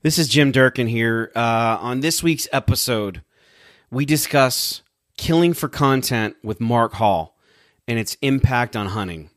This 0.00 0.16
is 0.16 0.28
Jim 0.28 0.52
Durkin 0.52 0.86
here. 0.86 1.32
Uh, 1.34 1.76
on 1.80 2.00
this 2.00 2.22
week's 2.22 2.46
episode, 2.52 3.22
we 3.90 4.04
discuss 4.04 4.82
killing 5.16 5.54
for 5.54 5.68
content 5.68 6.36
with 6.40 6.60
Mark 6.60 6.92
Hall 6.94 7.36
and 7.88 7.98
its 7.98 8.16
impact 8.22 8.76
on 8.76 8.88
hunting. 8.88 9.30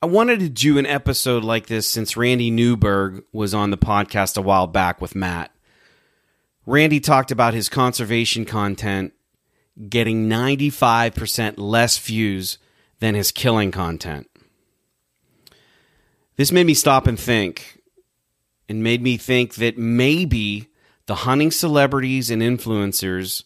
I 0.00 0.06
wanted 0.06 0.40
to 0.40 0.48
do 0.48 0.78
an 0.78 0.86
episode 0.86 1.44
like 1.44 1.66
this 1.66 1.86
since 1.86 2.16
Randy 2.16 2.50
Newberg 2.50 3.22
was 3.32 3.52
on 3.52 3.70
the 3.70 3.76
podcast 3.76 4.38
a 4.38 4.42
while 4.42 4.66
back 4.66 5.02
with 5.02 5.14
Matt. 5.14 5.50
Randy 6.64 6.98
talked 6.98 7.30
about 7.30 7.52
his 7.52 7.68
conservation 7.68 8.46
content 8.46 9.12
getting 9.90 10.26
95% 10.26 11.54
less 11.58 11.98
views 11.98 12.56
than 13.00 13.14
his 13.14 13.30
killing 13.30 13.70
content. 13.70 14.26
This 16.36 16.50
made 16.50 16.66
me 16.66 16.74
stop 16.74 17.06
and 17.06 17.20
think 17.20 17.73
and 18.68 18.82
made 18.82 19.02
me 19.02 19.16
think 19.16 19.54
that 19.54 19.78
maybe 19.78 20.68
the 21.06 21.16
hunting 21.16 21.50
celebrities 21.50 22.30
and 22.30 22.42
influencers 22.42 23.44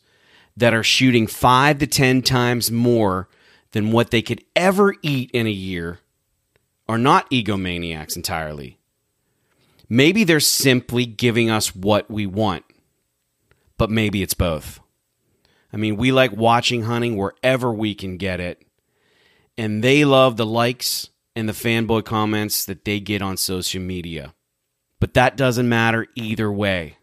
that 0.56 0.74
are 0.74 0.82
shooting 0.82 1.26
five 1.26 1.78
to 1.78 1.86
10 1.86 2.22
times 2.22 2.70
more 2.70 3.28
than 3.72 3.92
what 3.92 4.10
they 4.10 4.22
could 4.22 4.44
ever 4.56 4.94
eat 5.02 5.30
in 5.32 5.46
a 5.46 5.50
year 5.50 6.00
are 6.88 6.98
not 6.98 7.30
egomaniacs 7.30 8.16
entirely. 8.16 8.78
Maybe 9.88 10.24
they're 10.24 10.40
simply 10.40 11.06
giving 11.06 11.50
us 11.50 11.74
what 11.74 12.10
we 12.10 12.26
want, 12.26 12.64
but 13.76 13.90
maybe 13.90 14.22
it's 14.22 14.34
both. 14.34 14.80
I 15.72 15.76
mean, 15.76 15.96
we 15.96 16.12
like 16.12 16.32
watching 16.32 16.82
hunting 16.82 17.16
wherever 17.16 17.72
we 17.72 17.94
can 17.94 18.16
get 18.16 18.40
it, 18.40 18.62
and 19.56 19.82
they 19.82 20.04
love 20.04 20.36
the 20.36 20.46
likes 20.46 21.10
and 21.36 21.48
the 21.48 21.52
fanboy 21.52 22.04
comments 22.04 22.64
that 22.64 22.84
they 22.84 23.00
get 23.00 23.22
on 23.22 23.36
social 23.36 23.80
media. 23.80 24.34
But 25.00 25.14
that 25.14 25.36
doesn't 25.36 25.68
matter 25.68 26.06
either 26.14 26.50
way. 26.50 26.96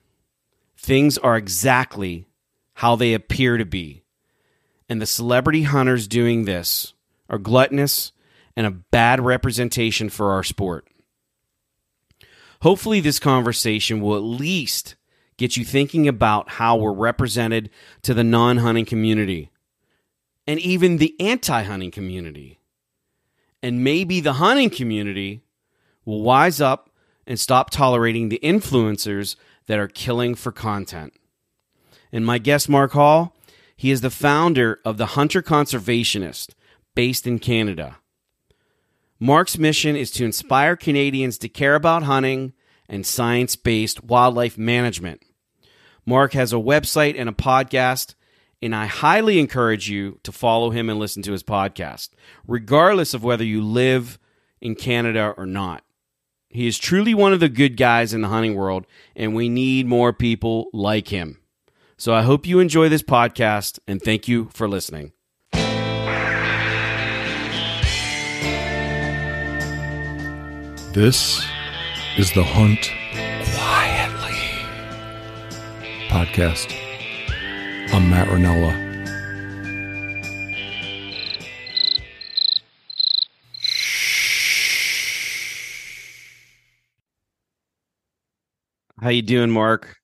Things 0.78 1.18
are 1.18 1.38
exactly 1.38 2.28
how 2.74 2.96
they 2.96 3.14
appear 3.14 3.58
to 3.58 3.66
be. 3.66 4.04
And 4.88 5.02
the 5.02 5.06
celebrity 5.06 5.64
hunters 5.64 6.08
doing 6.08 6.46
this 6.46 6.94
are 7.30 7.38
gluttonous 7.38 8.12
and 8.56 8.68
a 8.68 8.72
bad 8.72 9.20
representation 9.20 10.10
for 10.10 10.32
our 10.32 10.44
sport. 10.44 10.88
Hopefully, 12.62 13.00
this 13.00 13.20
conversation 13.20 14.02
will 14.02 14.16
at 14.16 14.24
least 14.24 14.96
get 15.38 15.58
you 15.58 15.66
thinking 15.66 16.08
about 16.08 16.52
how 16.52 16.76
we're 16.78 16.94
represented 16.94 17.70
to 18.02 18.14
the 18.14 18.24
non 18.24 18.58
hunting 18.58 18.86
community 18.86 19.52
and 20.48 20.60
even 20.60 20.98
the 20.98 21.16
anti 21.20 21.64
hunting 21.64 21.92
community. 21.92 22.60
And 23.62 23.84
maybe 23.84 24.20
the 24.20 24.34
hunting 24.34 24.70
community 24.70 25.42
will 26.06 26.22
wise 26.22 26.62
up 26.62 26.90
and 27.28 27.40
stop 27.40 27.70
tolerating 27.70 28.30
the 28.30 28.40
influencers 28.44 29.36
that 29.68 29.80
are 29.80 29.88
killing 29.88 30.36
for 30.36 30.52
content. 30.52 31.14
And 32.12 32.26
my 32.26 32.38
guest, 32.38 32.70
Mark 32.70 32.92
Hall, 32.92 33.36
he 33.76 33.92
is 33.92 34.02
the 34.02 34.10
founder 34.10 34.80
of 34.86 34.98
the 34.98 35.08
Hunter 35.08 35.42
Conservationist, 35.42 36.54
based 36.96 37.28
in 37.28 37.40
Canada. 37.40 37.98
Mark's 39.20 39.58
mission 39.58 39.96
is 39.96 40.12
to 40.12 40.26
inspire 40.26 40.76
Canadians 40.76 41.38
to 41.40 41.50
care 41.50 41.76
about 41.76 42.04
hunting 42.04 42.54
and 42.88 43.06
science 43.06 43.56
based 43.56 44.04
wildlife 44.04 44.58
management. 44.58 45.24
Mark 46.06 46.34
has 46.34 46.54
a 46.54 46.58
website 46.58 47.16
and 47.18 47.28
a 47.28 47.34
podcast, 47.34 48.16
and 48.62 48.76
I 48.76 48.86
highly 48.86 49.40
encourage 49.40 49.90
you 49.90 50.20
to 50.24 50.32
follow 50.32 50.70
him 50.70 50.90
and 50.90 51.00
listen 51.00 51.24
to 51.24 51.32
his 51.32 51.44
podcast, 51.44 52.10
regardless 52.48 53.14
of 53.14 53.24
whether 53.24 53.44
you 53.44 53.62
live 53.62 54.20
in 54.62 54.76
Canada 54.76 55.34
or 55.38 55.46
not. 55.46 55.84
He 56.56 56.68
is 56.68 56.78
truly 56.78 57.14
one 57.14 57.34
of 57.34 57.42
the 57.42 57.50
good 57.50 57.76
guys 57.76 58.14
in 58.14 58.22
the 58.22 58.30
hunting 58.30 58.56
world, 58.56 58.88
and 59.14 59.36
we 59.36 59.50
need 59.50 59.88
more 59.88 60.14
people 60.14 60.68
like 60.72 61.10
him. 61.10 61.42
So 61.98 62.14
I 62.14 62.22
hope 62.22 62.48
you 62.48 62.60
enjoy 62.60 62.88
this 62.88 63.04
podcast, 63.04 63.80
and 63.90 64.02
thank 64.02 64.30
you 64.30 64.48
for 64.54 64.66
listening. 64.66 65.12
This 70.94 71.44
is 72.18 72.32
the 72.32 72.44
Hunt 72.46 72.90
Quietly 73.54 74.40
podcast. 76.08 76.74
I'm 77.94 78.10
Matt 78.10 78.30
Rinella. 78.30 78.85
How 89.02 89.10
you 89.10 89.22
doing, 89.22 89.50
Mark? 89.52 89.96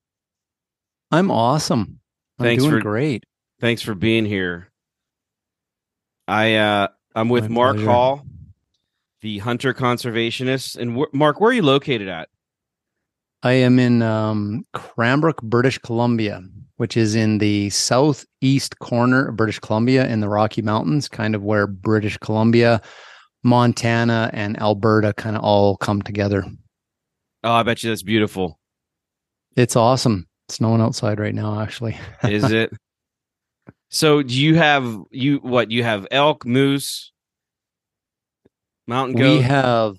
I'm 1.10 1.30
awesome. 1.30 1.98
I'm 2.38 2.44
Thanks 2.44 2.62
doing 2.62 2.76
for- 2.76 2.80
great. 2.80 3.24
Thanks 3.60 3.82
for 3.82 3.94
being 3.94 4.24
here. 4.24 4.70
I 6.26 6.54
uh 6.56 6.88
I'm 7.14 7.28
with 7.28 7.44
My 7.44 7.54
Mark 7.54 7.76
pleasure. 7.76 7.90
Hall, 7.90 8.26
the 9.20 9.38
hunter 9.38 9.74
conservationist. 9.74 10.76
And 10.76 10.96
wh- 10.96 11.12
Mark, 11.14 11.40
where 11.40 11.50
are 11.50 11.54
you 11.54 11.62
located 11.62 12.08
at? 12.08 12.28
I 13.42 13.52
am 13.52 13.78
in 13.78 14.02
um, 14.02 14.64
Cranbrook, 14.72 15.42
British 15.42 15.78
Columbia, 15.78 16.42
which 16.76 16.96
is 16.96 17.14
in 17.14 17.38
the 17.38 17.70
southeast 17.70 18.78
corner 18.78 19.28
of 19.28 19.36
British 19.36 19.58
Columbia 19.58 20.06
in 20.06 20.20
the 20.20 20.28
Rocky 20.28 20.62
Mountains, 20.62 21.08
kind 21.08 21.34
of 21.34 21.42
where 21.42 21.66
British 21.66 22.16
Columbia, 22.18 22.80
Montana, 23.42 24.30
and 24.32 24.60
Alberta 24.60 25.12
kind 25.14 25.36
of 25.36 25.42
all 25.42 25.76
come 25.76 26.02
together. 26.02 26.44
Oh, 27.44 27.52
I 27.52 27.62
bet 27.64 27.82
you 27.82 27.90
that's 27.90 28.04
beautiful. 28.04 28.60
It's 29.56 29.76
awesome. 29.76 30.26
It's 30.48 30.56
snowing 30.56 30.80
outside 30.80 31.20
right 31.20 31.34
now, 31.34 31.60
actually. 31.60 31.98
Is 32.24 32.50
it? 32.50 32.72
So 33.90 34.22
do 34.22 34.34
you 34.40 34.54
have 34.56 35.02
you 35.10 35.36
what 35.38 35.70
you 35.70 35.84
have 35.84 36.06
elk, 36.10 36.46
moose, 36.46 37.12
mountain 38.86 39.16
goat? 39.16 39.36
We 39.38 39.42
have 39.42 39.96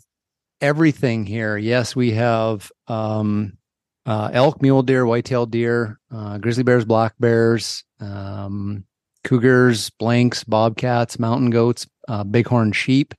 everything 0.61 1.25
here. 1.25 1.57
Yes, 1.57 1.95
we 1.95 2.11
have 2.11 2.71
um, 2.87 3.57
uh, 4.05 4.31
elk, 4.33 4.61
mule 4.61 4.81
deer, 4.81 5.05
white-tailed 5.05 5.51
deer, 5.51 5.99
uh, 6.11 6.39
grizzly 6.39 6.63
bears, 6.63 6.85
black 6.85 7.13
bears, 7.19 7.83
um, 7.99 8.83
cougars, 9.23 9.91
lynx, 9.99 10.43
bobcats, 10.43 11.19
mountain 11.19 11.51
goats, 11.51 11.87
uh, 12.07 12.23
bighorn 12.23 12.71
sheep, 12.71 13.13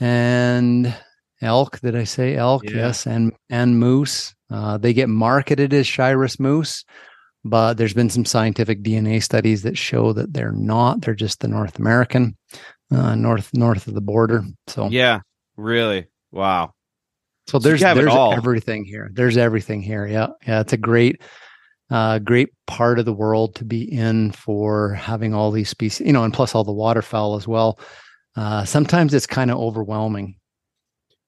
and 0.00 0.94
elk. 1.40 1.78
Did 1.80 1.94
I 1.94 2.04
say 2.04 2.34
elk? 2.34 2.64
Yeah. 2.64 2.76
Yes, 2.76 3.06
and 3.06 3.32
and 3.50 3.78
moose. 3.78 4.34
Uh, 4.50 4.78
they 4.78 4.92
get 4.92 5.08
marketed 5.08 5.72
as 5.72 5.86
Shiras 5.86 6.38
moose, 6.38 6.84
but 7.44 7.74
there's 7.74 7.94
been 7.94 8.10
some 8.10 8.24
scientific 8.24 8.82
DNA 8.82 9.22
studies 9.22 9.62
that 9.62 9.76
show 9.78 10.12
that 10.12 10.32
they're 10.32 10.52
not. 10.52 11.02
They're 11.02 11.14
just 11.14 11.40
the 11.40 11.48
North 11.48 11.78
American, 11.78 12.36
uh, 12.90 13.14
north 13.14 13.52
north 13.54 13.86
of 13.86 13.94
the 13.94 14.00
border. 14.00 14.44
So 14.66 14.88
yeah, 14.88 15.20
really. 15.56 16.06
Wow. 16.32 16.72
so 17.46 17.58
So 17.58 17.58
there's 17.58 17.82
it 17.82 17.94
there's 17.94 18.14
everything 18.14 18.84
here. 18.84 19.10
There's 19.12 19.36
everything 19.36 19.82
here. 19.82 20.06
Yeah. 20.06 20.28
Yeah. 20.46 20.60
It's 20.60 20.72
a 20.72 20.78
great 20.78 21.22
uh 21.90 22.18
great 22.18 22.48
part 22.66 22.98
of 22.98 23.04
the 23.04 23.12
world 23.12 23.54
to 23.56 23.64
be 23.64 23.82
in 23.82 24.32
for 24.32 24.94
having 24.94 25.34
all 25.34 25.50
these 25.50 25.68
species, 25.68 26.06
you 26.06 26.12
know, 26.12 26.24
and 26.24 26.32
plus 26.32 26.54
all 26.54 26.64
the 26.64 26.72
waterfowl 26.72 27.36
as 27.36 27.46
well. 27.46 27.78
Uh 28.36 28.64
sometimes 28.64 29.14
it's 29.14 29.26
kind 29.26 29.50
of 29.50 29.58
overwhelming. 29.58 30.36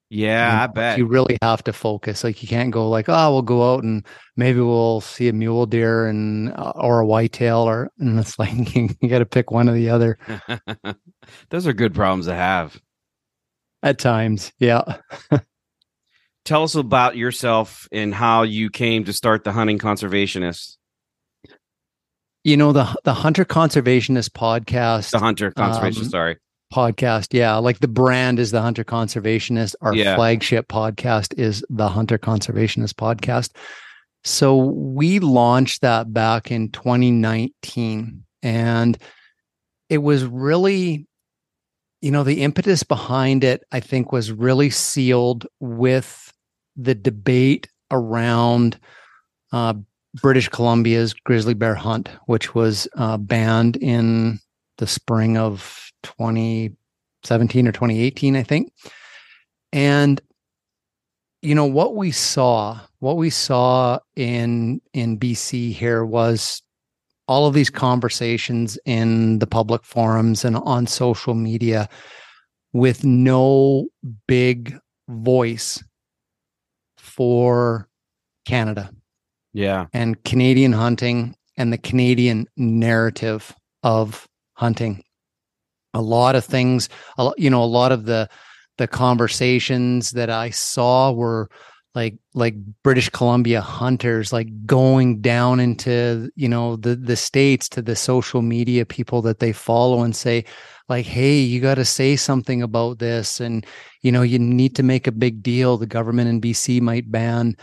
Yeah, 0.09 0.53
You 0.55 0.63
I 0.63 0.67
bet. 0.67 0.97
You 0.97 1.05
really 1.05 1.37
have 1.41 1.63
to 1.65 1.73
focus. 1.73 2.23
Like 2.23 2.41
you 2.41 2.47
can't 2.47 2.71
go 2.71 2.89
like, 2.89 3.09
oh, 3.09 3.31
we'll 3.33 3.41
go 3.41 3.73
out 3.73 3.83
and 3.83 4.05
maybe 4.37 4.59
we'll 4.61 5.01
see 5.01 5.27
a 5.27 5.33
mule 5.33 5.65
deer 5.65 6.07
and 6.07 6.53
uh, 6.53 6.71
or 6.75 6.99
a 6.99 7.05
whitetail 7.05 7.57
or 7.59 7.91
and 7.99 8.17
it's 8.19 8.39
like 8.39 8.75
you 8.75 8.89
got 9.09 9.19
to 9.19 9.25
pick 9.25 9.51
one 9.51 9.67
or 9.69 9.73
the 9.73 9.89
other 9.89 10.17
Those 11.49 11.67
are 11.67 11.73
good 11.73 11.93
problems 11.93 12.27
to 12.27 12.33
have. 12.35 12.79
at 13.83 13.99
times. 13.99 14.53
Yeah. 14.59 14.83
Tell 16.45 16.63
us 16.63 16.75
about 16.75 17.17
yourself 17.17 17.89
and 17.91 18.13
how 18.13 18.43
you 18.43 18.69
came 18.69 19.03
to 19.03 19.11
start 19.13 19.43
the 19.43 19.51
hunting 19.51 19.77
conservationist, 19.79 20.77
You 22.45 22.55
know, 22.55 22.71
the 22.71 22.95
the 23.03 23.13
Hunter 23.13 23.43
Conservationist 23.43 24.29
podcast 24.29 25.11
the 25.11 25.19
hunter 25.19 25.51
conservation. 25.51 26.03
Um, 26.03 26.09
sorry. 26.09 26.37
Podcast. 26.73 27.33
Yeah, 27.33 27.55
like 27.57 27.79
the 27.79 27.87
brand 27.87 28.39
is 28.39 28.51
the 28.51 28.61
Hunter 28.61 28.83
Conservationist. 28.83 29.75
Our 29.81 29.95
Yeah. 29.95 30.15
flagship 30.15 30.67
podcast 30.67 31.37
is 31.37 31.63
the 31.69 31.89
Hunter 31.89 32.17
Conservationist 32.17 32.93
podcast. 32.93 33.51
So 34.23 34.55
we 34.57 35.19
launched 35.19 35.81
that 35.81 36.13
back 36.13 36.51
in 36.51 36.69
2019 36.71 38.23
and 38.43 38.97
it 39.89 39.99
was 39.99 40.25
really 40.25 41.07
you 42.01 42.11
know 42.11 42.23
the 42.23 42.41
impetus 42.43 42.83
behind 42.83 43.43
it 43.43 43.63
I 43.71 43.79
think 43.79 44.11
was 44.11 44.31
really 44.31 44.69
sealed 44.69 45.47
with 45.59 46.31
the 46.75 46.93
debate 46.93 47.67
around 47.89 48.79
uh, 49.51 49.73
British 50.21 50.49
Columbia's 50.49 51.13
grizzly 51.13 51.53
bear 51.53 51.73
hunt, 51.75 52.09
which 52.25 52.53
was 52.53 52.87
uh, 52.95 53.17
banned 53.17 53.77
in 53.77 54.39
the 54.77 54.87
spring 54.87 55.37
of 55.37 55.91
2017 56.03 57.67
or 57.67 57.71
2018, 57.71 58.35
I 58.35 58.43
think. 58.43 58.71
And 59.73 60.21
you 61.41 61.53
know 61.53 61.65
what 61.65 61.95
we 61.95 62.11
saw 62.11 62.79
what 62.99 63.15
we 63.15 63.29
saw 63.29 63.99
in 64.15 64.81
in 64.93 65.19
bc 65.19 65.71
here 65.71 66.03
was 66.03 66.63
all 67.27 67.45
of 67.45 67.53
these 67.53 67.69
conversations 67.69 68.79
in 68.85 69.39
the 69.39 69.45
public 69.45 69.83
forums 69.83 70.43
and 70.43 70.57
on 70.57 70.87
social 70.87 71.35
media 71.35 71.87
with 72.73 73.03
no 73.03 73.87
big 74.27 74.77
voice 75.09 75.83
for 76.97 77.87
Canada. 78.45 78.91
Yeah. 79.53 79.87
And 79.93 80.23
Canadian 80.23 80.73
hunting 80.73 81.35
and 81.57 81.73
the 81.73 81.77
Canadian 81.77 82.47
narrative 82.55 83.55
of 83.83 84.26
hunting. 84.57 85.03
A 85.93 86.01
lot 86.01 86.35
of 86.35 86.43
things, 86.43 86.89
you 87.37 87.49
know, 87.49 87.63
a 87.63 87.65
lot 87.65 87.91
of 87.91 88.05
the 88.05 88.27
the 88.77 88.87
conversations 88.87 90.11
that 90.11 90.29
I 90.29 90.49
saw 90.51 91.11
were 91.11 91.49
like 91.95 92.15
like 92.35 92.55
British 92.83 93.09
Columbia 93.09 93.61
hunters 93.61 94.31
like 94.31 94.47
going 94.65 95.21
down 95.21 95.59
into 95.59 96.29
you 96.35 96.47
know 96.47 96.75
the 96.75 96.95
the 96.95 97.15
states 97.15 97.69
to 97.69 97.81
the 97.81 97.95
social 97.95 98.41
media 98.41 98.85
people 98.85 99.21
that 99.23 99.39
they 99.39 99.51
follow 99.51 100.03
and 100.03 100.15
say 100.15 100.45
like 100.89 101.07
hey 101.07 101.39
you 101.39 101.59
got 101.59 101.75
to 101.75 101.85
say 101.85 102.15
something 102.15 102.61
about 102.61 102.99
this 102.99 103.39
and 103.39 103.65
you 104.03 104.11
know 104.11 104.21
you 104.21 104.37
need 104.37 104.75
to 104.75 104.83
make 104.83 105.07
a 105.07 105.11
big 105.11 105.41
deal. 105.41 105.77
The 105.77 105.87
government 105.87 106.29
in 106.29 106.41
BC 106.41 106.81
might 106.81 107.11
ban 107.11 107.55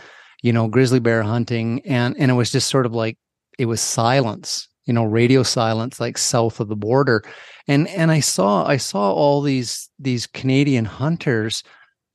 you 0.43 0.51
know 0.51 0.67
grizzly 0.67 0.99
bear 0.99 1.23
hunting. 1.23 1.81
And 1.85 2.15
and 2.19 2.29
it 2.29 2.35
was 2.35 2.51
just 2.51 2.69
sort 2.69 2.85
of 2.85 2.93
like 2.93 3.17
it 3.57 3.65
was 3.67 3.79
silence 3.79 4.67
you 4.85 4.93
know 4.93 5.03
radio 5.03 5.43
silence 5.43 5.99
like 5.99 6.17
south 6.17 6.59
of 6.59 6.67
the 6.67 6.75
border. 6.75 7.23
And 7.67 7.87
and 7.89 8.11
I 8.11 8.19
saw 8.19 8.65
I 8.65 8.77
saw 8.77 9.11
all 9.11 9.41
these 9.41 9.89
these 9.99 10.27
Canadian 10.27 10.85
hunters 10.85 11.63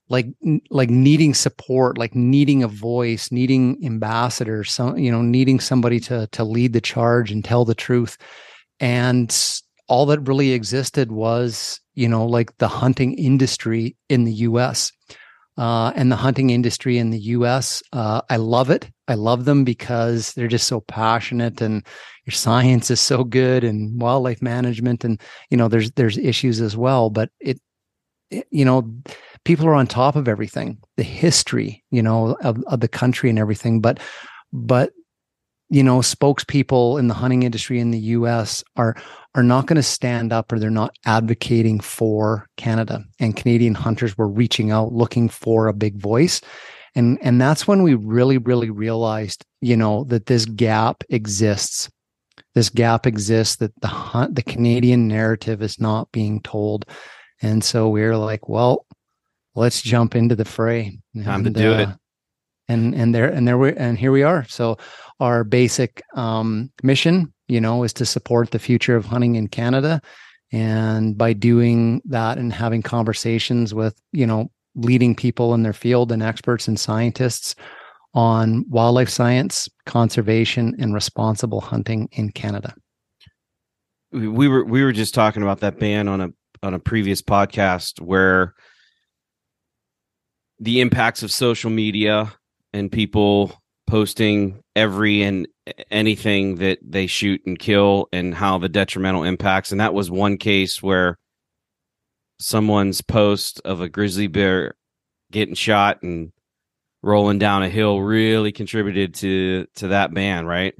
like 0.08 0.26
like 0.70 0.90
needing 0.90 1.34
support 1.34 1.96
like 1.96 2.14
needing 2.14 2.62
a 2.64 2.68
voice 2.68 3.30
needing 3.30 3.78
ambassadors 3.84 4.72
some 4.72 4.98
you 4.98 5.10
know 5.10 5.22
needing 5.22 5.60
somebody 5.60 6.00
to 6.00 6.26
to 6.32 6.44
lead 6.44 6.72
the 6.72 6.80
charge 6.80 7.30
and 7.30 7.44
tell 7.44 7.64
the 7.64 7.74
truth. 7.74 8.16
And 8.80 9.36
all 9.88 10.06
that 10.06 10.26
really 10.28 10.52
existed 10.52 11.12
was 11.12 11.80
you 11.94 12.08
know 12.08 12.26
like 12.26 12.56
the 12.58 12.68
hunting 12.68 13.14
industry 13.14 13.96
in 14.08 14.24
the 14.24 14.32
US 14.32 14.92
uh, 15.60 15.92
and 15.94 16.10
the 16.10 16.16
hunting 16.16 16.50
industry 16.50 16.98
in 16.98 17.10
the 17.10 17.18
US 17.36 17.82
uh, 17.92 18.20
I 18.28 18.36
love 18.36 18.70
it 18.70 18.90
I 19.08 19.14
love 19.14 19.44
them 19.44 19.62
because 19.64 20.32
they're 20.32 20.48
just 20.48 20.66
so 20.66 20.80
passionate 20.80 21.60
and 21.60 21.86
your 22.26 22.32
science 22.32 22.90
is 22.90 23.00
so 23.00 23.24
good 23.24 23.62
and 23.62 24.00
wildlife 24.00 24.42
management 24.42 25.04
and 25.04 25.20
you 25.50 25.56
know 25.56 25.68
there's 25.68 25.90
there's 25.92 26.18
issues 26.18 26.60
as 26.60 26.76
well 26.76 27.10
but 27.10 27.30
it, 27.40 27.60
it 28.30 28.46
you 28.50 28.64
know 28.64 28.90
people 29.44 29.66
are 29.66 29.74
on 29.74 29.86
top 29.86 30.16
of 30.16 30.28
everything, 30.28 30.78
the 30.96 31.02
history, 31.02 31.82
you 31.90 32.02
know, 32.02 32.36
of, 32.42 32.62
of 32.66 32.80
the 32.80 32.88
country 32.88 33.30
and 33.30 33.38
everything. 33.38 33.80
But, 33.80 34.00
but, 34.52 34.92
you 35.68 35.82
know, 35.82 35.98
spokespeople 35.98 36.98
in 36.98 37.08
the 37.08 37.14
hunting 37.14 37.44
industry 37.44 37.78
in 37.78 37.90
the 37.90 37.98
US 37.98 38.64
are 38.76 38.96
are 39.34 39.42
not 39.42 39.66
going 39.66 39.76
to 39.76 39.82
stand 39.82 40.32
up 40.32 40.52
or 40.52 40.58
they're 40.58 40.70
not 40.70 40.94
advocating 41.06 41.80
for 41.80 42.46
Canada. 42.56 43.04
And 43.20 43.36
Canadian 43.36 43.74
hunters 43.74 44.18
were 44.18 44.28
reaching 44.28 44.70
out 44.70 44.92
looking 44.92 45.28
for 45.28 45.68
a 45.68 45.72
big 45.72 45.96
voice. 45.96 46.40
And 46.96 47.18
and 47.22 47.40
that's 47.40 47.68
when 47.68 47.84
we 47.84 47.94
really, 47.94 48.38
really 48.38 48.70
realized, 48.70 49.44
you 49.60 49.76
know, 49.76 50.04
that 50.04 50.26
this 50.26 50.44
gap 50.44 51.04
exists. 51.08 51.88
This 52.54 52.68
gap 52.68 53.06
exists 53.06 53.56
that 53.56 53.72
the 53.80 53.86
hunt, 53.86 54.34
the 54.34 54.42
Canadian 54.42 55.06
narrative 55.06 55.62
is 55.62 55.80
not 55.80 56.10
being 56.10 56.40
told. 56.40 56.84
And 57.40 57.62
so 57.62 57.88
we're 57.88 58.16
like, 58.16 58.48
well, 58.48 58.86
let's 59.54 59.82
jump 59.82 60.16
into 60.16 60.34
the 60.34 60.44
fray. 60.44 60.98
Time 61.22 61.44
and, 61.46 61.54
to 61.54 61.62
do 61.62 61.72
uh, 61.72 61.78
it. 61.78 61.88
And 62.68 62.94
and 62.94 63.14
there 63.14 63.28
and 63.28 63.46
there 63.46 63.58
we 63.58 63.72
and 63.76 63.96
here 63.96 64.10
we 64.10 64.24
are. 64.24 64.44
So 64.48 64.78
our 65.20 65.44
basic 65.44 66.02
um, 66.14 66.72
mission, 66.82 67.32
you 67.50 67.60
know, 67.60 67.82
is 67.82 67.92
to 67.94 68.06
support 68.06 68.50
the 68.50 68.58
future 68.58 68.96
of 68.96 69.04
hunting 69.04 69.34
in 69.34 69.48
Canada. 69.48 70.00
And 70.52 71.16
by 71.16 71.32
doing 71.32 72.02
that 72.06 72.38
and 72.38 72.52
having 72.52 72.82
conversations 72.82 73.74
with, 73.74 74.00
you 74.12 74.26
know, 74.26 74.50
leading 74.74 75.14
people 75.14 75.54
in 75.54 75.62
their 75.62 75.72
field 75.72 76.12
and 76.12 76.22
experts 76.22 76.68
and 76.68 76.78
scientists 76.78 77.54
on 78.14 78.64
wildlife 78.68 79.08
science, 79.08 79.68
conservation, 79.86 80.74
and 80.78 80.94
responsible 80.94 81.60
hunting 81.60 82.08
in 82.12 82.30
Canada. 82.30 82.74
We 84.12 84.48
were 84.48 84.64
we 84.64 84.82
were 84.82 84.92
just 84.92 85.14
talking 85.14 85.42
about 85.42 85.60
that 85.60 85.78
ban 85.78 86.08
on 86.08 86.20
a 86.20 86.30
on 86.62 86.74
a 86.74 86.80
previous 86.80 87.22
podcast 87.22 88.00
where 88.00 88.54
the 90.58 90.80
impacts 90.80 91.22
of 91.22 91.30
social 91.30 91.70
media 91.70 92.32
and 92.72 92.90
people 92.90 93.52
posting 93.86 94.62
every 94.74 95.22
and 95.22 95.46
anything 95.90 96.56
that 96.56 96.78
they 96.82 97.06
shoot 97.06 97.40
and 97.46 97.58
kill 97.58 98.08
and 98.12 98.34
how 98.34 98.58
the 98.58 98.68
detrimental 98.68 99.24
impacts 99.24 99.72
and 99.72 99.80
that 99.80 99.94
was 99.94 100.10
one 100.10 100.36
case 100.36 100.82
where 100.82 101.18
someone's 102.38 103.00
post 103.00 103.60
of 103.64 103.80
a 103.80 103.88
grizzly 103.88 104.26
bear 104.26 104.74
getting 105.30 105.54
shot 105.54 106.02
and 106.02 106.32
rolling 107.02 107.38
down 107.38 107.62
a 107.62 107.68
hill 107.68 108.00
really 108.00 108.52
contributed 108.52 109.14
to 109.14 109.66
to 109.74 109.88
that 109.88 110.12
ban 110.12 110.46
right 110.46 110.74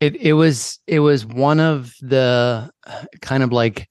it 0.00 0.16
it 0.16 0.32
was 0.32 0.78
it 0.86 1.00
was 1.00 1.26
one 1.26 1.60
of 1.60 1.92
the 2.00 2.70
kind 3.20 3.42
of 3.42 3.52
like 3.52 3.88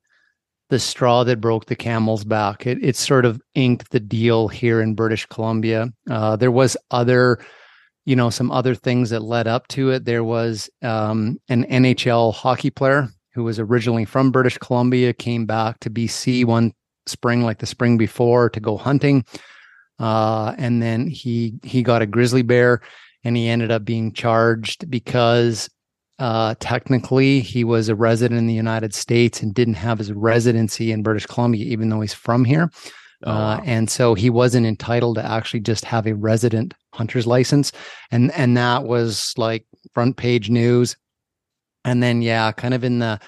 the 0.69 0.79
straw 0.79 1.23
that 1.23 1.41
broke 1.41 1.65
the 1.65 1.75
camel's 1.75 2.25
back. 2.25 2.67
It, 2.67 2.83
it 2.83 2.95
sort 2.95 3.25
of 3.25 3.41
inked 3.55 3.91
the 3.91 3.99
deal 3.99 4.47
here 4.47 4.81
in 4.81 4.95
British 4.95 5.25
Columbia. 5.27 5.89
Uh, 6.09 6.35
there 6.35 6.51
was 6.51 6.75
other, 6.91 7.39
you 8.07 8.15
know, 8.15 8.29
some 8.29 8.49
other 8.51 8.73
things 8.73 9.09
that 9.09 9.21
led 9.21 9.47
up 9.47 9.67
to 9.67 9.91
it. 9.91 10.05
There 10.05 10.23
was 10.23 10.69
um, 10.81 11.37
an 11.49 11.65
NHL 11.65 12.33
hockey 12.33 12.69
player 12.69 13.09
who 13.33 13.43
was 13.43 13.59
originally 13.59 14.05
from 14.05 14.31
British 14.31 14.57
Columbia, 14.57 15.11
came 15.11 15.45
back 15.45 15.81
to 15.81 15.89
BC 15.89 16.45
one 16.45 16.73
spring, 17.05 17.43
like 17.43 17.59
the 17.59 17.65
spring 17.65 17.97
before, 17.97 18.49
to 18.51 18.61
go 18.61 18.77
hunting, 18.77 19.25
uh, 19.99 20.55
and 20.57 20.81
then 20.81 21.07
he 21.07 21.55
he 21.63 21.83
got 21.83 22.01
a 22.01 22.05
grizzly 22.05 22.43
bear, 22.43 22.79
and 23.25 23.35
he 23.35 23.49
ended 23.49 23.71
up 23.71 23.83
being 23.83 24.13
charged 24.13 24.89
because 24.89 25.69
uh, 26.17 26.55
technically, 26.61 27.41
he 27.41 27.65
was 27.65 27.89
a 27.89 27.95
resident 27.95 28.39
in 28.39 28.47
the 28.47 28.53
United 28.53 28.93
States 28.93 29.41
and 29.41 29.53
didn't 29.53 29.73
have 29.73 29.99
his 29.99 30.13
residency 30.13 30.93
in 30.93 31.03
British 31.03 31.25
Columbia, 31.25 31.65
even 31.65 31.89
though 31.89 31.99
he's 32.01 32.13
from 32.13 32.45
here. 32.45 32.71
Oh, 33.23 33.31
uh, 33.31 33.61
and 33.65 33.89
so 33.89 34.13
he 34.13 34.29
wasn't 34.29 34.65
entitled 34.65 35.15
to 35.15 35.25
actually 35.25 35.59
just 35.59 35.83
have 35.83 36.07
a 36.07 36.15
resident 36.15 36.73
hunter's 36.97 37.27
license, 37.27 37.71
and 38.11 38.31
and 38.31 38.57
that 38.57 38.83
was 38.83 39.33
like 39.37 39.65
front 39.93 40.17
page 40.17 40.49
news. 40.49 40.95
And 41.85 42.03
then, 42.03 42.21
yeah, 42.21 42.51
kind 42.51 42.73
of 42.73 42.83
in 42.83 42.99
the 42.99 43.19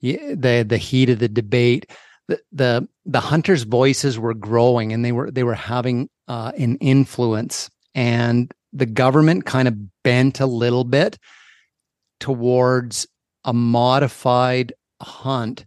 the 0.00 0.64
the 0.68 0.78
heat 0.78 1.10
of 1.10 1.18
the 1.18 1.28
debate, 1.28 1.90
the 2.28 2.40
the, 2.52 2.88
the 3.06 3.20
hunters' 3.20 3.64
voices 3.64 4.18
were 4.18 4.34
growing, 4.34 4.92
and 4.92 5.04
they 5.04 5.12
were 5.12 5.30
they 5.30 5.42
were 5.42 5.54
having 5.54 6.08
uh, 6.28 6.52
an 6.58 6.76
influence, 6.76 7.70
and 7.94 8.52
the 8.72 8.86
government 8.86 9.46
kind 9.46 9.68
of 9.68 10.02
bent 10.02 10.40
a 10.40 10.46
little 10.46 10.84
bit 10.84 11.18
towards 12.20 13.06
a 13.44 13.52
modified 13.52 14.72
hunt 15.02 15.64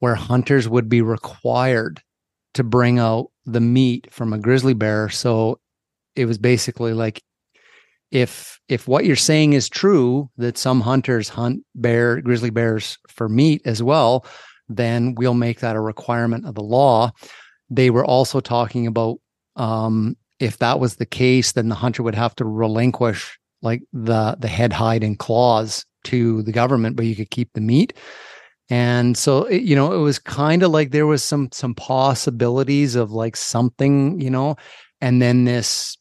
where 0.00 0.14
hunters 0.14 0.68
would 0.68 0.88
be 0.88 1.02
required 1.02 2.02
to 2.54 2.64
bring 2.64 2.98
out 2.98 3.30
the 3.44 3.60
meat 3.60 4.08
from 4.10 4.32
a 4.32 4.38
grizzly 4.38 4.74
bear. 4.74 5.08
So 5.08 5.60
it 6.16 6.26
was 6.26 6.38
basically 6.38 6.92
like 6.92 7.22
if 8.10 8.58
if 8.68 8.88
what 8.88 9.04
you're 9.04 9.16
saying 9.16 9.52
is 9.52 9.68
true 9.68 10.28
that 10.36 10.58
some 10.58 10.80
hunters 10.80 11.28
hunt 11.28 11.64
bear 11.74 12.20
grizzly 12.20 12.50
bears 12.50 12.98
for 13.08 13.28
meat 13.28 13.62
as 13.64 13.82
well, 13.82 14.26
then 14.68 15.14
we'll 15.14 15.34
make 15.34 15.60
that 15.60 15.76
a 15.76 15.80
requirement 15.80 16.46
of 16.46 16.54
the 16.54 16.62
law. 16.62 17.10
They 17.68 17.90
were 17.90 18.04
also 18.04 18.40
talking 18.40 18.86
about 18.86 19.18
um, 19.56 20.16
if 20.40 20.58
that 20.58 20.80
was 20.80 20.96
the 20.96 21.06
case, 21.06 21.52
then 21.52 21.68
the 21.68 21.74
hunter 21.74 22.02
would 22.02 22.14
have 22.14 22.34
to 22.36 22.44
relinquish 22.44 23.38
like 23.62 23.82
the 23.92 24.36
the 24.38 24.48
head, 24.48 24.72
hide, 24.72 25.04
and 25.04 25.18
claws 25.18 25.84
to 26.04 26.42
the 26.42 26.52
government, 26.52 26.96
but 26.96 27.04
you 27.04 27.14
could 27.14 27.30
keep 27.30 27.52
the 27.52 27.60
meat. 27.60 27.92
And 28.70 29.18
so, 29.18 29.44
it, 29.44 29.62
you 29.62 29.74
know, 29.74 29.92
it 29.92 29.98
was 29.98 30.18
kind 30.18 30.62
of 30.62 30.70
like 30.70 30.90
there 30.90 31.06
was 31.06 31.22
some 31.22 31.48
some 31.52 31.74
possibilities 31.74 32.94
of 32.94 33.10
like 33.12 33.36
something, 33.36 34.20
you 34.20 34.30
know, 34.30 34.56
and 35.00 35.20
then 35.20 35.44
this 35.44 35.98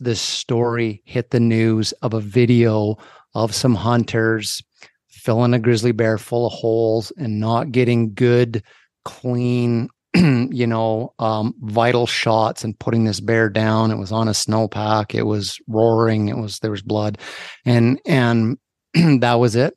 this 0.00 0.20
story 0.20 1.02
hit 1.04 1.30
the 1.30 1.40
news 1.40 1.92
of 2.02 2.14
a 2.14 2.20
video 2.20 2.96
of 3.34 3.54
some 3.54 3.74
hunters 3.74 4.62
filling 5.08 5.54
a 5.54 5.58
grizzly 5.58 5.92
bear 5.92 6.18
full 6.18 6.46
of 6.46 6.52
holes 6.52 7.12
and 7.18 7.38
not 7.38 7.72
getting 7.72 8.14
good, 8.14 8.62
clean, 9.04 9.88
you 10.14 10.66
know, 10.66 11.12
um, 11.18 11.54
vital 11.60 12.06
shots 12.06 12.64
and 12.64 12.78
putting 12.78 13.04
this 13.04 13.20
bear 13.20 13.48
down. 13.48 13.90
It 13.90 13.98
was 13.98 14.12
on 14.12 14.28
a 14.28 14.32
snowpack. 14.32 15.14
It 15.14 15.24
was 15.24 15.60
roaring. 15.68 16.28
It 16.28 16.38
was 16.38 16.58
there 16.60 16.70
was 16.70 16.82
blood, 16.82 17.18
and 17.64 18.00
and 18.06 18.58
that 19.20 19.34
was 19.34 19.56
it. 19.56 19.76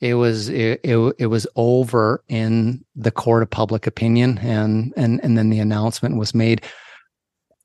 It 0.00 0.14
was 0.14 0.50
it, 0.50 0.80
it, 0.84 1.14
it 1.18 1.26
was 1.26 1.46
over 1.56 2.22
in 2.28 2.84
the 2.94 3.10
court 3.10 3.42
of 3.42 3.50
public 3.50 3.86
opinion, 3.86 4.38
and 4.38 4.92
and 4.96 5.20
and 5.24 5.38
then 5.38 5.50
the 5.50 5.60
announcement 5.60 6.18
was 6.18 6.34
made. 6.34 6.62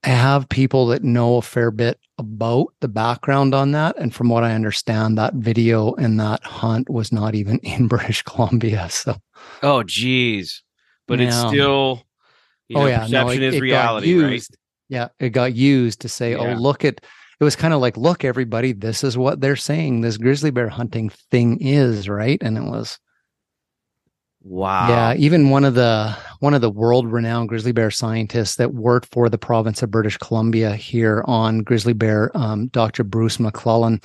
I 0.04 0.10
have 0.10 0.48
people 0.48 0.88
that 0.88 1.04
know 1.04 1.38
a 1.38 1.42
fair 1.42 1.72
bit 1.72 2.00
about 2.18 2.68
the 2.80 2.88
background 2.88 3.54
on 3.54 3.72
that. 3.72 3.98
And 3.98 4.14
from 4.14 4.30
what 4.30 4.44
I 4.44 4.54
understand, 4.56 5.18
that 5.18 5.34
video 5.34 5.94
and 5.96 6.20
that 6.20 6.44
hunt 6.44 6.90
was 6.90 7.12
not 7.12 7.36
even 7.36 7.60
in 7.64 7.88
British 7.88 8.22
Columbia. 8.24 8.90
So, 8.90 9.16
oh, 9.62 9.84
geez. 9.84 10.64
But 11.08 11.20
it's 11.20 11.36
still, 11.36 12.04
you 12.68 12.78
oh 12.78 12.82
know, 12.82 12.88
yeah, 12.88 12.98
no, 13.10 13.26
perception 13.26 13.44
it- 13.44 13.48
is 13.48 13.56
it 13.56 13.62
reality, 13.62 14.22
right? 14.22 14.48
Yeah, 14.90 15.08
it 15.20 15.30
got 15.30 15.54
used 15.54 16.02
to 16.02 16.10
say, 16.10 16.36
oh, 16.36 16.44
Yeah. 16.44 16.56
"Oh, 16.58 16.62
look 16.62 16.84
at." 16.86 17.02
It 17.40 17.44
was 17.44 17.56
kind 17.56 17.74
of 17.74 17.80
like, 17.80 17.96
"Look, 17.96 18.26
everybody, 18.26 18.74
this 18.74 19.04
is 19.04 19.18
what 19.18 19.40
they're 19.40 19.56
saying. 19.56 20.02
This 20.02 20.18
grizzly 20.18 20.50
bear 20.52 20.68
hunting 20.70 21.10
thing 21.10 21.60
is 21.62 22.08
right," 22.10 22.40
and 22.42 22.58
it 22.58 22.64
was. 22.64 23.00
Wow. 24.42 24.88
Yeah, 24.88 25.14
even 25.16 25.50
one 25.50 25.66
of 25.66 25.74
the 25.76 26.16
one 26.40 26.54
of 26.54 26.62
the 26.62 26.70
world 26.70 27.12
renowned 27.12 27.50
grizzly 27.50 27.74
bear 27.74 27.92
scientists 27.92 28.56
that 28.56 28.74
worked 28.74 29.10
for 29.12 29.30
the 29.30 29.38
province 29.38 29.84
of 29.84 29.92
British 29.92 30.18
Columbia 30.18 30.76
here 30.76 31.24
on 31.26 31.60
grizzly 31.60 31.94
bear, 31.94 32.36
um, 32.38 32.68
Dr. 32.68 33.04
Bruce 33.04 33.38
McLellan. 33.38 34.04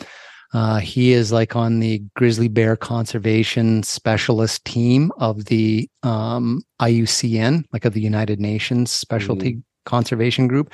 Uh, 0.52 0.78
he 0.78 1.12
is 1.12 1.32
like 1.32 1.56
on 1.56 1.80
the 1.80 2.00
grizzly 2.14 2.48
bear 2.48 2.76
conservation 2.76 3.82
specialist 3.82 4.64
team 4.64 5.10
of 5.18 5.46
the 5.46 5.88
um, 6.02 6.62
IUCN, 6.80 7.64
like 7.72 7.84
of 7.84 7.92
the 7.92 8.00
United 8.00 8.40
Nations 8.40 8.90
Specialty 8.90 9.62
Conservation 9.84 10.46
Group. 10.46 10.72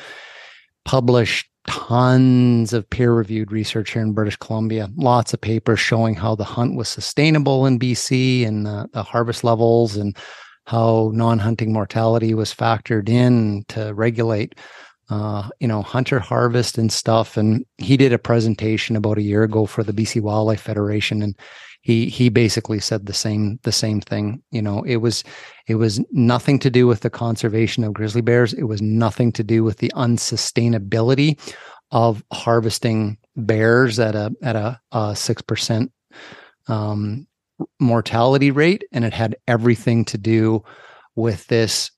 Published 0.85 1.50
tons 1.71 2.73
of 2.73 2.91
peer 2.91 3.12
reviewed 3.12 3.53
research 3.53 3.93
here 3.93 4.03
in 4.03 4.12
British 4.12 4.37
Columbia, 4.37 4.89
lots 4.97 5.33
of 5.33 5.41
papers 5.41 5.79
showing 5.79 6.17
how 6.17 6.35
the 6.35 6.43
hunt 6.43 6.75
was 6.75 6.89
sustainable 6.89 7.65
in 7.65 7.79
BC 7.79 8.45
and 8.45 8.67
the, 8.67 8.89
the 8.93 9.05
harvest 9.05 9.45
levels 9.45 9.95
and 9.97 10.17
how 10.67 11.12
non-hunting 11.15 11.73
mortality 11.73 12.35
was 12.35 12.53
factored 12.53 13.09
in 13.09 13.65
to 13.69 13.95
regulate 13.95 14.57
uh, 15.11 15.49
you 15.61 15.69
know 15.69 15.83
hunter 15.83 16.19
harvest 16.19 16.77
and 16.77 16.93
stuff. 16.93 17.37
And 17.37 17.65
he 17.79 17.97
did 17.97 18.12
a 18.12 18.19
presentation 18.19 18.97
about 18.97 19.19
a 19.19 19.23
year 19.23 19.45
ago 19.45 19.67
for 19.67 19.85
the 19.85 19.93
BC 19.93 20.21
Wildlife 20.21 20.61
Federation 20.61 21.23
and 21.23 21.39
he 21.83 22.07
he 22.09 22.29
basically 22.29 22.81
said 22.81 23.07
the 23.07 23.15
same 23.15 23.59
the 23.63 23.73
same 23.73 24.01
thing 24.01 24.43
you 24.51 24.61
know 24.61 24.83
it 24.83 24.97
was 24.97 25.25
it 25.71 25.77
was 25.77 26.01
nothing 26.11 26.59
to 26.59 26.69
do 26.69 26.89
with 26.89 27.03
the 27.03 27.11
conservation 27.11 27.85
of 27.85 27.93
grizzly 27.93 28.23
bears. 28.23 28.53
It 28.53 28.65
was 28.65 28.83
nothing 28.83 29.31
to 29.33 29.45
do 29.45 29.63
with 29.63 29.79
the 29.79 29.93
unsustainability 29.95 31.39
of 31.93 32.25
harvesting 32.33 33.17
bears 33.37 34.01
at 34.01 34.17
a 34.17 34.35
at 34.43 34.57
a 34.57 35.15
six 35.15 35.43
percent 35.43 35.93
um, 36.67 37.29
mortality 37.79 38.51
rate, 38.51 38.83
and 38.91 39.05
it 39.05 39.13
had 39.13 39.37
everything 39.47 40.05
to 40.07 40.19
do 40.19 40.65
with 41.15 41.47
this 41.47 41.93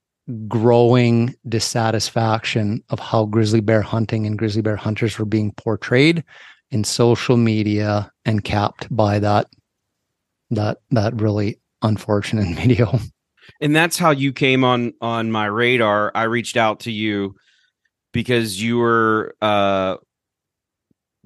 growing 0.48 1.34
dissatisfaction 1.48 2.84
of 2.90 2.98
how 2.98 3.24
grizzly 3.24 3.60
bear 3.60 3.80
hunting 3.80 4.26
and 4.26 4.38
grizzly 4.38 4.60
bear 4.60 4.76
hunters 4.76 5.18
were 5.18 5.24
being 5.24 5.50
portrayed 5.52 6.22
in 6.70 6.84
social 6.84 7.38
media 7.38 8.12
and 8.26 8.44
capped 8.44 8.86
by 8.94 9.18
that 9.18 9.46
that 10.52 10.78
that 10.90 11.20
really 11.20 11.60
unfortunate 11.82 12.54
video. 12.56 12.98
and 13.60 13.74
that's 13.74 13.98
how 13.98 14.10
you 14.10 14.32
came 14.32 14.62
on 14.64 14.92
on 15.00 15.30
my 15.32 15.46
radar 15.46 16.12
i 16.14 16.22
reached 16.22 16.56
out 16.56 16.80
to 16.80 16.92
you 16.92 17.34
because 18.12 18.62
you 18.62 18.78
were 18.78 19.34
uh 19.42 19.96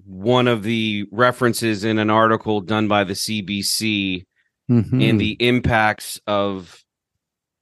one 0.05 0.47
of 0.49 0.63
the 0.63 1.07
references 1.13 1.85
in 1.85 1.99
an 1.99 2.09
article 2.11 2.61
done 2.61 2.89
by 2.89 3.05
the 3.05 3.13
cbc 3.15 4.25
Mhm. 4.71 5.11
and 5.11 5.21
the 5.21 5.37
impacts 5.39 6.21
of 6.27 6.83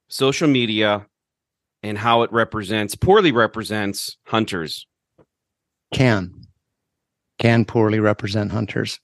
social 0.09 0.47
media 0.47 1.05
and 1.83 1.99
how 1.99 2.23
it 2.23 2.31
represents 2.31 2.95
poorly 2.95 3.31
represents 3.31 4.17
hunters 4.25 4.87
can 5.93 6.31
can 7.37 7.63
poorly 7.65 7.99
represent 7.99 8.51
hunters. 8.51 8.99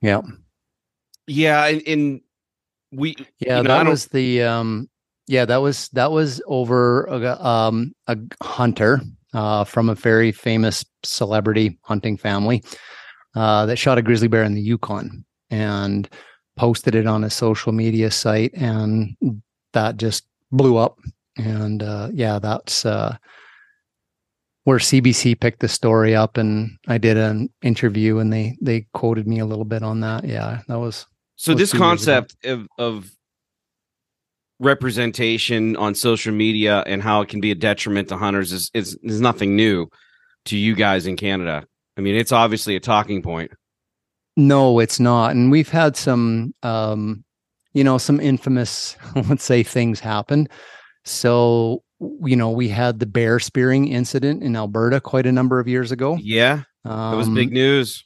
Yeah. 0.00 0.20
Yeah 1.26 1.66
and, 1.66 1.82
and 1.86 2.20
we 2.92 3.16
Yeah, 3.38 3.58
You 3.58 3.62
know, 3.64 3.68
that 3.68 3.86
was 3.86 4.06
the 4.06 4.42
um 4.42 4.88
yeah, 5.26 5.44
that 5.44 5.58
was 5.58 5.88
that 5.90 6.12
was 6.12 6.42
over 6.46 7.04
a, 7.04 7.44
um 7.44 7.94
a 8.06 8.16
hunter 8.42 9.00
uh 9.32 9.64
from 9.64 9.88
a 9.88 9.94
very 9.94 10.32
famous 10.32 10.84
celebrity 11.04 11.78
hunting 11.82 12.16
family 12.16 12.62
uh 13.34 13.66
that 13.66 13.76
shot 13.76 13.98
a 13.98 14.02
grizzly 14.02 14.28
bear 14.28 14.44
in 14.44 14.54
the 14.54 14.60
Yukon 14.60 15.24
and 15.50 16.08
posted 16.56 16.94
it 16.94 17.06
on 17.06 17.24
a 17.24 17.30
social 17.30 17.72
media 17.72 18.10
site 18.10 18.52
and 18.54 19.16
that 19.72 19.96
just 19.96 20.24
blew 20.50 20.76
up 20.76 20.98
and 21.36 21.82
uh 21.82 22.08
yeah, 22.12 22.38
that's 22.38 22.84
uh 22.84 23.16
where 24.64 24.78
CBC 24.78 25.40
picked 25.40 25.60
the 25.60 25.68
story 25.68 26.14
up 26.14 26.36
and 26.36 26.78
I 26.86 26.98
did 26.98 27.16
an 27.16 27.48
interview 27.62 28.18
and 28.18 28.32
they 28.32 28.56
they 28.60 28.86
quoted 28.92 29.26
me 29.26 29.40
a 29.40 29.46
little 29.46 29.64
bit 29.64 29.82
on 29.82 30.00
that. 30.00 30.24
Yeah, 30.24 30.60
that 30.68 30.78
was 30.78 31.06
so 31.42 31.54
this 31.54 31.72
two 31.72 31.78
years 31.78 31.80
ago. 31.80 31.88
concept 31.88 32.36
of, 32.44 32.68
of 32.78 33.10
representation 34.60 35.74
on 35.76 35.92
social 35.94 36.32
media 36.32 36.84
and 36.86 37.02
how 37.02 37.20
it 37.20 37.28
can 37.28 37.40
be 37.40 37.50
a 37.50 37.54
detriment 37.54 38.08
to 38.08 38.16
hunters 38.16 38.52
is, 38.52 38.70
is 38.74 38.96
is 39.02 39.20
nothing 39.20 39.56
new 39.56 39.88
to 40.44 40.56
you 40.56 40.76
guys 40.76 41.06
in 41.06 41.16
Canada. 41.16 41.64
I 41.98 42.00
mean, 42.00 42.14
it's 42.14 42.30
obviously 42.30 42.76
a 42.76 42.80
talking 42.80 43.22
point. 43.22 43.50
No, 44.36 44.78
it's 44.78 45.00
not. 45.00 45.32
And 45.32 45.50
we've 45.50 45.68
had 45.68 45.96
some, 45.96 46.54
um, 46.62 47.24
you 47.74 47.82
know, 47.82 47.98
some 47.98 48.20
infamous, 48.20 48.96
let's 49.28 49.44
say, 49.44 49.64
things 49.64 49.98
happen. 49.98 50.48
So, 51.04 51.82
you 52.24 52.36
know, 52.36 52.50
we 52.50 52.68
had 52.68 53.00
the 53.00 53.06
bear 53.06 53.40
spearing 53.40 53.88
incident 53.88 54.44
in 54.44 54.54
Alberta 54.54 55.00
quite 55.00 55.26
a 55.26 55.32
number 55.32 55.58
of 55.58 55.66
years 55.66 55.90
ago. 55.90 56.18
Yeah, 56.20 56.62
Um, 56.84 57.10
that 57.10 57.16
was 57.16 57.28
big 57.28 57.52
news. 57.52 58.04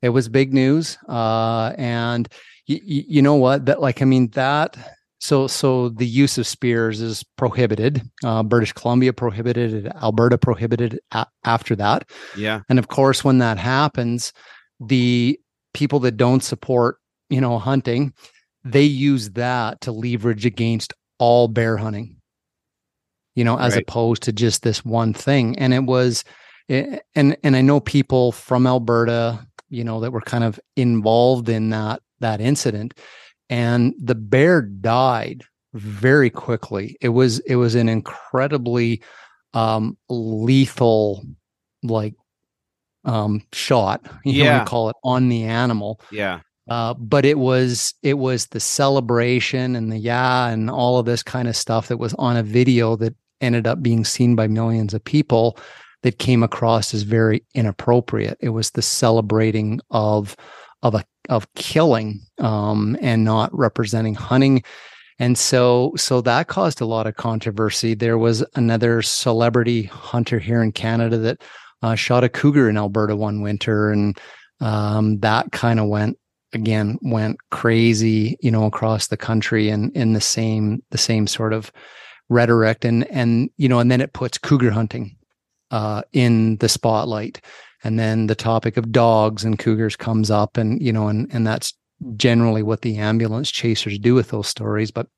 It 0.00 0.10
was 0.10 0.28
big 0.28 0.54
news. 0.54 0.96
Uh, 1.08 1.74
and 1.76 2.28
y- 2.68 2.80
y- 2.86 3.04
you 3.08 3.22
know 3.22 3.34
what? 3.34 3.66
That, 3.66 3.80
like, 3.80 4.02
I 4.02 4.04
mean, 4.04 4.28
that. 4.30 4.76
So, 5.20 5.48
so 5.48 5.88
the 5.88 6.06
use 6.06 6.38
of 6.38 6.46
spears 6.46 7.00
is 7.00 7.24
prohibited. 7.36 8.02
Uh, 8.22 8.44
British 8.44 8.72
Columbia 8.72 9.12
prohibited 9.12 9.86
it. 9.86 9.92
Alberta 10.00 10.38
prohibited 10.38 11.00
a- 11.12 11.26
after 11.44 11.74
that. 11.76 12.08
Yeah, 12.36 12.60
And 12.68 12.78
of 12.78 12.86
course, 12.88 13.24
when 13.24 13.38
that 13.38 13.58
happens, 13.58 14.32
the 14.78 15.38
people 15.74 15.98
that 16.00 16.16
don't 16.16 16.44
support, 16.44 16.98
you 17.30 17.40
know, 17.40 17.58
hunting, 17.58 18.12
they 18.64 18.84
use 18.84 19.30
that 19.30 19.80
to 19.82 19.92
leverage 19.92 20.46
against 20.46 20.94
all 21.18 21.48
bear 21.48 21.76
hunting. 21.78 22.16
You 23.34 23.44
know, 23.44 23.58
as 23.58 23.74
Right. 23.74 23.82
opposed 23.82 24.22
to 24.24 24.32
just 24.32 24.62
this 24.62 24.84
one 24.84 25.12
thing. 25.14 25.58
And 25.58 25.74
it 25.74 25.84
was, 25.84 26.22
eh, 26.68 26.98
and 27.16 27.36
and 27.42 27.56
I 27.56 27.60
know 27.60 27.80
people 27.80 28.30
from 28.32 28.66
Alberta, 28.68 29.46
you 29.68 29.82
know, 29.84 30.00
that 30.00 30.12
were 30.12 30.20
kind 30.20 30.44
of 30.44 30.58
involved 30.76 31.48
in 31.48 31.70
that 31.70 32.02
that 32.20 32.40
incident, 32.40 32.94
and 33.50 33.94
the 34.02 34.14
bear 34.14 34.62
died 34.62 35.42
very 35.74 36.30
quickly. 36.30 36.96
It 37.00 37.10
was 37.10 37.38
it 37.40 37.56
was 37.56 37.74
an 37.74 37.88
incredibly 37.88 39.02
um 39.54 39.96
lethal 40.08 41.24
like 41.82 42.14
um 43.04 43.42
shot 43.52 44.04
you 44.24 44.42
Yeah. 44.42 44.52
want 44.52 44.66
to 44.66 44.70
call 44.70 44.90
it 44.90 44.96
on 45.04 45.28
the 45.28 45.44
animal 45.44 46.00
yeah, 46.12 46.40
uh 46.68 46.92
but 46.94 47.24
it 47.24 47.38
was 47.38 47.94
it 48.02 48.18
was 48.18 48.46
the 48.48 48.60
celebration 48.60 49.74
and 49.76 49.90
the 49.90 49.96
yeah 49.96 50.48
and 50.48 50.68
all 50.68 50.98
of 50.98 51.06
this 51.06 51.22
kind 51.22 51.48
of 51.48 51.56
stuff 51.56 51.88
that 51.88 51.96
was 51.98 52.12
on 52.14 52.36
a 52.36 52.42
video 52.42 52.96
that 52.96 53.14
ended 53.40 53.66
up 53.66 53.82
being 53.82 54.04
seen 54.04 54.34
by 54.34 54.46
millions 54.48 54.92
of 54.92 55.02
people 55.04 55.56
that 56.02 56.18
came 56.18 56.42
across 56.42 56.92
as 56.92 57.02
very 57.04 57.42
inappropriate 57.54 58.36
it 58.40 58.50
was 58.50 58.72
the 58.72 58.82
celebrating 58.82 59.80
of 59.90 60.36
of 60.82 60.94
a 60.94 61.04
of 61.28 61.52
killing 61.54 62.20
um 62.38 62.96
and 63.00 63.24
not 63.24 63.56
representing 63.56 64.14
hunting. 64.14 64.62
And 65.18 65.36
so 65.36 65.92
so 65.96 66.20
that 66.22 66.48
caused 66.48 66.80
a 66.80 66.86
lot 66.86 67.06
of 67.06 67.16
controversy. 67.16 67.94
There 67.94 68.18
was 68.18 68.44
another 68.54 69.02
celebrity 69.02 69.84
hunter 69.84 70.38
here 70.38 70.62
in 70.62 70.72
canada 70.72 71.18
that 71.18 71.42
uh, 71.82 71.94
shot 71.94 72.24
a 72.24 72.28
cougar 72.28 72.68
in 72.68 72.76
alberta 72.76 73.16
one 73.16 73.40
winter 73.40 73.90
and 73.90 74.18
um, 74.60 75.18
that 75.20 75.52
kind 75.52 75.78
of 75.80 75.88
went 75.88 76.18
again 76.52 76.98
went 77.02 77.36
crazy 77.50 78.36
you 78.40 78.50
know 78.50 78.64
across 78.64 79.08
the 79.08 79.16
country 79.16 79.68
and 79.68 79.94
in 79.94 80.14
the 80.14 80.20
same 80.20 80.82
the 80.90 80.98
same 80.98 81.26
sort 81.26 81.52
of 81.52 81.70
rhetoric. 82.28 82.84
And 82.84 83.06
and 83.08 83.50
you 83.56 83.68
know 83.68 83.80
and 83.80 83.90
then 83.90 84.00
it 84.00 84.12
puts 84.12 84.38
cougar 84.38 84.70
hunting 84.70 85.16
uh, 85.70 86.02
in 86.12 86.56
the 86.56 86.68
spotlight 86.68 87.44
and 87.84 87.98
then 87.98 88.26
the 88.26 88.34
topic 88.34 88.76
of 88.76 88.92
dogs 88.92 89.44
and 89.44 89.58
cougars 89.58 89.96
comes 89.96 90.30
up 90.30 90.56
and 90.56 90.80
you 90.82 90.92
know 90.92 91.08
and 91.08 91.28
and 91.32 91.46
that's 91.46 91.74
generally 92.16 92.62
what 92.62 92.82
the 92.82 92.96
ambulance 92.96 93.50
chasers 93.50 93.98
do 93.98 94.14
with 94.14 94.28
those 94.28 94.48
stories. 94.48 94.90
But 94.90 95.08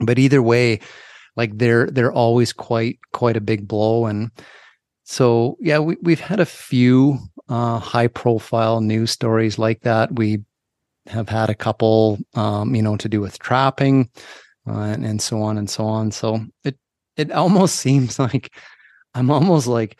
but 0.00 0.18
either 0.18 0.42
way 0.42 0.80
like 1.36 1.56
they're 1.58 1.86
they're 1.86 2.12
always 2.12 2.52
quite 2.52 2.98
quite 3.12 3.36
a 3.36 3.40
big 3.40 3.66
blow. 3.66 4.06
And 4.06 4.30
so 5.04 5.56
yeah 5.60 5.78
we, 5.78 5.96
we've 6.02 6.20
had 6.20 6.40
a 6.40 6.46
few 6.46 7.18
uh, 7.48 7.78
high 7.78 8.08
profile 8.08 8.80
news 8.80 9.10
stories 9.10 9.58
like 9.58 9.82
that. 9.82 10.16
We 10.16 10.42
have 11.06 11.28
had 11.28 11.50
a 11.50 11.54
couple 11.54 12.18
um, 12.34 12.74
you 12.74 12.82
know 12.82 12.96
to 12.96 13.08
do 13.08 13.20
with 13.20 13.38
trapping 13.38 14.10
uh, 14.66 14.80
and, 14.80 15.04
and 15.04 15.20
so 15.20 15.42
on 15.42 15.58
and 15.58 15.68
so 15.68 15.84
on. 15.84 16.10
So 16.10 16.40
it 16.64 16.78
it 17.16 17.32
almost 17.32 17.76
seems 17.80 18.18
like 18.18 18.50
I'm 19.14 19.30
almost 19.30 19.66
like, 19.66 19.96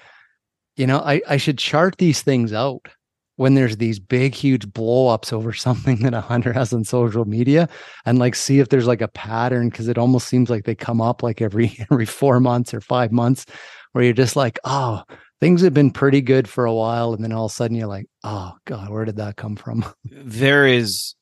you 0.77 0.87
know, 0.87 0.99
I, 0.99 1.21
I 1.29 1.37
should 1.37 1.59
chart 1.59 1.99
these 1.99 2.23
things 2.23 2.53
out 2.53 2.89
when 3.37 3.55
there's 3.55 3.79
these 3.79 3.99
big, 3.99 4.35
huge 4.35 4.73
blow 4.73 5.09
ups 5.09 5.33
over 5.33 5.53
something 5.53 5.97
that 6.01 6.15
a 6.15 6.21
hunter 6.21 6.53
has 6.53 6.73
on 6.73 6.85
social 6.85 7.25
media 7.25 7.69
and 8.07 8.19
like 8.19 8.35
see 8.35 8.61
if 8.61 8.69
there's 8.69 8.87
like 8.87 9.03
a 9.03 9.09
pattern 9.09 9.69
because 9.69 9.89
it 9.89 9.99
almost 9.99 10.29
seems 10.29 10.51
like 10.51 10.65
they 10.65 10.75
come 10.75 11.01
up 11.01 11.23
like 11.23 11.41
every 11.41 11.77
every 11.91 12.07
four 12.07 12.41
months 12.41 12.75
or 12.75 12.81
five 12.81 13.13
months 13.13 13.47
where 13.93 14.05
you're 14.05 14.13
just 14.13 14.37
like, 14.37 14.59
oh, 14.65 15.03
things 15.41 15.63
have 15.63 15.75
been 15.75 15.91
pretty 15.91 16.21
good 16.21 16.49
for 16.49 16.65
a 16.65 16.75
while. 16.75 17.15
And 17.15 17.23
then 17.23 17.33
all 17.33 17.47
of 17.47 17.53
a 17.53 17.55
sudden 17.55 17.77
you're 17.77 17.87
like, 17.87 18.07
oh 18.25 18.53
God, 18.65 18.91
where 18.91 19.05
did 19.05 19.17
that 19.17 19.37
come 19.37 19.57
from? 19.57 19.85
There 20.05 20.67
is 20.67 21.15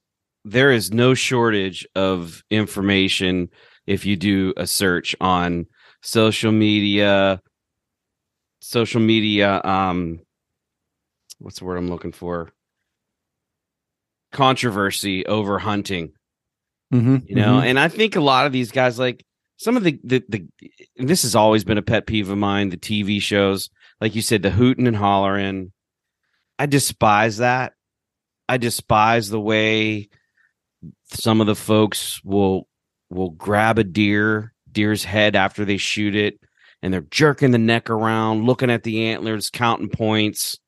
there 0.45 0.73
is 0.73 0.93
no 0.93 1.15
shortage 1.15 1.87
of 1.95 2.43
information 2.51 3.49
if 3.87 4.05
you 4.05 4.17
do 4.17 4.53
a 4.57 4.67
search 4.67 5.15
on 5.21 5.67
social 6.03 6.51
media 6.51 7.41
social 8.63 9.01
media 9.01 9.61
um 9.65 10.21
what's 11.41 11.59
the 11.59 11.65
word 11.65 11.77
i'm 11.77 11.89
looking 11.89 12.13
for? 12.13 12.53
Controversy 14.31 15.27
over 15.27 15.59
hunting. 15.59 16.13
Mm-hmm, 16.95 17.17
you 17.27 17.37
know 17.37 17.57
mm-hmm. 17.57 17.67
and 17.67 17.81
i 17.81 17.89
think 17.89 18.17
a 18.17 18.21
lot 18.21 18.45
of 18.45 18.53
these 18.53 18.71
guys 18.71 18.99
like 18.99 19.25
some 19.57 19.77
of 19.77 19.83
the 19.83 19.99
the, 20.05 20.23
the 20.29 20.47
this 20.97 21.23
has 21.23 21.35
always 21.35 21.65
been 21.65 21.79
a 21.79 21.83
pet 21.83 22.07
peeve 22.07 22.29
of 22.31 22.37
mine 22.37 22.69
the 22.69 22.77
tv 22.77 23.21
shows. 23.21 23.71
Like 24.01 24.15
you 24.15 24.23
said 24.23 24.43
the 24.43 24.51
hooting 24.51 24.87
and 24.87 24.97
hollering. 24.97 25.73
I 26.59 26.67
despise 26.67 27.39
that. 27.39 27.73
I 28.49 28.57
despise 28.57 29.29
the 29.29 29.41
way 29.41 30.09
some 31.13 31.41
of 31.41 31.47
the 31.47 31.55
folks 31.55 32.23
will 32.25 32.69
will 33.11 33.31
grab 33.31 33.79
a 33.79 33.85
deer 33.85 34.53
deer's 34.71 35.05
head 35.05 35.37
after 35.37 35.65
they 35.65 35.77
shoot 35.77 36.15
it 36.17 36.41
and 36.83 36.93
they're 36.93 37.03
jerking 37.03 37.53
the 37.53 37.59
neck 37.59 37.89
around 37.89 38.45
looking 38.45 38.71
at 38.71 38.83
the 38.83 39.07
antlers 39.07 39.51
counting 39.51 39.89
points 39.89 40.59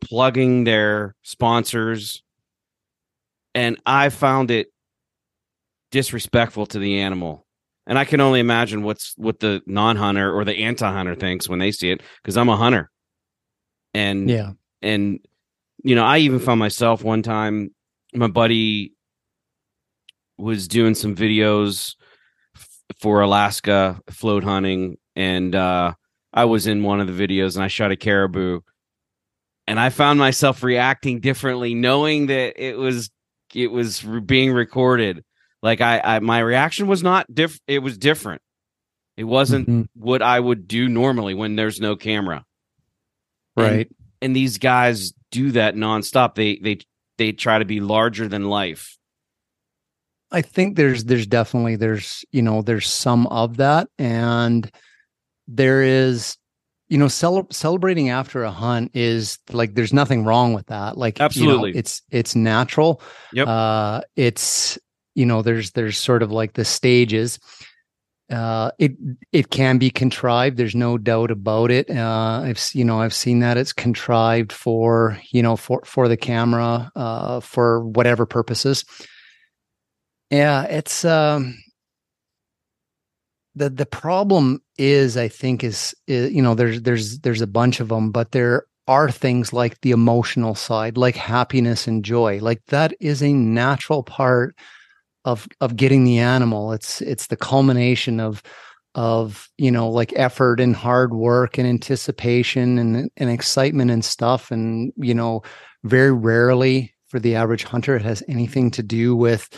plugging 0.00 0.64
their 0.64 1.14
sponsors. 1.22 2.22
And 3.54 3.80
i 3.86 4.08
found 4.08 4.50
it 4.50 4.68
disrespectful 5.90 6.66
to 6.66 6.78
the 6.78 7.00
animal. 7.00 7.46
And 7.86 7.98
i 7.98 8.04
can 8.04 8.20
only 8.20 8.40
imagine 8.40 8.82
what's 8.82 9.14
what 9.16 9.40
the 9.40 9.62
non-hunter 9.66 10.32
or 10.32 10.44
the 10.44 10.64
anti-hunter 10.64 11.14
thinks 11.14 11.48
when 11.48 11.58
they 11.58 11.72
see 11.72 11.90
it 11.90 12.02
because 12.22 12.36
i'm 12.36 12.48
a 12.48 12.56
hunter. 12.56 12.90
And 13.94 14.30
yeah. 14.30 14.52
and 14.80 15.20
you 15.82 15.94
know 15.94 16.04
i 16.04 16.18
even 16.18 16.38
found 16.38 16.58
myself 16.58 17.02
one 17.02 17.22
time 17.22 17.74
my 18.14 18.28
buddy 18.28 18.92
was 20.38 20.66
doing 20.68 20.94
some 20.94 21.14
videos 21.14 21.94
for 23.00 23.20
alaska 23.20 24.00
float 24.10 24.44
hunting 24.44 24.96
and 25.16 25.54
uh 25.54 25.92
i 26.32 26.44
was 26.44 26.66
in 26.66 26.82
one 26.82 27.00
of 27.00 27.06
the 27.06 27.26
videos 27.28 27.54
and 27.54 27.64
i 27.64 27.68
shot 27.68 27.92
a 27.92 27.96
caribou 27.96 28.60
and 29.68 29.78
I 29.78 29.90
found 29.90 30.18
myself 30.18 30.64
reacting 30.64 31.20
differently, 31.20 31.72
knowing 31.72 32.26
that 32.26 32.60
it 32.60 32.76
was 32.76 33.10
it 33.54 33.70
was 33.70 34.00
being 34.26 34.52
recorded. 34.52 35.22
Like 35.62 35.80
I, 35.80 36.00
I 36.00 36.18
my 36.18 36.40
reaction 36.40 36.88
was 36.88 37.04
not 37.04 37.32
diff. 37.32 37.60
It 37.68 37.78
was 37.78 37.96
different. 37.96 38.42
It 39.16 39.22
wasn't 39.22 39.68
Mhm. 39.68 39.86
what 39.94 40.20
I 40.20 40.40
would 40.40 40.66
do 40.66 40.88
normally 40.88 41.34
when 41.34 41.54
there's 41.54 41.80
no 41.80 41.94
camera. 41.94 42.44
And- 43.56 43.66
right 43.66 43.88
And, 44.20 44.34
these 44.34 44.58
guys 44.58 45.12
do 45.30 45.52
that 45.52 45.76
nonstop. 45.76 46.34
They 46.34 46.56
they 46.56 46.78
they 47.16 47.30
try 47.30 47.60
to 47.60 47.64
be 47.64 47.78
larger 47.80 48.26
than 48.26 48.48
life. 48.48 48.98
I 50.32 50.42
think 50.42 50.76
there's 50.76 51.04
there's 51.04 51.26
definitely 51.28 51.76
there's 51.76 52.24
you 52.32 52.42
know 52.42 52.62
there's 52.62 52.88
some 52.88 53.28
of 53.28 53.58
that 53.58 53.86
and 53.96 54.68
there 55.54 55.82
is 55.82 56.36
you 56.88 56.98
know 56.98 57.08
cel- 57.08 57.46
celebrating 57.50 58.10
after 58.10 58.42
a 58.44 58.50
hunt 58.50 58.90
is 58.94 59.38
like 59.50 59.74
there's 59.74 59.92
nothing 59.92 60.24
wrong 60.24 60.52
with 60.52 60.66
that. 60.66 60.96
Like 60.98 61.18
you 61.18 61.22
know, 61.22 61.26
Absolutely. 61.26 61.76
it's 61.76 62.02
it's 62.10 62.34
natural. 62.36 63.00
Yep. 63.32 63.48
uh 63.48 64.00
it's 64.16 64.78
you 65.14 65.26
know 65.26 65.42
there's 65.42 65.70
there's 65.72 65.98
sort 65.98 66.22
of 66.22 66.30
like 66.30 66.52
the 66.54 66.64
stages. 66.64 67.38
Uh 68.30 68.70
it 68.78 68.92
it 69.32 69.50
can 69.50 69.78
be 69.78 69.90
contrived. 69.90 70.56
There's 70.56 70.74
no 70.74 70.96
doubt 70.98 71.30
about 71.30 71.70
it. 71.70 71.90
Uh 71.90 72.42
i've 72.44 72.60
you 72.74 72.84
know 72.84 73.00
i've 73.00 73.14
seen 73.14 73.40
that 73.40 73.56
it's 73.56 73.72
contrived 73.72 74.52
for 74.52 75.18
you 75.30 75.42
know 75.42 75.56
for 75.56 75.82
for 75.84 76.08
the 76.08 76.16
camera 76.16 76.90
uh 76.94 77.40
for 77.40 77.80
whatever 77.86 78.26
purposes. 78.26 78.84
Yeah 80.30 80.64
it's 80.64 81.04
um 81.04 81.56
the 83.54 83.70
the 83.70 83.86
problem 83.86 84.62
is 84.78 85.16
i 85.16 85.28
think 85.28 85.62
is, 85.62 85.94
is 86.06 86.32
you 86.32 86.42
know 86.42 86.54
there's 86.54 86.82
there's 86.82 87.18
there's 87.20 87.40
a 87.40 87.46
bunch 87.46 87.80
of 87.80 87.88
them 87.88 88.10
but 88.10 88.32
there 88.32 88.66
are 88.88 89.10
things 89.10 89.52
like 89.52 89.80
the 89.80 89.90
emotional 89.92 90.54
side 90.54 90.96
like 90.96 91.16
happiness 91.16 91.86
and 91.86 92.04
joy. 92.04 92.38
Like 92.40 92.64
that 92.66 92.94
is 93.00 93.22
a 93.22 93.32
natural 93.32 94.02
part 94.02 94.56
of 95.24 95.46
of 95.60 95.76
getting 95.76 96.04
the 96.04 96.18
animal. 96.18 96.72
It's 96.72 97.00
it's 97.00 97.28
the 97.28 97.36
culmination 97.36 98.18
of 98.20 98.42
of 98.94 99.48
you 99.56 99.70
know 99.70 99.88
like 99.88 100.12
effort 100.16 100.60
and 100.60 100.74
hard 100.74 101.14
work 101.14 101.58
and 101.58 101.66
anticipation 101.66 102.78
and 102.78 103.10
and 103.16 103.30
excitement 103.30 103.90
and 103.90 104.04
stuff. 104.04 104.50
And 104.50 104.92
you 104.96 105.14
know 105.14 105.42
very 105.84 106.12
rarely 106.12 106.92
for 107.08 107.20
the 107.20 107.34
average 107.34 107.64
hunter 107.64 107.94
it 107.94 108.02
has 108.02 108.22
anything 108.26 108.70
to 108.72 108.82
do 108.82 109.14
with 109.14 109.48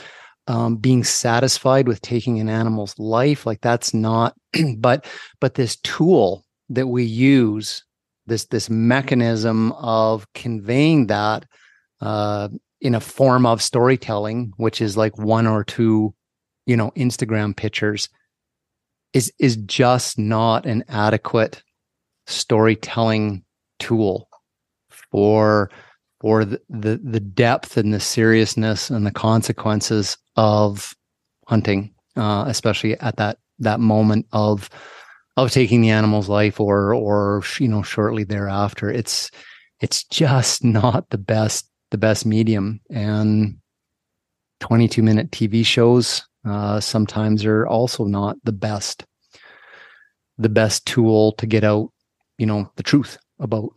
um, 0.46 0.76
being 0.76 1.04
satisfied 1.04 1.88
with 1.88 2.00
taking 2.00 2.38
an 2.40 2.48
animal's 2.48 2.98
life 2.98 3.46
like 3.46 3.60
that's 3.60 3.94
not 3.94 4.34
but 4.78 5.06
but 5.40 5.54
this 5.54 5.76
tool 5.76 6.44
that 6.68 6.86
we 6.86 7.04
use 7.04 7.84
this 8.26 8.46
this 8.46 8.68
mechanism 8.68 9.72
of 9.72 10.30
conveying 10.34 11.06
that 11.06 11.46
uh, 12.00 12.48
in 12.80 12.94
a 12.94 13.00
form 13.00 13.46
of 13.46 13.62
storytelling 13.62 14.52
which 14.56 14.80
is 14.80 14.96
like 14.96 15.16
one 15.18 15.46
or 15.46 15.64
two 15.64 16.14
you 16.66 16.76
know 16.76 16.90
instagram 16.92 17.56
pictures 17.56 18.08
is 19.12 19.32
is 19.38 19.56
just 19.56 20.18
not 20.18 20.66
an 20.66 20.84
adequate 20.88 21.62
storytelling 22.26 23.44
tool 23.78 24.28
for 24.90 25.70
for 26.24 26.42
the, 26.42 26.58
the 26.70 26.98
the 27.04 27.20
depth 27.20 27.76
and 27.76 27.92
the 27.92 28.00
seriousness 28.00 28.88
and 28.88 29.04
the 29.04 29.10
consequences 29.10 30.16
of 30.36 30.94
hunting 31.48 31.94
uh, 32.16 32.46
especially 32.48 32.98
at 33.00 33.16
that 33.16 33.36
that 33.58 33.78
moment 33.78 34.24
of 34.32 34.70
of 35.36 35.50
taking 35.50 35.82
the 35.82 35.90
animal's 35.90 36.30
life 36.30 36.58
or 36.58 36.94
or 36.94 37.42
you 37.58 37.68
know 37.68 37.82
shortly 37.82 38.24
thereafter 38.24 38.90
it's 38.90 39.30
it's 39.80 40.04
just 40.04 40.64
not 40.64 41.10
the 41.10 41.18
best 41.18 41.68
the 41.90 41.98
best 41.98 42.24
medium. 42.24 42.80
And 42.88 43.58
22 44.60 45.02
minute 45.02 45.30
tv 45.30 45.66
shows 45.66 46.26
uh, 46.46 46.80
sometimes 46.80 47.44
are 47.44 47.66
also 47.66 48.06
not 48.06 48.38
the 48.44 48.52
best 48.52 49.04
the 50.38 50.48
best 50.48 50.86
tool 50.86 51.32
to 51.32 51.44
get 51.44 51.64
out 51.64 51.92
you 52.38 52.46
know 52.46 52.72
the 52.76 52.82
truth 52.82 53.18
about 53.40 53.68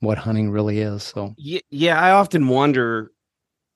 what 0.00 0.18
hunting 0.18 0.50
really 0.50 0.80
is 0.80 1.02
so 1.02 1.34
Yeah, 1.36 1.60
yeah. 1.70 2.00
I 2.00 2.10
often 2.12 2.48
wonder 2.48 3.12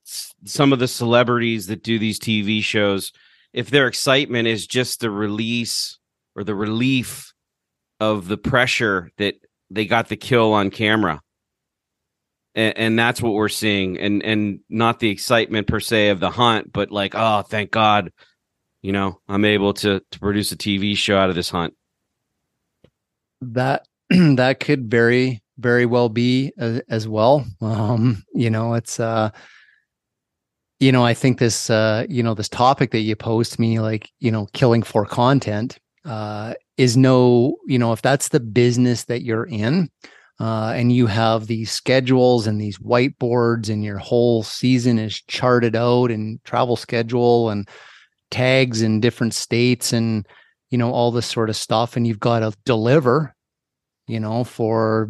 some 0.05 0.73
of 0.73 0.79
the 0.79 0.89
celebrities 0.89 1.67
that 1.69 1.83
do 1.83 1.99
these 1.99 2.19
TV 2.19 2.63
shows 2.63 3.13
if 3.53 3.71
their 3.71 3.87
excitement 3.87 4.49
is 4.49 4.67
just 4.67 5.01
the 5.01 5.11
release 5.11 5.99
or 6.35 6.45
the 6.45 6.55
relief 6.55 7.33
of 8.01 8.29
the 8.29 8.37
pressure 8.37 9.11
that 9.19 9.37
they 9.71 9.87
got 9.87 10.09
the 10.09 10.17
kill 10.17 10.53
on 10.53 10.71
camera. 10.71 11.21
And, 12.55 12.77
and 12.77 12.99
that's 12.99 13.23
what 13.23 13.33
we're 13.33 13.49
seeing, 13.49 13.99
and 13.99 14.23
and 14.23 14.61
not 14.69 15.01
the 15.01 15.11
excitement 15.11 15.67
per 15.67 15.81
se 15.81 16.11
of 16.11 16.21
the 16.21 16.31
hunt, 16.31 16.73
but 16.73 16.93
like, 16.93 17.15
oh, 17.17 17.43
thank 17.43 17.73
God, 17.73 18.13
you 18.81 18.93
know, 18.93 19.21
I'm 19.29 19.45
able 19.45 19.75
to 19.75 20.01
to 20.13 20.19
produce 20.21 20.53
a 20.53 20.57
TV 20.57 20.97
show 20.97 21.17
out 21.19 21.31
of 21.31 21.35
this 21.35 21.51
hunt. 21.51 21.75
that 23.41 23.87
that 24.11 24.61
could 24.61 24.89
very 24.89 25.43
very 25.59 25.87
well 25.87 26.09
be 26.09 26.53
as, 26.59 26.81
as 26.89 27.09
well. 27.09 27.45
Um 27.61 28.23
you 28.35 28.51
know 28.51 28.75
it's 28.75 28.99
uh 28.99 29.31
you 30.81 30.93
know 30.93 31.05
i 31.05 31.15
think 31.15 31.39
this 31.39 31.71
uh 31.71 32.05
you 32.09 32.23
know 32.23 32.35
this 32.35 32.49
topic 32.49 32.91
that 32.91 33.01
you 33.01 33.17
posed 33.17 33.53
to 33.55 33.61
me 33.61 33.81
like 33.81 34.11
you 34.21 34.31
know 34.31 34.47
killing 34.53 34.83
for 34.83 35.07
content 35.07 35.79
uh 36.05 36.55
is 36.77 36.97
no 36.97 37.57
you 37.67 37.79
know 37.79 37.93
if 37.93 38.03
that's 38.03 38.29
the 38.29 38.41
business 38.41 39.05
that 39.05 39.23
you're 39.23 39.47
in 39.47 39.89
uh 40.41 40.73
and 40.75 40.93
you 40.93 41.07
have 41.07 41.47
these 41.47 41.71
schedules 41.71 42.47
and 42.47 42.61
these 42.61 42.79
whiteboards 42.79 43.69
and 43.69 43.85
your 43.85 43.99
whole 43.99 44.43
season 44.43 44.99
is 44.99 45.23
charted 45.29 45.77
out 45.77 46.11
and 46.11 46.43
travel 46.45 46.77
schedule 46.77 47.51
and 47.51 47.69
tags 48.31 48.83
in 48.83 49.01
different 49.01 49.33
states 49.33 49.93
and 49.93 50.27
you 50.71 50.77
know 50.77 50.91
all 50.91 51.13
this 51.13 51.27
sort 51.27 51.49
of 51.49 51.57
stuff 51.57 51.97
and 51.97 52.07
you've 52.07 52.21
got 52.21 52.41
to 52.41 52.53
deliver 52.65 53.35
you 54.09 54.19
know 54.19 54.43
for 54.43 55.09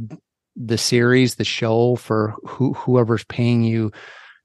the 0.57 0.79
series 0.79 1.35
the 1.35 1.45
show 1.45 1.97
for 1.97 2.35
who, 2.47 2.73
whoever's 2.75 3.25
paying 3.25 3.63
you 3.63 3.91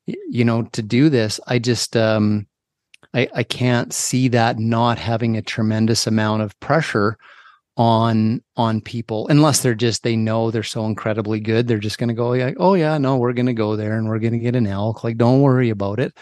you 0.05 0.43
know 0.43 0.63
to 0.63 0.81
do 0.81 1.09
this. 1.09 1.39
I 1.47 1.59
just 1.59 1.95
um 1.95 2.47
i 3.13 3.27
i 3.33 3.43
can't 3.43 3.93
see 3.93 4.27
that 4.27 4.59
not 4.59 4.97
having 4.97 5.37
a 5.37 5.41
tremendous 5.41 6.07
amount 6.07 6.41
of 6.41 6.59
pressure 6.59 7.17
on 7.77 8.43
on 8.57 8.81
people 8.81 9.27
unless 9.29 9.61
they're 9.61 9.73
just 9.73 10.03
they 10.03 10.15
know 10.15 10.51
they're 10.51 10.63
so 10.63 10.85
incredibly 10.85 11.39
good 11.39 11.65
they're 11.65 11.77
just 11.79 11.97
going 11.97 12.09
to 12.09 12.13
go 12.13 12.29
like 12.29 12.57
oh 12.59 12.73
yeah 12.73 12.97
no 12.97 13.15
we're 13.15 13.31
going 13.31 13.45
to 13.45 13.53
go 13.53 13.77
there 13.77 13.97
and 13.97 14.09
we're 14.09 14.19
going 14.19 14.33
to 14.33 14.39
get 14.39 14.55
an 14.55 14.67
elk 14.67 15.03
like 15.03 15.17
don't 15.17 15.41
worry 15.41 15.69
about 15.69 15.99
it. 15.99 16.13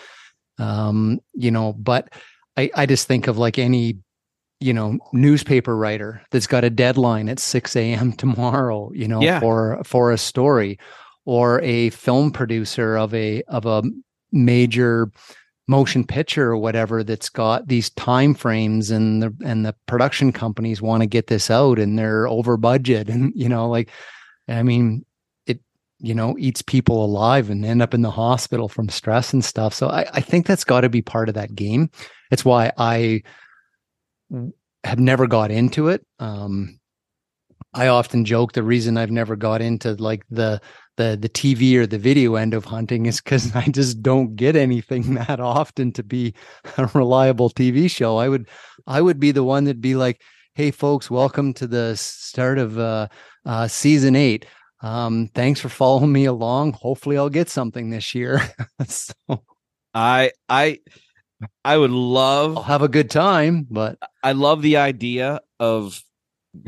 Um 0.59 1.19
you 1.33 1.51
know 1.51 1.73
but 1.73 2.13
i 2.55 2.69
i 2.75 2.85
just 2.85 3.07
think 3.07 3.27
of 3.27 3.37
like 3.37 3.57
any 3.57 3.97
you 4.59 4.73
know 4.73 4.97
newspaper 5.13 5.75
writer 5.77 6.21
that's 6.31 6.47
got 6.47 6.63
a 6.63 6.69
deadline 6.69 7.29
at 7.29 7.39
6 7.39 7.75
a.m 7.75 8.11
tomorrow 8.13 8.91
you 8.93 9.07
know 9.07 9.21
Yeah. 9.21 9.39
for 9.39 9.81
for 9.83 10.11
a 10.11 10.17
story 10.17 10.79
or 11.25 11.61
a 11.61 11.89
film 11.91 12.31
producer 12.31 12.97
of 12.97 13.13
a 13.13 13.43
of 13.43 13.65
a 13.65 13.83
major 14.31 15.11
motion 15.67 16.05
picture 16.05 16.49
or 16.51 16.57
whatever 16.57 17.03
that's 17.03 17.29
got 17.29 17.67
these 17.67 17.89
time 17.91 18.33
frames 18.33 18.89
and 18.89 19.21
the 19.21 19.35
and 19.45 19.65
the 19.65 19.75
production 19.85 20.31
companies 20.31 20.81
want 20.81 21.01
to 21.03 21.07
get 21.07 21.27
this 21.27 21.51
out 21.51 21.77
and 21.77 21.99
they're 21.99 22.27
over 22.27 22.55
budget 22.57 23.09
and 23.13 23.33
you 23.35 23.49
know 23.49 23.67
like 23.69 23.89
i 24.47 24.63
mean 24.63 25.05
it 25.45 25.59
you 25.99 26.15
know 26.15 26.35
eats 26.39 26.61
people 26.61 27.03
alive 27.03 27.49
and 27.49 27.65
end 27.65 27.81
up 27.81 27.93
in 27.93 28.01
the 28.01 28.11
hospital 28.11 28.69
from 28.69 28.87
stress 28.89 29.33
and 29.33 29.43
stuff 29.45 29.73
so 29.73 29.89
i, 29.89 30.05
I 30.13 30.21
think 30.21 30.45
that's 30.47 30.63
got 30.63 30.81
to 30.81 30.89
be 30.89 31.01
part 31.01 31.27
of 31.29 31.35
that 31.35 31.53
game 31.53 31.89
it's 32.31 32.45
why 32.45 32.71
i 32.77 33.21
have 34.83 34.99
never 34.99 35.27
got 35.27 35.51
into 35.51 35.87
it 35.87 36.05
um 36.19 36.79
i 37.73 37.87
often 37.87 38.25
joke 38.25 38.53
the 38.53 38.63
reason 38.63 38.97
i've 38.97 39.11
never 39.11 39.35
got 39.35 39.61
into 39.61 39.93
like 39.95 40.23
the 40.29 40.59
the 40.97 41.17
the 41.19 41.29
TV 41.29 41.75
or 41.75 41.87
the 41.87 41.97
video 41.97 42.35
end 42.35 42.53
of 42.53 42.65
hunting 42.65 43.05
is 43.05 43.21
because 43.21 43.55
I 43.55 43.65
just 43.65 44.03
don't 44.03 44.35
get 44.35 44.55
anything 44.55 45.13
that 45.27 45.39
often 45.39 45.93
to 45.93 46.03
be 46.03 46.33
a 46.77 46.87
reliable 46.93 47.49
TV 47.49 47.89
show. 47.89 48.17
I 48.17 48.27
would 48.27 48.49
I 48.85 49.01
would 49.01 49.19
be 49.19 49.31
the 49.31 49.43
one 49.43 49.63
that'd 49.63 49.81
be 49.81 49.95
like, 49.95 50.21
"Hey, 50.55 50.71
folks, 50.71 51.09
welcome 51.09 51.53
to 51.55 51.67
the 51.67 51.95
start 51.95 52.57
of 52.57 52.77
uh, 52.77 53.07
uh, 53.45 53.67
season 53.67 54.15
eight. 54.15 54.45
Um, 54.81 55.29
thanks 55.33 55.59
for 55.59 55.69
following 55.69 56.11
me 56.11 56.25
along. 56.25 56.73
Hopefully, 56.73 57.17
I'll 57.17 57.29
get 57.29 57.49
something 57.49 57.89
this 57.89 58.13
year. 58.13 58.41
so 58.87 59.13
I 59.93 60.31
I 60.49 60.79
I 61.63 61.77
would 61.77 61.91
love 61.91 62.57
I'll 62.57 62.63
have 62.63 62.81
a 62.81 62.87
good 62.87 63.09
time. 63.09 63.67
But 63.69 63.97
I 64.23 64.31
love 64.31 64.61
the 64.61 64.77
idea 64.77 65.41
of 65.59 66.01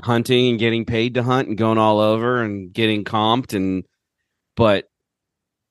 hunting 0.01 0.49
and 0.49 0.59
getting 0.59 0.85
paid 0.85 1.15
to 1.15 1.23
hunt 1.23 1.47
and 1.47 1.57
going 1.57 1.77
all 1.77 1.99
over 1.99 2.41
and 2.41 2.71
getting 2.71 3.03
comped 3.03 3.53
and 3.53 3.83
but 4.55 4.85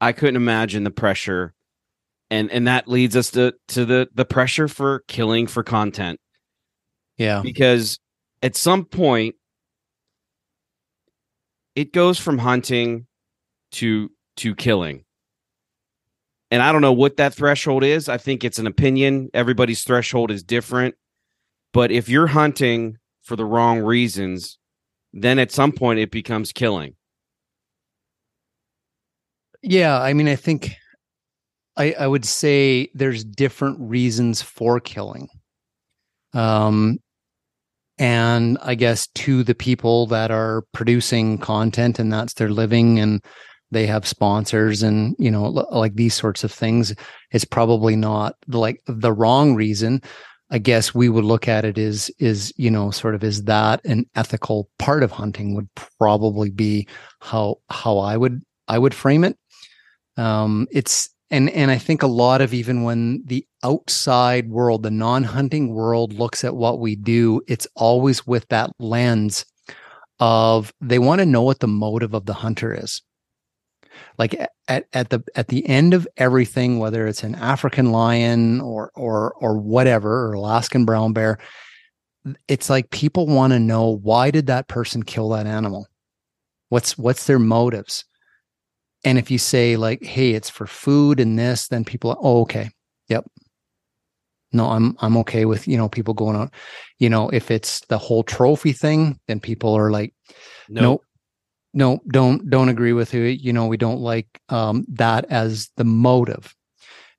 I 0.00 0.12
couldn't 0.12 0.36
imagine 0.36 0.84
the 0.84 0.90
pressure. 0.90 1.54
And 2.30 2.50
and 2.50 2.66
that 2.66 2.88
leads 2.88 3.16
us 3.16 3.30
to 3.32 3.54
to 3.68 3.84
the 3.84 4.08
the 4.14 4.24
pressure 4.24 4.68
for 4.68 5.04
killing 5.08 5.46
for 5.46 5.62
content. 5.62 6.20
Yeah, 7.16 7.40
because 7.42 7.98
at 8.42 8.54
some 8.54 8.84
point 8.84 9.34
it 11.74 11.92
goes 11.92 12.18
from 12.18 12.38
hunting 12.38 13.06
to 13.72 14.10
to 14.36 14.54
killing 14.54 15.04
and 16.50 16.62
i 16.62 16.72
don't 16.72 16.82
know 16.82 16.92
what 16.92 17.16
that 17.16 17.34
threshold 17.34 17.84
is. 17.84 18.08
I 18.08 18.18
think 18.18 18.44
it's 18.44 18.58
an 18.58 18.66
opinion. 18.66 19.30
Everybody's 19.34 19.84
threshold 19.84 20.30
is 20.30 20.42
different. 20.42 20.94
But 21.72 21.90
if 21.90 22.08
you're 22.08 22.28
hunting 22.28 22.98
for 23.22 23.36
the 23.36 23.44
wrong 23.44 23.80
reasons 23.80 24.58
then 25.12 25.38
at 25.38 25.50
some 25.52 25.72
point 25.72 25.98
it 25.98 26.10
becomes 26.10 26.52
killing. 26.52 26.94
Yeah, 29.62 30.00
I 30.00 30.12
mean, 30.12 30.28
I 30.28 30.36
think 30.36 30.74
I 31.76 31.94
I 31.98 32.06
would 32.06 32.24
say 32.24 32.90
there's 32.94 33.24
different 33.24 33.78
reasons 33.80 34.42
for 34.42 34.80
killing. 34.80 35.28
Um 36.34 36.98
and 37.98 38.58
I 38.62 38.76
guess 38.76 39.08
to 39.08 39.42
the 39.42 39.56
people 39.56 40.06
that 40.06 40.30
are 40.30 40.62
producing 40.72 41.38
content 41.38 41.98
and 41.98 42.12
that's 42.12 42.34
their 42.34 42.50
living 42.50 43.00
and 43.00 43.20
they 43.70 43.86
have 43.86 44.06
sponsors 44.06 44.82
and 44.82 45.14
you 45.18 45.30
know 45.30 45.44
like 45.44 45.94
these 45.94 46.14
sorts 46.14 46.44
of 46.44 46.52
things 46.52 46.94
it's 47.30 47.44
probably 47.44 47.96
not 47.96 48.34
like 48.46 48.82
the 48.86 49.12
wrong 49.12 49.54
reason. 49.54 50.02
I 50.50 50.56
guess 50.58 50.94
we 50.94 51.10
would 51.10 51.24
look 51.24 51.46
at 51.46 51.66
it 51.66 51.76
is 51.76 52.10
is 52.18 52.52
you 52.56 52.70
know 52.70 52.90
sort 52.90 53.14
of 53.14 53.22
is 53.22 53.44
that 53.44 53.84
an 53.84 54.06
ethical 54.14 54.70
part 54.78 55.02
of 55.02 55.10
hunting 55.10 55.54
would 55.54 55.68
probably 55.98 56.50
be 56.50 56.88
how 57.20 57.56
how 57.68 57.98
i 57.98 58.16
would 58.16 58.40
i 58.66 58.78
would 58.78 58.94
frame 58.94 59.24
it. 59.24 59.36
Um 60.16 60.66
it's 60.70 61.10
and 61.30 61.50
and 61.50 61.70
i 61.70 61.76
think 61.76 62.02
a 62.02 62.06
lot 62.06 62.40
of 62.40 62.54
even 62.54 62.82
when 62.82 63.22
the 63.26 63.46
outside 63.62 64.48
world 64.48 64.82
the 64.82 64.90
non-hunting 64.90 65.74
world 65.74 66.14
looks 66.14 66.44
at 66.44 66.56
what 66.56 66.80
we 66.80 66.96
do 66.96 67.42
it's 67.46 67.66
always 67.76 68.26
with 68.26 68.48
that 68.48 68.70
lens 68.78 69.44
of 70.20 70.72
they 70.80 70.98
want 70.98 71.20
to 71.20 71.26
know 71.26 71.42
what 71.42 71.60
the 71.60 71.68
motive 71.68 72.14
of 72.14 72.24
the 72.26 72.32
hunter 72.32 72.74
is 72.74 73.02
like 74.18 74.34
at, 74.68 74.86
at 74.92 75.10
the 75.10 75.22
at 75.34 75.48
the 75.48 75.66
end 75.68 75.94
of 75.94 76.06
everything 76.16 76.78
whether 76.78 77.06
it's 77.06 77.22
an 77.22 77.34
african 77.34 77.92
lion 77.92 78.60
or 78.60 78.90
or 78.94 79.32
or 79.34 79.58
whatever 79.58 80.26
or 80.28 80.32
alaskan 80.34 80.84
brown 80.84 81.12
bear 81.12 81.38
it's 82.46 82.70
like 82.70 82.90
people 82.90 83.26
want 83.26 83.52
to 83.52 83.58
know 83.58 83.98
why 84.02 84.30
did 84.30 84.46
that 84.46 84.68
person 84.68 85.02
kill 85.02 85.30
that 85.30 85.46
animal? 85.46 85.86
What's 86.68 86.98
what's 86.98 87.26
their 87.26 87.38
motives? 87.38 88.04
And 89.04 89.18
if 89.18 89.30
you 89.30 89.38
say 89.38 89.76
like 89.76 90.02
hey 90.02 90.32
it's 90.32 90.50
for 90.50 90.66
food 90.66 91.20
and 91.20 91.38
this 91.38 91.68
then 91.68 91.84
people 91.84 92.10
are, 92.10 92.18
oh 92.20 92.42
okay. 92.42 92.70
Yep. 93.08 93.26
No 94.52 94.66
i'm 94.66 94.96
i'm 95.00 95.16
okay 95.18 95.44
with 95.44 95.68
you 95.68 95.76
know 95.76 95.88
people 95.88 96.14
going 96.14 96.36
out. 96.36 96.52
You 96.98 97.08
know 97.08 97.28
if 97.30 97.50
it's 97.50 97.80
the 97.86 97.98
whole 97.98 98.22
trophy 98.22 98.72
thing 98.72 99.18
then 99.28 99.40
people 99.40 99.74
are 99.74 99.90
like 99.90 100.14
nope 100.68 101.04
no 101.74 102.00
don't 102.10 102.48
don't 102.48 102.68
agree 102.68 102.92
with 102.92 103.12
you 103.12 103.22
you 103.22 103.52
know 103.52 103.66
we 103.66 103.76
don't 103.76 104.00
like 104.00 104.26
um 104.48 104.84
that 104.88 105.24
as 105.30 105.70
the 105.76 105.84
motive. 105.84 106.54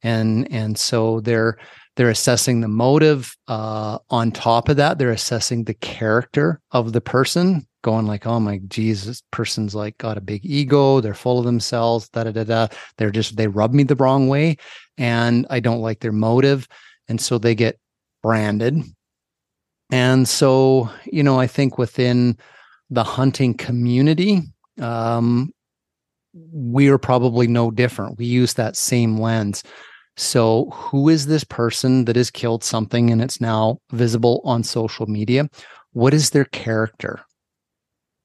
And 0.02 0.52
and 0.52 0.78
so 0.78 1.20
they're 1.20 1.58
they're 1.96 2.10
assessing 2.10 2.62
the 2.62 2.68
motive 2.68 3.36
uh 3.48 4.00
on 4.10 4.32
top 4.32 4.70
of 4.70 4.78
that. 4.78 4.98
They're 4.98 5.12
assessing 5.12 5.64
the 5.64 5.74
character 5.74 6.62
of 6.72 6.94
the 6.94 7.02
person 7.02 7.68
going 7.82 8.08
like 8.08 8.26
oh 8.26 8.40
my 8.40 8.60
Jesus, 8.68 9.22
person's 9.32 9.76
like 9.76 9.98
got 9.98 10.18
a 10.18 10.22
big 10.22 10.46
ego. 10.46 11.02
They're 11.02 11.14
full 11.14 11.40
of 11.40 11.46
themselves 11.46 12.10
da 12.10 12.24
da 12.24 12.32
da 12.32 12.44
da. 12.44 12.68
They're 12.98 13.12
just 13.12 13.36
they 13.36 13.48
rub 13.48 13.74
me 13.74 13.84
the 13.84 13.96
wrong 13.96 14.28
way 14.28 14.58
and 14.98 15.46
i 15.50 15.60
don't 15.60 15.82
like 15.82 16.00
their 16.00 16.12
motive. 16.12 16.68
And 17.08 17.20
so 17.20 17.38
they 17.38 17.56
get 17.56 17.80
branded. 18.24 18.84
And 19.92 20.28
so 20.28 20.90
you 21.06 21.24
know 21.24 21.40
i 21.40 21.48
think 21.48 21.78
within 21.78 22.38
the 22.90 23.04
hunting 23.04 23.54
community 23.54 24.42
um 24.82 25.52
we 26.34 26.90
are 26.90 26.98
probably 26.98 27.48
no 27.48 27.72
different. 27.72 28.18
We 28.18 28.26
use 28.26 28.54
that 28.54 28.78
same 28.78 29.18
lens. 29.18 29.64
So 30.18 30.70
who 30.72 31.10
is 31.10 31.26
this 31.26 31.44
person 31.44 32.06
that 32.06 32.16
has 32.16 32.30
killed 32.30 32.64
something 32.64 33.10
and 33.10 33.22
it's 33.22 33.40
now 33.40 33.80
visible 33.92 34.42
on 34.44 34.64
social 34.64 35.08
media? 35.08 35.50
What 35.94 36.14
is 36.14 36.32
their 36.32 36.46
character? 36.46 37.22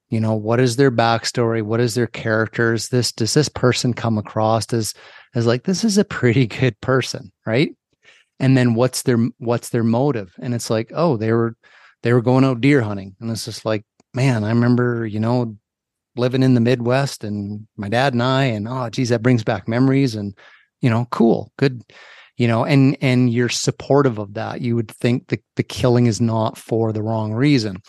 You 0.09 0.19
know 0.19 0.35
what 0.35 0.59
is 0.59 0.75
their 0.75 0.91
backstory? 0.91 1.63
What 1.63 1.79
is 1.79 1.95
their 1.95 2.07
character 2.07 2.73
is 2.73 2.89
this 2.89 3.11
does 3.11 3.33
this 3.33 3.49
person 3.49 3.93
come 3.93 4.17
across 4.17 4.71
as 4.71 4.93
as 5.33 5.45
like 5.45 5.63
this 5.63 5.83
is 5.83 5.97
a 5.97 6.05
pretty 6.05 6.47
good 6.61 6.79
person 6.81 7.31
right? 7.45 7.71
And 8.39 8.57
then 8.57 8.75
what's 8.75 9.03
their 9.03 9.17
what's 9.39 9.69
their 9.69 9.83
motive? 9.83 10.33
And 10.39 10.53
it's 10.53 10.69
like 10.69 10.91
oh 10.93 11.17
they 11.17 11.31
were 11.31 11.55
they 12.03 12.13
were 12.13 12.21
going 12.21 12.43
out 12.43 12.61
deer 12.61 12.81
hunting. 12.81 13.15
And 13.19 13.31
it's 13.31 13.45
just 13.45 13.65
like 13.65 13.83
man 14.15 14.43
i 14.43 14.49
remember 14.49 15.05
you 15.05 15.19
know 15.19 15.55
living 16.15 16.43
in 16.43 16.53
the 16.53 16.61
midwest 16.61 17.23
and 17.23 17.67
my 17.75 17.89
dad 17.89 18.13
and 18.13 18.23
i 18.23 18.43
and 18.43 18.67
oh 18.67 18.89
geez 18.89 19.09
that 19.09 19.21
brings 19.21 19.43
back 19.43 19.67
memories 19.67 20.15
and 20.15 20.37
you 20.81 20.89
know 20.89 21.07
cool 21.11 21.51
good 21.57 21.83
you 22.37 22.47
know 22.47 22.65
and 22.65 22.97
and 23.01 23.31
you're 23.31 23.49
supportive 23.49 24.17
of 24.17 24.33
that. 24.33 24.61
You 24.61 24.75
would 24.75 24.91
think 24.91 25.27
the, 25.27 25.39
the 25.55 25.63
killing 25.63 26.05
is 26.05 26.19
not 26.19 26.57
for 26.57 26.91
the 26.91 27.01
wrong 27.01 27.33
reason. 27.33 27.81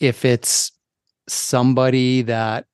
If 0.00 0.24
it's 0.24 0.72
somebody 1.28 2.22
that 2.22 2.66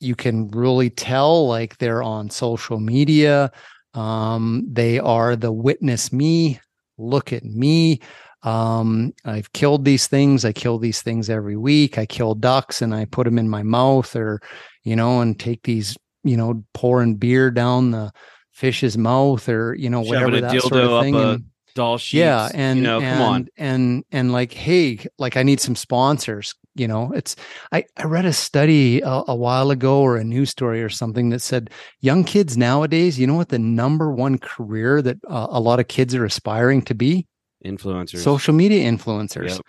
you 0.00 0.16
can 0.16 0.48
really 0.48 0.90
tell 0.90 1.46
like 1.46 1.78
they're 1.78 2.02
on 2.02 2.28
social 2.28 2.80
media 2.80 3.52
um 3.94 4.66
they 4.68 4.98
are 4.98 5.36
the 5.36 5.52
witness 5.52 6.12
me 6.12 6.58
look 6.98 7.32
at 7.32 7.44
me 7.44 8.00
um 8.44 9.12
i've 9.24 9.52
killed 9.52 9.84
these 9.84 10.06
things. 10.06 10.44
I 10.44 10.52
kill 10.52 10.78
these 10.78 11.02
things 11.02 11.30
every 11.30 11.56
week. 11.56 11.98
I 11.98 12.06
kill 12.06 12.34
ducks 12.34 12.82
and 12.82 12.94
i 12.94 13.04
put 13.04 13.24
them 13.24 13.38
in 13.38 13.48
my 13.48 13.62
mouth 13.62 14.14
or 14.16 14.40
you 14.82 14.96
know 14.96 15.20
and 15.20 15.38
take 15.38 15.62
these 15.62 15.96
you 16.24 16.36
know 16.36 16.64
pouring 16.74 17.16
beer 17.16 17.50
down 17.50 17.90
the 17.90 18.12
fish's 18.52 18.98
mouth 18.98 19.48
or 19.48 19.74
you 19.74 19.90
know 19.90 20.00
whatever 20.00 20.40
that 20.40 20.60
sort 20.60 20.74
of 20.74 21.02
thing 21.02 21.14
a 21.14 21.18
and 21.18 21.44
Dall 21.74 21.96
sheep 21.96 22.18
yeah 22.18 22.50
and 22.52 22.78
you 22.78 22.84
know 22.84 23.00
and, 23.00 23.18
come 23.18 23.22
on. 23.22 23.48
and 23.56 24.04
and 24.12 24.32
like 24.32 24.52
hey 24.52 24.98
like 25.18 25.36
i 25.36 25.42
need 25.42 25.60
some 25.60 25.76
sponsors 25.76 26.54
you 26.74 26.88
know? 26.88 27.12
It's 27.12 27.36
i 27.70 27.84
i 27.96 28.04
read 28.04 28.24
a 28.24 28.32
study 28.32 29.00
a, 29.00 29.22
a 29.28 29.34
while 29.34 29.70
ago 29.70 30.00
or 30.00 30.16
a 30.16 30.24
news 30.24 30.50
story 30.50 30.82
or 30.82 30.88
something 30.88 31.30
that 31.30 31.40
said 31.40 31.70
young 32.00 32.24
kids 32.24 32.56
nowadays 32.56 33.18
you 33.18 33.26
know 33.26 33.34
what 33.34 33.50
the 33.50 33.58
number 33.58 34.10
one 34.10 34.38
career 34.38 35.02
that 35.02 35.18
uh, 35.28 35.48
a 35.50 35.60
lot 35.60 35.80
of 35.80 35.88
kids 35.88 36.14
are 36.14 36.24
aspiring 36.24 36.82
to 36.82 36.94
be 36.94 37.26
influencers 37.64 38.18
social 38.18 38.54
media 38.54 38.90
influencers 38.90 39.50
Yep. 39.50 39.60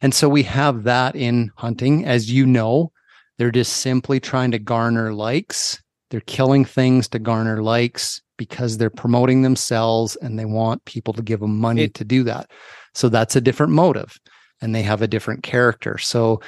And 0.00 0.14
so 0.14 0.28
we 0.28 0.42
have 0.44 0.84
that 0.84 1.14
in 1.14 1.50
hunting. 1.56 2.06
As 2.06 2.30
you 2.30 2.46
know, 2.46 2.92
they're 3.38 3.50
just 3.50 3.78
simply 3.78 4.20
trying 4.20 4.50
to 4.52 4.58
garner 4.58 5.12
likes. 5.12 5.82
They're 6.10 6.20
killing 6.22 6.64
things 6.64 7.08
to 7.08 7.18
garner 7.18 7.62
likes 7.62 8.20
because 8.36 8.78
they're 8.78 8.90
promoting 8.90 9.42
themselves 9.42 10.16
and 10.16 10.38
they 10.38 10.46
want 10.46 10.84
people 10.86 11.12
to 11.14 11.22
give 11.22 11.40
them 11.40 11.58
money 11.58 11.82
it, 11.82 11.94
to 11.94 12.04
do 12.04 12.24
that. 12.24 12.50
So 12.94 13.08
that's 13.08 13.36
a 13.36 13.40
different 13.40 13.72
motive 13.72 14.18
and 14.60 14.74
they 14.74 14.82
have 14.82 15.02
a 15.02 15.06
different 15.08 15.42
character. 15.42 15.98
So 15.98 16.40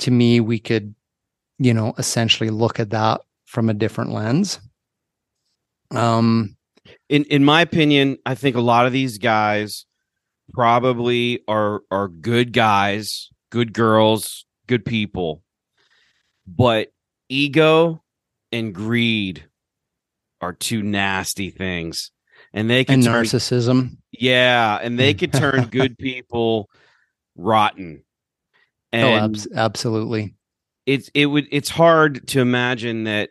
to 0.00 0.10
me, 0.10 0.40
we 0.40 0.58
could, 0.58 0.94
you 1.58 1.74
know, 1.74 1.94
essentially 1.98 2.50
look 2.50 2.80
at 2.80 2.90
that 2.90 3.20
from 3.44 3.68
a 3.68 3.74
different 3.74 4.12
lens. 4.12 4.58
Um, 5.90 6.56
in 7.10 7.24
in 7.24 7.44
my 7.44 7.60
opinion, 7.60 8.16
I 8.24 8.34
think 8.34 8.56
a 8.56 8.60
lot 8.60 8.86
of 8.86 8.92
these 8.92 9.18
guys 9.18 9.84
probably 10.52 11.42
are 11.48 11.82
are 11.90 12.08
good 12.08 12.52
guys, 12.52 13.30
good 13.50 13.72
girls, 13.72 14.44
good 14.66 14.84
people. 14.84 15.42
But 16.46 16.88
ego 17.28 18.02
and 18.50 18.74
greed 18.74 19.44
are 20.40 20.52
two 20.52 20.82
nasty 20.82 21.50
things. 21.50 22.10
And 22.52 22.68
they 22.68 22.84
can 22.84 22.96
and 22.96 23.04
turn, 23.04 23.24
narcissism. 23.24 23.96
Yeah, 24.10 24.78
and 24.82 24.98
they 24.98 25.14
could 25.14 25.32
turn 25.32 25.64
good 25.70 25.96
people 25.96 26.68
rotten. 27.36 28.04
Oh, 28.92 28.98
and 28.98 29.36
oh, 29.36 29.40
ab- 29.40 29.56
absolutely. 29.56 30.34
It's 30.84 31.10
it 31.14 31.26
would 31.26 31.46
it's 31.50 31.70
hard 31.70 32.26
to 32.28 32.40
imagine 32.40 33.04
that 33.04 33.30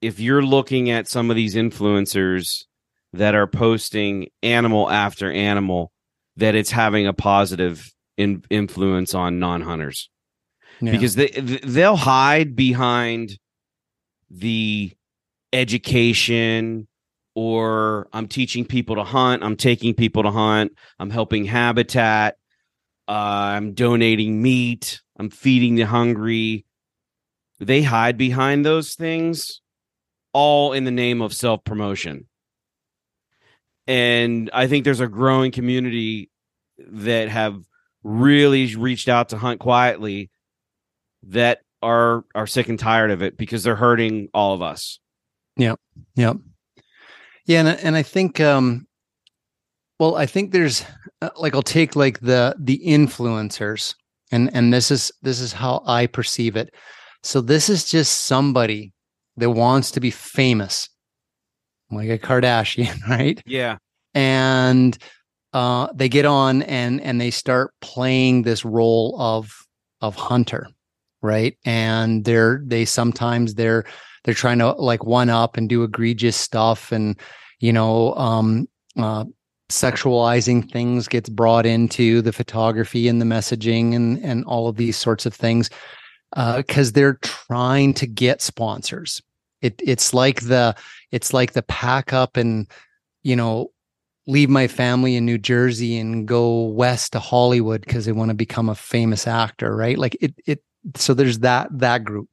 if 0.00 0.18
you're 0.18 0.42
looking 0.42 0.90
at 0.90 1.06
some 1.08 1.30
of 1.30 1.36
these 1.36 1.54
influencers 1.54 2.64
that 3.12 3.34
are 3.34 3.46
posting 3.46 4.28
animal 4.42 4.90
after 4.90 5.30
animal 5.30 5.92
that 6.38 6.54
it's 6.54 6.70
having 6.70 7.06
a 7.06 7.12
positive 7.12 7.92
in, 8.16 8.42
influence 8.50 9.14
on 9.14 9.38
non-hunters 9.38 10.08
yeah. 10.80 10.92
because 10.92 11.14
they 11.14 11.28
they'll 11.28 11.96
hide 11.96 12.56
behind 12.56 13.38
the 14.30 14.92
education 15.52 16.86
or 17.34 18.08
I'm 18.12 18.26
teaching 18.26 18.64
people 18.64 18.96
to 18.96 19.04
hunt, 19.04 19.44
I'm 19.44 19.56
taking 19.56 19.94
people 19.94 20.24
to 20.24 20.30
hunt, 20.30 20.72
I'm 20.98 21.10
helping 21.10 21.44
habitat, 21.44 22.36
uh, 23.06 23.12
I'm 23.12 23.74
donating 23.74 24.42
meat, 24.42 25.00
I'm 25.16 25.30
feeding 25.30 25.76
the 25.76 25.82
hungry. 25.82 26.64
They 27.60 27.82
hide 27.82 28.16
behind 28.16 28.64
those 28.64 28.94
things 28.94 29.60
all 30.32 30.72
in 30.72 30.84
the 30.84 30.90
name 30.90 31.20
of 31.20 31.32
self 31.32 31.64
promotion. 31.64 32.27
And 33.88 34.50
I 34.52 34.68
think 34.68 34.84
there's 34.84 35.00
a 35.00 35.08
growing 35.08 35.50
community 35.50 36.30
that 36.78 37.28
have 37.28 37.60
really 38.04 38.76
reached 38.76 39.08
out 39.08 39.30
to 39.30 39.36
hunt 39.36 39.58
quietly 39.58 40.30
that 41.24 41.62
are 41.82 42.24
are 42.34 42.46
sick 42.46 42.68
and 42.68 42.78
tired 42.78 43.10
of 43.10 43.22
it 43.22 43.36
because 43.36 43.64
they're 43.64 43.76
hurting 43.76 44.28
all 44.32 44.54
of 44.54 44.62
us. 44.62 45.00
Yeah. 45.56 45.74
Yeah. 46.14 46.34
Yeah, 47.46 47.60
and 47.60 47.68
and 47.68 47.96
I 47.96 48.02
think 48.02 48.40
um 48.40 48.86
well, 49.98 50.14
I 50.14 50.26
think 50.26 50.52
there's 50.52 50.84
uh, 51.22 51.30
like 51.36 51.54
I'll 51.54 51.62
take 51.62 51.96
like 51.96 52.20
the 52.20 52.54
the 52.58 52.80
influencers 52.86 53.94
and 54.30 54.50
and 54.52 54.72
this 54.72 54.90
is 54.90 55.10
this 55.22 55.40
is 55.40 55.52
how 55.54 55.82
I 55.86 56.06
perceive 56.06 56.56
it. 56.56 56.74
So 57.22 57.40
this 57.40 57.68
is 57.68 57.84
just 57.84 58.26
somebody 58.26 58.92
that 59.38 59.50
wants 59.50 59.90
to 59.92 60.00
be 60.00 60.10
famous, 60.10 60.88
like 61.90 62.08
a 62.08 62.18
Kardashian, 62.18 63.00
right? 63.08 63.42
Yeah. 63.46 63.78
And 64.14 64.96
uh, 65.52 65.88
they 65.94 66.08
get 66.08 66.24
on 66.24 66.62
and 66.62 67.00
and 67.00 67.20
they 67.20 67.30
start 67.30 67.72
playing 67.80 68.42
this 68.42 68.64
role 68.64 69.16
of 69.18 69.50
of 70.00 70.14
hunter, 70.14 70.68
right? 71.22 71.56
And 71.64 72.24
they're 72.24 72.62
they 72.64 72.84
sometimes 72.84 73.54
they're 73.54 73.84
they're 74.24 74.34
trying 74.34 74.58
to 74.58 74.72
like 74.72 75.04
one 75.04 75.30
up 75.30 75.56
and 75.56 75.68
do 75.68 75.82
egregious 75.82 76.36
stuff, 76.36 76.92
and 76.92 77.18
you 77.60 77.72
know, 77.72 78.14
um, 78.14 78.68
uh, 78.96 79.24
sexualizing 79.70 80.70
things 80.70 81.08
gets 81.08 81.28
brought 81.28 81.66
into 81.66 82.22
the 82.22 82.32
photography 82.32 83.08
and 83.08 83.20
the 83.20 83.26
messaging 83.26 83.94
and 83.94 84.22
and 84.24 84.44
all 84.44 84.68
of 84.68 84.76
these 84.76 84.96
sorts 84.96 85.26
of 85.26 85.34
things 85.34 85.70
because 86.56 86.88
uh, 86.88 86.92
they're 86.94 87.18
trying 87.22 87.94
to 87.94 88.06
get 88.06 88.42
sponsors 88.42 89.22
it 89.60 89.74
it's 89.84 90.14
like 90.14 90.42
the 90.42 90.74
it's 91.10 91.32
like 91.32 91.52
the 91.52 91.62
pack 91.62 92.12
up 92.12 92.36
and 92.36 92.66
you 93.22 93.36
know 93.36 93.70
leave 94.28 94.50
my 94.50 94.68
family 94.68 95.16
in 95.16 95.24
New 95.24 95.38
Jersey 95.38 95.96
and 95.98 96.28
go 96.28 96.64
west 96.66 97.12
to 97.12 97.18
Hollywood 97.18 97.80
because 97.80 98.04
they 98.04 98.12
want 98.12 98.28
to 98.28 98.34
become 98.34 98.68
a 98.68 98.74
famous 98.74 99.26
actor, 99.26 99.74
right? 99.74 99.98
Like 99.98 100.16
it 100.20 100.34
it 100.46 100.62
so 100.96 101.14
there's 101.14 101.40
that 101.40 101.68
that 101.72 102.04
group. 102.04 102.28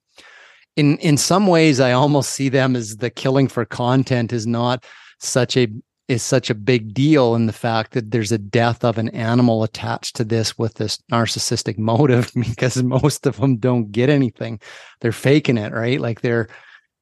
In 0.76 0.98
in 0.98 1.18
some 1.18 1.48
ways 1.48 1.80
I 1.80 1.94
almost 1.94 2.32
see 2.32 2.50
them 2.50 2.76
as 2.76 2.98
the 2.98 3.10
killing 3.10 3.48
for 3.48 3.66
content 3.66 4.34
is 4.34 4.46
not 4.46 4.84
such 5.20 5.56
a 5.58 5.70
is 6.08 6.22
such 6.22 6.52
a 6.52 6.56
big 6.56 6.94
deal 6.94 7.34
in 7.34 7.48
the 7.48 7.54
fact 7.54 7.94
that 7.94 8.12
there's 8.12 8.32
a 8.32 8.38
death 8.38 8.84
of 8.84 9.00
an 9.00 9.10
animal 9.10 9.64
attached 9.64 10.16
to 10.18 10.24
this 10.24 10.56
with 10.56 10.76
this 10.76 11.00
narcissistic 11.12 11.80
motive 11.80 12.32
because 12.36 12.84
most 12.84 13.26
of 13.26 13.38
them 13.38 13.58
don't 13.58 13.92
get 13.92 14.10
anything. 14.10 14.60
They're 15.00 15.12
faking 15.12 15.58
it, 15.58 15.74
right? 15.74 16.00
Like 16.00 16.22
they're 16.22 16.50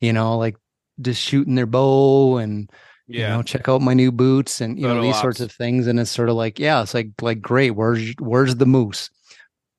you 0.03 0.11
know, 0.11 0.37
like 0.37 0.57
just 1.01 1.21
shooting 1.21 1.55
their 1.55 1.65
bow 1.65 2.37
and 2.37 2.69
yeah. 3.07 3.31
you 3.31 3.37
know, 3.37 3.43
check 3.43 3.67
out 3.67 3.81
my 3.81 3.93
new 3.93 4.11
boots 4.11 4.61
and 4.61 4.77
you 4.77 4.85
Photo 4.85 4.95
know 4.95 5.01
these 5.01 5.15
ops. 5.15 5.21
sorts 5.21 5.39
of 5.39 5.51
things. 5.51 5.87
And 5.87 5.99
it's 5.99 6.11
sort 6.11 6.29
of 6.29 6.35
like, 6.35 6.59
yeah, 6.59 6.81
it's 6.81 6.93
like 6.93 7.09
like 7.21 7.41
great. 7.41 7.71
Where's 7.71 8.13
where's 8.19 8.55
the 8.55 8.65
moose? 8.65 9.09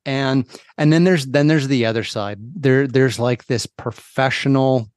And 0.06 0.44
and 0.76 0.92
then 0.92 1.04
there's 1.04 1.26
then 1.26 1.46
there's 1.46 1.68
the 1.68 1.86
other 1.86 2.04
side. 2.04 2.38
There 2.40 2.86
there's 2.86 3.18
like 3.18 3.46
this 3.46 3.66
professional 3.66 4.90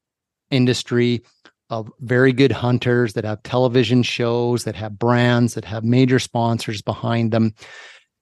industry 0.51 1.23
of 1.69 1.91
very 1.99 2.31
good 2.31 2.51
hunters 2.51 3.13
that 3.13 3.25
have 3.25 3.43
television 3.43 4.03
shows, 4.03 4.63
that 4.63 4.75
have 4.75 4.97
brands, 4.97 5.53
that 5.53 5.65
have 5.65 5.83
major 5.83 6.19
sponsors 6.19 6.81
behind 6.81 7.31
them, 7.31 7.53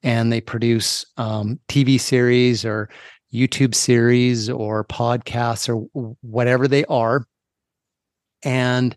and 0.02 0.32
they 0.32 0.42
produce 0.42 1.06
um, 1.18 1.60
TV 1.68 2.00
series 2.00 2.66
or 2.66 2.90
YouTube 3.34 3.76
series 3.76 4.50
or 4.50 4.84
podcasts 4.86 5.70
or 5.70 5.86
whatever 6.22 6.68
they 6.68 6.86
are. 6.86 7.26
And 8.46 8.96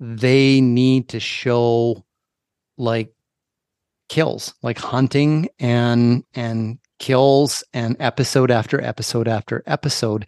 they 0.00 0.60
need 0.60 1.08
to 1.10 1.20
show 1.20 2.04
like 2.76 3.12
kills, 4.08 4.54
like 4.62 4.78
hunting 4.78 5.48
and 5.58 6.24
and 6.34 6.78
kills 6.98 7.62
and 7.72 7.96
episode 8.00 8.50
after 8.50 8.82
episode 8.82 9.28
after 9.28 9.62
episode 9.66 10.26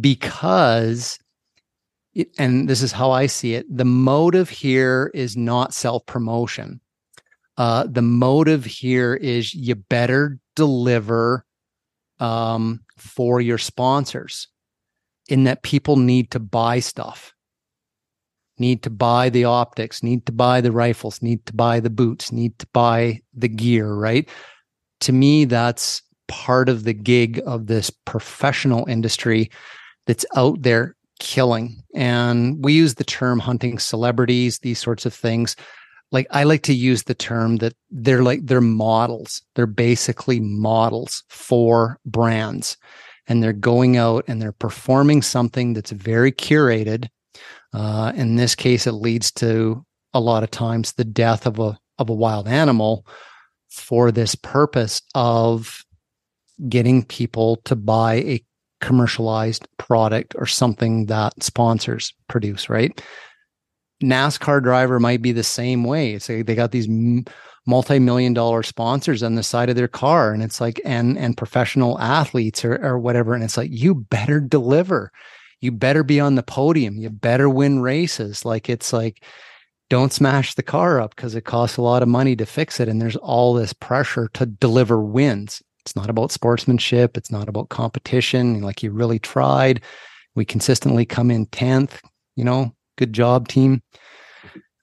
because 0.00 1.18
it, 2.14 2.28
and 2.38 2.68
this 2.68 2.82
is 2.82 2.92
how 2.92 3.10
I 3.10 3.26
see 3.26 3.54
it, 3.54 3.66
the 3.74 3.84
motive 3.84 4.48
here 4.48 5.10
is 5.14 5.36
not 5.36 5.74
self-promotion. 5.74 6.80
Uh, 7.56 7.86
the 7.88 8.02
motive 8.02 8.64
here 8.64 9.14
is 9.14 9.54
you 9.54 9.74
better 9.74 10.38
deliver 10.56 11.44
um, 12.18 12.80
for 12.96 13.40
your 13.40 13.58
sponsors 13.58 14.48
in 15.28 15.44
that 15.44 15.62
people 15.62 15.96
need 15.96 16.30
to 16.30 16.40
buy 16.40 16.80
stuff 16.80 17.34
need 18.62 18.82
to 18.82 18.90
buy 18.90 19.28
the 19.28 19.44
optics 19.44 20.02
need 20.02 20.24
to 20.26 20.32
buy 20.32 20.60
the 20.60 20.72
rifles 20.72 21.20
need 21.20 21.44
to 21.46 21.52
buy 21.52 21.80
the 21.80 21.90
boots 21.90 22.32
need 22.32 22.56
to 22.58 22.66
buy 22.72 23.20
the 23.34 23.48
gear 23.48 23.92
right 23.94 24.28
to 25.00 25.12
me 25.12 25.44
that's 25.44 26.02
part 26.28 26.68
of 26.68 26.84
the 26.84 26.94
gig 26.94 27.40
of 27.44 27.66
this 27.66 27.90
professional 27.90 28.86
industry 28.88 29.50
that's 30.06 30.26
out 30.36 30.62
there 30.62 30.96
killing 31.18 31.82
and 31.94 32.64
we 32.64 32.72
use 32.72 32.94
the 32.94 33.04
term 33.18 33.38
hunting 33.38 33.78
celebrities 33.78 34.58
these 34.60 34.78
sorts 34.78 35.04
of 35.06 35.14
things 35.14 35.56
like 36.12 36.26
I 36.30 36.44
like 36.44 36.62
to 36.64 36.74
use 36.74 37.04
the 37.04 37.14
term 37.14 37.56
that 37.56 37.74
they're 37.90 38.22
like 38.22 38.46
they're 38.46 38.60
models. 38.60 39.42
They're 39.54 39.66
basically 39.66 40.38
models 40.40 41.24
for 41.28 41.98
brands. 42.04 42.76
And 43.26 43.42
they're 43.42 43.52
going 43.52 43.96
out 43.96 44.24
and 44.28 44.42
they're 44.42 44.52
performing 44.52 45.22
something 45.22 45.72
that's 45.72 45.92
very 45.92 46.32
curated. 46.32 47.08
Uh, 47.72 48.12
in 48.14 48.36
this 48.36 48.54
case, 48.54 48.86
it 48.86 48.92
leads 48.92 49.30
to 49.32 49.84
a 50.12 50.20
lot 50.20 50.42
of 50.42 50.50
times 50.50 50.92
the 50.92 51.04
death 51.04 51.46
of 51.46 51.58
a 51.58 51.78
of 51.98 52.08
a 52.10 52.14
wild 52.14 52.48
animal 52.48 53.06
for 53.70 54.10
this 54.10 54.34
purpose 54.34 55.02
of 55.14 55.84
getting 56.68 57.04
people 57.04 57.56
to 57.64 57.76
buy 57.76 58.14
a 58.14 58.44
commercialized 58.80 59.66
product 59.78 60.34
or 60.36 60.46
something 60.46 61.06
that 61.06 61.32
sponsors 61.42 62.12
produce, 62.28 62.68
right? 62.68 63.02
NASCAR 64.02 64.62
driver 64.62 64.98
might 64.98 65.22
be 65.22 65.32
the 65.32 65.44
same 65.44 65.84
way. 65.84 66.12
It's 66.12 66.28
like 66.28 66.46
they 66.46 66.54
got 66.54 66.72
these 66.72 66.88
multi-million 67.66 68.34
dollar 68.34 68.62
sponsors 68.62 69.22
on 69.22 69.36
the 69.36 69.42
side 69.42 69.70
of 69.70 69.76
their 69.76 69.88
car 69.88 70.32
and 70.32 70.42
it's 70.42 70.60
like 70.60 70.80
and 70.84 71.16
and 71.16 71.36
professional 71.36 71.98
athletes 72.00 72.64
or, 72.64 72.74
or 72.84 72.98
whatever 72.98 73.34
and 73.34 73.44
it's 73.44 73.56
like 73.56 73.70
you 73.70 73.94
better 73.94 74.40
deliver 74.40 75.12
you 75.62 75.72
better 75.72 76.04
be 76.04 76.20
on 76.20 76.34
the 76.34 76.42
podium 76.42 76.96
you 76.98 77.08
better 77.08 77.48
win 77.48 77.80
races 77.80 78.44
like 78.44 78.68
it's 78.68 78.92
like 78.92 79.24
don't 79.92 80.14
smash 80.14 80.54
the 80.54 80.62
car 80.62 81.02
up 81.02 81.14
because 81.14 81.34
it 81.34 81.44
costs 81.44 81.76
a 81.76 81.82
lot 81.82 82.02
of 82.02 82.08
money 82.08 82.34
to 82.34 82.46
fix 82.46 82.80
it. 82.80 82.88
And 82.88 82.98
there's 82.98 83.16
all 83.16 83.52
this 83.52 83.74
pressure 83.74 84.30
to 84.32 84.46
deliver 84.46 85.02
wins. 85.02 85.62
It's 85.80 85.94
not 85.94 86.08
about 86.08 86.32
sportsmanship. 86.32 87.14
It's 87.14 87.30
not 87.30 87.46
about 87.46 87.68
competition. 87.68 88.62
Like 88.62 88.82
you 88.82 88.90
really 88.90 89.18
tried. 89.18 89.82
We 90.34 90.46
consistently 90.46 91.04
come 91.04 91.30
in 91.30 91.44
10th, 91.48 92.00
you 92.36 92.42
know, 92.42 92.74
good 92.96 93.12
job 93.12 93.48
team. 93.48 93.82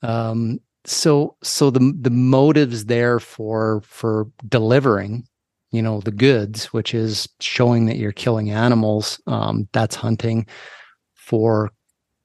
Um, 0.04 0.60
so, 0.86 1.36
so 1.42 1.72
the, 1.72 1.92
the 2.00 2.12
motives 2.12 2.86
there 2.86 3.20
for, 3.20 3.82
for 3.86 4.28
delivering, 4.48 5.26
you 5.72 5.82
know, 5.82 6.00
the 6.02 6.12
goods, 6.12 6.66
which 6.68 6.94
is 6.94 7.30
showing 7.40 7.86
that 7.86 7.98
you're 7.98 8.12
killing 8.12 8.50
animals. 8.50 9.22
Um, 9.28 9.68
that's 9.72 9.96
hunting 9.96 10.48
for 11.16 11.72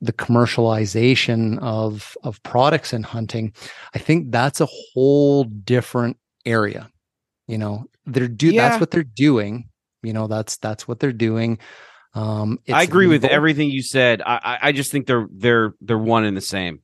the 0.04 0.12
commercialization 0.12 1.58
of 1.60 2.16
of 2.22 2.42
products 2.42 2.92
in 2.92 3.02
hunting 3.02 3.52
i 3.94 3.98
think 3.98 4.30
that's 4.30 4.60
a 4.60 4.66
whole 4.66 5.44
different 5.44 6.16
area 6.44 6.90
you 7.46 7.56
know 7.56 7.84
they're 8.04 8.28
do 8.28 8.50
yeah. 8.50 8.68
that's 8.68 8.80
what 8.80 8.90
they're 8.90 9.02
doing 9.02 9.68
you 10.02 10.12
know 10.12 10.26
that's 10.26 10.58
that's 10.58 10.86
what 10.86 11.00
they're 11.00 11.12
doing 11.12 11.58
um 12.14 12.58
i 12.70 12.82
agree 12.82 13.06
with 13.06 13.24
everything 13.24 13.70
you 13.70 13.82
said 13.82 14.20
i 14.26 14.58
i 14.60 14.72
just 14.72 14.92
think 14.92 15.06
they're 15.06 15.26
they're 15.32 15.74
they're 15.80 15.98
one 15.98 16.24
and 16.24 16.36
the 16.36 16.42
same 16.42 16.80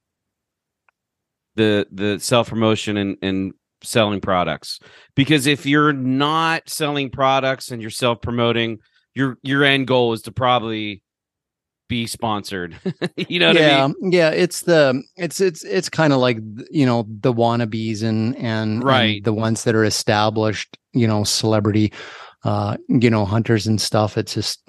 the 1.56 1.86
the 1.92 2.18
self 2.20 2.48
promotion 2.48 2.96
and 2.96 3.16
and 3.20 3.52
selling 3.82 4.20
products 4.20 4.78
because 5.14 5.46
if 5.46 5.66
you're 5.66 5.92
not 5.92 6.68
selling 6.68 7.10
products 7.10 7.70
and 7.70 7.80
you're 7.80 7.90
self 7.90 8.20
promoting 8.20 8.78
your 9.14 9.38
your 9.42 9.64
end 9.64 9.86
goal 9.86 10.12
is 10.12 10.22
to 10.22 10.32
probably 10.32 11.02
be 11.88 12.06
sponsored. 12.06 12.76
you 13.16 13.40
know 13.40 13.50
yeah, 13.50 13.84
I 13.84 13.86
mean? 13.88 14.12
Yeah, 14.12 14.30
it's 14.30 14.62
the 14.62 15.02
it's 15.16 15.40
it's 15.40 15.64
it's 15.64 15.88
kind 15.88 16.12
of 16.12 16.20
like 16.20 16.38
you 16.70 16.86
know 16.86 17.04
the 17.08 17.32
wannabes 17.32 18.02
and 18.02 18.36
and 18.36 18.84
right 18.84 19.16
and 19.16 19.24
the 19.24 19.32
ones 19.32 19.64
that 19.64 19.74
are 19.74 19.84
established, 19.84 20.78
you 20.92 21.06
know, 21.06 21.24
celebrity 21.24 21.92
uh, 22.44 22.76
you 22.88 23.10
know, 23.10 23.24
hunters 23.24 23.66
and 23.66 23.80
stuff. 23.80 24.16
It's 24.16 24.34
just 24.34 24.66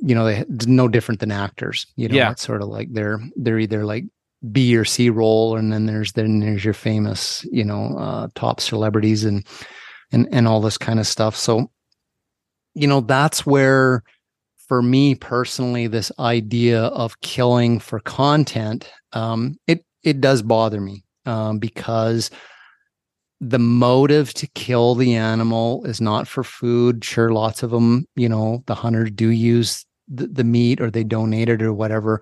you 0.00 0.14
know, 0.14 0.24
they 0.24 0.44
no 0.66 0.88
different 0.88 1.20
than 1.20 1.30
actors. 1.30 1.86
You 1.96 2.08
know, 2.08 2.16
yeah. 2.16 2.30
it's 2.30 2.42
sort 2.42 2.62
of 2.62 2.68
like 2.68 2.88
they're 2.92 3.20
they're 3.36 3.58
either 3.58 3.84
like 3.84 4.04
B 4.52 4.76
or 4.76 4.84
C 4.84 5.10
role, 5.10 5.56
and 5.56 5.72
then 5.72 5.86
there's 5.86 6.12
then 6.12 6.40
there's 6.40 6.64
your 6.64 6.74
famous, 6.74 7.44
you 7.50 7.64
know, 7.64 7.96
uh 7.98 8.28
top 8.34 8.60
celebrities 8.60 9.24
and 9.24 9.46
and 10.12 10.28
and 10.32 10.48
all 10.48 10.60
this 10.60 10.78
kind 10.78 10.98
of 10.98 11.06
stuff. 11.06 11.36
So, 11.36 11.70
you 12.74 12.86
know, 12.86 13.00
that's 13.00 13.44
where 13.44 14.02
for 14.66 14.82
me 14.82 15.16
personally, 15.16 15.88
this 15.88 16.12
idea 16.20 16.84
of 16.84 17.20
killing 17.22 17.80
for 17.80 17.98
content, 18.00 18.88
um, 19.12 19.56
it 19.66 19.84
it 20.02 20.20
does 20.20 20.42
bother 20.42 20.80
me 20.80 21.04
um, 21.26 21.58
because 21.58 22.30
the 23.40 23.58
motive 23.58 24.32
to 24.34 24.46
kill 24.48 24.94
the 24.94 25.14
animal 25.14 25.84
is 25.86 26.00
not 26.00 26.28
for 26.28 26.44
food. 26.44 27.04
Sure, 27.04 27.32
lots 27.32 27.62
of 27.62 27.70
them, 27.70 28.06
you 28.14 28.28
know, 28.28 28.62
the 28.66 28.74
hunters 28.74 29.10
do 29.10 29.30
use 29.30 29.84
the, 30.08 30.26
the 30.26 30.44
meat 30.44 30.80
or 30.80 30.90
they 30.90 31.04
donate 31.04 31.48
it 31.48 31.62
or 31.62 31.72
whatever, 31.72 32.20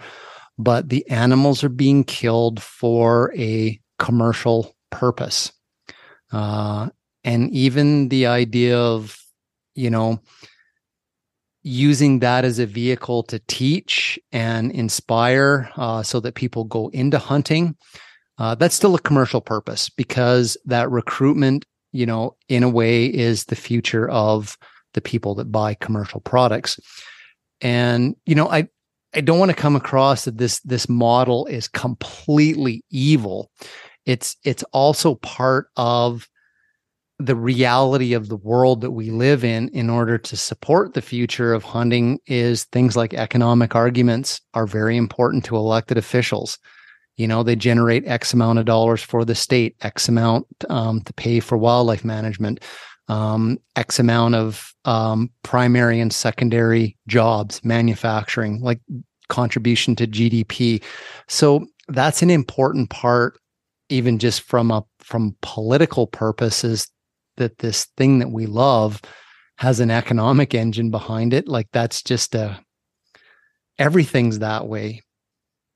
but 0.58 0.88
the 0.88 1.08
animals 1.08 1.62
are 1.62 1.68
being 1.68 2.04
killed 2.04 2.62
for 2.62 3.32
a 3.36 3.80
commercial 3.98 4.74
purpose. 4.90 5.52
Uh, 6.32 6.88
and 7.24 7.50
even 7.50 8.08
the 8.08 8.26
idea 8.26 8.78
of, 8.78 9.16
you 9.74 9.90
know, 9.90 10.20
using 11.62 12.20
that 12.20 12.44
as 12.44 12.58
a 12.58 12.66
vehicle 12.66 13.22
to 13.24 13.38
teach 13.40 14.18
and 14.32 14.70
inspire 14.72 15.70
uh, 15.76 16.02
so 16.02 16.20
that 16.20 16.34
people 16.34 16.64
go 16.64 16.88
into 16.88 17.18
hunting 17.18 17.76
uh, 18.38 18.54
that's 18.54 18.74
still 18.74 18.94
a 18.94 19.00
commercial 19.00 19.40
purpose 19.40 19.88
because 19.90 20.56
that 20.64 20.90
recruitment 20.90 21.64
you 21.92 22.06
know 22.06 22.36
in 22.48 22.62
a 22.62 22.68
way 22.68 23.06
is 23.06 23.44
the 23.44 23.56
future 23.56 24.08
of 24.08 24.56
the 24.94 25.00
people 25.00 25.34
that 25.34 25.50
buy 25.50 25.74
commercial 25.74 26.20
products 26.20 26.78
and 27.60 28.14
you 28.24 28.34
know 28.34 28.48
i 28.48 28.66
i 29.18 29.20
don't 29.20 29.40
want 29.40 29.50
to 29.50 29.56
come 29.56 29.74
across 29.74 30.24
that 30.24 30.38
this 30.38 30.60
this 30.60 30.88
model 30.88 31.44
is 31.46 31.66
completely 31.66 32.84
evil. 32.88 33.50
It's 34.06 34.36
it's 34.44 34.62
also 34.72 35.16
part 35.16 35.66
of 35.76 36.28
the 37.18 37.34
reality 37.34 38.12
of 38.12 38.28
the 38.28 38.36
world 38.36 38.80
that 38.82 38.92
we 38.92 39.10
live 39.10 39.42
in 39.42 39.70
in 39.70 39.90
order 39.90 40.18
to 40.18 40.36
support 40.36 40.94
the 40.94 41.02
future 41.02 41.52
of 41.52 41.64
hunting 41.64 42.20
is 42.28 42.62
things 42.66 42.96
like 42.96 43.12
economic 43.12 43.74
arguments 43.74 44.40
are 44.54 44.68
very 44.68 44.96
important 44.96 45.44
to 45.46 45.56
elected 45.56 45.98
officials. 45.98 46.56
You 47.16 47.26
know 47.26 47.42
they 47.42 47.56
generate 47.56 48.06
x 48.06 48.32
amount 48.32 48.60
of 48.60 48.66
dollars 48.66 49.02
for 49.02 49.24
the 49.24 49.34
state 49.34 49.74
x 49.80 50.08
amount 50.08 50.46
um, 50.68 51.00
to 51.02 51.12
pay 51.12 51.40
for 51.40 51.58
wildlife 51.58 52.04
management 52.04 52.62
um, 53.08 53.58
x 53.74 53.98
amount 53.98 54.36
of 54.36 54.72
um, 54.84 55.30
primary 55.42 55.98
and 55.98 56.12
secondary 56.12 56.96
jobs 57.08 57.64
manufacturing 57.64 58.60
like 58.60 58.80
contribution 59.28 59.94
to 59.94 60.06
gdp 60.06 60.82
so 61.28 61.66
that's 61.88 62.22
an 62.22 62.30
important 62.30 62.90
part 62.90 63.38
even 63.88 64.18
just 64.18 64.42
from 64.42 64.70
a 64.70 64.84
from 65.00 65.36
political 65.40 66.06
purposes 66.06 66.90
that 67.36 67.58
this 67.58 67.86
thing 67.96 68.18
that 68.18 68.30
we 68.30 68.46
love 68.46 69.00
has 69.56 69.80
an 69.80 69.90
economic 69.90 70.54
engine 70.54 70.90
behind 70.90 71.32
it. 71.32 71.48
Like 71.48 71.68
that's 71.72 72.02
just 72.02 72.34
a 72.34 72.60
everything's 73.78 74.40
that 74.40 74.68
way. 74.68 75.02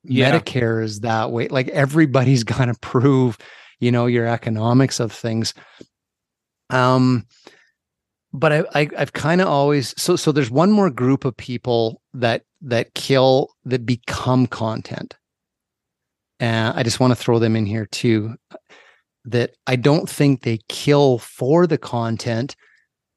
Yeah. 0.04 0.32
medicare 0.32 0.82
is 0.82 1.00
that 1.00 1.30
way. 1.30 1.48
Like 1.48 1.68
everybody's 1.68 2.44
got 2.44 2.66
to 2.66 2.74
prove 2.80 3.38
you 3.80 3.90
know 3.90 4.06
your 4.06 4.26
economics 4.26 5.00
of 5.00 5.12
things. 5.12 5.54
Um 6.70 7.26
but 8.32 8.52
i, 8.52 8.64
I 8.74 8.90
have 8.96 9.12
kind 9.12 9.40
of 9.40 9.48
always 9.48 9.94
so 10.00 10.16
so 10.16 10.32
there's 10.32 10.50
one 10.50 10.72
more 10.72 10.90
group 10.90 11.24
of 11.24 11.36
people 11.36 12.00
that 12.14 12.44
that 12.60 12.94
kill 12.94 13.48
that 13.64 13.84
become 13.86 14.46
content 14.46 15.16
and 16.40 16.76
i 16.76 16.82
just 16.82 17.00
want 17.00 17.10
to 17.10 17.16
throw 17.16 17.38
them 17.38 17.56
in 17.56 17.66
here 17.66 17.86
too 17.86 18.36
that 19.24 19.54
I 19.66 19.76
don't 19.76 20.08
think 20.08 20.42
they 20.42 20.58
kill 20.68 21.18
for 21.18 21.66
the 21.66 21.78
content. 21.78 22.56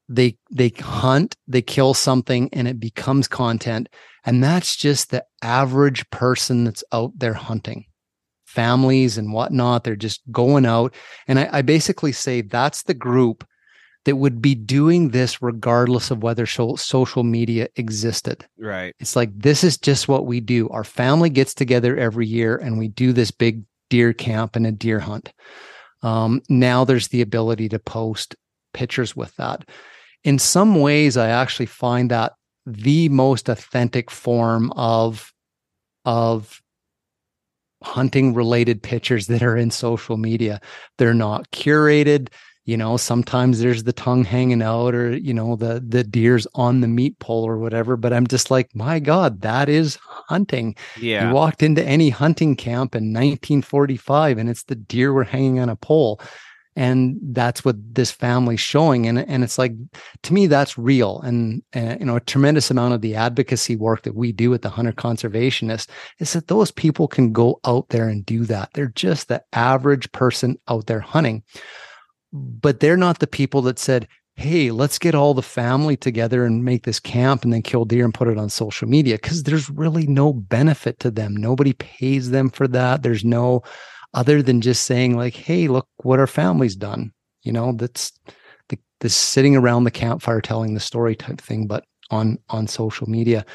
They 0.08 0.38
they 0.52 0.70
hunt, 0.70 1.36
they 1.48 1.62
kill 1.62 1.94
something, 1.94 2.50
and 2.54 2.68
it 2.68 2.80
becomes 2.80 3.28
content. 3.28 3.90
And 4.24 4.44
that's 4.44 4.76
just 4.76 5.10
the 5.10 5.26
average 5.42 6.08
person 6.10 6.64
that's 6.64 6.84
out 6.92 7.12
there 7.16 7.34
hunting. 7.34 7.86
Families 8.46 9.18
and 9.18 9.34
whatnot, 9.34 9.84
they're 9.84 9.96
just 9.96 10.22
going 10.32 10.66
out. 10.66 10.94
And 11.28 11.40
I, 11.40 11.50
I 11.52 11.62
basically 11.62 12.12
say 12.12 12.42
that's 12.42 12.84
the 12.84 12.94
group 12.94 13.46
that 14.06 14.16
would 14.18 14.42
be 14.42 14.56
doing 14.56 15.10
this 15.10 15.42
regardless 15.42 16.12
of 16.12 16.24
whether 16.24 16.46
so, 16.46 16.76
social 16.76 17.24
media 17.24 17.68
existed. 17.76 18.46
Right. 18.58 18.96
It's 19.00 19.16
like 19.16 19.38
this 19.38 19.64
is 19.64 19.78
just 19.78 20.08
what 20.08 20.26
we 20.26 20.40
do. 20.40 20.70
Our 20.70 20.84
family 20.84 21.30
gets 21.30 21.54
together 21.54 21.98
every 21.98 22.28
year 22.28 22.56
and 22.56 22.78
we 22.78 22.88
do 22.88 23.14
this 23.14 23.32
big 23.32 23.64
deer 23.90 24.14
camp 24.14 24.56
and 24.56 24.66
a 24.66 24.72
deer 24.72 25.00
hunt. 25.00 25.34
Um, 26.02 26.42
now 26.50 26.86
there's 26.86 27.08
the 27.10 27.22
ability 27.22 27.70
to 27.70 27.80
post 27.80 28.36
pictures 28.74 29.16
with 29.16 29.36
that. 29.38 29.68
In 30.24 30.40
some 30.40 30.82
ways, 30.82 31.18
I 31.18 31.30
actually 31.30 31.66
find 31.66 32.12
that 32.12 32.34
the 32.66 33.10
most 33.10 33.50
authentic 33.50 34.10
form 34.10 34.72
of 34.74 35.32
of 36.04 36.62
hunting 37.84 38.34
related 38.34 38.82
pictures 38.82 39.28
that 39.28 39.44
are 39.44 39.58
in 39.58 39.72
social 39.72 40.18
media. 40.18 40.60
They're 40.98 41.14
not 41.14 41.50
curated 41.52 42.30
you 42.66 42.76
know 42.76 42.98
sometimes 42.98 43.60
there's 43.60 43.84
the 43.84 43.94
tongue 43.94 44.24
hanging 44.24 44.62
out 44.62 44.94
or 44.94 45.16
you 45.16 45.34
know 45.34 45.56
the 45.56 45.84
the 45.88 46.04
deer's 46.04 46.48
on 46.56 46.82
the 46.82 46.88
meat 46.88 47.18
pole 47.20 47.48
or 47.48 47.58
whatever 47.58 47.96
but 47.96 48.12
i'm 48.12 48.28
just 48.28 48.52
like 48.52 48.76
my 48.76 49.00
god 49.00 49.42
that 49.42 49.70
is 49.70 49.98
hunting. 50.02 50.76
Yeah. 51.00 51.28
you 51.28 51.34
walked 51.34 51.62
into 51.62 51.84
any 51.84 52.10
hunting 52.10 52.56
camp 52.56 52.96
in 52.96 53.14
1945 53.14 54.38
and 54.38 54.50
it's 54.50 54.64
the 54.64 54.76
deer 54.76 55.14
were 55.14 55.24
hanging 55.24 55.60
on 55.60 55.70
a 55.70 55.76
pole 55.76 56.20
and 56.76 57.18
that's 57.22 57.64
what 57.64 57.76
this 57.94 58.12
family's 58.12 58.60
showing 58.60 59.08
and 59.08 59.20
and 59.20 59.44
it's 59.44 59.58
like 59.58 59.74
to 60.24 60.34
me 60.34 60.48
that's 60.48 60.78
real 60.78 61.22
and 61.22 61.62
uh, 61.76 61.96
you 62.00 62.06
know 62.06 62.18
a 62.18 62.22
tremendous 62.22 62.70
amount 62.70 62.94
of 62.94 63.02
the 63.02 63.16
advocacy 63.16 63.76
work 63.76 64.02
that 64.04 64.16
we 64.16 64.32
do 64.32 64.54
at 64.54 64.62
the 64.62 64.70
hunter 64.70 64.92
conservationist 64.92 65.88
is 66.20 66.34
that 66.34 66.48
those 66.48 66.72
people 66.72 67.08
can 67.08 67.32
go 67.32 67.60
out 67.66 67.88
there 67.90 68.10
and 68.10 68.26
do 68.26 68.46
that. 68.46 68.70
They're 68.74 68.88
just 68.88 69.28
the 69.28 69.44
average 69.54 70.12
person 70.12 70.58
out 70.68 70.88
there 70.88 71.00
hunting 71.00 71.44
but 72.36 72.80
they're 72.80 72.98
not 72.98 73.20
the 73.20 73.28
people 73.28 73.62
that 73.64 73.80
said, 73.80 74.08
Hey, 74.38 74.70
let's 74.72 75.00
get 75.00 75.16
all 75.16 75.34
the 75.34 75.42
family 75.42 75.96
together 75.96 76.44
and 76.44 76.66
make 76.66 76.84
this 76.84 77.00
camp 77.00 77.44
and 77.44 77.54
then 77.54 77.62
kill 77.62 77.86
deer 77.86 78.04
and 78.04 78.14
put 78.14 78.28
it 78.28 78.38
on 78.38 78.50
social 78.50 78.86
media 78.88 79.16
because 79.16 79.44
there's 79.44 79.70
really 79.70 80.06
no 80.08 80.34
benefit 80.34 81.00
to 81.00 81.10
them. 81.10 81.38
Nobody 81.38 81.72
pays 81.72 82.32
them 82.32 82.50
for 82.50 82.68
that. 82.68 83.02
There's 83.02 83.24
no 83.24 83.64
other 84.14 84.42
than 84.42 84.60
just 84.60 84.86
saying, 84.86 85.16
like, 85.16 85.36
Hey, 85.36 85.68
look 85.70 85.88
what 86.04 86.20
our 86.20 86.28
family's 86.28 86.76
done. 86.76 87.14
You 87.44 87.54
know, 87.54 87.72
that's 87.72 88.12
the, 88.68 88.78
the 89.00 89.10
sitting 89.10 89.56
around 89.56 89.86
the 89.86 89.92
campfire 89.92 90.42
telling 90.42 90.74
the 90.74 90.80
story 90.82 91.16
type 91.16 91.40
thing, 91.40 91.68
but 91.68 91.86
on 92.12 92.38
on 92.50 92.68
social 92.68 93.08
media. 93.08 93.46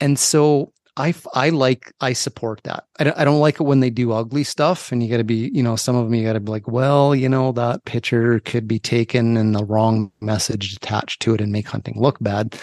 And 0.00 0.18
so 0.18 0.72
I 0.98 1.14
I 1.34 1.50
like 1.50 1.92
I 2.00 2.12
support 2.12 2.60
that. 2.64 2.84
I 2.98 3.04
don't, 3.04 3.18
I 3.18 3.24
don't 3.24 3.40
like 3.40 3.60
it 3.60 3.64
when 3.64 3.80
they 3.80 3.90
do 3.90 4.12
ugly 4.12 4.44
stuff, 4.44 4.90
and 4.90 5.02
you 5.02 5.08
got 5.08 5.18
to 5.18 5.24
be 5.24 5.50
you 5.54 5.62
know 5.62 5.76
some 5.76 5.96
of 5.96 6.04
them 6.04 6.14
you 6.14 6.24
got 6.24 6.32
to 6.34 6.40
be 6.40 6.50
like, 6.50 6.68
well, 6.68 7.14
you 7.14 7.28
know 7.28 7.52
that 7.52 7.84
picture 7.84 8.40
could 8.40 8.66
be 8.66 8.78
taken 8.78 9.36
and 9.36 9.54
the 9.54 9.64
wrong 9.64 10.10
message 10.20 10.74
attached 10.74 11.22
to 11.22 11.34
it 11.34 11.40
and 11.40 11.52
make 11.52 11.68
hunting 11.68 11.94
look 11.96 12.18
bad. 12.20 12.60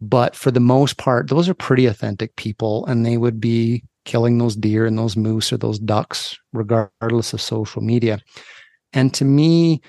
But 0.00 0.36
for 0.36 0.50
the 0.50 0.60
most 0.60 0.96
part, 0.96 1.28
those 1.28 1.48
are 1.48 1.54
pretty 1.54 1.86
authentic 1.86 2.34
people, 2.36 2.84
and 2.86 3.06
they 3.06 3.16
would 3.16 3.40
be 3.40 3.84
killing 4.04 4.38
those 4.38 4.56
deer 4.56 4.86
and 4.86 4.98
those 4.98 5.16
moose 5.16 5.52
or 5.52 5.56
those 5.56 5.78
ducks, 5.78 6.36
regardless 6.52 7.32
of 7.32 7.40
social 7.40 7.82
media. 7.82 8.18
And 8.92 9.12
to 9.14 9.24
me, 9.24 9.82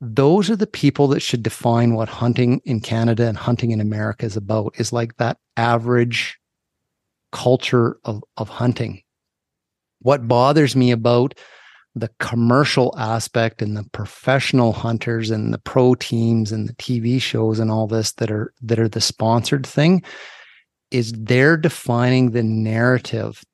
those 0.00 0.50
are 0.50 0.56
the 0.56 0.66
people 0.66 1.08
that 1.08 1.20
should 1.20 1.42
define 1.42 1.94
what 1.94 2.08
hunting 2.08 2.60
in 2.64 2.80
Canada 2.80 3.28
and 3.28 3.36
hunting 3.36 3.70
in 3.70 3.80
America 3.80 4.24
is 4.24 4.36
about, 4.36 4.74
is 4.78 4.92
like 4.92 5.16
that 5.16 5.38
average 5.56 6.38
culture 7.36 7.98
of, 8.04 8.24
of 8.38 8.48
hunting. 8.48 9.02
What 10.00 10.26
bothers 10.26 10.74
me 10.74 10.90
about 10.90 11.38
the 11.94 12.08
commercial 12.18 12.94
aspect 12.98 13.60
and 13.60 13.76
the 13.76 13.84
professional 13.92 14.72
hunters 14.72 15.30
and 15.30 15.52
the 15.52 15.58
pro 15.58 15.94
teams 15.94 16.50
and 16.50 16.66
the 16.66 16.72
TV 16.74 17.20
shows 17.20 17.58
and 17.58 17.70
all 17.70 17.86
this 17.86 18.12
that 18.12 18.30
are 18.30 18.54
that 18.62 18.78
are 18.78 18.88
the 18.88 19.00
sponsored 19.02 19.66
thing 19.66 20.02
is 20.90 21.12
they're 21.12 21.58
defining 21.58 22.30
the 22.30 22.42
narrative 22.42 23.44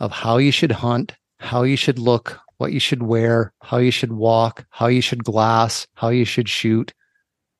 of 0.00 0.10
how 0.10 0.36
you 0.38 0.50
should 0.50 0.72
hunt, 0.72 1.14
how 1.38 1.62
you 1.62 1.76
should 1.76 1.98
look, 2.00 2.40
what 2.58 2.72
you 2.72 2.80
should 2.80 3.04
wear, 3.04 3.52
how 3.62 3.78
you 3.78 3.92
should 3.92 4.12
walk, 4.12 4.64
how 4.70 4.86
you 4.88 5.00
should 5.00 5.22
glass, 5.22 5.86
how 5.94 6.08
you 6.08 6.24
should 6.24 6.48
shoot, 6.48 6.92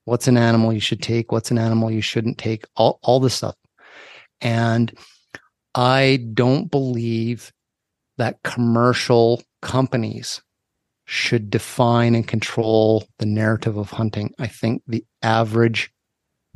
what's 0.05 0.27
an 0.27 0.37
animal 0.37 0.73
you 0.73 0.81
should 0.81 1.03
take, 1.03 1.31
what's 1.31 1.53
an 1.53 1.59
animal 1.59 1.93
you 1.93 2.03
shouldn't 2.03 2.39
take, 2.39 2.65
all, 2.77 2.99
all 3.03 3.21
this 3.21 3.35
stuff. 3.35 3.55
And 4.41 4.93
I 5.75 6.25
don't 6.35 6.71
believe 6.71 7.53
that 8.17 8.43
commercial 8.43 9.43
companies 9.61 10.41
should 11.07 11.51
define 11.51 12.15
and 12.15 12.27
control 12.27 13.07
the 13.19 13.27
narrative 13.27 13.77
of 13.77 13.91
hunting. 13.91 14.33
I 14.39 14.47
think 14.47 14.83
the 14.87 15.05
average 15.23 15.91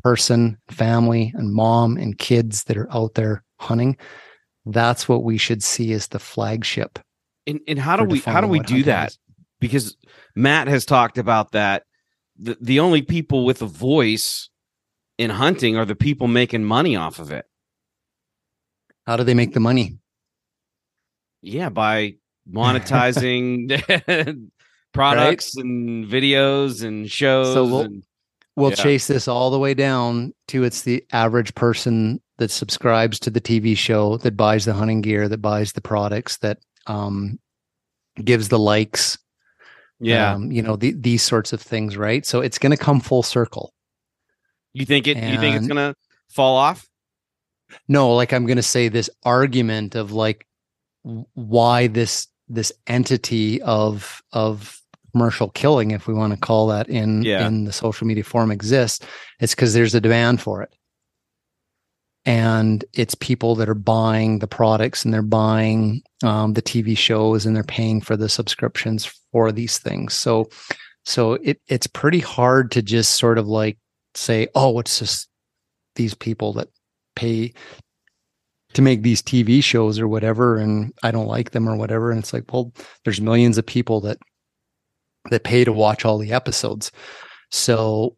person, 0.03 0.59
family, 0.71 1.33
and 1.35 1.53
mom 1.53 1.97
and 1.97 2.19
kids 2.19 2.65
that 2.65 2.77
are 2.77 2.91
out 2.93 3.15
there 3.15 3.45
hunting, 3.59 3.97
that's 4.65 5.09
what 5.09 5.25
we 5.25 5.37
should 5.39 5.63
see 5.63 5.93
as 5.93 6.09
the 6.09 6.19
flagship. 6.19 6.99
And, 7.47 7.61
and 7.67 7.79
how 7.79 7.97
do 7.97 8.05
we 8.05 8.21
how 8.21 8.41
do 8.41 8.47
we 8.47 8.61
do 8.61 8.85
that? 8.85 9.11
Is. 9.11 9.19
Because 9.61 9.97
Matt 10.35 10.69
has 10.69 10.85
talked 10.85 11.19
about 11.19 11.53
that. 11.53 11.83
The, 12.39 12.57
the 12.61 12.81
only 12.81 13.03
people 13.03 13.45
with 13.45 13.63
a 13.63 13.67
voice 13.67 14.49
in 15.17 15.31
hunting 15.31 15.77
are 15.77 15.85
the 15.85 15.97
people 15.97 16.29
making 16.29 16.65
money 16.65 16.95
off 16.95 17.19
of 17.19 17.33
it. 17.33 17.47
How 19.09 19.17
do 19.17 19.25
they 19.25 19.33
make 19.33 19.55
the 19.55 19.61
money? 19.61 19.97
Yeah, 21.41 21.71
by 21.71 22.17
monetizing 22.47 23.71
products 24.93 25.57
right? 25.57 25.65
and 25.65 26.07
videos 26.07 26.85
and 26.85 27.11
shows. 27.11 27.55
So 27.55 27.65
we'll, 27.65 27.81
and, 27.81 28.03
we'll 28.55 28.69
yeah. 28.69 28.77
chase 28.77 29.07
this 29.07 29.27
all 29.27 29.51
the 29.51 29.59
way 29.59 29.73
down 29.73 30.35
to 30.49 30.63
it's 30.63 30.83
the 30.83 31.03
average 31.11 31.55
person 31.55 32.21
that 32.37 32.51
subscribes 32.51 33.19
to 33.21 33.31
the 33.31 33.41
TV 33.41 33.75
show, 33.75 34.19
that 34.19 34.37
buys 34.37 34.67
the 34.67 34.75
hunting 34.75 35.01
gear, 35.01 35.27
that 35.27 35.39
buys 35.39 35.73
the 35.73 35.81
products, 35.81 36.37
that 36.39 36.59
um, 36.87 37.39
gives 38.23 38.49
the 38.49 38.59
likes. 38.59 39.17
Yeah, 40.01 40.35
um, 40.35 40.53
you 40.53 40.61
know 40.61 40.77
the, 40.77 40.93
these 40.93 41.23
sorts 41.23 41.55
of 41.55 41.63
things, 41.63 41.97
right? 41.97 42.27
So 42.27 42.43
it's 42.43 42.59
going 42.59 42.73
to 42.73 42.77
come 42.77 43.01
full 43.01 43.23
circle. 43.23 43.73
You 44.75 44.85
think 44.85 45.07
it? 45.07 45.17
And, 45.17 45.33
you 45.33 45.41
think 45.41 45.57
it's 45.57 45.67
going 45.67 45.77
to 45.79 45.95
fall 46.29 46.57
off? 46.57 46.87
No 47.87 48.15
like 48.15 48.33
i'm 48.33 48.47
going 48.47 48.57
to 48.57 48.63
say 48.63 48.89
this 48.89 49.11
argument 49.25 49.95
of 49.95 50.13
like 50.13 50.47
why 51.35 51.87
this 51.87 52.27
this 52.49 52.73
entity 52.87 53.61
of 53.63 54.23
of 54.33 54.81
commercial 55.13 55.49
killing 55.51 55.91
if 55.91 56.07
we 56.07 56.15
want 56.15 56.33
to 56.33 56.39
call 56.39 56.67
that 56.67 56.89
in 56.89 57.23
yeah. 57.23 57.47
in 57.47 57.65
the 57.65 57.73
social 57.73 58.07
media 58.07 58.25
form 58.25 58.51
exists 58.51 59.05
it's 59.41 59.55
because 59.55 59.75
there's 59.75 59.95
a 59.95 60.01
demand 60.01 60.41
for 60.41 60.63
it 60.63 60.75
and 62.25 62.85
it's 62.93 63.15
people 63.15 63.55
that 63.55 63.69
are 63.69 63.75
buying 63.75 64.41
the 64.41 64.47
products 64.47 65.05
and 65.05 65.15
they're 65.15 65.23
buying 65.23 66.03
um, 66.23 66.53
the 66.53 66.63
tv 66.63 66.97
shows 66.97 67.47
and 67.47 67.57
they're 67.57 67.65
paying 67.65 68.01
for 68.01 68.17
the 68.17 68.29
subscriptions 68.29 69.11
for 69.33 69.51
these 69.51 69.79
things 69.79 70.15
so 70.15 70.49
so 71.05 71.35
it 71.35 71.61
it's 71.69 71.87
pretty 71.87 72.21
hard 72.21 72.71
to 72.71 72.83
just 72.83 73.17
sort 73.17 73.39
of 73.39 73.49
like 73.49 73.79
say 74.15 74.47
oh 74.55 74.79
it's 74.79 74.99
just 74.99 75.29
these 75.95 76.15
people 76.15 76.53
that 76.53 76.69
pay 77.19 77.53
to 78.75 78.83
make 78.83 79.03
these 79.03 79.23
TV 79.23 79.63
shows 79.63 79.99
or 79.99 80.07
whatever 80.07 80.57
and 80.59 80.93
I 81.03 81.11
don't 81.11 81.27
like 81.27 81.51
them 81.51 81.69
or 81.69 81.77
whatever. 81.77 82.11
And 82.11 82.21
it's 82.21 82.33
like 82.33 82.53
well 82.53 82.73
there's 83.05 83.21
millions 83.21 83.59
of 83.59 83.67
people 83.67 84.01
that 84.03 84.19
that 85.31 85.45
pay 85.45 85.65
to 85.65 85.73
watch 85.73 86.05
all 86.05 86.19
the 86.19 86.33
episodes. 86.33 86.91
So 87.51 88.17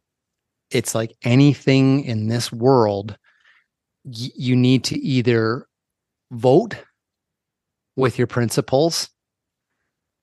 it's 0.70 0.94
like 0.94 1.16
anything 1.22 2.05
in 2.05 2.28
this 2.28 2.53
world 2.53 3.16
y- 4.05 4.30
you 4.36 4.57
need 4.57 4.84
to 4.84 4.98
either 4.98 5.66
vote 6.32 6.76
with 7.96 8.18
your 8.18 8.26
principles 8.26 9.09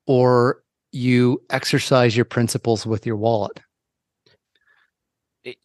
or 0.06 0.64
you 0.92 1.42
exercise 1.50 2.16
your 2.16 2.26
principles 2.26 2.86
with 2.86 3.06
your 3.06 3.18
wallet. 3.18 3.60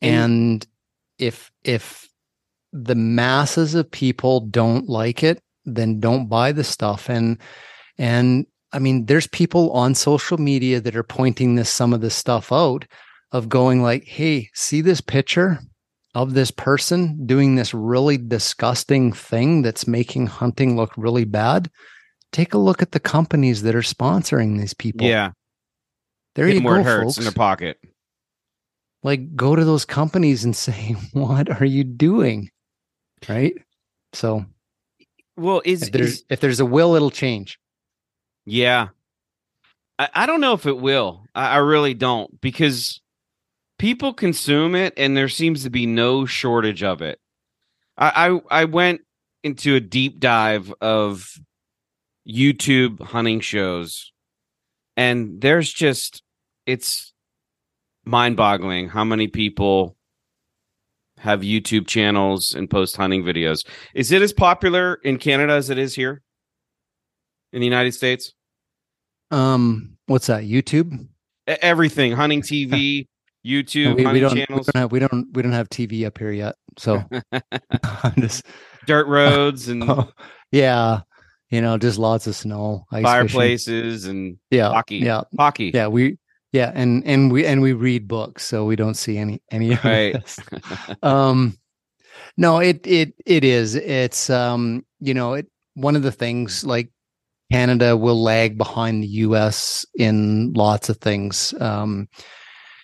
And 0.00 0.66
if 1.18 1.50
if 1.64 2.08
the 2.72 2.94
masses 2.94 3.74
of 3.74 3.90
people 3.90 4.40
don't 4.40 4.88
like 4.88 5.22
it, 5.22 5.42
then 5.64 6.00
don't 6.00 6.28
buy 6.28 6.52
the 6.52 6.64
stuff. 6.64 7.08
And 7.08 7.38
and 7.98 8.46
I 8.72 8.78
mean, 8.78 9.06
there's 9.06 9.26
people 9.26 9.70
on 9.72 9.94
social 9.94 10.38
media 10.38 10.80
that 10.80 10.96
are 10.96 11.02
pointing 11.02 11.54
this 11.54 11.68
some 11.68 11.92
of 11.92 12.00
this 12.00 12.14
stuff 12.14 12.50
out 12.50 12.86
of 13.32 13.48
going 13.48 13.82
like, 13.82 14.04
hey, 14.04 14.48
see 14.54 14.80
this 14.80 15.00
picture 15.00 15.58
of 16.14 16.34
this 16.34 16.50
person 16.50 17.26
doing 17.26 17.54
this 17.54 17.72
really 17.72 18.18
disgusting 18.18 19.12
thing 19.12 19.62
that's 19.62 19.86
making 19.86 20.26
hunting 20.26 20.76
look 20.76 20.92
really 20.96 21.24
bad. 21.24 21.70
Take 22.32 22.54
a 22.54 22.58
look 22.58 22.82
at 22.82 22.92
the 22.92 23.00
companies 23.00 23.62
that 23.62 23.74
are 23.74 23.80
sponsoring 23.82 24.58
these 24.58 24.74
people. 24.74 25.06
Yeah. 25.06 25.32
There 26.34 26.46
Get 26.46 26.56
you 26.56 26.62
go, 26.62 26.82
hurts 26.82 27.04
folks. 27.04 27.18
in 27.18 27.24
their 27.24 27.32
pocket. 27.32 27.78
Like 29.02 29.34
go 29.34 29.56
to 29.56 29.64
those 29.64 29.84
companies 29.84 30.44
and 30.44 30.56
say, 30.56 30.96
what 31.12 31.60
are 31.60 31.66
you 31.66 31.84
doing? 31.84 32.50
Right? 33.28 33.54
So, 34.12 34.44
well, 35.36 35.62
is 35.64 35.82
if 35.82 35.92
there's 35.92 36.12
is, 36.12 36.24
if 36.28 36.40
there's 36.40 36.60
a 36.60 36.66
will, 36.66 36.94
it'll 36.94 37.10
change. 37.10 37.58
Yeah, 38.44 38.88
I, 39.98 40.08
I 40.14 40.26
don't 40.26 40.40
know 40.40 40.54
if 40.54 40.66
it 40.66 40.78
will. 40.78 41.24
I, 41.34 41.50
I 41.50 41.56
really 41.58 41.94
don't 41.94 42.40
because 42.40 43.00
people 43.78 44.12
consume 44.12 44.74
it, 44.74 44.94
and 44.96 45.16
there 45.16 45.28
seems 45.28 45.64
to 45.64 45.70
be 45.70 45.86
no 45.86 46.26
shortage 46.26 46.82
of 46.82 47.02
it. 47.02 47.18
I, 47.96 48.40
I, 48.50 48.62
I 48.62 48.64
went 48.64 49.02
into 49.42 49.74
a 49.74 49.80
deep 49.80 50.20
dive 50.20 50.72
of 50.80 51.32
YouTube 52.28 53.00
hunting 53.00 53.40
shows, 53.40 54.12
and 54.96 55.40
there's 55.40 55.72
just 55.72 56.22
it's 56.66 57.12
mind-boggling 58.04 58.88
how 58.88 59.04
many 59.04 59.28
people 59.28 59.96
have 61.22 61.42
YouTube 61.42 61.86
channels 61.86 62.52
and 62.52 62.68
post 62.68 62.96
hunting 62.96 63.22
videos. 63.22 63.64
Is 63.94 64.10
it 64.10 64.22
as 64.22 64.32
popular 64.32 64.98
in 65.04 65.18
Canada 65.18 65.52
as 65.52 65.70
it 65.70 65.78
is 65.78 65.94
here 65.94 66.20
in 67.52 67.60
the 67.60 67.66
United 67.66 67.92
States? 67.92 68.34
Um, 69.30 69.96
what's 70.06 70.26
that? 70.26 70.42
YouTube? 70.42 71.06
Everything, 71.46 72.10
hunting 72.12 72.42
TV, 72.42 73.06
YouTube, 73.46 73.96
we, 73.96 74.06
we, 74.06 74.20
don't, 74.20 74.34
channels. 74.34 74.66
We 74.66 74.72
don't, 74.72 74.80
have, 74.80 74.92
we 74.92 74.98
don't 74.98 75.26
we 75.32 75.42
don't 75.42 75.52
have 75.52 75.68
TV 75.68 76.04
up 76.06 76.18
here 76.18 76.32
yet, 76.32 76.56
so 76.76 77.04
just 78.18 78.44
dirt 78.86 79.06
roads 79.06 79.68
and 79.68 79.88
oh, 79.88 80.10
yeah, 80.50 81.02
you 81.50 81.60
know, 81.60 81.78
just 81.78 81.98
lots 81.98 82.26
of 82.26 82.34
snow, 82.34 82.84
fireplaces, 82.90 84.02
fishing. 84.02 84.16
and 84.16 84.36
yeah, 84.50 84.70
hockey, 84.70 84.98
yeah, 84.98 85.22
hockey. 85.38 85.70
Yeah, 85.72 85.86
we 85.86 86.18
yeah 86.52 86.72
and 86.74 87.04
and 87.06 87.32
we 87.32 87.44
and 87.46 87.62
we 87.62 87.72
read 87.72 88.06
books 88.06 88.44
so 88.44 88.64
we 88.64 88.76
don't 88.76 88.94
see 88.94 89.18
any 89.18 89.42
any 89.50 89.72
of 89.72 89.84
right. 89.84 90.12
this. 90.14 90.38
Um 91.02 91.58
no 92.36 92.58
it 92.58 92.86
it 92.86 93.14
it 93.26 93.44
is. 93.44 93.74
It's 93.74 94.30
um 94.30 94.84
you 95.00 95.14
know 95.14 95.34
it 95.34 95.46
one 95.74 95.96
of 95.96 96.02
the 96.02 96.12
things 96.12 96.64
like 96.64 96.90
canada 97.50 97.96
will 97.96 98.22
lag 98.22 98.56
behind 98.56 99.02
the 99.02 99.08
us 99.08 99.84
in 99.94 100.52
lots 100.54 100.88
of 100.88 100.98
things. 100.98 101.54
Um 101.60 102.08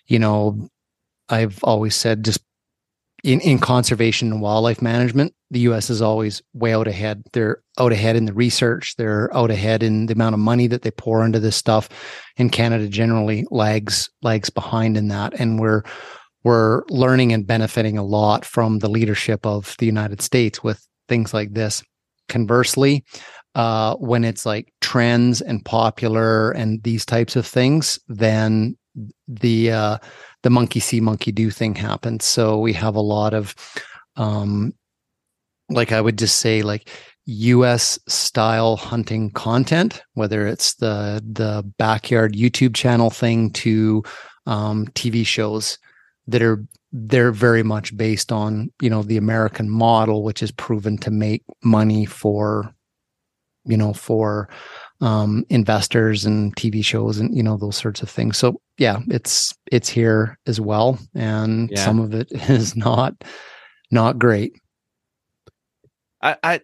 you 0.07 0.19
know 0.19 0.69
i've 1.29 1.62
always 1.62 1.95
said 1.95 2.25
just 2.25 2.41
in, 3.25 3.41
in 3.41 3.59
conservation 3.59 4.33
and 4.33 4.41
wildlife 4.41 4.83
management, 4.83 5.35
the 5.51 5.61
US 5.61 5.90
is 5.90 6.03
always 6.03 6.42
way 6.53 6.74
out 6.74 6.88
ahead. 6.88 7.22
They're 7.32 7.62
out 7.78 7.92
ahead 7.92 8.16
in 8.16 8.26
the 8.26 8.32
research, 8.32 8.94
they're 8.96 9.34
out 9.36 9.51
ahead 9.51 9.82
in 9.82 10.07
the 10.07 10.14
amount 10.14 10.34
of 10.34 10.40
money 10.40 10.66
that 10.66 10.82
they 10.82 10.90
pour 10.90 11.24
into 11.24 11.40
this 11.40 11.57
stuff. 11.57 11.88
And 12.36 12.53
Canada 12.53 12.88
generally 12.88 13.46
lags 13.51 14.11
lags 14.22 14.51
behind 14.51 14.96
in 14.96 15.09
that. 15.09 15.34
And 15.38 15.59
we're 15.59 15.82
we're 16.44 16.82
learning 16.88 17.32
and 17.32 17.46
benefiting 17.46 17.99
a 17.99 18.05
lot 18.05 18.44
from 18.44 18.78
the 18.78 18.88
leadership 18.88 19.44
of 19.44 19.74
the 19.78 19.86
United 19.86 20.22
States 20.22 20.62
with 20.62 20.86
things 21.09 21.34
like 21.34 21.55
this. 21.55 21.82
conversely, 22.28 23.05
uh, 23.55 23.96
when 23.96 24.22
it's 24.22 24.44
like 24.44 24.72
trends 24.80 25.40
and 25.40 25.64
popular 25.64 26.51
and 26.53 26.82
these 26.82 27.07
types 27.07 27.36
of 27.36 27.46
things, 27.46 27.99
then 28.09 28.76
the 29.26 29.72
uh, 29.72 29.99
the 30.42 30.51
monkey 30.51 30.80
see 30.80 31.01
monkey 31.01 31.32
do 31.32 31.51
thing 31.51 31.74
happens. 31.74 32.24
So 32.24 32.59
we 32.59 32.72
have 32.74 32.96
a 32.96 33.01
lot 33.01 33.34
of 33.34 33.55
um, 34.16 34.74
like 35.69 35.93
I 35.93 36.01
would 36.01 36.19
just 36.19 36.39
say 36.39 36.62
like 36.62 36.91
US 37.27 37.99
style 38.09 38.77
hunting 38.77 39.31
content, 39.31 40.03
whether 40.14 40.47
it's 40.47 40.75
the 40.75 41.23
the 41.31 41.62
backyard 41.79 42.35
YouTube 42.35 42.75
channel 42.75 43.11
thing 43.11 43.51
to 43.51 44.03
um, 44.47 44.87
TV 44.89 45.27
shows 45.27 45.79
that 46.27 46.43
are 46.43 46.64
they're 46.93 47.33
very 47.33 47.62
much 47.62 47.95
based 47.97 48.33
on 48.33 48.73
you 48.81 48.89
know 48.89 49.03
the 49.03 49.19
American 49.19 49.69
model, 49.69 50.23
which 50.23 50.43
is 50.43 50.51
proven 50.53 50.97
to 50.99 51.11
make 51.11 51.43
money 51.62 52.07
for 52.07 52.75
you 53.66 53.77
know 53.77 53.93
for 53.93 54.49
um, 55.01 55.45
investors 55.51 56.25
and 56.25 56.57
TV 56.57 56.85
shows 56.85 57.19
and 57.19 57.37
you 57.37 57.43
know 57.43 57.59
those 57.59 57.77
sorts 57.77 58.01
of 58.03 58.09
things. 58.09 58.39
So 58.39 58.61
yeah, 58.79 59.01
it's 59.09 59.55
it's 59.71 59.89
here 59.89 60.39
as 60.47 60.61
well, 60.61 60.99
and 61.14 61.71
yeah. 61.71 61.85
some 61.85 62.01
of 62.01 62.14
it 62.14 62.29
is 62.49 62.75
not 62.75 63.14
not 63.91 64.19
great. 64.19 64.55
I, 66.21 66.37
I 66.43 66.61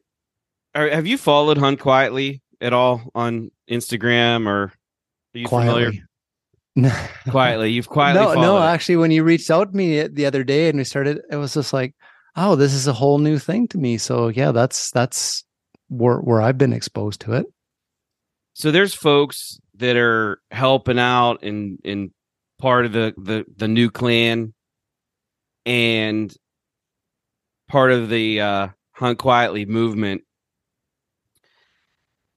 have 0.75 1.07
you 1.07 1.19
followed 1.19 1.59
Hunt 1.59 1.81
Quietly 1.81 2.43
at 2.61 2.73
all 2.73 3.11
on 3.15 3.51
Instagram 3.71 4.47
or 4.47 4.63
are 4.63 4.73
you 5.33 5.47
quietly. 5.47 6.03
familiar? 6.77 7.01
quietly, 7.31 7.71
you've 7.71 7.89
quietly. 7.89 8.35
No, 8.35 8.41
no. 8.41 8.57
It. 8.59 8.67
Actually, 8.67 8.97
when 8.97 9.11
you 9.11 9.23
reached 9.23 9.51
out 9.51 9.71
to 9.71 9.77
me 9.77 10.07
the 10.09 10.27
other 10.27 10.43
day 10.43 10.69
and 10.69 10.79
we 10.79 10.85
started, 10.85 11.21
it 11.31 11.37
was 11.37 11.55
just 11.55 11.73
like, 11.73 11.95
oh, 12.37 12.57
this 12.57 12.75
is 12.75 12.89
a 12.89 12.93
whole 12.93 13.19
new 13.19 13.39
thing 13.39 13.69
to 13.69 13.79
me. 13.79 13.97
So 13.99 14.29
yeah, 14.29 14.51
that's 14.51 14.91
that's 14.91 15.45
where 15.89 16.19
where 16.19 16.43
I've 16.43 16.59
been 16.59 16.73
exposed 16.73 17.21
to 17.23 17.35
it. 17.35 17.47
So 18.55 18.71
there's 18.71 18.95
folks 18.95 19.61
that 19.77 19.97
are 19.97 20.41
helping 20.51 20.99
out 20.99 21.43
in 21.43 21.79
in 21.85 22.13
part 22.59 22.87
of 22.87 22.93
the 22.93 23.15
the 23.17 23.45
the 23.57 23.69
new 23.69 23.91
clan 23.91 24.55
and 25.67 26.35
part 27.69 27.93
of 27.93 28.09
the 28.09 28.41
uh 28.41 28.69
hunt 28.95 29.19
quietly 29.19 29.67
movement 29.67 30.23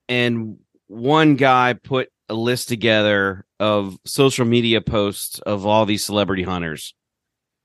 and 0.09 0.57
one 0.87 1.35
guy 1.35 1.73
put 1.73 2.09
a 2.29 2.33
list 2.33 2.67
together 2.67 3.45
of 3.59 3.97
social 4.05 4.45
media 4.45 4.81
posts 4.81 5.39
of 5.39 5.65
all 5.65 5.85
these 5.85 6.03
celebrity 6.03 6.43
hunters. 6.43 6.93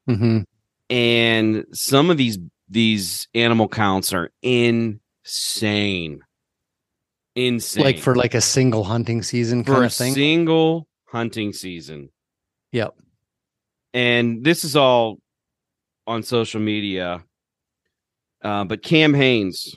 Mm-hmm. 0.09 0.41
And 0.91 1.65
some 1.73 2.11
of 2.11 2.17
these 2.17 2.39
these 2.69 3.29
animal 3.35 3.69
counts 3.69 4.13
are 4.13 4.31
insane. 4.43 6.21
Insane. 7.35 7.85
Like 7.85 7.99
for 7.99 8.15
like 8.15 8.35
a 8.35 8.41
single 8.41 8.85
hunting 8.85 9.23
season 9.23 9.65
for 9.65 9.85
a 9.85 9.89
thing. 9.89 10.15
Single 10.15 10.87
hunting 11.07 11.53
season. 11.53 12.11
Yep. 12.73 12.95
And 13.95 14.45
this 14.45 14.65
is 14.65 14.77
all 14.77 15.19
on 16.07 16.23
social 16.23 16.61
media. 16.61 17.23
Uh, 18.43 18.65
but 18.65 18.83
Cam 18.83 19.15
Hanes, 19.15 19.77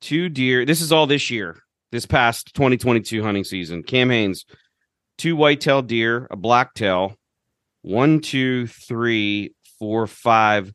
two 0.00 0.28
deer. 0.28 0.64
This 0.64 0.80
is 0.80 0.92
all 0.92 1.06
this 1.06 1.30
year, 1.30 1.62
this 1.90 2.06
past 2.06 2.54
2022 2.54 3.22
hunting 3.22 3.44
season. 3.44 3.82
Cam 3.82 4.10
Hanes, 4.10 4.44
two 5.16 5.36
white-tailed 5.36 5.86
deer, 5.86 6.26
a 6.30 6.36
black-tail, 6.36 7.14
one, 7.82 8.20
two, 8.20 8.66
three, 8.66 9.54
four, 9.78 10.06
five, 10.06 10.72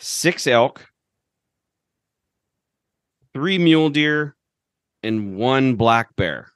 six 0.00 0.46
elk, 0.46 0.86
three 3.34 3.58
mule 3.58 3.90
deer, 3.90 4.34
and 5.02 5.36
one 5.36 5.74
black 5.74 6.16
bear. 6.16 6.50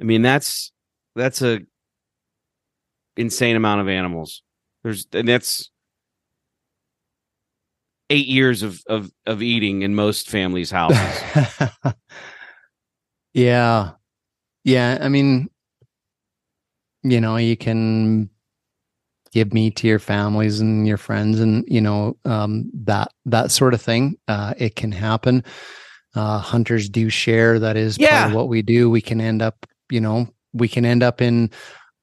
I 0.00 0.04
mean, 0.04 0.22
that's 0.22 0.72
that's 1.14 1.42
a 1.42 1.60
insane 3.16 3.56
amount 3.56 3.82
of 3.82 3.88
animals. 3.88 4.42
There's 4.82 5.06
and 5.12 5.28
that's 5.28 5.70
eight 8.10 8.26
years 8.26 8.62
of 8.62 8.82
of 8.86 9.10
of 9.26 9.42
eating 9.42 9.82
in 9.82 9.94
most 9.94 10.28
families' 10.28 10.70
houses. 10.70 11.22
yeah, 13.32 13.92
yeah. 14.64 14.98
I 15.00 15.08
mean, 15.08 15.48
you 17.02 17.20
know, 17.20 17.36
you 17.36 17.56
can 17.56 18.28
give 19.32 19.52
meat 19.52 19.76
to 19.76 19.86
your 19.86 20.00
families 20.00 20.60
and 20.60 20.86
your 20.86 20.98
friends, 20.98 21.40
and 21.40 21.64
you 21.66 21.80
know 21.80 22.16
um, 22.24 22.70
that 22.74 23.12
that 23.24 23.50
sort 23.50 23.72
of 23.72 23.80
thing. 23.80 24.18
Uh, 24.28 24.52
it 24.58 24.76
can 24.76 24.92
happen. 24.92 25.42
Uh, 26.14 26.38
hunters 26.38 26.88
do 26.88 27.08
share. 27.08 27.58
That 27.58 27.76
is 27.76 27.96
yeah. 27.96 28.32
what 28.32 28.48
we 28.48 28.62
do. 28.62 28.90
We 28.90 29.00
can 29.00 29.20
end 29.20 29.42
up, 29.42 29.64
you 29.90 30.00
know, 30.00 30.28
we 30.52 30.66
can 30.66 30.84
end 30.84 31.04
up 31.04 31.22
in 31.22 31.50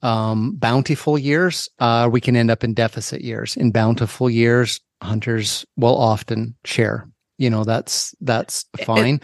um, 0.01 0.55
bountiful 0.55 1.18
years. 1.18 1.68
Uh, 1.80 2.08
we 2.10 2.22
can 2.22 2.38
end 2.38 2.49
up 2.49 2.64
in 2.64 2.74
deficit 2.74 3.22
years. 3.22 3.58
In 3.58 3.72
bountiful 3.72 4.30
years, 4.30 4.80
hunters 5.02 5.66
will 5.76 5.98
often 5.98 6.56
share. 6.66 7.10
You 7.38 7.50
know, 7.50 7.64
that's 7.64 8.16
that's 8.22 8.66
fine. 8.84 9.22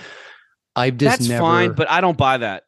I've 0.76 0.98
just 0.98 1.20
that's 1.20 1.30
never, 1.30 1.42
fine, 1.42 1.74
but 1.74 1.90
I 1.90 2.02
don't 2.02 2.18
buy 2.18 2.38
that. 2.38 2.64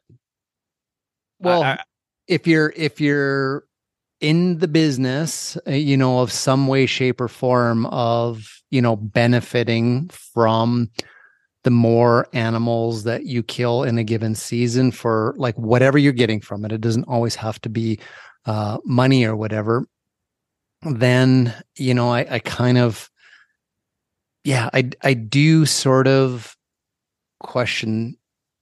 Well, 1.38 1.62
I, 1.62 1.72
I, 1.72 1.82
if 2.26 2.46
you're 2.46 2.72
if 2.76 3.00
you're 3.00 3.64
in 4.20 4.58
the 4.58 4.68
business, 4.68 5.56
uh, 5.66 5.72
you 5.72 5.96
know, 5.96 6.20
of 6.20 6.32
some 6.32 6.66
way, 6.66 6.86
shape, 6.86 7.20
or 7.20 7.28
form 7.28 7.86
of 7.86 8.48
you 8.70 8.82
know 8.82 8.96
benefiting 8.96 10.08
from 10.08 10.90
the 11.64 11.70
more 11.70 12.28
animals 12.32 13.02
that 13.04 13.26
you 13.26 13.42
kill 13.42 13.82
in 13.82 13.98
a 13.98 14.04
given 14.04 14.34
season 14.34 14.92
for 14.92 15.34
like 15.36 15.56
whatever 15.56 15.98
you're 15.98 16.12
getting 16.12 16.40
from 16.40 16.64
it. 16.64 16.72
It 16.72 16.80
doesn't 16.80 17.04
always 17.04 17.34
have 17.34 17.60
to 17.62 17.68
be 17.68 17.98
uh, 18.46 18.78
money 18.84 19.24
or 19.24 19.34
whatever 19.34 19.84
then 20.86 21.54
you 21.76 21.94
know 21.94 22.10
I, 22.10 22.26
I 22.30 22.38
kind 22.38 22.78
of 22.78 23.10
yeah 24.44 24.70
I 24.72 24.90
I 25.02 25.14
do 25.14 25.66
sort 25.66 26.06
of 26.08 26.56
question 27.40 28.16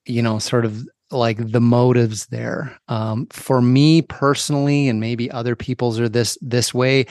you 0.07 0.23
know 0.23 0.39
sort 0.39 0.65
of 0.65 0.87
like 1.11 1.53
the 1.53 1.61
motives 1.61 2.27
there. 2.27 2.77
Um, 2.89 3.27
for 3.31 3.63
me 3.63 4.03
personally 4.03 4.89
and 4.89 5.01
maybe 5.01 5.31
other 5.31 5.55
people's 5.55 6.01
are 6.01 6.09
this 6.09 6.37
this 6.41 6.75
way 6.75 7.07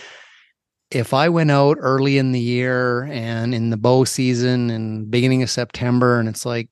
if 0.94 1.14
i 1.14 1.28
went 1.28 1.50
out 1.52 1.78
early 1.80 2.18
in 2.18 2.32
the 2.32 2.40
year 2.40 3.04
and 3.06 3.56
in 3.56 3.72
the 3.72 3.78
bow 3.78 4.04
season 4.04 4.70
and 4.70 5.10
beginning 5.10 5.42
of 5.42 5.50
september 5.50 6.20
and 6.20 6.30
it's 6.30 6.46
like 6.46 6.70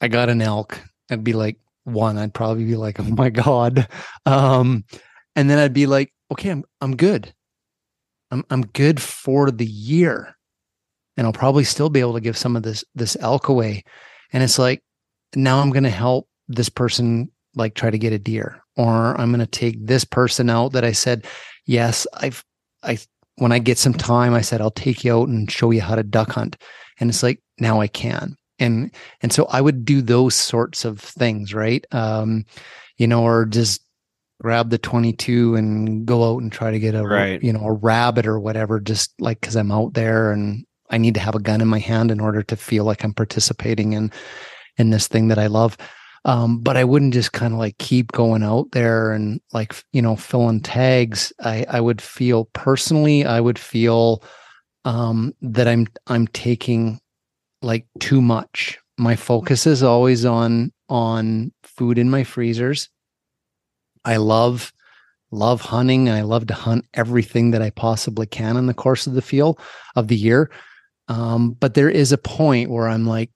i 0.00 0.08
got 0.08 0.28
an 0.28 0.40
elk 0.40 0.80
i'd 1.10 1.24
be 1.24 1.32
like 1.32 1.58
one 1.84 2.16
i'd 2.16 2.32
probably 2.32 2.64
be 2.64 2.76
like 2.76 2.98
oh 3.00 3.04
my 3.04 3.30
god. 3.30 3.88
Um, 4.24 4.84
and 5.34 5.50
then 5.50 5.58
i'd 5.58 5.72
be 5.72 5.86
like 5.86 6.12
okay 6.30 6.50
i'm 6.50 6.64
i'm 6.80 6.96
good 6.96 7.34
I'm 8.30 8.44
I'm 8.50 8.62
good 8.66 9.00
for 9.00 9.50
the 9.50 9.66
year. 9.66 10.36
And 11.16 11.26
I'll 11.26 11.32
probably 11.32 11.64
still 11.64 11.88
be 11.88 12.00
able 12.00 12.14
to 12.14 12.20
give 12.20 12.36
some 12.36 12.56
of 12.56 12.62
this 12.62 12.84
this 12.94 13.16
elk 13.20 13.48
away. 13.48 13.84
And 14.32 14.42
it's 14.42 14.58
like 14.58 14.82
now 15.34 15.60
I'm 15.60 15.70
going 15.70 15.84
to 15.84 15.90
help 15.90 16.28
this 16.48 16.68
person 16.68 17.30
like 17.54 17.74
try 17.74 17.90
to 17.90 17.98
get 17.98 18.12
a 18.12 18.18
deer 18.18 18.62
or 18.76 19.18
I'm 19.18 19.30
going 19.30 19.40
to 19.40 19.46
take 19.46 19.84
this 19.84 20.04
person 20.04 20.50
out 20.50 20.72
that 20.72 20.84
I 20.84 20.92
said, 20.92 21.26
"Yes, 21.64 22.06
I've 22.14 22.44
I 22.82 22.98
when 23.36 23.52
I 23.52 23.58
get 23.58 23.78
some 23.78 23.94
time, 23.94 24.34
I 24.34 24.42
said 24.42 24.60
I'll 24.60 24.70
take 24.70 25.04
you 25.04 25.14
out 25.14 25.28
and 25.28 25.50
show 25.50 25.70
you 25.70 25.80
how 25.80 25.94
to 25.94 26.02
duck 26.02 26.32
hunt." 26.32 26.56
And 27.00 27.10
it's 27.10 27.22
like 27.22 27.40
now 27.58 27.80
I 27.80 27.88
can. 27.88 28.36
And 28.58 28.90
and 29.22 29.32
so 29.32 29.46
I 29.46 29.60
would 29.60 29.84
do 29.84 30.02
those 30.02 30.34
sorts 30.34 30.84
of 30.84 31.00
things, 31.00 31.54
right? 31.54 31.84
Um 31.92 32.44
you 32.98 33.06
know, 33.06 33.24
or 33.24 33.44
just 33.44 33.82
grab 34.40 34.70
the 34.70 34.78
22 34.78 35.54
and 35.54 36.06
go 36.06 36.32
out 36.32 36.42
and 36.42 36.52
try 36.52 36.70
to 36.70 36.78
get 36.78 36.94
a 36.94 37.02
right. 37.02 37.42
you 37.42 37.52
know 37.52 37.64
a 37.64 37.72
rabbit 37.72 38.26
or 38.26 38.38
whatever 38.38 38.80
just 38.80 39.12
like 39.18 39.40
cuz 39.40 39.56
I'm 39.56 39.72
out 39.72 39.94
there 39.94 40.30
and 40.30 40.64
I 40.90 40.98
need 40.98 41.14
to 41.14 41.20
have 41.20 41.34
a 41.34 41.40
gun 41.40 41.60
in 41.60 41.68
my 41.68 41.78
hand 41.78 42.10
in 42.10 42.20
order 42.20 42.42
to 42.42 42.56
feel 42.56 42.84
like 42.84 43.02
I'm 43.02 43.14
participating 43.14 43.92
in 43.92 44.12
in 44.76 44.90
this 44.90 45.08
thing 45.08 45.28
that 45.28 45.38
I 45.38 45.46
love. 45.46 45.76
Um, 46.24 46.58
but 46.58 46.76
I 46.76 46.84
wouldn't 46.84 47.14
just 47.14 47.32
kind 47.32 47.52
of 47.52 47.58
like 47.58 47.78
keep 47.78 48.12
going 48.12 48.42
out 48.42 48.72
there 48.72 49.12
and 49.12 49.40
like 49.52 49.74
you 49.92 50.02
know 50.02 50.16
filling 50.16 50.60
tags. 50.60 51.32
I 51.40 51.64
I 51.68 51.80
would 51.80 52.00
feel 52.00 52.46
personally 52.52 53.24
I 53.24 53.40
would 53.40 53.58
feel 53.58 54.22
um, 54.84 55.34
that 55.40 55.68
I'm 55.68 55.86
I'm 56.08 56.26
taking 56.28 57.00
like 57.62 57.86
too 58.00 58.20
much. 58.20 58.78
My 58.98 59.16
focus 59.16 59.66
is 59.66 59.82
always 59.82 60.24
on 60.24 60.72
on 60.88 61.52
food 61.62 61.98
in 61.98 62.10
my 62.10 62.24
freezers 62.24 62.88
I 64.06 64.16
love 64.16 64.72
love 65.32 65.60
hunting 65.60 66.08
and 66.08 66.16
I 66.16 66.22
love 66.22 66.46
to 66.46 66.54
hunt 66.54 66.86
everything 66.94 67.50
that 67.50 67.60
I 67.60 67.70
possibly 67.70 68.26
can 68.26 68.56
in 68.56 68.66
the 68.66 68.74
course 68.74 69.06
of 69.06 69.14
the 69.14 69.22
field 69.22 69.60
of 69.96 70.08
the 70.08 70.16
year. 70.16 70.50
Um, 71.08 71.52
but 71.52 71.74
there 71.74 71.90
is 71.90 72.12
a 72.12 72.18
point 72.18 72.70
where 72.70 72.88
I'm 72.88 73.06
like, 73.06 73.30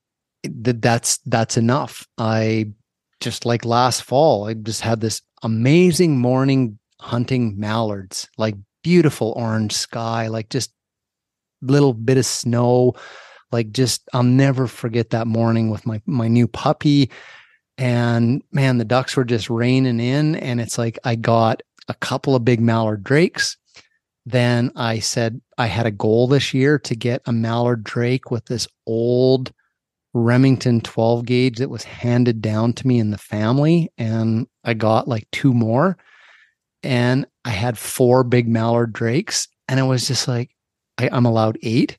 that 0.45 0.81
that's 0.81 1.18
that's 1.27 1.57
enough. 1.57 2.07
I 2.16 2.73
just 3.21 3.45
like 3.45 3.64
last 3.64 4.05
fall, 4.05 4.49
I 4.49 4.55
just 4.55 4.81
had 4.81 5.01
this 5.01 5.21
amazing 5.43 6.18
morning 6.18 6.79
hunting 7.01 7.59
mallards, 7.59 8.29
like 8.39 8.55
beautiful 8.83 9.35
orange 9.37 9.73
sky, 9.75 10.29
like 10.29 10.49
just 10.49 10.73
little 11.62 11.93
bit 11.93 12.16
of 12.18 12.25
snow, 12.27 12.95
Like 13.53 13.73
just 13.73 14.09
I'll 14.12 14.23
never 14.23 14.66
forget 14.66 15.11
that 15.11 15.27
morning 15.27 15.71
with 15.71 15.87
my 15.87 16.01
my 16.07 16.29
new 16.29 16.47
puppy. 16.47 17.11
And 17.81 18.43
man, 18.53 18.76
the 18.76 18.85
ducks 18.85 19.16
were 19.16 19.24
just 19.24 19.49
raining 19.49 20.01
in. 20.01 20.37
And 20.37 20.61
it's 20.61 20.76
like 20.76 20.99
I 21.03 21.16
got 21.16 21.62
a 21.89 21.95
couple 21.95 22.37
of 22.37 22.45
big 22.45 22.61
mallard 22.61 23.03
drakes. 23.03 23.57
Then 24.26 24.70
I 24.76 24.99
said 24.99 25.41
I 25.57 25.66
had 25.66 25.87
a 25.87 25.91
goal 25.91 26.28
this 26.28 26.53
year 26.53 26.78
to 26.81 26.95
get 26.95 27.22
a 27.24 27.33
mallard 27.33 27.83
drake 27.83 28.31
with 28.31 28.45
this 28.45 28.68
old 28.87 29.51
Remington 30.12 30.83
12 30.83 31.24
gauge 31.24 31.57
that 31.57 31.70
was 31.70 31.85
handed 31.85 32.43
down 32.43 32.74
to 32.74 32.87
me 32.87 32.99
in 32.99 33.12
the 33.12 33.18
family. 33.18 33.91
And 33.97 34.47
I 34.62 34.74
got 34.74 35.09
like 35.09 35.26
two 35.33 35.55
more. 35.55 35.97
And 36.83 37.26
I 37.47 37.51
had 37.51 37.78
four 37.78 38.24
big 38.24 38.47
mallard 38.47 38.93
drakes. 38.93 39.49
And 39.68 39.81
it 39.81 39.85
was 39.85 40.07
just 40.07 40.28
like, 40.28 40.51
I, 40.99 41.09
am 41.16 41.24
allowed 41.24 41.59
eight. 41.62 41.97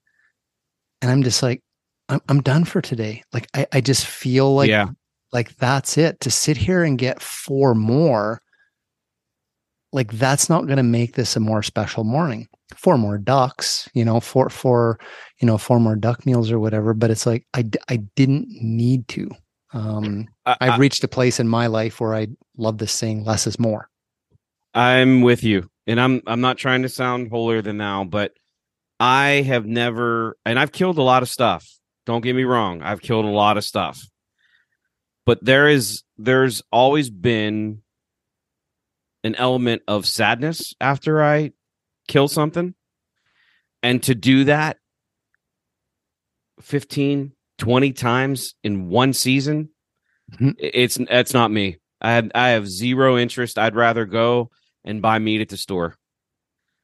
And 1.02 1.10
I'm 1.10 1.24
just 1.24 1.42
like, 1.42 1.64
I'm, 2.08 2.22
I'm 2.30 2.42
done 2.42 2.66
for 2.66 2.82
today. 2.82 3.24
Like, 3.34 3.48
I, 3.56 3.66
I 3.72 3.82
just 3.82 4.06
feel 4.06 4.54
like, 4.54 4.70
yeah. 4.70 4.90
Like 5.32 5.56
that's 5.58 5.98
it 5.98 6.20
to 6.22 6.32
sit 6.32 6.58
here 6.58 6.84
and 6.84 6.98
get 6.98 7.22
four 7.22 7.76
more. 7.76 8.42
Like, 9.94 10.14
that's 10.14 10.50
not 10.50 10.68
going 10.68 10.78
to 10.78 10.84
make 10.84 11.16
this 11.16 11.36
a 11.36 11.42
more 11.42 11.62
special 11.62 12.06
morning 12.06 12.48
four 12.76 12.98
more 12.98 13.18
ducks, 13.18 13.90
you 13.94 14.06
know, 14.06 14.20
four, 14.20 14.50
four, 14.50 15.00
you 15.40 15.46
know, 15.46 15.58
four 15.58 15.80
more 15.80 15.96
duck 15.96 16.26
meals 16.26 16.52
or 16.52 16.60
whatever. 16.60 16.94
But 16.94 17.12
it's 17.12 17.26
like, 17.26 17.46
I, 17.54 17.66
I 17.90 17.98
didn't 18.16 18.48
need 18.50 19.08
to. 19.10 19.30
Um, 19.74 20.28
I, 20.46 20.58
I've 20.60 20.80
reached 20.80 21.04
a 21.04 21.08
place 21.08 21.40
in 21.40 21.48
my 21.48 21.68
life 21.68 22.02
where 22.02 22.14
I 22.14 22.28
love 22.58 22.78
this 22.78 22.92
saying 22.92 23.24
less 23.24 23.48
is 23.48 23.60
more. 23.60 23.90
I'm 24.74 25.22
with 25.22 25.44
you. 25.44 25.70
And 25.88 26.00
I'm, 26.00 26.22
I'm 26.28 26.42
not 26.42 26.58
trying 26.58 26.84
to 26.84 26.90
sound 26.90 27.30
holier 27.30 27.62
than 27.62 27.78
thou, 27.78 28.04
but 28.04 28.34
I 29.00 29.44
have 29.48 29.66
never, 29.66 30.38
and 30.46 30.60
I've 30.60 30.72
killed 30.72 30.98
a 30.98 31.04
lot 31.04 31.24
of 31.24 31.30
stuff. 31.30 31.68
Don't 32.06 32.22
get 32.22 32.36
me 32.36 32.44
wrong. 32.44 32.82
I've 32.82 33.02
killed 33.02 33.26
a 33.26 33.30
lot 33.30 33.58
of 33.58 33.64
stuff, 33.64 34.02
but 35.26 35.44
there 35.44 35.68
is, 35.68 36.04
there's 36.18 36.62
always 36.72 37.10
been 37.10 37.82
an 39.24 39.36
element 39.36 39.84
of 39.88 40.06
sadness 40.06 40.74
after 40.82 41.24
I 41.24 41.52
kill 42.08 42.28
something. 42.28 42.74
And 43.84 44.02
to 44.04 44.16
do 44.16 44.46
that 44.46 44.78
15 46.62 47.32
20 47.58 47.94
times 47.94 48.56
in 48.64 48.90
one 48.90 49.14
season 49.14 49.70
mm-hmm. 50.32 50.52
it's 50.58 50.98
it's 51.00 51.34
not 51.34 51.52
me. 51.52 51.78
I 52.00 52.14
have 52.14 52.32
i 52.36 52.50
have 52.50 52.68
zero 52.68 53.18
interest. 53.18 53.58
I'd 53.58 53.76
rather 53.76 54.06
go 54.06 54.52
and 54.84 55.02
buy 55.02 55.20
meat 55.20 55.42
at 55.42 55.50
the 55.50 55.58
store. 55.58 55.96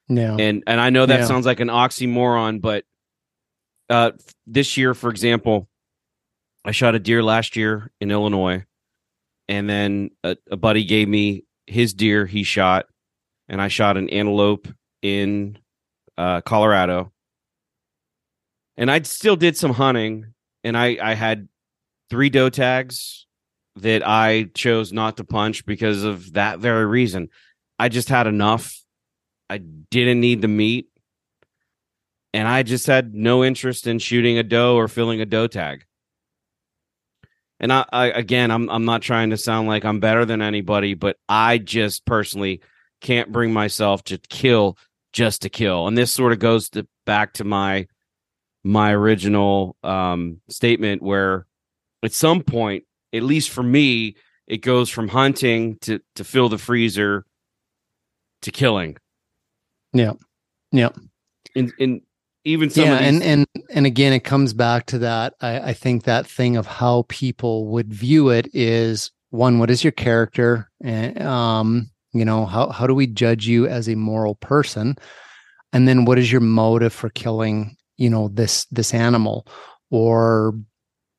Yeah. 0.08 0.36
And 0.40 0.64
and 0.66 0.80
i 0.80 0.90
know 0.90 1.06
that 1.06 1.22
yeah. 1.22 1.26
sounds 1.26 1.46
like 1.46 1.60
an 1.60 1.68
oxymoron 1.68 2.62
but 2.62 2.86
uh 3.90 4.12
this 4.46 4.78
year 4.78 4.94
for 4.94 5.10
example 5.10 5.68
i 6.68 6.72
shot 6.72 6.94
a 6.94 7.00
deer 7.00 7.24
last 7.24 7.56
year 7.56 7.92
in 8.00 8.12
illinois 8.12 8.64
and 9.48 9.68
then 9.68 10.12
a, 10.24 10.38
a 10.52 10.58
buddy 10.58 10.84
gave 10.84 11.08
me 11.08 11.46
his 11.66 11.96
deer 11.96 12.28
he 12.28 12.44
shot 12.44 12.86
and 13.50 13.60
i 13.60 13.68
shot 13.68 13.98
an 13.98 14.10
antelope 14.10 14.68
in 15.02 15.58
uh, 16.18 16.42
Colorado, 16.42 17.12
and 18.76 18.90
I 18.90 19.02
still 19.04 19.36
did 19.36 19.56
some 19.56 19.74
hunting, 19.74 20.34
and 20.64 20.78
I 20.78 20.98
I 21.02 21.14
had 21.14 21.48
three 22.10 22.30
doe 22.30 22.50
tags 22.50 23.28
that 23.78 24.08
I 24.08 24.50
chose 24.56 24.92
not 24.92 25.18
to 25.18 25.24
punch 25.24 25.66
because 25.66 26.04
of 26.04 26.34
that 26.34 26.60
very 26.60 26.86
reason. 26.86 27.30
I 27.78 27.90
just 27.90 28.10
had 28.10 28.28
enough. 28.28 28.76
I 29.50 29.60
didn't 29.60 30.20
need 30.20 30.42
the 30.42 30.48
meat, 30.48 30.90
and 32.34 32.48
I 32.48 32.64
just 32.64 32.88
had 32.88 33.14
no 33.14 33.44
interest 33.44 33.88
in 33.88 34.00
shooting 34.00 34.38
a 34.38 34.44
doe 34.44 34.76
or 34.76 34.88
filling 34.88 35.22
a 35.22 35.26
doe 35.26 35.48
tag. 35.48 35.86
And 37.60 37.74
I, 37.74 37.86
I 37.92 38.06
again, 38.08 38.52
I'm 38.52 38.70
I'm 38.70 38.86
not 38.86 39.02
trying 39.02 39.32
to 39.32 39.38
sound 39.38 39.68
like 39.68 39.86
I'm 39.86 40.00
better 40.00 40.26
than 40.26 40.42
anybody, 40.42 40.94
but 40.94 41.18
I 41.28 41.58
just 41.58 42.06
personally 42.06 42.62
can't 43.02 43.32
bring 43.32 43.54
myself 43.54 44.04
to 44.06 44.18
kill 44.18 44.78
just 45.14 45.42
to 45.44 45.50
kill. 45.50 45.88
And 45.88 45.98
this 45.98 46.12
sort 46.12 46.34
of 46.34 46.40
goes 46.40 46.70
to 46.72 46.88
back 47.06 47.34
to 47.34 47.44
my 47.44 47.88
my 48.64 48.94
original 48.94 49.76
um, 49.84 50.42
statement 50.50 51.02
where 51.02 51.48
at 52.04 52.14
some 52.14 52.44
point, 52.44 52.84
at 53.14 53.24
least 53.24 53.50
for 53.50 53.64
me, 53.64 54.16
it 54.46 54.58
goes 54.58 54.90
from 54.90 55.08
hunting 55.08 55.78
to 55.80 56.00
to 56.16 56.24
fill 56.24 56.50
the 56.50 56.58
freezer 56.58 57.26
to 58.44 58.52
killing. 58.52 58.98
Yeah. 59.94 60.14
Yeah. 60.72 60.90
And 61.56 61.74
and 61.80 62.02
even 62.48 62.70
some 62.70 62.86
yeah, 62.86 63.00
these- 63.00 63.08
and 63.08 63.24
and 63.24 63.48
and 63.70 63.86
again, 63.86 64.14
it 64.14 64.24
comes 64.24 64.54
back 64.54 64.86
to 64.88 65.00
that. 65.00 65.34
I, 65.42 65.60
I 65.60 65.74
think 65.74 66.04
that 66.04 66.28
thing 66.28 66.58
of 66.58 66.66
how 66.66 67.06
people 67.10 67.68
would 67.68 67.94
view 67.94 68.30
it 68.30 68.50
is 68.54 69.12
one, 69.30 69.60
what 69.60 69.70
is 69.70 69.84
your 69.84 69.92
character? 69.92 70.70
And 70.82 71.22
um, 71.22 71.92
you 72.14 72.26
know 72.26 72.46
how, 72.46 72.70
how 72.70 72.88
do 72.88 72.94
we 72.94 73.08
judge 73.08 73.48
you 73.48 73.68
as 73.68 73.88
a 73.88 73.96
moral 73.96 74.36
person 74.36 74.98
and 75.74 75.88
then 75.88 76.06
what 76.06 76.18
is 76.18 76.32
your 76.32 76.42
motive 76.42 76.94
for 76.94 77.10
killing 77.10 77.76
you 77.98 78.10
know 78.10 78.30
this 78.30 78.66
this 78.66 78.94
animal 78.94 79.48
or 79.92 80.54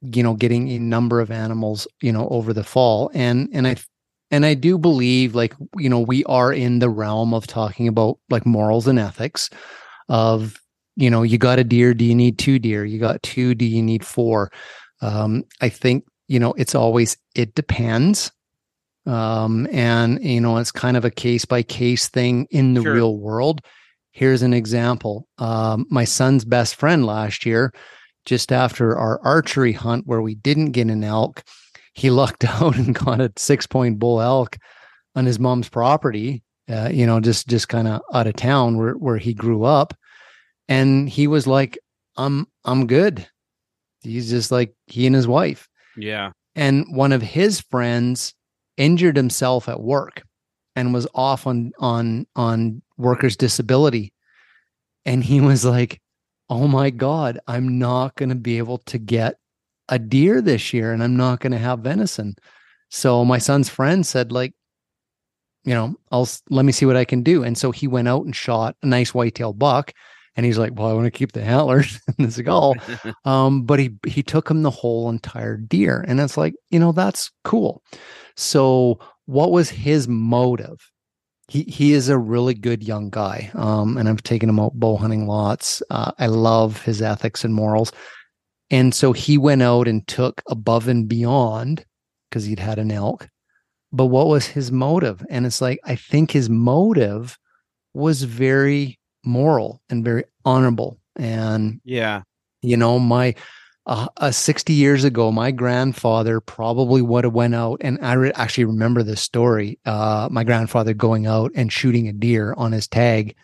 you 0.00 0.22
know 0.22 0.34
getting 0.34 0.68
a 0.70 0.78
number 0.78 1.20
of 1.20 1.30
animals 1.30 1.86
you 2.00 2.12
know 2.12 2.28
over 2.28 2.52
the 2.52 2.64
fall 2.64 3.10
and 3.14 3.48
and 3.52 3.66
i 3.66 3.76
and 4.30 4.46
i 4.46 4.54
do 4.54 4.78
believe 4.78 5.34
like 5.34 5.54
you 5.76 5.88
know 5.88 6.00
we 6.00 6.24
are 6.24 6.52
in 6.52 6.78
the 6.78 6.90
realm 6.90 7.34
of 7.34 7.46
talking 7.46 7.88
about 7.88 8.18
like 8.30 8.46
morals 8.46 8.86
and 8.86 8.98
ethics 8.98 9.50
of 10.08 10.60
you 10.98 11.10
know 11.10 11.22
you 11.22 11.38
got 11.38 11.58
a 11.58 11.64
deer 11.64 11.94
do 11.94 12.04
you 12.04 12.14
need 12.14 12.38
two 12.38 12.58
deer? 12.58 12.84
You 12.84 12.98
got 12.98 13.22
two 13.22 13.54
do 13.54 13.64
you 13.64 13.82
need 13.82 14.04
four? 14.04 14.50
Um 15.00 15.44
i 15.60 15.68
think 15.68 16.04
you 16.26 16.38
know 16.38 16.52
it's 16.54 16.74
always 16.74 17.16
it 17.34 17.54
depends. 17.54 18.30
Um, 19.06 19.66
and 19.72 20.22
you 20.22 20.40
know 20.40 20.58
it's 20.58 20.72
kind 20.72 20.96
of 20.96 21.04
a 21.04 21.10
case 21.10 21.46
by 21.46 21.62
case 21.62 22.08
thing 22.08 22.46
in 22.50 22.74
the 22.74 22.82
sure. 22.82 22.94
real 22.94 23.16
world. 23.16 23.62
Here's 24.10 24.42
an 24.42 24.52
example. 24.52 25.26
Um, 25.38 25.86
my 25.88 26.04
son's 26.04 26.44
best 26.44 26.74
friend 26.74 27.06
last 27.06 27.46
year 27.46 27.72
just 28.26 28.52
after 28.52 28.96
our 28.96 29.20
archery 29.24 29.72
hunt 29.72 30.06
where 30.06 30.20
we 30.20 30.34
didn't 30.34 30.72
get 30.72 30.88
an 30.88 31.02
elk 31.02 31.42
he 31.94 32.10
lucked 32.20 32.44
out 32.44 32.76
and 32.76 32.94
got 32.94 33.20
a 33.20 33.32
six 33.36 33.66
point 33.66 33.98
bull 33.98 34.20
elk 34.20 34.56
on 35.14 35.24
his 35.24 35.38
mom's 35.38 35.68
property 35.68 36.42
uh, 36.68 36.90
you 36.92 37.06
know 37.06 37.20
just 37.20 37.48
just 37.48 37.68
kind 37.68 37.88
of 37.88 38.02
out 38.12 38.26
of 38.26 38.36
town 38.36 38.76
where 38.76 38.92
where 38.94 39.16
he 39.16 39.32
grew 39.32 39.64
up 39.64 39.94
and 40.68 41.08
he 41.08 41.26
was 41.26 41.46
like 41.46 41.78
i'm 42.16 42.46
i'm 42.64 42.86
good. 42.86 43.26
He's 44.02 44.30
just 44.30 44.52
like 44.52 44.74
he 44.86 45.06
and 45.06 45.16
his 45.16 45.26
wife. 45.26 45.68
Yeah. 45.96 46.30
And 46.54 46.84
one 46.94 47.12
of 47.12 47.20
his 47.20 47.60
friends 47.60 48.34
injured 48.76 49.16
himself 49.16 49.68
at 49.68 49.80
work 49.80 50.22
and 50.76 50.94
was 50.94 51.06
off 51.14 51.46
on 51.46 51.72
on 51.78 52.26
on 52.36 52.82
workers 52.96 53.36
disability. 53.36 54.12
And 55.04 55.24
he 55.24 55.40
was 55.40 55.64
like 55.64 56.00
oh 56.50 56.66
my 56.66 56.88
god 56.88 57.38
i'm 57.46 57.78
not 57.78 58.14
going 58.14 58.30
to 58.30 58.34
be 58.34 58.56
able 58.56 58.78
to 58.78 58.96
get 58.96 59.34
a 59.90 59.98
deer 59.98 60.40
this 60.40 60.72
year 60.72 60.94
and 60.94 61.02
i'm 61.02 61.16
not 61.16 61.40
going 61.40 61.52
to 61.52 61.58
have 61.58 61.80
venison. 61.80 62.34
So 62.90 63.24
my 63.24 63.38
son's 63.38 63.68
friend 63.68 64.06
said 64.06 64.32
like 64.32 64.54
you 65.64 65.74
know 65.74 65.94
i'll 66.10 66.28
let 66.50 66.64
me 66.64 66.72
see 66.72 66.86
what 66.86 66.96
i 66.96 67.04
can 67.04 67.22
do. 67.22 67.42
And 67.42 67.56
so 67.56 67.70
he 67.70 67.86
went 67.86 68.08
out 68.08 68.24
and 68.24 68.34
shot 68.34 68.76
a 68.82 68.86
nice 68.86 69.14
whitetail 69.14 69.52
buck 69.52 69.92
and 70.38 70.46
he's 70.46 70.56
like 70.56 70.72
well 70.76 70.88
i 70.88 70.94
want 70.94 71.04
to 71.04 71.10
keep 71.10 71.32
the 71.32 71.42
antlers 71.42 72.00
and 72.18 72.26
the 72.26 72.32
skull 72.32 72.74
um, 73.26 73.64
but 73.64 73.78
he 73.78 73.90
he 74.06 74.22
took 74.22 74.50
him 74.50 74.62
the 74.62 74.70
whole 74.70 75.10
entire 75.10 75.58
deer 75.58 76.02
and 76.08 76.18
it's 76.18 76.38
like 76.38 76.54
you 76.70 76.78
know 76.78 76.92
that's 76.92 77.30
cool 77.44 77.82
so, 78.38 79.00
what 79.26 79.50
was 79.50 79.68
his 79.68 80.06
motive? 80.06 80.92
He 81.48 81.64
he 81.64 81.92
is 81.92 82.08
a 82.08 82.16
really 82.16 82.54
good 82.54 82.84
young 82.84 83.10
guy, 83.10 83.50
um, 83.54 83.96
and 83.96 84.08
I've 84.08 84.22
taken 84.22 84.48
him 84.48 84.60
out 84.60 84.74
bow 84.74 84.96
hunting 84.96 85.26
lots. 85.26 85.82
Uh, 85.90 86.12
I 86.20 86.28
love 86.28 86.82
his 86.82 87.02
ethics 87.02 87.42
and 87.42 87.52
morals, 87.52 87.90
and 88.70 88.94
so 88.94 89.12
he 89.12 89.36
went 89.36 89.62
out 89.62 89.88
and 89.88 90.06
took 90.06 90.40
above 90.48 90.86
and 90.86 91.08
beyond 91.08 91.84
because 92.30 92.44
he'd 92.44 92.60
had 92.60 92.78
an 92.78 92.92
elk. 92.92 93.28
But 93.92 94.06
what 94.06 94.28
was 94.28 94.46
his 94.46 94.70
motive? 94.70 95.24
And 95.28 95.46
it's 95.46 95.60
like 95.60 95.80
I 95.82 95.96
think 95.96 96.30
his 96.30 96.48
motive 96.48 97.36
was 97.94 98.22
very 98.22 99.00
moral 99.24 99.80
and 99.90 100.04
very 100.04 100.24
honorable. 100.44 100.98
And 101.16 101.80
yeah, 101.84 102.22
you 102.62 102.76
know 102.76 102.98
my 102.98 103.34
uh, 103.88 104.06
uh, 104.18 104.30
60 104.30 104.74
years 104.74 105.02
ago, 105.02 105.32
my 105.32 105.50
grandfather 105.50 106.40
probably 106.40 107.00
would 107.00 107.24
have 107.24 107.32
went 107.32 107.54
out, 107.54 107.80
and 107.80 107.98
I 108.02 108.12
re- 108.12 108.32
actually 108.34 108.66
remember 108.66 109.02
this 109.02 109.22
story. 109.22 109.78
Uh, 109.86 110.28
my 110.30 110.44
grandfather 110.44 110.92
going 110.92 111.26
out 111.26 111.52
and 111.54 111.72
shooting 111.72 112.06
a 112.06 112.12
deer 112.12 112.52
on 112.58 112.72
his 112.72 112.86
tag, 112.86 113.34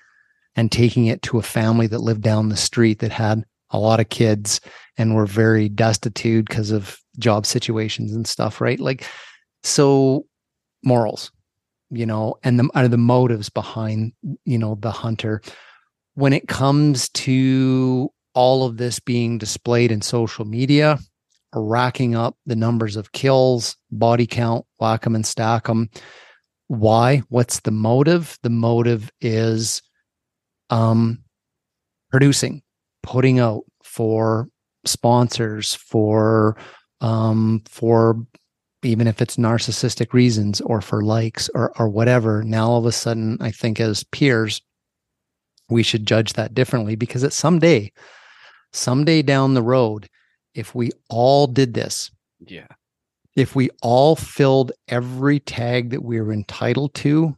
and 0.54 0.70
taking 0.70 1.06
it 1.06 1.22
to 1.22 1.38
a 1.38 1.42
family 1.42 1.86
that 1.86 2.00
lived 2.00 2.20
down 2.20 2.50
the 2.50 2.56
street 2.56 2.98
that 2.98 3.10
had 3.10 3.42
a 3.70 3.78
lot 3.78 4.00
of 4.00 4.10
kids 4.10 4.60
and 4.98 5.14
were 5.14 5.26
very 5.26 5.68
destitute 5.68 6.46
because 6.46 6.70
of 6.70 6.98
job 7.18 7.46
situations 7.46 8.14
and 8.14 8.26
stuff. 8.26 8.60
Right, 8.60 8.78
like 8.78 9.08
so 9.62 10.26
morals, 10.84 11.32
you 11.94 12.06
know, 12.06 12.36
and 12.42 12.58
the 12.58 12.68
are 12.74 12.88
the 12.88 12.98
motives 12.98 13.48
behind 13.48 14.12
you 14.44 14.58
know 14.58 14.76
the 14.80 14.90
hunter 14.90 15.40
when 16.14 16.32
it 16.32 16.48
comes 16.48 17.08
to 17.10 18.10
all 18.34 18.64
of 18.64 18.76
this 18.76 18.98
being 18.98 19.38
displayed 19.38 19.92
in 19.92 20.02
social 20.02 20.44
media, 20.44 20.98
racking 21.54 22.14
up 22.14 22.36
the 22.46 22.56
numbers 22.56 22.96
of 22.96 23.12
kills, 23.12 23.76
body 23.90 24.26
count, 24.26 24.64
whack 24.80 25.02
them 25.02 25.14
and 25.14 25.26
stack 25.26 25.66
them. 25.66 25.88
Why? 26.68 27.18
What's 27.28 27.60
the 27.60 27.70
motive? 27.70 28.38
The 28.42 28.50
motive 28.50 29.10
is 29.20 29.82
um, 30.70 31.22
producing, 32.10 32.62
putting 33.02 33.38
out 33.38 33.62
for 33.82 34.48
sponsors, 34.84 35.74
for 35.74 36.56
um, 37.00 37.62
for 37.68 38.16
even 38.84 39.06
if 39.06 39.20
it's 39.22 39.36
narcissistic 39.36 40.12
reasons 40.12 40.60
or 40.62 40.80
for 40.80 41.02
likes 41.02 41.48
or 41.54 41.72
or 41.78 41.88
whatever. 41.88 42.42
Now 42.42 42.68
all 42.68 42.78
of 42.78 42.86
a 42.86 42.92
sudden, 42.92 43.38
I 43.40 43.50
think 43.50 43.80
as 43.80 44.04
peers, 44.04 44.60
we 45.68 45.82
should 45.82 46.06
judge 46.06 46.34
that 46.34 46.54
differently 46.54 46.94
because 46.96 47.24
at 47.24 47.32
someday, 47.32 47.92
someday 48.72 49.22
down 49.22 49.54
the 49.54 49.62
road, 49.62 50.08
if 50.54 50.74
we 50.74 50.90
all 51.08 51.46
did 51.46 51.74
this, 51.74 52.10
Yeah. 52.46 52.66
if 53.36 53.54
we 53.56 53.70
all 53.82 54.14
filled 54.16 54.72
every 54.88 55.40
tag 55.40 55.90
that 55.90 56.04
we 56.04 56.20
were 56.20 56.32
entitled 56.32 56.94
to, 56.94 57.36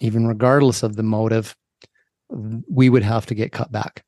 even 0.00 0.26
regardless 0.26 0.82
of 0.82 0.96
the 0.96 1.02
motive, 1.02 1.56
we 2.28 2.88
would 2.90 3.02
have 3.02 3.26
to 3.26 3.34
get 3.34 3.52
cut 3.52 3.72
back. 3.72 4.04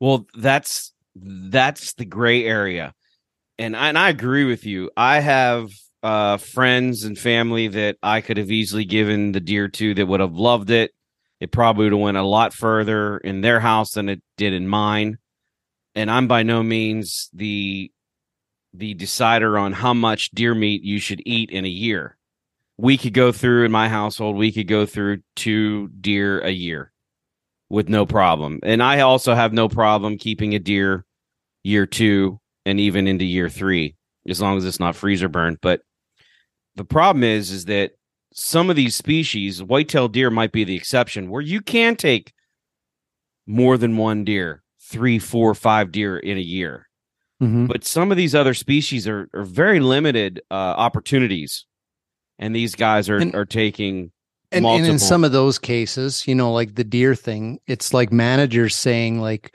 Well, 0.00 0.26
that's 0.34 0.92
that's 1.16 1.94
the 1.94 2.04
gray 2.04 2.44
area. 2.44 2.94
And 3.58 3.76
I, 3.76 3.88
and 3.88 3.98
I 3.98 4.08
agree 4.08 4.44
with 4.44 4.64
you. 4.64 4.90
I 4.96 5.20
have 5.20 5.70
uh 6.02 6.36
friends 6.36 7.02
and 7.02 7.18
family 7.18 7.66
that 7.66 7.96
I 8.02 8.20
could 8.20 8.36
have 8.36 8.52
easily 8.52 8.84
given 8.84 9.32
the 9.32 9.40
deer 9.40 9.66
to 9.68 9.94
that 9.94 10.06
would 10.06 10.20
have 10.20 10.34
loved 10.34 10.70
it. 10.70 10.92
It 11.40 11.50
probably 11.50 11.84
would 11.84 11.92
have 11.92 12.00
went 12.00 12.16
a 12.16 12.22
lot 12.22 12.52
further 12.52 13.18
in 13.18 13.40
their 13.40 13.60
house 13.60 13.92
than 13.92 14.08
it 14.08 14.22
did 14.36 14.52
in 14.52 14.68
mine. 14.68 15.18
And 15.94 16.10
I'm 16.10 16.28
by 16.28 16.44
no 16.44 16.62
means 16.62 17.30
the 17.32 17.90
the 18.72 18.94
decider 18.94 19.58
on 19.58 19.72
how 19.72 19.94
much 19.94 20.30
deer 20.30 20.54
meat 20.54 20.82
you 20.84 21.00
should 21.00 21.22
eat 21.26 21.50
in 21.50 21.64
a 21.64 21.68
year. 21.68 22.16
We 22.76 22.96
could 22.96 23.14
go 23.14 23.32
through 23.32 23.64
in 23.64 23.72
my 23.72 23.88
household, 23.88 24.36
we 24.36 24.52
could 24.52 24.68
go 24.68 24.86
through 24.86 25.22
two 25.34 25.88
deer 25.88 26.40
a 26.40 26.50
year 26.50 26.92
with 27.68 27.88
no 27.88 28.06
problem. 28.06 28.60
And 28.62 28.82
I 28.82 29.00
also 29.00 29.34
have 29.34 29.52
no 29.52 29.68
problem 29.68 30.16
keeping 30.16 30.54
a 30.54 30.60
deer 30.60 31.04
year 31.64 31.86
two 31.86 32.38
and 32.68 32.78
even 32.78 33.06
into 33.06 33.24
year 33.24 33.48
three, 33.48 33.96
as 34.28 34.40
long 34.40 34.56
as 34.58 34.64
it's 34.64 34.80
not 34.80 34.96
freezer 34.96 35.28
burned. 35.28 35.58
But 35.60 35.80
the 36.76 36.84
problem 36.84 37.24
is, 37.24 37.50
is 37.50 37.64
that 37.64 37.92
some 38.32 38.70
of 38.70 38.76
these 38.76 38.94
species, 38.94 39.62
whitetail 39.62 40.08
deer 40.08 40.30
might 40.30 40.52
be 40.52 40.64
the 40.64 40.76
exception, 40.76 41.30
where 41.30 41.42
you 41.42 41.60
can 41.60 41.96
take 41.96 42.32
more 43.46 43.78
than 43.78 43.96
one 43.96 44.24
deer, 44.24 44.62
three, 44.90 45.18
four, 45.18 45.54
five 45.54 45.90
deer 45.90 46.18
in 46.18 46.36
a 46.36 46.42
year. 46.42 46.86
But 47.66 47.84
some 47.84 48.10
of 48.10 48.16
these 48.16 48.34
other 48.34 48.54
species 48.54 49.06
are, 49.08 49.28
are 49.32 49.44
very 49.44 49.80
limited 49.80 50.42
uh, 50.50 50.54
opportunities. 50.54 51.66
And 52.38 52.54
these 52.54 52.74
guys 52.74 53.08
are, 53.08 53.18
And- 53.18 53.34
are 53.34 53.46
taking 53.46 54.12
And, 54.52 54.66
and 54.66 54.86
in 54.86 54.98
some 54.98 55.24
of 55.24 55.32
those 55.32 55.58
cases, 55.58 56.26
you 56.26 56.34
know, 56.34 56.52
like 56.52 56.74
the 56.74 56.84
deer 56.84 57.14
thing, 57.14 57.60
it's 57.66 57.94
like 57.94 58.12
managers 58.12 58.76
saying, 58.76 59.20
like, 59.20 59.54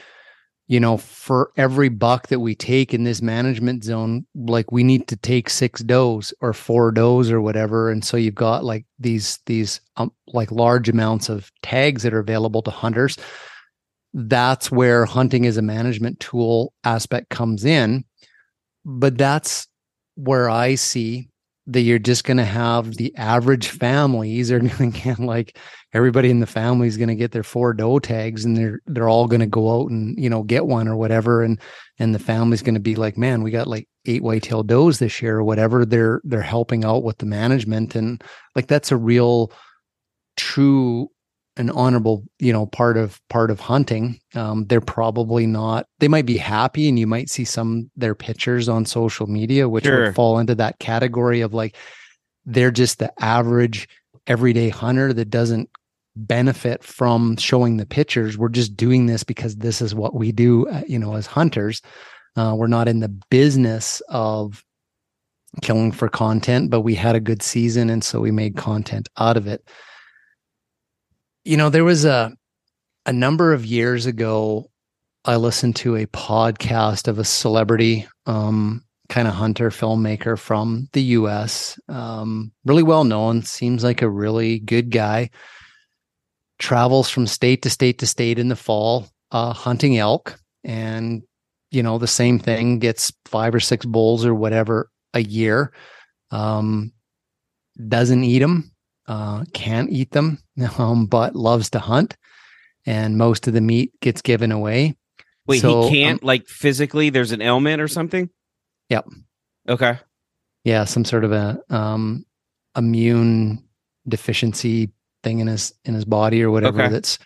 you 0.74 0.80
know, 0.80 0.98
for 0.98 1.52
every 1.56 1.88
buck 1.88 2.30
that 2.30 2.40
we 2.40 2.56
take 2.56 2.96
in 2.96 3.04
this 3.04 3.22
management 3.22 3.84
zone, 3.84 4.26
like 4.34 4.72
we 4.72 4.84
need 4.84 5.08
to 5.08 5.16
take 5.16 5.48
six 5.48 5.82
does 5.82 6.34
or 6.42 6.52
four 6.52 6.92
does 6.92 7.30
or 7.30 7.42
whatever. 7.42 7.92
And 7.92 8.04
so 8.04 8.18
you've 8.18 8.34
got 8.34 8.64
like 8.64 8.84
these 8.98 9.38
these 9.46 9.82
um, 9.98 10.12
like 10.26 10.52
large 10.52 10.90
amounts 10.90 11.30
of 11.30 11.52
tags 11.62 12.02
that 12.02 12.12
are 12.16 12.20
available 12.20 12.64
to 12.64 12.72
hunters. 12.72 13.20
That's 14.16 14.72
where 14.72 15.06
hunting 15.06 15.46
as 15.46 15.58
a 15.58 15.62
management 15.62 16.20
tool 16.20 16.74
aspect 16.84 17.30
comes 17.30 17.66
in. 17.66 18.04
But 18.84 19.16
that's 19.16 19.68
where 20.16 20.50
I 20.50 20.74
see 20.74 21.30
that 21.68 21.82
you're 21.82 21.99
just 21.99 22.26
going 22.26 22.38
to 22.38 22.45
have 22.45 22.95
the 22.95 23.16
average 23.16 23.70
families 23.70 24.51
are 24.51 24.59
going 24.78 24.91
to 24.91 24.99
get 24.99 25.20
like 25.20 25.57
everybody 25.93 26.30
in 26.30 26.39
the 26.39 26.45
family 26.45 26.88
is 26.88 26.97
going 26.97 27.09
to 27.09 27.16
get 27.16 27.32
their 27.32 27.43
four 27.43 27.74
doe 27.74 27.99
tags 27.99 28.43
and 28.43 28.57
they're 28.57 28.82
they're 28.86 29.09
all 29.09 29.28
going 29.28 29.39
to 29.39 29.47
go 29.47 29.82
out 29.82 29.89
and 29.89 30.18
you 30.18 30.30
know 30.30 30.43
get 30.43 30.66
one 30.66 30.88
or 30.88 30.95
whatever. 30.95 31.43
And 31.43 31.59
and 31.99 32.14
the 32.14 32.20
family's 32.20 32.64
going 32.64 32.74
to 32.74 32.82
be 32.82 32.95
like 32.95 33.18
man 33.18 33.43
we 33.43 33.51
got 33.51 33.68
like 33.68 33.88
eight 34.05 34.24
whitetail 34.24 34.64
does 34.64 34.99
this 34.99 35.22
year 35.22 35.38
or 35.38 35.43
whatever. 35.43 35.86
They're 35.86 36.22
they're 36.24 36.41
helping 36.41 36.84
out 36.84 37.03
with 37.03 37.20
the 37.20 37.26
management. 37.26 37.95
And 37.95 38.24
like 38.55 38.68
that's 38.68 38.91
a 38.91 38.97
real 38.97 39.51
true 40.36 41.09
and 41.56 41.70
honorable 41.72 42.24
you 42.39 42.51
know 42.51 42.66
part 42.66 42.97
of 42.97 43.20
part 43.30 43.51
of 43.51 43.60
hunting. 43.60 44.20
Um 44.36 44.66
they're 44.66 44.82
probably 44.82 45.45
not 45.45 45.88
they 45.99 46.08
might 46.08 46.26
be 46.26 46.38
happy 46.38 46.89
and 46.89 46.97
you 46.97 47.08
might 47.08 47.30
see 47.30 47.45
some 47.45 47.89
their 47.95 48.16
pictures 48.16 48.68
on 48.70 48.86
social 48.86 49.28
media 49.28 49.70
which 49.70 49.86
Sure. 49.86 50.06
would 50.06 50.16
fall 50.16 50.39
into 50.39 50.56
that 50.56 50.80
category 50.80 51.41
of 51.41 51.54
like 51.54 51.76
they're 52.45 52.72
just 52.72 52.99
the 52.99 53.12
average 53.24 53.88
everyday 54.28 54.70
hunter 54.70 55.14
that 55.14 55.30
doesn't 55.30 55.70
benefit 56.16 56.84
from 56.84 57.36
showing 57.38 57.78
the 57.78 57.86
pictures. 57.86 58.38
We're 58.38 58.49
just 58.49 58.76
doing 58.78 59.08
this 59.08 59.24
because 59.24 59.56
this 59.56 59.82
is 59.82 59.95
what 59.95 60.14
we 60.16 60.32
do 60.32 60.68
uh, 60.70 60.82
you 60.88 60.99
know 60.99 61.16
as 61.16 61.26
hunters. 61.26 61.82
Uh, 62.36 62.56
we're 62.58 62.68
not 62.68 62.88
in 62.88 62.99
the 62.99 63.10
business 63.30 64.01
of 64.10 64.64
killing 65.62 65.91
for 65.91 66.10
content 66.10 66.72
but 66.72 66.82
we 66.82 66.95
had 66.95 67.16
a 67.16 67.20
good 67.20 67.43
season 67.43 67.91
and 67.91 68.04
so 68.04 68.20
we 68.20 68.32
made 68.32 68.58
content 68.58 69.08
out 69.18 69.38
of 69.38 69.45
it 69.45 69.70
you 71.44 71.58
know 71.58 71.70
there 71.70 71.84
was 71.84 72.06
a 72.06 72.32
a 73.06 73.14
number 73.14 73.54
of 73.54 73.66
years 73.66 74.06
ago 74.06 74.70
i 75.26 75.36
listened 75.36 75.76
to 75.76 75.96
a 75.96 76.08
podcast 76.08 77.08
of 77.08 77.20
a 77.20 77.24
celebrity 77.24 78.08
um 78.26 78.84
kind 79.10 79.28
of 79.28 79.34
hunter 79.34 79.70
filmmaker 79.70 80.39
from 80.39 80.89
the 80.94 81.02
us 81.02 81.78
um 81.89 82.52
really 82.66 82.84
well 82.84 83.04
known 83.04 83.44
seems 83.44 83.84
like 83.84 84.02
a 84.02 84.10
really 84.10 84.60
good 84.60 84.89
guy. 84.89 85.30
Travels 86.58 87.10
from 87.10 87.28
state 87.28 87.62
to 87.64 87.70
state 87.70 88.00
to 88.00 88.08
state 88.08 88.39
in 88.39 88.48
the 88.48 88.56
fall 88.56 89.08
uh 89.32 89.54
hunting 89.54 89.98
elk 89.98 90.39
and 90.64 91.22
you 91.72 91.84
know 91.84 91.98
the 91.98 92.08
same 92.08 92.39
thing 92.39 92.80
gets 92.80 93.12
five 93.26 93.54
or 93.54 93.60
six 93.60 93.86
bulls 93.86 94.26
or 94.26 94.34
whatever 94.34 94.89
a 95.14 95.22
year 95.22 95.74
um 96.32 96.91
doesn't 97.88 98.24
eat 98.24 98.39
them 98.39 98.73
uh, 99.08 99.43
can't 99.54 99.89
eat 99.89 100.12
them, 100.12 100.39
um, 100.78 101.06
but 101.06 101.36
loves 101.36 101.70
to 101.72 101.80
hunt, 101.80 102.16
and 102.86 103.18
most 103.18 103.47
of 103.47 103.54
the 103.54 103.62
meat 103.62 103.91
gets 104.01 104.22
given 104.22 104.51
away. 104.51 104.95
Wait, 105.45 105.62
So, 105.62 105.89
he 105.89 106.01
can't 106.01 106.24
like 106.24 106.47
physically. 106.47 107.10
There's 107.10 107.32
an 107.32 107.41
ailment 107.41 107.82
or 107.82 107.88
something. 107.88 108.30
Yep. 108.89 109.06
Okay. 109.68 109.99
Yeah, 110.64 110.86
some 110.86 111.04
sort 111.04 111.26
of 111.26 111.34
a 111.34 111.60
um, 111.70 112.26
immune 112.76 113.64
deficiency 114.08 114.91
thing 115.24 115.39
in 115.39 115.47
his 115.47 115.74
in 115.84 115.93
his 115.93 116.06
body 116.06 116.41
or 116.43 116.51
whatever. 116.51 116.82
Okay. 116.82 116.91
That's 116.91 117.20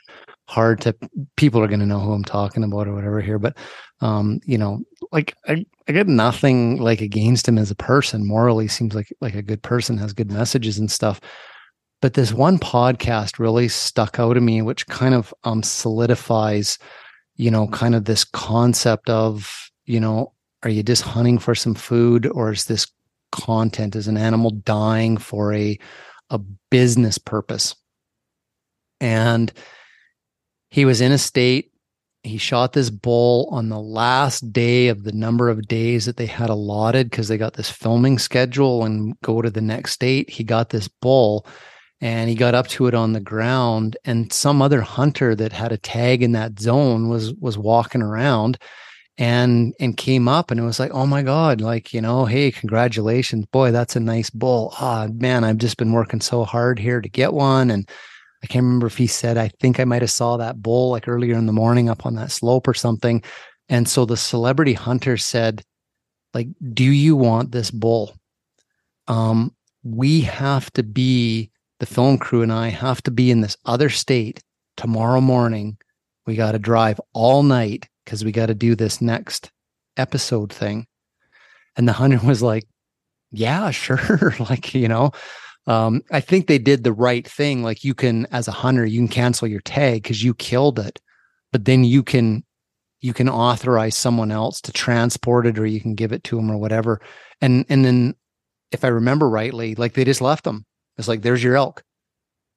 hard 0.47 0.81
to. 0.81 0.95
People 1.35 1.61
are 1.61 1.67
going 1.67 1.79
to 1.79 1.85
know 1.85 1.99
who 1.99 2.13
I'm 2.13 2.23
talking 2.23 2.63
about 2.63 2.87
or 2.87 2.93
whatever 2.93 3.21
here, 3.21 3.37
but 3.37 3.55
um, 4.01 4.39
you 4.45 4.57
know, 4.57 4.79
like 5.11 5.35
I, 5.47 5.65
I 5.87 5.91
got 5.91 6.07
nothing 6.07 6.77
like 6.77 7.01
against 7.01 7.47
him 7.47 7.57
as 7.57 7.71
a 7.71 7.75
person. 7.75 8.27
Morally, 8.27 8.67
seems 8.67 8.95
like 8.95 9.13
like 9.21 9.35
a 9.35 9.41
good 9.41 9.61
person, 9.61 9.97
has 9.97 10.13
good 10.13 10.31
messages 10.31 10.77
and 10.77 10.89
stuff. 10.89 11.19
But 12.01 12.13
this 12.13 12.31
one 12.31 12.59
podcast 12.59 13.39
really 13.39 13.67
stuck 13.67 14.19
out 14.19 14.33
to 14.33 14.41
me, 14.41 14.61
which 14.61 14.87
kind 14.87 15.15
of 15.15 15.33
um 15.43 15.63
solidifies, 15.63 16.77
you 17.35 17.51
know, 17.51 17.67
kind 17.67 17.95
of 17.95 18.05
this 18.05 18.23
concept 18.23 19.09
of, 19.09 19.69
you 19.85 19.99
know, 19.99 20.33
are 20.63 20.69
you 20.69 20.83
just 20.83 21.03
hunting 21.03 21.39
for 21.39 21.55
some 21.55 21.75
food 21.75 22.25
or 22.27 22.51
is 22.51 22.65
this 22.65 22.87
content? 23.31 23.95
Is 23.95 24.07
an 24.07 24.17
animal 24.17 24.51
dying 24.51 25.17
for 25.17 25.53
a 25.53 25.77
a 26.29 26.39
business 26.69 27.17
purpose? 27.17 27.75
And 28.99 29.51
he 30.69 30.85
was 30.85 31.01
in 31.01 31.11
a 31.11 31.17
state 31.17 31.71
he 32.27 32.37
shot 32.37 32.73
this 32.73 32.89
bull 32.89 33.47
on 33.51 33.69
the 33.69 33.79
last 33.79 34.51
day 34.51 34.89
of 34.89 35.03
the 35.03 35.11
number 35.11 35.49
of 35.49 35.67
days 35.67 36.05
that 36.05 36.17
they 36.17 36.25
had 36.25 36.49
allotted 36.49 37.09
because 37.09 37.27
they 37.27 37.37
got 37.37 37.53
this 37.53 37.69
filming 37.69 38.19
schedule 38.19 38.83
and 38.83 39.19
go 39.21 39.41
to 39.41 39.49
the 39.49 39.61
next 39.61 39.93
state. 39.93 40.29
He 40.29 40.43
got 40.43 40.69
this 40.69 40.87
bull 40.87 41.45
and 42.01 42.29
he 42.29 42.35
got 42.35 42.55
up 42.55 42.67
to 42.67 42.87
it 42.87 42.93
on 42.93 43.13
the 43.13 43.19
ground 43.19 43.97
and 44.05 44.31
some 44.31 44.61
other 44.61 44.81
hunter 44.81 45.35
that 45.35 45.51
had 45.51 45.71
a 45.71 45.77
tag 45.77 46.21
in 46.21 46.31
that 46.33 46.59
zone 46.59 47.09
was 47.09 47.33
was 47.35 47.57
walking 47.57 48.01
around 48.01 48.57
and 49.17 49.73
and 49.79 49.97
came 49.97 50.27
up 50.27 50.51
and 50.51 50.59
it 50.59 50.63
was 50.63 50.79
like 50.79 50.91
oh 50.93 51.07
my 51.07 51.23
god 51.23 51.59
like 51.59 51.93
you 51.93 52.01
know 52.01 52.25
hey 52.25 52.51
congratulations 52.51 53.45
boy 53.47 53.71
that's 53.71 53.95
a 53.95 53.99
nice 53.99 54.29
bull 54.29 54.73
ah 54.79 55.07
man 55.13 55.43
i've 55.43 55.57
just 55.57 55.77
been 55.77 55.91
working 55.91 56.21
so 56.21 56.43
hard 56.43 56.77
here 56.77 57.01
to 57.01 57.09
get 57.09 57.33
one 57.33 57.71
and 57.71 57.89
I 58.43 58.47
can't 58.47 58.63
remember 58.63 58.87
if 58.87 58.97
he 58.97 59.07
said, 59.07 59.37
I 59.37 59.49
think 59.59 59.79
I 59.79 59.85
might 59.85 60.01
have 60.01 60.11
saw 60.11 60.37
that 60.37 60.61
bull 60.61 60.91
like 60.91 61.07
earlier 61.07 61.35
in 61.35 61.47
the 61.47 61.53
morning 61.53 61.89
up 61.89 62.05
on 62.05 62.15
that 62.15 62.31
slope 62.31 62.67
or 62.67 62.73
something. 62.73 63.23
And 63.69 63.87
so 63.87 64.05
the 64.05 64.17
celebrity 64.17 64.73
hunter 64.73 65.17
said, 65.17 65.63
like, 66.33 66.47
do 66.73 66.83
you 66.83 67.15
want 67.15 67.51
this 67.51 67.71
bull? 67.71 68.15
Um, 69.07 69.55
we 69.83 70.21
have 70.21 70.71
to 70.73 70.83
be 70.83 71.51
the 71.79 71.85
film 71.85 72.17
crew 72.17 72.41
and 72.41 72.51
I 72.51 72.69
have 72.69 73.01
to 73.03 73.11
be 73.11 73.31
in 73.31 73.41
this 73.41 73.57
other 73.65 73.89
state 73.89 74.41
tomorrow 74.75 75.21
morning. 75.21 75.77
We 76.25 76.35
got 76.35 76.53
to 76.53 76.59
drive 76.59 76.99
all 77.13 77.43
night 77.43 77.87
because 78.03 78.23
we 78.23 78.31
got 78.31 78.47
to 78.47 78.55
do 78.55 78.75
this 78.75 79.01
next 79.01 79.51
episode 79.97 80.51
thing. 80.51 80.87
And 81.75 81.87
the 81.87 81.93
hunter 81.93 82.19
was 82.23 82.41
like, 82.41 82.63
yeah, 83.31 83.71
sure. 83.71 84.35
like, 84.39 84.73
you 84.73 84.87
know, 84.87 85.11
um, 85.67 86.01
I 86.11 86.21
think 86.21 86.47
they 86.47 86.59
did 86.59 86.83
the 86.83 86.93
right 86.93 87.27
thing. 87.27 87.61
Like 87.63 87.83
you 87.83 87.93
can, 87.93 88.25
as 88.27 88.47
a 88.47 88.53
hunter, 88.53 88.85
you 88.85 88.99
can 88.99 89.09
cancel 89.09 89.47
your 89.47 89.61
tag 89.61 90.03
because 90.03 90.23
you 90.23 90.33
killed 90.33 90.79
it, 90.79 90.99
but 91.51 91.65
then 91.65 91.83
you 91.83 92.03
can, 92.03 92.43
you 93.01 93.13
can 93.13 93.29
authorize 93.29 93.95
someone 93.95 94.31
else 94.31 94.61
to 94.61 94.71
transport 94.71 95.45
it 95.45 95.59
or 95.59 95.65
you 95.65 95.81
can 95.81 95.93
give 95.93 96.11
it 96.11 96.23
to 96.25 96.37
them 96.37 96.49
or 96.49 96.57
whatever. 96.57 96.99
And, 97.41 97.65
and 97.69 97.85
then 97.85 98.15
if 98.71 98.83
I 98.83 98.87
remember 98.87 99.29
rightly, 99.29 99.75
like 99.75 99.93
they 99.93 100.03
just 100.03 100.21
left 100.21 100.45
them. 100.45 100.65
It's 100.97 101.07
like, 101.07 101.21
there's 101.21 101.43
your 101.43 101.55
elk. 101.55 101.83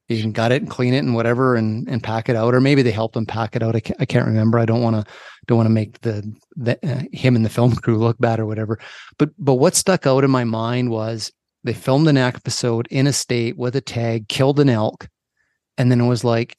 You 0.07 0.21
can 0.21 0.33
gut 0.33 0.51
it 0.51 0.61
and 0.61 0.69
clean 0.69 0.93
it 0.93 0.99
and 0.99 1.15
whatever 1.15 1.55
and, 1.55 1.87
and 1.87 2.03
pack 2.03 2.27
it 2.27 2.35
out. 2.35 2.53
Or 2.53 2.59
maybe 2.59 2.81
they 2.81 2.91
helped 2.91 3.13
them 3.13 3.25
pack 3.25 3.55
it 3.55 3.63
out. 3.63 3.75
I 3.75 3.79
can't, 3.79 4.01
I 4.01 4.05
can't 4.05 4.27
remember. 4.27 4.59
I 4.59 4.65
don't 4.65 4.81
want 4.81 4.95
to, 4.95 5.11
don't 5.47 5.57
want 5.57 5.67
to 5.67 5.73
make 5.73 6.01
the, 6.01 6.33
the 6.57 6.77
uh, 6.85 7.03
him 7.13 7.35
and 7.35 7.45
the 7.45 7.49
film 7.49 7.75
crew 7.75 7.97
look 7.97 8.17
bad 8.19 8.39
or 8.39 8.45
whatever. 8.45 8.77
But, 9.17 9.29
but 9.37 9.55
what 9.55 9.75
stuck 9.75 10.05
out 10.05 10.23
in 10.23 10.31
my 10.31 10.43
mind 10.43 10.89
was 10.89 11.31
they 11.63 11.73
filmed 11.73 12.07
an 12.07 12.17
episode 12.17 12.87
in 12.91 13.07
a 13.07 13.13
state 13.13 13.57
with 13.57 13.75
a 13.75 13.81
tag, 13.81 14.27
killed 14.27 14.59
an 14.59 14.69
elk. 14.69 15.07
And 15.77 15.89
then 15.89 16.01
it 16.01 16.07
was 16.07 16.23
like, 16.23 16.57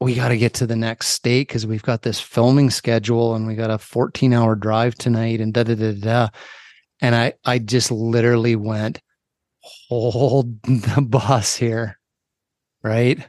we 0.00 0.14
got 0.14 0.28
to 0.28 0.38
get 0.38 0.54
to 0.54 0.66
the 0.66 0.76
next 0.76 1.08
state 1.08 1.48
because 1.48 1.66
we've 1.66 1.82
got 1.82 2.02
this 2.02 2.20
filming 2.20 2.70
schedule 2.70 3.34
and 3.34 3.46
we 3.46 3.54
got 3.54 3.70
a 3.70 3.78
14 3.78 4.32
hour 4.32 4.54
drive 4.54 4.94
tonight 4.94 5.40
and 5.40 5.52
da 5.52 5.62
da 5.62 5.74
da 5.74 5.92
da. 5.92 6.28
And 7.02 7.14
I, 7.14 7.34
I 7.44 7.58
just 7.58 7.90
literally 7.90 8.56
went, 8.56 9.00
hold 9.62 10.62
the 10.62 11.02
bus 11.02 11.56
here. 11.56 11.98
Right. 12.82 13.26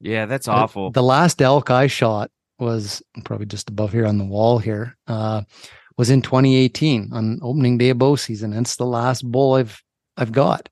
Yeah, 0.00 0.26
that's 0.26 0.48
awful. 0.48 0.90
The, 0.90 1.00
the 1.00 1.06
last 1.06 1.42
elk 1.42 1.70
I 1.70 1.88
shot 1.88 2.30
was 2.58 3.02
probably 3.24 3.46
just 3.46 3.68
above 3.68 3.92
here 3.92 4.06
on 4.06 4.18
the 4.18 4.24
wall 4.24 4.58
here. 4.58 4.96
Uh, 5.06 5.42
was 5.98 6.10
in 6.10 6.22
2018 6.22 7.10
on 7.12 7.40
opening 7.42 7.76
day 7.76 7.90
of 7.90 7.98
bow 7.98 8.16
season. 8.16 8.52
And 8.52 8.64
it's 8.64 8.76
the 8.76 8.86
last 8.86 9.28
bull 9.30 9.54
I've 9.54 9.82
I've 10.16 10.32
got. 10.32 10.68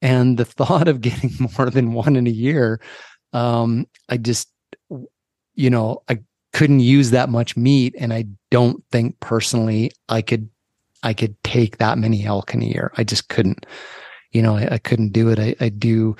And 0.00 0.36
the 0.36 0.44
thought 0.58 0.86
of 0.86 1.00
getting 1.00 1.32
more 1.58 1.70
than 1.70 1.94
one 1.94 2.14
in 2.14 2.26
a 2.26 2.30
year, 2.30 2.80
um, 3.32 3.86
I 4.08 4.18
just, 4.18 4.48
you 5.54 5.70
know, 5.70 6.02
I 6.08 6.20
couldn't 6.52 6.80
use 6.80 7.10
that 7.10 7.30
much 7.30 7.56
meat, 7.56 7.94
and 7.98 8.12
I 8.12 8.26
don't 8.50 8.84
think 8.92 9.18
personally 9.20 9.90
I 10.10 10.20
could, 10.20 10.50
I 11.02 11.14
could 11.14 11.34
take 11.42 11.78
that 11.78 11.96
many 11.96 12.26
elk 12.26 12.52
in 12.52 12.62
a 12.62 12.66
year. 12.66 12.92
I 12.98 13.04
just 13.04 13.30
couldn't, 13.30 13.64
you 14.32 14.42
know, 14.42 14.56
I, 14.56 14.74
I 14.74 14.78
couldn't 14.78 15.12
do 15.12 15.28
it. 15.28 15.38
I, 15.38 15.54
I 15.60 15.68
do, 15.68 16.16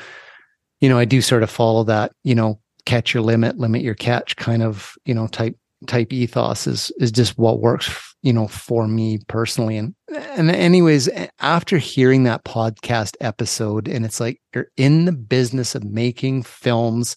you 0.80 0.88
know, 0.88 0.98
I 0.98 1.04
do 1.04 1.20
sort 1.20 1.42
of 1.42 1.50
follow 1.50 1.84
that, 1.84 2.12
you 2.24 2.34
know, 2.34 2.60
catch 2.84 3.14
your 3.14 3.22
limit, 3.22 3.58
limit 3.58 3.82
your 3.82 3.94
catch 3.94 4.36
kind 4.36 4.62
of, 4.62 4.94
you 5.04 5.14
know, 5.14 5.26
type 5.26 5.56
type 5.86 6.12
ethos 6.12 6.66
is 6.66 6.92
is 6.98 7.10
just 7.10 7.38
what 7.38 7.60
works 7.60 8.14
you 8.22 8.32
know 8.32 8.46
for 8.46 8.86
me 8.86 9.18
personally 9.28 9.76
and 9.76 9.94
and 10.14 10.50
anyways 10.50 11.08
after 11.40 11.78
hearing 11.78 12.24
that 12.24 12.44
podcast 12.44 13.16
episode 13.20 13.88
and 13.88 14.04
it's 14.04 14.20
like 14.20 14.40
you're 14.54 14.68
in 14.76 15.04
the 15.04 15.12
business 15.12 15.74
of 15.74 15.84
making 15.84 16.42
films 16.42 17.16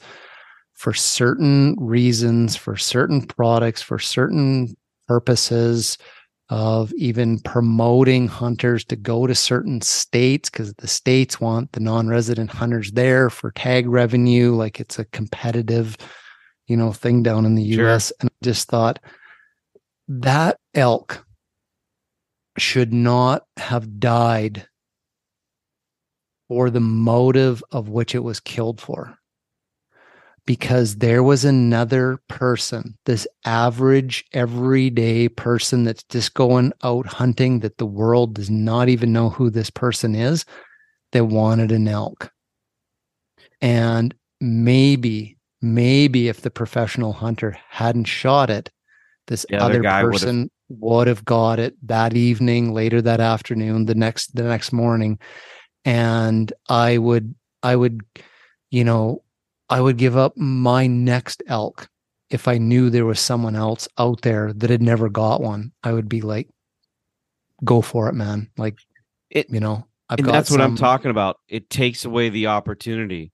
for 0.74 0.94
certain 0.94 1.76
reasons 1.80 2.56
for 2.56 2.76
certain 2.76 3.22
products 3.22 3.82
for 3.82 4.00
certain 4.00 4.76
purposes 5.08 5.98
of 6.50 6.94
even 6.94 7.40
promoting 7.40 8.28
hunters 8.28 8.86
to 8.86 8.96
go 8.96 9.26
to 9.26 9.34
certain 9.34 9.82
states 9.82 10.50
because 10.50 10.74
the 10.76 10.88
states 10.88 11.42
want 11.42 11.72
the 11.72 11.80
non-resident 11.80 12.52
hunters 12.52 12.92
there 12.92 13.32
for 13.32 13.52
tag 13.52 13.88
revenue 13.88 14.54
like 14.54 14.80
it's 14.80 15.00
a 15.00 15.06
competitive 15.06 15.98
you 16.68 16.78
know 16.78 16.94
thing 16.94 17.24
down 17.24 17.46
in 17.46 17.56
the 17.56 17.64
US 17.64 18.08
sure. 18.08 18.16
and 18.20 18.30
I 18.30 18.46
just 18.46 18.68
thought 18.68 19.00
that 20.08 20.60
elk 20.76 21.26
should 22.60 22.94
not 22.94 23.44
have 23.58 24.00
died 24.00 24.68
for 26.48 26.70
the 26.70 26.80
motive 26.80 27.64
of 27.72 27.90
which 27.90 28.14
it 28.14 28.24
was 28.24 28.40
killed 28.40 28.80
for 28.80 29.18
because 30.46 30.98
there 30.98 31.24
was 31.24 31.44
another 31.44 32.20
person, 32.28 32.98
this 33.06 33.28
average, 33.46 34.26
everyday 34.34 35.28
person 35.28 35.84
that's 35.84 36.04
just 36.04 36.34
going 36.34 36.72
out 36.84 37.08
hunting 37.08 37.60
that 37.62 37.78
the 37.78 37.86
world 37.86 38.36
does 38.36 38.50
not 38.50 38.88
even 38.90 39.12
know 39.12 39.30
who 39.30 39.50
this 39.50 39.70
person 39.70 40.14
is 40.14 40.46
that 41.12 41.26
wanted 41.26 41.72
an 41.72 41.88
elk. 41.88 42.32
And 43.62 44.14
maybe 44.40 45.36
maybe 45.62 46.28
if 46.28 46.42
the 46.42 46.52
professional 46.52 47.14
hunter 47.14 47.58
hadn't 47.70 48.06
shot 48.06 48.50
it, 48.50 48.70
this 49.28 49.46
the 49.50 49.58
other, 49.58 49.86
other 49.86 50.12
person 50.12 50.52
would 50.70 51.08
have 51.08 51.26
got 51.26 51.60
it 51.60 51.76
that 51.88 52.16
evening, 52.16 52.74
later 52.74 53.02
that 53.02 53.20
afternoon, 53.20 53.86
the 53.86 53.96
next 53.96 54.36
the 54.36 54.44
next 54.44 54.72
morning, 54.72 55.18
and 55.84 56.54
I 56.70 57.00
would 57.00 57.34
I 57.64 57.76
would, 57.76 58.02
you 58.70 58.84
know, 58.84 59.24
I 59.70 59.82
would 59.82 59.98
give 59.98 60.16
up 60.16 60.38
my 60.38 60.88
next 60.88 61.42
elk 61.48 61.90
if 62.30 62.48
I 62.48 62.58
knew 62.58 62.90
there 62.90 63.06
was 63.06 63.20
someone 63.20 63.56
else 63.56 63.88
out 63.98 64.22
there 64.22 64.54
that 64.54 64.70
had 64.70 64.82
never 64.82 65.10
got 65.10 65.42
one. 65.42 65.72
I 65.84 65.94
would 65.94 66.10
be 66.10 66.22
like, 66.22 66.50
go 67.64 67.82
for 67.82 68.10
it, 68.10 68.14
man. 68.14 68.50
Like 68.58 68.78
it, 69.30 69.50
you 69.50 69.60
know. 69.60 69.88
I've 70.10 70.20
and 70.20 70.28
that's 70.28 70.50
some, 70.50 70.60
what 70.60 70.66
I'm 70.66 70.76
talking 70.76 71.12
about. 71.12 71.40
It 71.48 71.70
takes 71.70 72.06
away 72.06 72.30
the 72.30 72.48
opportunity. 72.48 73.32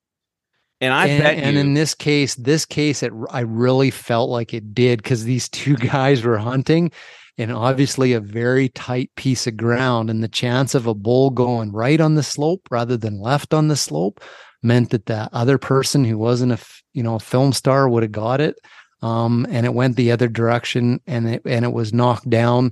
And 0.79 0.93
I 0.93 1.07
and, 1.07 1.23
bet 1.23 1.37
and 1.37 1.55
you, 1.55 1.61
in 1.61 1.73
this 1.73 1.93
case, 1.93 2.35
this 2.35 2.65
case, 2.65 3.03
it 3.03 3.11
I 3.29 3.41
really 3.41 3.91
felt 3.91 4.29
like 4.29 4.53
it 4.53 4.73
did 4.73 5.03
because 5.03 5.23
these 5.23 5.49
two 5.49 5.75
guys 5.91 6.23
were 6.23 6.37
hunting 6.37 6.91
and 7.37 7.51
obviously 7.51 8.13
a 8.13 8.19
very 8.19 8.69
tight 8.69 9.11
piece 9.15 9.47
of 9.47 9.57
ground. 9.57 10.09
And 10.09 10.23
the 10.23 10.27
chance 10.27 10.73
of 10.73 10.87
a 10.87 10.93
bull 10.93 11.29
going 11.29 11.71
right 11.71 11.99
on 11.99 12.15
the 12.15 12.23
slope 12.23 12.67
rather 12.71 12.97
than 12.97 13.21
left 13.21 13.53
on 13.53 13.67
the 13.67 13.75
slope 13.75 14.21
meant 14.63 14.91
that 14.91 15.07
that 15.07 15.29
other 15.33 15.57
person 15.57 16.03
who 16.05 16.17
wasn't 16.17 16.51
a 16.51 16.59
you 16.93 17.03
know 17.03 17.15
a 17.15 17.19
film 17.19 17.53
star 17.53 17.89
would 17.89 18.03
have 18.03 18.11
got 18.11 18.41
it. 18.41 18.55
Um, 19.03 19.47
and 19.49 19.65
it 19.65 19.73
went 19.73 19.95
the 19.95 20.11
other 20.11 20.27
direction 20.27 21.01
and 21.07 21.27
it 21.27 21.41
and 21.45 21.65
it 21.65 21.73
was 21.73 21.93
knocked 21.93 22.29
down 22.29 22.71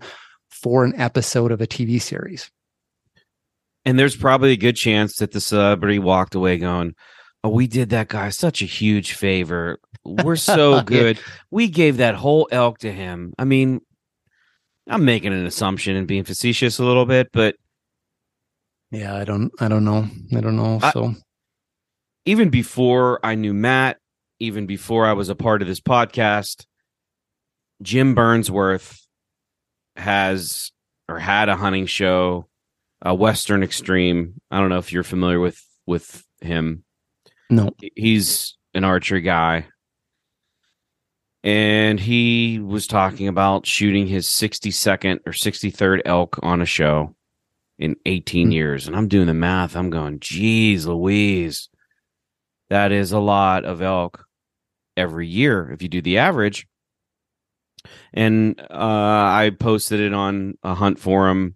for 0.49 0.83
an 0.83 0.93
episode 0.99 1.51
of 1.51 1.61
a 1.61 1.67
TV 1.67 2.01
series. 2.01 2.51
And 3.85 3.97
there's 3.97 4.15
probably 4.15 4.51
a 4.51 4.57
good 4.57 4.75
chance 4.75 5.15
that 5.17 5.31
the 5.31 5.41
celebrity 5.41 5.99
walked 5.99 6.35
away 6.35 6.57
going, 6.57 6.93
Oh, 7.43 7.49
we 7.49 7.67
did 7.67 7.89
that 7.89 8.09
guy 8.09 8.29
such 8.29 8.61
a 8.61 8.65
huge 8.65 9.13
favor. 9.13 9.79
We're 10.03 10.35
so 10.35 10.81
good. 10.81 11.17
yeah. 11.17 11.23
We 11.49 11.67
gave 11.69 11.97
that 11.97 12.15
whole 12.15 12.47
elk 12.51 12.79
to 12.79 12.91
him. 12.91 13.33
I 13.39 13.45
mean, 13.45 13.79
I'm 14.87 15.05
making 15.05 15.33
an 15.33 15.45
assumption 15.45 15.95
and 15.95 16.07
being 16.07 16.23
facetious 16.25 16.79
a 16.79 16.83
little 16.83 17.05
bit, 17.05 17.29
but 17.31 17.55
yeah, 18.91 19.15
I 19.15 19.23
don't, 19.23 19.51
I 19.59 19.67
don't 19.67 19.85
know, 19.85 20.07
I 20.35 20.41
don't 20.41 20.55
know. 20.55 20.79
I, 20.81 20.91
so 20.91 21.13
even 22.29 22.49
before 22.49 23.19
I 23.23 23.33
knew 23.33 23.55
Matt, 23.55 23.97
even 24.39 24.67
before 24.67 25.07
I 25.07 25.13
was 25.13 25.29
a 25.29 25.35
part 25.35 25.63
of 25.63 25.67
this 25.67 25.79
podcast, 25.79 26.67
Jim 27.81 28.15
Burnworth 28.15 29.01
has 29.95 30.71
or 31.07 31.17
had 31.17 31.49
a 31.49 31.55
hunting 31.55 31.87
show, 31.87 32.47
a 33.01 33.15
Western 33.15 33.63
Extreme. 33.63 34.39
I 34.51 34.59
don't 34.59 34.69
know 34.69 34.77
if 34.77 34.93
you're 34.93 35.01
familiar 35.01 35.39
with 35.39 35.59
with 35.87 36.23
him. 36.39 36.83
No. 37.49 37.71
He's 37.95 38.55
an 38.75 38.83
archery 38.83 39.21
guy. 39.21 39.65
And 41.43 41.99
he 41.99 42.59
was 42.59 42.85
talking 42.85 43.27
about 43.27 43.65
shooting 43.65 44.05
his 44.05 44.27
62nd 44.27 45.21
or 45.25 45.31
63rd 45.31 46.01
elk 46.05 46.37
on 46.43 46.61
a 46.61 46.65
show 46.65 47.15
in 47.79 47.95
18 48.05 48.45
mm-hmm. 48.45 48.51
years. 48.51 48.85
And 48.85 48.95
I'm 48.95 49.07
doing 49.07 49.25
the 49.25 49.33
math. 49.33 49.75
I'm 49.75 49.89
going, 49.89 50.19
geez, 50.19 50.85
Louise, 50.85 51.69
that 52.69 52.91
is 52.91 53.11
a 53.11 53.19
lot 53.19 53.65
of 53.65 53.81
elk 53.81 54.25
every 54.95 55.27
year 55.27 55.71
if 55.71 55.81
you 55.81 55.89
do 55.89 56.01
the 56.01 56.17
average. 56.17 56.67
And 58.13 58.59
uh, 58.59 58.65
I 58.69 59.51
posted 59.57 59.99
it 59.99 60.13
on 60.13 60.57
a 60.63 60.75
hunt 60.75 60.99
forum. 60.99 61.55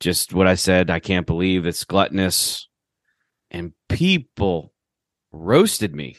Just 0.00 0.32
what 0.32 0.46
I 0.46 0.54
said. 0.54 0.90
I 0.90 1.00
can't 1.00 1.26
believe 1.26 1.66
it's 1.66 1.84
gluttonous 1.84 2.68
and 3.50 3.72
people 3.88 4.72
roasted 5.32 5.94
me 5.94 6.16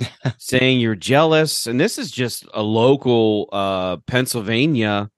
saying 0.38 0.80
you're 0.80 0.94
jealous 0.94 1.66
and 1.66 1.80
this 1.80 1.98
is 1.98 2.10
just 2.10 2.46
a 2.52 2.62
local 2.62 3.48
uh 3.52 3.96
Pennsylvania 4.06 5.10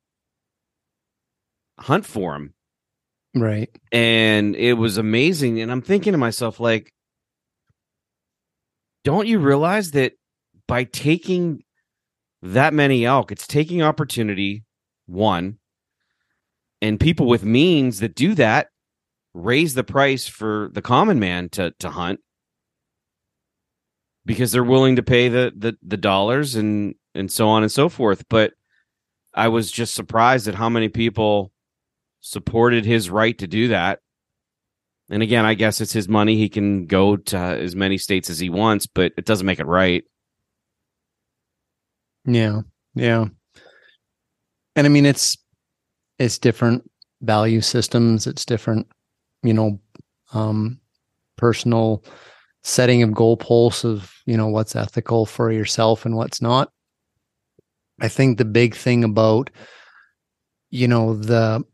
hunt 1.78 2.04
forum 2.04 2.54
right 3.34 3.70
and 3.92 4.54
it 4.56 4.74
was 4.74 4.98
amazing 4.98 5.60
and 5.60 5.70
I'm 5.72 5.82
thinking 5.82 6.12
to 6.12 6.18
myself 6.18 6.60
like 6.60 6.92
don't 9.06 9.26
you 9.26 9.38
realize 9.38 9.92
that 9.92 10.12
by 10.66 10.84
taking 10.84 11.62
that 12.42 12.74
many 12.74 13.04
elk 13.04 13.30
it's 13.32 13.46
taking 13.46 13.82
opportunity 13.82 14.64
one 15.06 15.58
and 16.82 17.00
people 17.00 17.26
with 17.26 17.44
means 17.44 18.00
that 18.00 18.14
do 18.14 18.34
that 18.34 18.68
raise 19.32 19.74
the 19.74 19.84
price 19.84 20.26
for 20.26 20.70
the 20.72 20.82
common 20.82 21.18
man 21.18 21.48
to 21.48 21.72
to 21.78 21.90
hunt 21.90 22.20
because 24.26 24.50
they're 24.50 24.64
willing 24.64 24.96
to 24.96 25.02
pay 25.02 25.28
the 25.28 25.52
the, 25.56 25.76
the 25.82 25.96
dollars 25.96 26.56
and 26.56 26.94
and 27.14 27.30
so 27.30 27.48
on 27.48 27.62
and 27.62 27.72
so 27.72 27.88
forth. 27.88 28.24
But 28.28 28.52
I 29.32 29.48
was 29.48 29.70
just 29.70 29.94
surprised 29.94 30.48
at 30.48 30.54
how 30.54 30.68
many 30.68 30.88
people 30.88 31.52
supported 32.20 32.84
his 32.84 33.08
right 33.08 33.38
to 33.38 33.46
do 33.46 33.68
that. 33.68 34.00
And 35.08 35.22
again, 35.22 35.44
I 35.44 35.54
guess 35.54 35.80
it's 35.80 35.92
his 35.92 36.08
money. 36.08 36.36
He 36.36 36.48
can 36.48 36.86
go 36.86 37.16
to 37.16 37.36
as 37.36 37.76
many 37.76 37.96
states 37.96 38.28
as 38.28 38.38
he 38.38 38.50
wants, 38.50 38.86
but 38.86 39.12
it 39.16 39.24
doesn't 39.24 39.46
make 39.46 39.60
it 39.60 39.66
right. 39.66 40.04
Yeah. 42.24 42.62
Yeah. 42.94 43.26
And 44.74 44.86
I 44.86 44.88
mean 44.88 45.06
it's 45.06 45.38
it's 46.18 46.38
different 46.38 46.90
value 47.22 47.60
systems, 47.60 48.26
it's 48.26 48.44
different, 48.44 48.88
you 49.42 49.54
know, 49.54 49.80
um 50.32 50.80
personal 51.36 52.04
setting 52.64 53.02
of 53.02 53.10
goalposts 53.10 53.84
of, 53.84 54.12
you 54.26 54.36
know, 54.36 54.48
what's 54.48 54.74
ethical 54.74 55.24
for 55.24 55.52
yourself 55.52 56.04
and 56.04 56.16
what's 56.16 56.42
not. 56.42 56.70
I 58.00 58.08
think 58.08 58.38
the 58.38 58.44
big 58.44 58.74
thing 58.74 59.04
about 59.04 59.50
you 60.70 60.88
know 60.88 61.14
the 61.14 61.64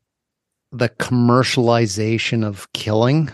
the 0.72 0.88
commercialization 0.88 2.44
of 2.44 2.70
killing 2.72 3.30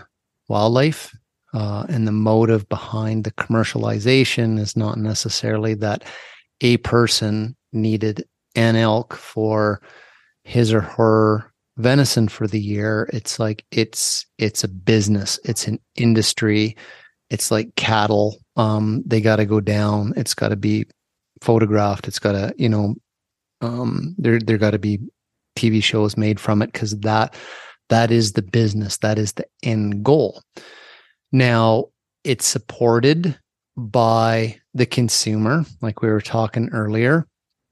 wildlife 0.49 1.15
uh, 1.53 1.85
and 1.89 2.07
the 2.07 2.11
motive 2.11 2.67
behind 2.69 3.23
the 3.23 3.31
commercialization 3.31 4.59
is 4.59 4.75
not 4.75 4.97
necessarily 4.97 5.73
that 5.73 6.03
a 6.61 6.77
person 6.77 7.55
needed 7.71 8.23
an 8.55 8.75
elk 8.75 9.15
for 9.15 9.81
his 10.43 10.73
or 10.73 10.81
her 10.81 11.51
venison 11.77 12.27
for 12.27 12.45
the 12.45 12.59
year. 12.59 13.09
It's 13.13 13.39
like 13.39 13.65
it's 13.71 14.25
it's 14.37 14.63
a 14.63 14.67
business. 14.67 15.39
It's 15.45 15.67
an 15.67 15.79
industry. 15.95 16.75
It's 17.29 17.51
like 17.51 17.75
cattle. 17.75 18.37
Um 18.57 19.01
they 19.05 19.21
got 19.21 19.37
to 19.37 19.45
go 19.45 19.61
down. 19.61 20.13
It's 20.17 20.33
got 20.33 20.49
to 20.49 20.55
be 20.55 20.85
photographed. 21.41 22.07
It's 22.07 22.19
got 22.19 22.33
to 22.33 22.53
you 22.57 22.69
know 22.69 22.95
um 23.61 24.15
there 24.17 24.39
there 24.39 24.57
got 24.57 24.71
to 24.71 24.79
be 24.79 24.99
tv 25.55 25.83
shows 25.83 26.17
made 26.17 26.39
from 26.39 26.61
it 26.61 26.71
because 26.71 26.97
that 26.99 27.35
that 27.89 28.11
is 28.11 28.33
the 28.33 28.41
business 28.41 28.97
that 28.97 29.17
is 29.17 29.33
the 29.33 29.45
end 29.63 30.03
goal 30.03 30.41
now 31.31 31.85
it's 32.23 32.47
supported 32.47 33.37
by 33.77 34.55
the 34.73 34.85
consumer 34.85 35.65
like 35.81 36.01
we 36.01 36.09
were 36.09 36.21
talking 36.21 36.69
earlier 36.69 37.25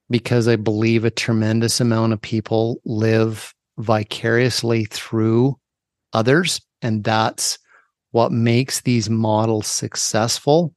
because 0.10 0.48
i 0.48 0.56
believe 0.56 1.06
a 1.06 1.12
tremendous 1.12 1.80
amount 1.80 2.14
of 2.14 2.22
people 2.22 2.82
live 2.86 3.54
vicariously 3.78 4.86
through 4.86 5.58
others 6.14 6.62
and 6.82 7.04
that's 7.04 7.60
what 8.12 8.32
makes 8.32 8.82
these 8.82 9.10
models 9.10 9.68
successful 9.68 10.74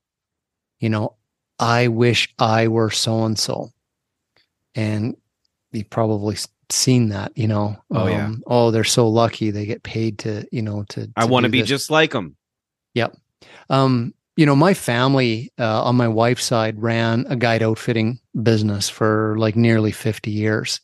you 0.81 0.89
know 0.89 1.15
I 1.61 1.89
wish 1.89 2.33
I 2.39 2.69
were 2.69 2.91
so 2.91 3.25
and 3.25 3.39
so. 3.39 3.69
And 4.75 5.15
you've 5.73 5.91
probably 5.91 6.37
seen 6.73 7.09
that, 7.11 7.33
you 7.37 7.49
know. 7.49 7.77
Oh, 7.91 8.07
yeah. 8.07 8.27
um, 8.27 8.43
Oh, 8.47 8.71
they're 8.71 8.85
so 8.85 9.09
lucky 9.09 9.51
they 9.51 9.67
get 9.67 9.83
paid 9.83 10.19
to, 10.21 10.47
you 10.53 10.63
know, 10.63 10.85
to. 10.91 11.11
I 11.17 11.25
want 11.25 11.45
to 11.45 11.51
be 11.51 11.61
this. 11.61 11.69
just 11.69 11.91
like 11.91 12.13
them. 12.13 12.37
Yep. 12.95 13.17
Um, 13.69 14.15
you 14.37 14.47
know, 14.47 14.57
my 14.57 14.75
family 14.75 15.53
uh, 15.59 15.83
on 15.85 15.97
my 15.97 16.09
wife's 16.09 16.45
side 16.45 16.81
ran 16.81 17.27
a 17.29 17.37
guide 17.37 17.63
outfitting 17.63 18.19
business 18.43 18.89
for 18.89 19.37
like 19.39 19.55
nearly 19.57 19.93
50 19.93 20.31
years. 20.31 20.81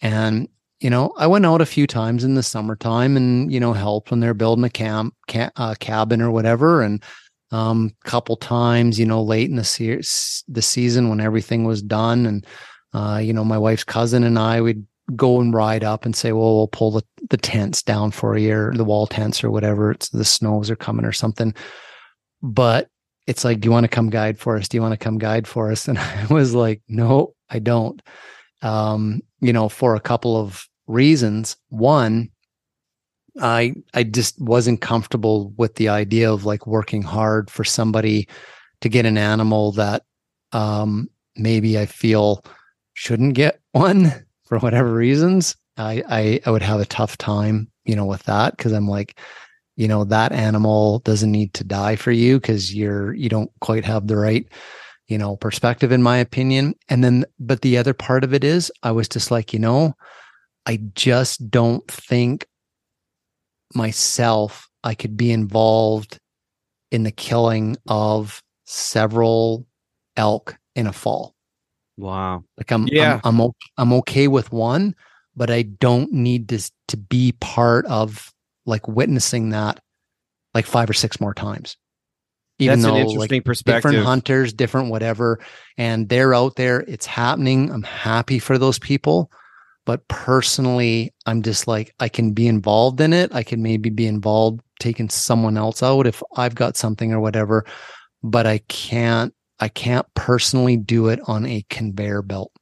And, 0.00 0.48
you 0.80 0.90
know, 0.90 1.12
I 1.16 1.26
went 1.26 1.46
out 1.46 1.60
a 1.60 1.66
few 1.66 1.86
times 1.86 2.24
in 2.24 2.34
the 2.34 2.42
summertime 2.42 3.16
and, 3.16 3.52
you 3.52 3.60
know, 3.60 3.72
helped 3.72 4.10
when 4.10 4.20
they're 4.20 4.34
building 4.34 4.64
a 4.64 4.70
camp, 4.70 5.14
ca- 5.28 5.50
uh, 5.56 5.74
cabin 5.80 6.20
or 6.22 6.30
whatever. 6.30 6.82
And, 6.82 7.02
um, 7.50 7.90
couple 8.04 8.36
times, 8.36 8.98
you 8.98 9.06
know, 9.06 9.22
late 9.22 9.50
in 9.50 9.56
the 9.56 9.64
se- 9.64 10.42
the 10.48 10.62
season 10.62 11.08
when 11.08 11.20
everything 11.20 11.64
was 11.64 11.82
done. 11.82 12.24
And, 12.26 12.46
uh, 12.94 13.20
you 13.22 13.32
know, 13.32 13.44
my 13.44 13.58
wife's 13.58 13.84
cousin 13.84 14.24
and 14.24 14.38
I 14.38 14.60
would 14.60 14.86
go 15.16 15.40
and 15.40 15.52
ride 15.52 15.84
up 15.84 16.04
and 16.04 16.14
say, 16.14 16.32
well, 16.32 16.56
we'll 16.56 16.68
pull 16.68 16.92
the, 16.92 17.02
the 17.30 17.36
tents 17.36 17.82
down 17.82 18.10
for 18.10 18.36
you 18.36 18.54
or 18.54 18.72
the 18.74 18.84
wall 18.84 19.06
tents 19.06 19.42
or 19.42 19.50
whatever. 19.50 19.90
It's 19.90 20.08
the 20.10 20.24
snows 20.24 20.70
are 20.70 20.76
coming 20.76 21.04
or 21.04 21.12
something. 21.12 21.54
But 22.42 22.88
it's 23.26 23.44
like, 23.44 23.60
do 23.60 23.66
you 23.66 23.72
want 23.72 23.84
to 23.84 23.88
come 23.88 24.10
guide 24.10 24.38
for 24.38 24.56
us? 24.56 24.68
Do 24.68 24.76
you 24.76 24.82
want 24.82 24.92
to 24.92 25.04
come 25.04 25.18
guide 25.18 25.46
for 25.46 25.70
us? 25.70 25.88
And 25.88 25.98
I 25.98 26.26
was 26.30 26.54
like, 26.54 26.82
no, 26.88 27.34
I 27.50 27.58
don't. 27.58 28.00
Um, 28.62 29.22
you 29.40 29.52
know, 29.52 29.68
for 29.68 29.94
a 29.94 30.00
couple 30.00 30.36
of 30.36 30.66
reasons. 30.86 31.56
One, 31.68 32.30
I 33.40 33.74
I 33.94 34.02
just 34.02 34.40
wasn't 34.40 34.80
comfortable 34.80 35.52
with 35.56 35.76
the 35.76 35.88
idea 35.88 36.30
of 36.30 36.44
like 36.44 36.66
working 36.66 37.02
hard 37.02 37.50
for 37.50 37.64
somebody 37.64 38.28
to 38.82 38.88
get 38.88 39.06
an 39.06 39.16
animal 39.16 39.72
that 39.72 40.02
um 40.52 41.08
maybe 41.36 41.78
I 41.78 41.86
feel 41.86 42.44
shouldn't 42.92 43.34
get 43.34 43.60
one 43.72 44.12
for 44.52 44.58
whatever 44.58 44.92
reasons. 44.92 45.56
I 45.78 46.02
I, 46.06 46.40
I 46.44 46.50
would 46.50 46.60
have 46.60 46.78
a 46.78 46.84
tough 46.84 47.16
time, 47.16 47.70
you 47.86 47.96
know, 47.96 48.04
with 48.04 48.22
that 48.24 48.54
because 48.54 48.72
I'm 48.72 48.86
like, 48.86 49.18
you 49.76 49.88
know, 49.88 50.04
that 50.04 50.32
animal 50.32 50.98
doesn't 50.98 51.32
need 51.32 51.54
to 51.54 51.64
die 51.64 51.96
for 51.96 52.12
you 52.12 52.38
because 52.38 52.74
you're 52.74 53.14
you 53.14 53.30
don't 53.30 53.50
quite 53.62 53.86
have 53.86 54.08
the 54.08 54.16
right 54.18 54.46
you 55.08 55.16
know 55.16 55.36
perspective 55.36 55.90
in 55.90 56.02
my 56.02 56.18
opinion 56.18 56.74
and 56.90 57.02
then 57.02 57.24
but 57.40 57.62
the 57.62 57.78
other 57.78 57.92
part 57.92 58.22
of 58.22 58.32
it 58.32 58.44
is 58.44 58.70
i 58.84 58.90
was 58.92 59.08
just 59.08 59.32
like 59.32 59.52
you 59.52 59.58
know 59.58 59.92
i 60.64 60.78
just 60.94 61.50
don't 61.50 61.86
think 61.90 62.46
myself 63.74 64.68
i 64.84 64.94
could 64.94 65.16
be 65.16 65.32
involved 65.32 66.18
in 66.92 67.02
the 67.02 67.10
killing 67.10 67.76
of 67.88 68.40
several 68.64 69.66
elk 70.16 70.56
in 70.76 70.86
a 70.86 70.92
fall 70.92 71.34
Wow. 71.96 72.44
like 72.56 72.70
i'm 72.70 72.86
Yeah. 72.88 73.20
I'm, 73.24 73.34
I'm, 73.34 73.40
o- 73.40 73.56
I'm 73.76 73.92
okay 73.94 74.28
with 74.28 74.52
one 74.52 74.94
but 75.36 75.50
i 75.50 75.62
don't 75.62 76.12
need 76.12 76.48
to 76.50 76.70
to 76.88 76.96
be 76.96 77.32
part 77.40 77.86
of 77.86 78.32
like 78.66 78.86
witnessing 78.88 79.50
that 79.50 79.80
like 80.54 80.66
five 80.66 80.88
or 80.88 80.94
six 80.94 81.20
more 81.20 81.34
times 81.34 81.76
Even 82.58 82.80
That's 82.80 82.88
an 82.88 82.94
like, 82.94 83.08
interesting 83.08 83.42
perspective. 83.42 83.90
different 83.90 84.06
hunters, 84.06 84.52
different 84.52 84.90
whatever, 84.90 85.40
and 85.78 86.08
they're 86.08 86.34
out 86.34 86.54
there. 86.56 86.84
It's 86.86 87.06
happening. 87.06 87.70
I'm 87.72 87.82
happy 87.82 88.38
for 88.38 88.56
those 88.58 88.78
people. 88.78 89.30
But 89.84 90.06
personally, 90.06 91.12
I'm 91.26 91.42
just 91.42 91.66
like, 91.66 91.92
I 91.98 92.08
can 92.08 92.32
be 92.32 92.46
involved 92.46 93.00
in 93.00 93.12
it. 93.12 93.34
I 93.34 93.42
can 93.42 93.62
maybe 93.62 93.90
be 93.90 94.06
involved 94.06 94.60
taking 94.78 95.08
someone 95.08 95.56
else 95.56 95.82
out 95.82 96.06
if 96.06 96.22
I've 96.36 96.54
got 96.54 96.76
something 96.76 97.12
or 97.12 97.18
whatever, 97.20 97.64
but 98.22 98.46
I 98.46 98.58
can't, 98.68 99.34
I 99.60 99.68
can't 99.68 100.06
personally 100.14 100.76
do 100.76 101.08
it 101.08 101.20
on 101.26 101.46
a 101.46 101.64
conveyor 101.70 102.22
belt. 102.22 102.52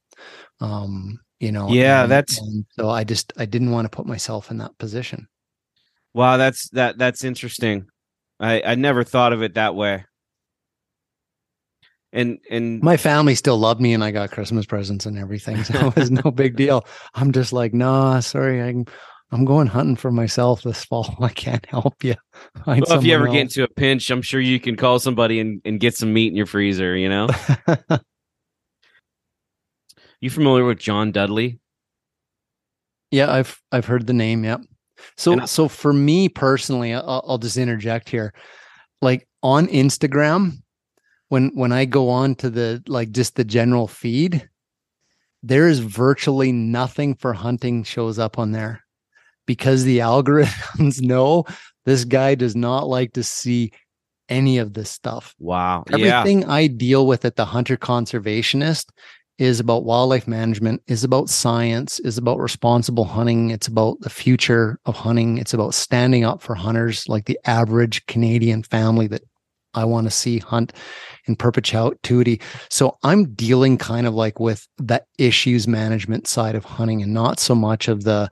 Um, 0.59 1.19
you 1.39 1.51
know, 1.51 1.69
Yeah, 1.69 2.03
and- 2.03 2.11
that's- 2.11 2.39
and 2.39 2.65
so 2.77 2.89
I 2.89 3.03
just, 3.03 3.33
I 3.37 3.45
didn't 3.45 3.71
want 3.71 3.85
to 3.85 3.95
put 3.95 4.05
myself 4.05 4.51
in 4.51 4.57
that 4.57 4.77
position. 4.77 5.27
Wow, 6.13 6.37
that's 6.37 6.69
that 6.71 6.97
that's 6.97 7.23
interesting. 7.23 7.87
I 8.39 8.61
I 8.61 8.75
never 8.75 9.03
thought 9.05 9.31
of 9.33 9.41
it 9.41 9.53
that 9.55 9.75
way. 9.75 10.03
And 12.13 12.39
and 12.49 12.83
my 12.83 12.97
family 12.97 13.35
still 13.35 13.57
loved 13.57 13.79
me 13.79 13.93
and 13.93 14.03
I 14.03 14.11
got 14.11 14.31
Christmas 14.31 14.65
presents 14.65 15.05
and 15.05 15.17
everything. 15.17 15.63
So 15.63 15.87
it 15.87 15.95
was 15.95 16.11
no 16.11 16.29
big 16.31 16.57
deal. 16.57 16.85
I'm 17.13 17.31
just 17.31 17.53
like, 17.53 17.73
nah, 17.73 18.19
sorry. 18.19 18.61
I'm, 18.61 18.85
I'm 19.33 19.45
going 19.45 19.67
hunting 19.67 19.95
for 19.95 20.11
myself 20.11 20.61
this 20.61 20.83
fall. 20.83 21.15
I 21.21 21.29
can't 21.29 21.65
help 21.65 22.03
you. 22.03 22.15
Find 22.65 22.83
well, 22.87 22.99
if 22.99 23.05
you 23.05 23.13
ever 23.13 23.25
someone 23.25 23.35
get 23.35 23.41
into 23.43 23.63
a 23.63 23.67
pinch, 23.67 24.09
I'm 24.11 24.21
sure 24.21 24.41
you 24.41 24.59
can 24.59 24.75
call 24.75 24.99
somebody 24.99 25.39
and, 25.39 25.61
and 25.63 25.79
get 25.79 25.95
some 25.95 26.11
meat 26.13 26.27
in 26.27 26.35
your 26.35 26.45
freezer, 26.45 26.97
you 26.97 27.07
know? 27.07 27.29
you 30.21 30.29
familiar 30.29 30.65
with 30.65 30.79
John 30.79 31.11
Dudley? 31.11 31.59
yeah, 33.11 33.31
I've, 33.31 33.61
I've 33.71 33.85
heard 33.85 34.07
the 34.07 34.13
name. 34.13 34.43
Yep. 34.43 34.61
So, 35.17 35.39
I- 35.39 35.45
so 35.45 35.67
for 35.67 35.93
me 35.93 36.29
personally, 36.29 36.93
I'll, 36.93 37.23
I'll 37.27 37.37
just 37.37 37.57
interject 37.57 38.09
here. 38.09 38.33
Like 39.01 39.27
on 39.43 39.67
Instagram, 39.67 40.61
when, 41.29 41.51
when 41.55 41.71
I 41.71 41.85
go 41.85 42.09
on 42.09 42.35
to 42.35 42.49
the, 42.49 42.83
like 42.87 43.11
just 43.11 43.35
the 43.35 43.43
general 43.43 43.87
feed, 43.87 44.47
there 45.41 45.67
is 45.67 45.79
virtually 45.79 46.51
nothing 46.51 47.15
for 47.15 47.33
hunting 47.33 47.83
shows 47.83 48.19
up 48.19 48.37
on 48.37 48.51
there 48.51 48.83
because 49.51 49.83
the 49.83 49.97
algorithms 50.13 51.01
know 51.01 51.43
this 51.83 52.05
guy 52.05 52.35
does 52.35 52.55
not 52.55 52.87
like 52.87 53.11
to 53.11 53.21
see 53.21 53.69
any 54.29 54.59
of 54.59 54.73
this 54.73 54.89
stuff. 54.89 55.35
Wow. 55.39 55.83
Yeah. 55.89 56.19
Everything 56.21 56.45
I 56.45 56.67
deal 56.67 57.05
with 57.05 57.25
at 57.25 57.35
the 57.35 57.43
hunter 57.43 57.75
conservationist 57.75 58.85
is 59.37 59.59
about 59.59 59.83
wildlife 59.83 60.25
management, 60.25 60.81
is 60.87 61.03
about 61.03 61.29
science, 61.29 61.99
is 61.99 62.17
about 62.17 62.39
responsible 62.39 63.03
hunting. 63.03 63.49
It's 63.49 63.67
about 63.67 63.99
the 63.99 64.09
future 64.09 64.79
of 64.85 64.95
hunting. 64.95 65.37
It's 65.37 65.53
about 65.53 65.73
standing 65.73 66.23
up 66.23 66.41
for 66.41 66.55
hunters 66.55 67.09
like 67.09 67.25
the 67.25 67.37
average 67.43 68.05
Canadian 68.05 68.63
family 68.63 69.07
that 69.07 69.23
I 69.73 69.83
want 69.83 70.07
to 70.07 70.11
see 70.11 70.37
hunt 70.37 70.71
in 71.25 71.35
perpetuity. 71.35 72.39
So 72.69 72.97
I'm 73.03 73.33
dealing 73.33 73.77
kind 73.77 74.07
of 74.07 74.13
like 74.13 74.39
with 74.39 74.65
the 74.77 75.03
issues 75.17 75.67
management 75.67 76.27
side 76.27 76.55
of 76.55 76.63
hunting 76.63 77.01
and 77.01 77.13
not 77.13 77.37
so 77.37 77.53
much 77.53 77.89
of 77.89 78.05
the, 78.05 78.29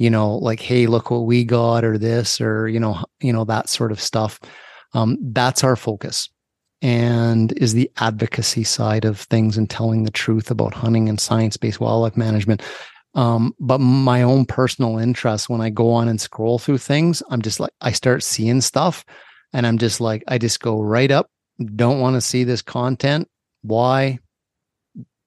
you 0.00 0.10
know, 0.10 0.34
like, 0.38 0.60
hey, 0.60 0.88
look 0.88 1.12
what 1.12 1.26
we 1.26 1.44
got 1.44 1.84
or 1.84 1.98
this 1.98 2.40
or, 2.40 2.68
you 2.68 2.80
know, 2.80 3.04
you 3.20 3.32
know, 3.32 3.44
that 3.44 3.68
sort 3.68 3.92
of 3.92 4.00
stuff. 4.00 4.40
Um, 4.94 5.18
that's 5.20 5.62
our 5.62 5.76
focus. 5.76 6.28
and 6.82 7.52
is 7.58 7.74
the 7.74 7.90
advocacy 7.98 8.64
side 8.64 9.04
of 9.04 9.20
things 9.20 9.56
and 9.56 9.68
telling 9.68 10.04
the 10.04 10.10
truth 10.10 10.50
about 10.50 10.74
hunting 10.74 11.08
and 11.08 11.20
science-based 11.20 11.80
wildlife 11.80 12.16
management. 12.16 12.62
Um, 13.14 13.54
but 13.58 13.78
my 13.78 14.22
own 14.22 14.46
personal 14.46 14.98
interest 14.98 15.48
when 15.48 15.60
I 15.60 15.68
go 15.68 15.92
on 15.92 16.08
and 16.08 16.20
scroll 16.20 16.58
through 16.58 16.78
things, 16.78 17.22
I'm 17.30 17.42
just 17.42 17.60
like 17.60 17.72
I 17.80 17.92
start 17.92 18.22
seeing 18.22 18.60
stuff 18.60 19.04
and 19.52 19.66
I'm 19.66 19.78
just 19.78 20.00
like, 20.00 20.22
I 20.28 20.38
just 20.38 20.60
go 20.60 20.80
right 20.80 21.10
up, 21.10 21.28
don't 21.74 22.00
want 22.00 22.14
to 22.14 22.20
see 22.20 22.44
this 22.44 22.62
content. 22.62 23.28
Why? 23.62 24.20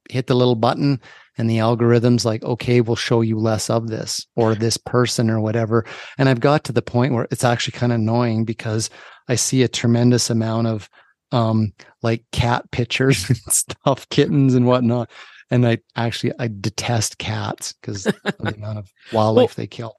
Hit 0.10 0.28
the 0.28 0.36
little 0.36 0.56
button 0.56 1.02
and 1.38 1.50
the 1.50 1.60
algorithm's 1.60 2.26
like, 2.26 2.44
okay, 2.44 2.82
we'll 2.82 2.96
show 2.96 3.22
you 3.22 3.40
less 3.40 3.70
of 3.70 3.88
this 3.88 4.26
or 4.36 4.56
this 4.56 4.78
person 4.78 5.30
or 5.30 5.40
whatever. 5.40 5.86
And 6.18 6.30
I've 6.30 6.40
got 6.40 6.64
to 6.66 6.72
the 6.72 6.82
point 6.82 7.14
where 7.14 7.28
it's 7.32 7.44
actually 7.44 7.78
kind 7.78 7.92
of 7.92 8.00
annoying 8.00 8.46
because 8.46 8.90
I 9.28 9.36
see 9.36 9.64
a 9.64 9.68
tremendous 9.68 10.30
amount 10.30 10.68
of 10.68 10.90
um 11.32 11.74
like 12.04 12.24
cat 12.32 12.70
pictures 12.72 13.28
and 13.30 13.38
stuff, 13.50 14.08
kittens 14.10 14.54
and 14.54 14.66
whatnot. 14.66 15.10
And 15.50 15.68
I 15.68 15.80
actually 15.96 16.34
I 16.40 16.48
detest 16.48 17.18
cats 17.18 17.74
because 17.74 18.04
the 18.24 18.54
amount 18.56 18.80
of 18.80 18.92
wildlife 19.12 19.58
well, 19.58 19.64
they 19.64 19.68
kill. 19.68 19.96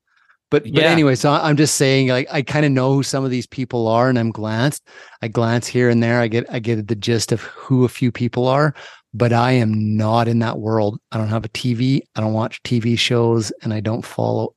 But 0.51 0.63
but 0.63 0.73
yeah. 0.73 0.83
anyway, 0.85 1.17
so 1.17 1.33
I'm 1.33 1.57
just 1.57 1.75
saying 1.75 2.09
like 2.09 2.29
I 2.31 2.43
kind 2.43 2.65
of 2.65 2.71
know 2.71 2.95
who 2.95 3.03
some 3.03 3.25
of 3.25 3.31
these 3.33 3.47
people 3.47 3.89
are 3.89 4.09
and 4.09 4.19
I'm 4.19 4.31
glanced. 4.31 4.87
I 5.21 5.27
glance 5.27 5.67
here 5.67 5.89
and 5.89 6.01
there. 6.01 6.21
I 6.21 6.29
get 6.29 6.47
I 6.49 6.61
get 6.61 6.87
the 6.87 6.95
gist 6.95 7.33
of 7.33 7.43
who 7.43 7.85
a 7.85 7.89
few 7.89 8.13
people 8.13 8.47
are, 8.47 8.73
but 9.15 9.33
I 9.33 9.53
am 9.53 9.97
not 9.97 10.27
in 10.27 10.41
that 10.41 10.59
world. 10.59 10.99
I 11.13 11.19
don't 11.19 11.29
have 11.29 11.45
a 11.45 11.49
TV. 11.51 12.03
I 12.17 12.21
don't 12.21 12.33
watch 12.33 12.63
TV 12.65 12.99
shows, 12.99 13.53
and 13.63 13.73
I 13.73 13.81
don't 13.81 14.05
follow 14.05 14.55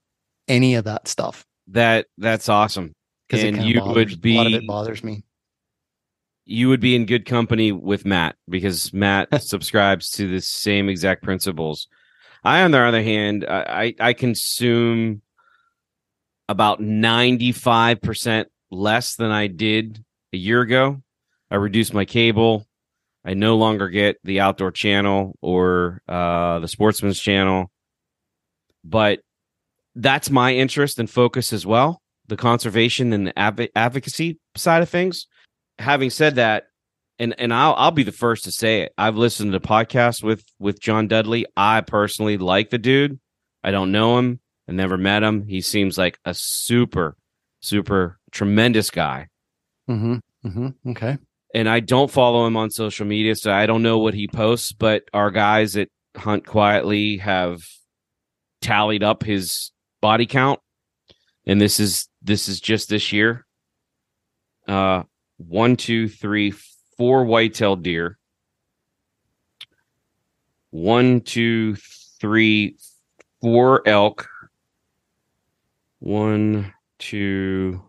any 0.47 0.75
of 0.75 0.85
that 0.85 1.07
stuff. 1.07 1.45
That 1.67 2.07
that's 2.17 2.49
awesome. 2.49 2.93
Because 3.29 3.43
you 3.65 3.79
bothers, 3.79 4.11
would 4.11 4.21
be 4.21 4.35
a 4.35 4.37
lot 4.37 4.47
of 4.47 4.53
it 4.53 4.67
bothers 4.67 5.03
me. 5.03 5.23
You 6.45 6.69
would 6.69 6.79
be 6.79 6.95
in 6.95 7.05
good 7.05 7.25
company 7.25 7.71
with 7.71 8.05
Matt 8.05 8.35
because 8.49 8.93
Matt 8.93 9.27
subscribes 9.43 10.09
to 10.11 10.29
the 10.29 10.41
same 10.41 10.89
exact 10.89 11.23
principles. 11.23 11.87
I, 12.43 12.63
on 12.63 12.71
the 12.71 12.79
other 12.79 13.03
hand, 13.03 13.45
I 13.47 13.93
I 13.99 14.13
consume 14.13 15.21
about 16.49 16.81
ninety 16.81 17.51
five 17.51 18.01
percent 18.01 18.47
less 18.71 19.15
than 19.15 19.29
I 19.29 19.47
did 19.47 20.03
a 20.33 20.37
year 20.37 20.61
ago. 20.61 21.01
I 21.51 21.55
reduced 21.55 21.93
my 21.93 22.05
cable. 22.05 22.66
I 23.27 23.33
no 23.33 23.57
longer 23.57 23.89
get 23.89 24.17
the 24.23 24.39
outdoor 24.39 24.71
channel 24.71 25.37
or 25.41 26.01
uh, 26.07 26.59
the 26.59 26.67
sportsman's 26.69 27.19
channel, 27.19 27.69
but 28.85 29.19
that's 29.95 30.29
my 30.29 30.53
interest 30.55 30.97
and 30.97 31.09
focus 31.09 31.51
as 31.51 31.65
well 31.65 32.01
the 32.27 32.37
conservation 32.37 33.13
and 33.13 33.27
the 33.27 33.39
adv- 33.39 33.69
advocacy 33.75 34.39
side 34.55 34.81
of 34.81 34.89
things. 34.89 35.27
Having 35.79 36.09
said 36.11 36.35
that, 36.35 36.67
and 37.19 37.35
and 37.37 37.53
I'll 37.53 37.73
I'll 37.75 37.91
be 37.91 38.03
the 38.03 38.11
first 38.13 38.45
to 38.45 38.51
say 38.51 38.81
it. 38.81 38.93
I've 38.97 39.17
listened 39.17 39.51
to 39.51 39.59
podcasts 39.59 40.23
with 40.23 40.43
with 40.57 40.79
John 40.79 41.07
Dudley. 41.07 41.45
I 41.55 41.81
personally 41.81 42.37
like 42.37 42.69
the 42.69 42.77
dude. 42.77 43.19
I 43.63 43.71
don't 43.71 43.91
know 43.91 44.17
him. 44.17 44.39
I 44.69 44.71
never 44.71 44.97
met 44.97 45.23
him. 45.23 45.47
He 45.47 45.61
seems 45.61 45.97
like 45.97 46.17
a 46.25 46.33
super, 46.33 47.17
super 47.61 48.19
tremendous 48.31 48.89
guy. 48.89 49.27
Mm-hmm. 49.89 50.17
Mm-hmm. 50.45 50.89
Okay 50.91 51.17
and 51.53 51.69
I 51.69 51.79
don't 51.79 52.11
follow 52.11 52.45
him 52.45 52.57
on 52.57 52.69
social 52.69 53.05
media, 53.05 53.35
so 53.35 53.51
I 53.51 53.65
don't 53.65 53.83
know 53.83 53.99
what 53.99 54.13
he 54.13 54.27
posts. 54.27 54.71
But 54.71 55.03
our 55.13 55.31
guys 55.31 55.77
at 55.77 55.89
Hunt 56.15 56.45
Quietly 56.45 57.17
have 57.17 57.63
tallied 58.61 59.03
up 59.03 59.23
his 59.23 59.71
body 60.01 60.25
count, 60.25 60.59
and 61.45 61.59
this 61.61 61.79
is 61.79 62.07
this 62.21 62.49
is 62.49 62.59
just 62.59 62.89
this 62.89 63.11
year. 63.13 63.45
Uh, 64.67 65.03
one, 65.37 65.77
two, 65.77 66.09
three, 66.09 66.51
four 66.97 67.23
white-tailed 67.23 67.83
deer. 67.83 68.17
One, 70.71 71.21
two, 71.21 71.75
three, 72.19 72.75
four 73.41 73.87
elk. 73.87 74.27
One, 75.99 76.73
two, 76.99 77.81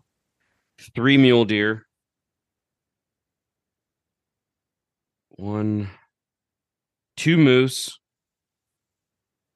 three 0.95 1.17
mule 1.17 1.43
deer 1.43 1.88
one, 5.39 5.89
two 7.15 7.37
moose, 7.37 7.97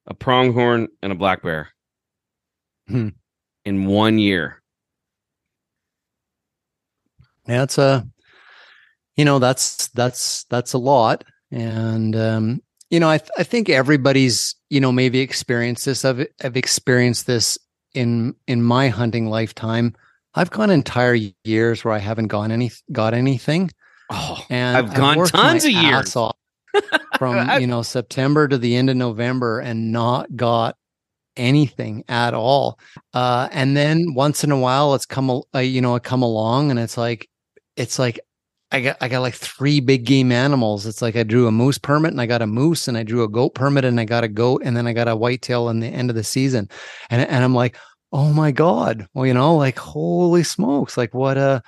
a 0.06 0.14
pronghorn, 0.14 0.88
and 1.02 1.12
a 1.12 1.14
black 1.14 1.42
bear 1.42 1.68
hmm. 2.88 3.08
in 3.64 3.86
one 3.86 4.18
year. 4.18 4.62
Yeah, 7.46 7.64
it's 7.64 7.76
a, 7.76 8.06
you 9.16 9.24
know, 9.24 9.38
that's 9.38 9.88
that's 9.88 10.44
that's 10.44 10.72
a 10.72 10.78
lot, 10.78 11.24
and 11.50 12.16
um, 12.16 12.62
you 12.88 12.98
know, 12.98 13.10
I 13.10 13.18
th- 13.18 13.30
I 13.36 13.42
think 13.42 13.68
everybody's 13.68 14.54
you 14.70 14.80
know 14.80 14.92
maybe 14.92 15.20
experienced 15.20 15.84
this. 15.84 16.04
I've 16.04 16.26
I've 16.42 16.56
experienced 16.56 17.26
this 17.26 17.58
in 17.92 18.34
in 18.46 18.62
my 18.62 18.88
hunting 18.88 19.26
lifetime. 19.26 19.94
I've 20.34 20.50
gone 20.50 20.70
entire 20.70 21.18
years 21.44 21.84
where 21.84 21.92
I 21.94 21.98
haven't 21.98 22.28
gone 22.28 22.50
any 22.50 22.72
got 22.90 23.12
anything. 23.12 23.70
Oh, 24.10 24.38
and 24.50 24.76
I've 24.76 24.94
gone 24.94 25.18
I've 25.18 25.30
tons 25.30 25.64
of 25.64 25.70
years 25.70 26.16
from 27.18 27.60
you 27.60 27.66
know 27.66 27.82
September 27.82 28.48
to 28.48 28.58
the 28.58 28.76
end 28.76 28.90
of 28.90 28.96
November 28.96 29.60
and 29.60 29.92
not 29.92 30.34
got 30.36 30.76
anything 31.36 32.04
at 32.08 32.34
all. 32.34 32.78
Uh, 33.12 33.48
and 33.52 33.76
then 33.76 34.14
once 34.14 34.44
in 34.44 34.52
a 34.52 34.58
while, 34.58 34.94
it's 34.94 35.06
come 35.06 35.42
uh, 35.54 35.58
you 35.58 35.80
know 35.80 35.94
it 35.94 36.02
come 36.02 36.22
along 36.22 36.70
and 36.70 36.78
it's 36.78 36.96
like 36.96 37.28
it's 37.76 37.98
like 37.98 38.20
I 38.72 38.80
got 38.80 38.96
I 39.00 39.08
got 39.08 39.20
like 39.20 39.34
three 39.34 39.80
big 39.80 40.04
game 40.04 40.32
animals. 40.32 40.86
It's 40.86 41.02
like 41.02 41.16
I 41.16 41.22
drew 41.22 41.46
a 41.46 41.52
moose 41.52 41.78
permit 41.78 42.12
and 42.12 42.20
I 42.20 42.26
got 42.26 42.42
a 42.42 42.46
moose 42.46 42.88
and 42.88 42.96
I 42.96 43.02
drew 43.02 43.22
a 43.22 43.28
goat 43.28 43.54
permit 43.54 43.84
and 43.84 44.00
I 44.00 44.04
got 44.04 44.24
a 44.24 44.28
goat 44.28 44.62
and 44.64 44.76
then 44.76 44.86
I 44.86 44.92
got 44.92 45.08
a 45.08 45.16
whitetail 45.16 45.68
in 45.68 45.80
the 45.80 45.88
end 45.88 46.10
of 46.10 46.16
the 46.16 46.24
season. 46.24 46.68
And 47.10 47.22
and 47.22 47.44
I'm 47.44 47.54
like, 47.54 47.76
oh 48.12 48.32
my 48.32 48.50
god, 48.50 49.06
well 49.14 49.26
you 49.26 49.34
know 49.34 49.56
like 49.56 49.78
holy 49.78 50.42
smokes, 50.42 50.96
like 50.96 51.14
what 51.14 51.38
a 51.38 51.62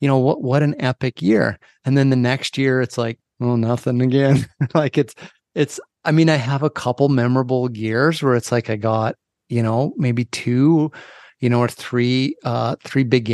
you 0.00 0.08
know 0.08 0.18
what 0.18 0.42
what 0.42 0.62
an 0.62 0.74
epic 0.80 1.22
year. 1.22 1.58
And 1.84 1.96
then 1.96 2.10
the 2.10 2.16
next 2.16 2.58
year 2.58 2.80
it's 2.80 2.98
like 2.98 3.18
oh 3.40 3.56
nothing 3.56 4.00
again. 4.00 4.46
Like 4.74 4.98
it's 4.98 5.14
it's 5.54 5.80
i 6.04 6.12
mean 6.12 6.28
i 6.28 6.36
have 6.36 6.62
a 6.62 6.70
couple 6.70 7.08
memorable 7.08 7.70
years 7.72 8.22
where 8.22 8.34
it's 8.34 8.52
like 8.52 8.68
i 8.70 8.76
got 8.76 9.16
you 9.48 9.62
know 9.62 9.94
maybe 9.96 10.26
two 10.26 10.92
you 11.40 11.48
know 11.48 11.60
or 11.60 11.68
three 11.68 12.36
uh 12.44 12.76
three 12.84 13.04
big 13.04 13.24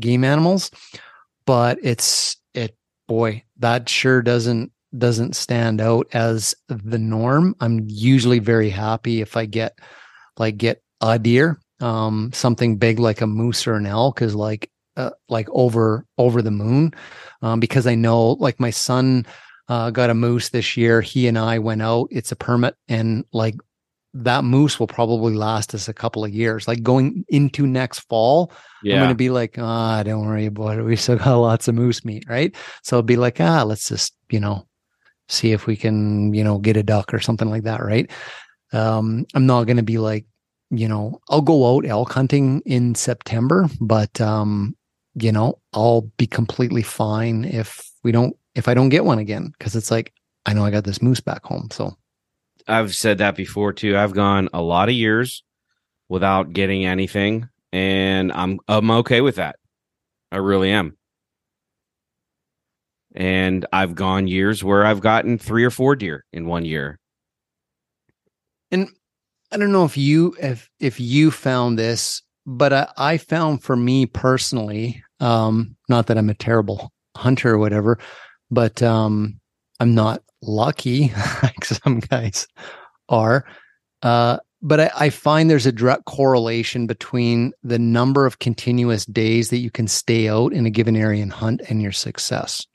game 0.00 0.24
animals. 0.24 0.70
But 1.46 1.78
it's 1.82 2.36
it 2.54 2.76
boy 3.08 3.44
that 3.58 3.88
sure 3.88 4.22
doesn't 4.22 4.72
doesn't 4.96 5.36
stand 5.36 5.80
out 5.80 6.06
as 6.12 6.54
the 6.68 6.98
norm. 6.98 7.54
I'm 7.60 7.86
usually 7.88 8.38
very 8.38 8.70
happy 8.70 9.20
if 9.20 9.36
i 9.36 9.46
get 9.46 9.78
like 10.38 10.56
get 10.56 10.82
a 11.00 11.18
deer 11.18 11.58
um 11.80 12.30
something 12.32 12.78
big 12.78 12.98
like 12.98 13.20
a 13.20 13.26
moose 13.26 13.66
or 13.66 13.74
an 13.74 13.86
elk 13.86 14.22
is 14.22 14.34
like 14.34 14.70
uh, 14.96 15.10
like 15.28 15.48
over 15.50 16.06
over 16.18 16.42
the 16.42 16.50
moon 16.50 16.92
um, 17.42 17.60
because 17.60 17.86
I 17.86 17.94
know 17.94 18.32
like 18.32 18.60
my 18.60 18.70
son 18.70 19.26
uh, 19.68 19.90
got 19.90 20.10
a 20.10 20.14
moose 20.14 20.50
this 20.50 20.76
year. 20.76 21.00
He 21.00 21.26
and 21.26 21.38
I 21.38 21.58
went 21.58 21.82
out. 21.82 22.08
It's 22.10 22.32
a 22.32 22.36
permit, 22.36 22.76
and 22.88 23.24
like 23.32 23.56
that 24.14 24.44
moose 24.44 24.80
will 24.80 24.86
probably 24.86 25.34
last 25.34 25.74
us 25.74 25.88
a 25.88 25.94
couple 25.94 26.24
of 26.24 26.32
years. 26.32 26.66
Like 26.66 26.82
going 26.82 27.24
into 27.28 27.66
next 27.66 28.00
fall, 28.00 28.52
yeah. 28.82 28.94
I'm 28.94 29.00
going 29.00 29.08
to 29.10 29.14
be 29.14 29.30
like, 29.30 29.56
ah, 29.58 30.00
oh, 30.00 30.02
don't 30.02 30.26
worry 30.26 30.46
about 30.46 30.78
it. 30.78 30.82
We 30.82 30.96
still 30.96 31.16
got 31.16 31.36
lots 31.40 31.68
of 31.68 31.74
moose 31.74 32.04
meat, 32.04 32.24
right? 32.28 32.54
So 32.82 32.96
I'll 32.96 33.02
be 33.02 33.16
like, 33.16 33.40
ah, 33.40 33.62
let's 33.62 33.88
just 33.88 34.14
you 34.30 34.40
know 34.40 34.66
see 35.28 35.52
if 35.52 35.66
we 35.66 35.76
can 35.76 36.32
you 36.32 36.44
know 36.44 36.58
get 36.58 36.76
a 36.76 36.82
duck 36.82 37.12
or 37.12 37.20
something 37.20 37.50
like 37.50 37.64
that, 37.64 37.82
right? 37.82 38.10
Um, 38.72 39.26
I'm 39.34 39.46
not 39.46 39.64
going 39.64 39.76
to 39.76 39.82
be 39.82 39.98
like 39.98 40.26
you 40.70 40.88
know, 40.88 41.20
I'll 41.28 41.42
go 41.42 41.76
out 41.76 41.86
elk 41.86 42.12
hunting 42.12 42.62
in 42.66 42.94
September, 42.94 43.68
but 43.80 44.20
um, 44.20 44.75
you 45.18 45.32
know, 45.32 45.58
I'll 45.72 46.02
be 46.18 46.26
completely 46.26 46.82
fine 46.82 47.44
if 47.44 47.90
we 48.04 48.12
don't 48.12 48.36
if 48.54 48.68
I 48.68 48.74
don't 48.74 48.90
get 48.90 49.04
one 49.04 49.18
again 49.18 49.52
because 49.58 49.74
it's 49.74 49.90
like 49.90 50.12
I 50.44 50.52
know 50.52 50.64
I 50.64 50.70
got 50.70 50.84
this 50.84 51.02
moose 51.02 51.20
back 51.20 51.44
home. 51.44 51.68
So 51.72 51.96
I've 52.68 52.94
said 52.94 53.18
that 53.18 53.34
before 53.34 53.72
too. 53.72 53.96
I've 53.96 54.12
gone 54.12 54.48
a 54.52 54.60
lot 54.60 54.88
of 54.88 54.94
years 54.94 55.42
without 56.08 56.52
getting 56.52 56.84
anything 56.84 57.48
and 57.72 58.30
I'm 58.32 58.60
I'm 58.68 58.90
okay 58.90 59.22
with 59.22 59.36
that. 59.36 59.56
I 60.30 60.36
really 60.36 60.70
am. 60.70 60.96
And 63.14 63.64
I've 63.72 63.94
gone 63.94 64.28
years 64.28 64.62
where 64.62 64.84
I've 64.84 65.00
gotten 65.00 65.38
3 65.38 65.64
or 65.64 65.70
4 65.70 65.96
deer 65.96 66.26
in 66.34 66.46
one 66.46 66.66
year. 66.66 66.98
And 68.70 68.90
I 69.50 69.56
don't 69.56 69.72
know 69.72 69.86
if 69.86 69.96
you 69.96 70.36
if 70.42 70.68
if 70.78 71.00
you 71.00 71.30
found 71.30 71.78
this, 71.78 72.22
but 72.44 72.72
I, 72.74 72.88
I 72.98 73.16
found 73.16 73.62
for 73.62 73.76
me 73.76 74.04
personally, 74.04 75.02
um, 75.20 75.76
not 75.88 76.06
that 76.06 76.18
I'm 76.18 76.30
a 76.30 76.34
terrible 76.34 76.92
hunter 77.16 77.54
or 77.54 77.58
whatever, 77.58 77.98
but 78.50 78.82
um, 78.82 79.40
I'm 79.80 79.94
not 79.94 80.22
lucky 80.42 81.12
like 81.42 81.64
some 81.64 82.00
guys 82.00 82.46
are. 83.08 83.44
Uh, 84.02 84.38
but 84.62 84.80
I, 84.80 84.90
I, 84.96 85.10
find 85.10 85.48
there's 85.48 85.66
a 85.66 85.72
direct 85.72 86.04
correlation 86.06 86.86
between 86.86 87.52
the 87.62 87.78
number 87.78 88.26
of 88.26 88.38
continuous 88.38 89.06
days 89.06 89.50
that 89.50 89.58
you 89.58 89.70
can 89.70 89.86
stay 89.88 90.28
out 90.28 90.52
in 90.52 90.66
a 90.66 90.70
given 90.70 90.96
area 90.96 91.22
and 91.22 91.32
hunt 91.32 91.62
and 91.68 91.80
your 91.80 91.92
success. 91.92 92.66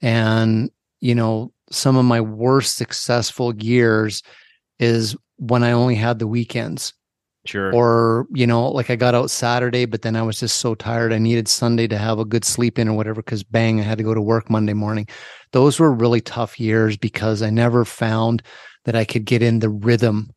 And, 0.00 0.70
you 1.00 1.14
know, 1.14 1.52
some 1.70 1.96
of 1.96 2.04
my 2.04 2.20
worst 2.20 2.76
successful 2.76 3.54
years 3.56 4.22
is 4.78 5.16
when 5.36 5.62
I 5.62 5.72
only 5.72 5.94
had 5.94 6.18
the 6.18 6.26
weekends. 6.26 6.92
Sure. 7.48 7.74
Or, 7.74 8.26
you 8.34 8.46
know, 8.46 8.68
like 8.68 8.90
I 8.90 8.96
got 8.96 9.14
out 9.14 9.30
Saturday, 9.30 9.86
but 9.86 10.02
then 10.02 10.16
I 10.16 10.22
was 10.22 10.38
just 10.38 10.58
so 10.58 10.74
tired. 10.74 11.14
I 11.14 11.18
needed 11.18 11.48
Sunday 11.48 11.88
to 11.88 11.96
have 11.96 12.18
a 12.18 12.24
good 12.26 12.44
sleep 12.44 12.78
in 12.78 12.88
or 12.88 12.92
whatever, 12.96 13.22
because 13.22 13.42
bang, 13.42 13.80
I 13.80 13.84
had 13.84 13.96
to 13.98 14.04
go 14.04 14.12
to 14.12 14.20
work 14.20 14.50
Monday 14.50 14.74
morning. 14.74 15.08
Those 15.52 15.80
were 15.80 15.90
really 15.90 16.20
tough 16.20 16.60
years 16.60 16.98
because 16.98 17.40
I 17.40 17.48
never 17.48 17.86
found 17.86 18.42
that 18.84 18.94
I 18.94 19.06
could 19.06 19.24
get 19.24 19.42
in 19.42 19.60
the 19.60 19.70
rhythm 19.70 20.30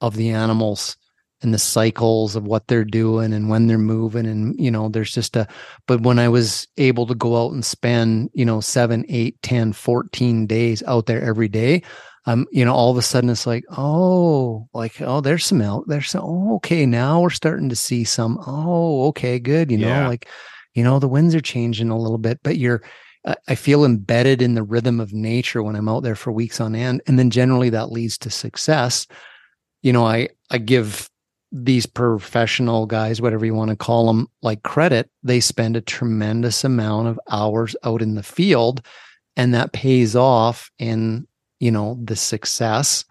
of 0.00 0.16
the 0.16 0.30
animals 0.30 0.96
and 1.42 1.52
the 1.52 1.58
cycles 1.58 2.36
of 2.36 2.44
what 2.44 2.68
they're 2.68 2.84
doing 2.84 3.32
and 3.32 3.48
when 3.48 3.66
they're 3.66 3.78
moving 3.78 4.26
and 4.26 4.58
you 4.58 4.70
know 4.70 4.88
there's 4.88 5.12
just 5.12 5.36
a 5.36 5.46
but 5.86 6.02
when 6.02 6.18
i 6.18 6.28
was 6.28 6.68
able 6.76 7.06
to 7.06 7.14
go 7.14 7.42
out 7.42 7.52
and 7.52 7.64
spend 7.64 8.28
you 8.34 8.44
know 8.44 8.60
7 8.60 9.04
8 9.08 9.40
10 9.42 9.72
14 9.72 10.46
days 10.46 10.82
out 10.86 11.06
there 11.06 11.22
every 11.22 11.48
day 11.48 11.82
um 12.26 12.46
you 12.50 12.64
know 12.64 12.74
all 12.74 12.90
of 12.90 12.96
a 12.96 13.02
sudden 13.02 13.30
it's 13.30 13.46
like 13.46 13.64
oh 13.76 14.68
like 14.74 15.00
oh 15.00 15.20
there's 15.20 15.44
some 15.46 15.60
elk 15.62 15.84
there's 15.86 16.10
some 16.10 16.22
oh, 16.24 16.56
okay 16.56 16.84
now 16.86 17.20
we're 17.20 17.30
starting 17.30 17.68
to 17.68 17.76
see 17.76 18.04
some 18.04 18.38
oh 18.46 19.06
okay 19.08 19.38
good 19.38 19.70
you 19.70 19.78
know 19.78 19.88
Yeah. 19.88 20.08
like 20.08 20.28
you 20.74 20.84
know 20.84 20.98
the 20.98 21.08
winds 21.08 21.34
are 21.34 21.40
changing 21.40 21.88
a 21.90 21.98
little 21.98 22.18
bit 22.18 22.40
but 22.42 22.58
you're 22.58 22.82
I- 23.26 23.36
I 23.48 23.54
feel 23.54 23.84
embedded 23.84 24.40
in 24.42 24.54
the 24.54 24.62
rhythm 24.62 25.00
of 25.00 25.12
nature 25.12 25.62
when 25.62 25.76
I'm 25.76 25.88
out 25.88 26.02
there 26.02 26.14
for 26.14 26.32
weeks 26.32 26.58
on 26.60 26.74
end. 26.74 27.02
And 27.06 27.18
then 27.18 27.28
generally 27.28 27.68
that 27.70 27.92
leads 27.92 28.16
to 28.18 28.30
success. 28.30 29.06
You 29.82 29.92
know, 29.92 30.06
I, 30.06 30.30
I 30.50 30.56
give 30.56 31.10
these 31.52 31.84
professional 31.84 32.86
guys, 32.86 33.20
whatever 33.20 33.44
you 33.44 33.52
want 33.54 33.68
to 33.70 33.76
call 33.76 34.06
them, 34.06 34.26
like 34.40 34.62
credit. 34.62 35.10
They 35.22 35.40
spend 35.40 35.76
a 35.76 35.82
tremendous 35.82 36.64
amount 36.64 37.08
of 37.08 37.20
hours 37.30 37.76
out 37.84 38.00
in 38.00 38.14
the 38.14 38.22
field 38.22 38.86
and 39.36 39.52
that 39.52 39.72
pays 39.74 40.16
off 40.16 40.70
in, 40.78 41.26
you 41.60 41.70
know, 41.70 41.98
the 42.02 42.16
success. 42.16 43.04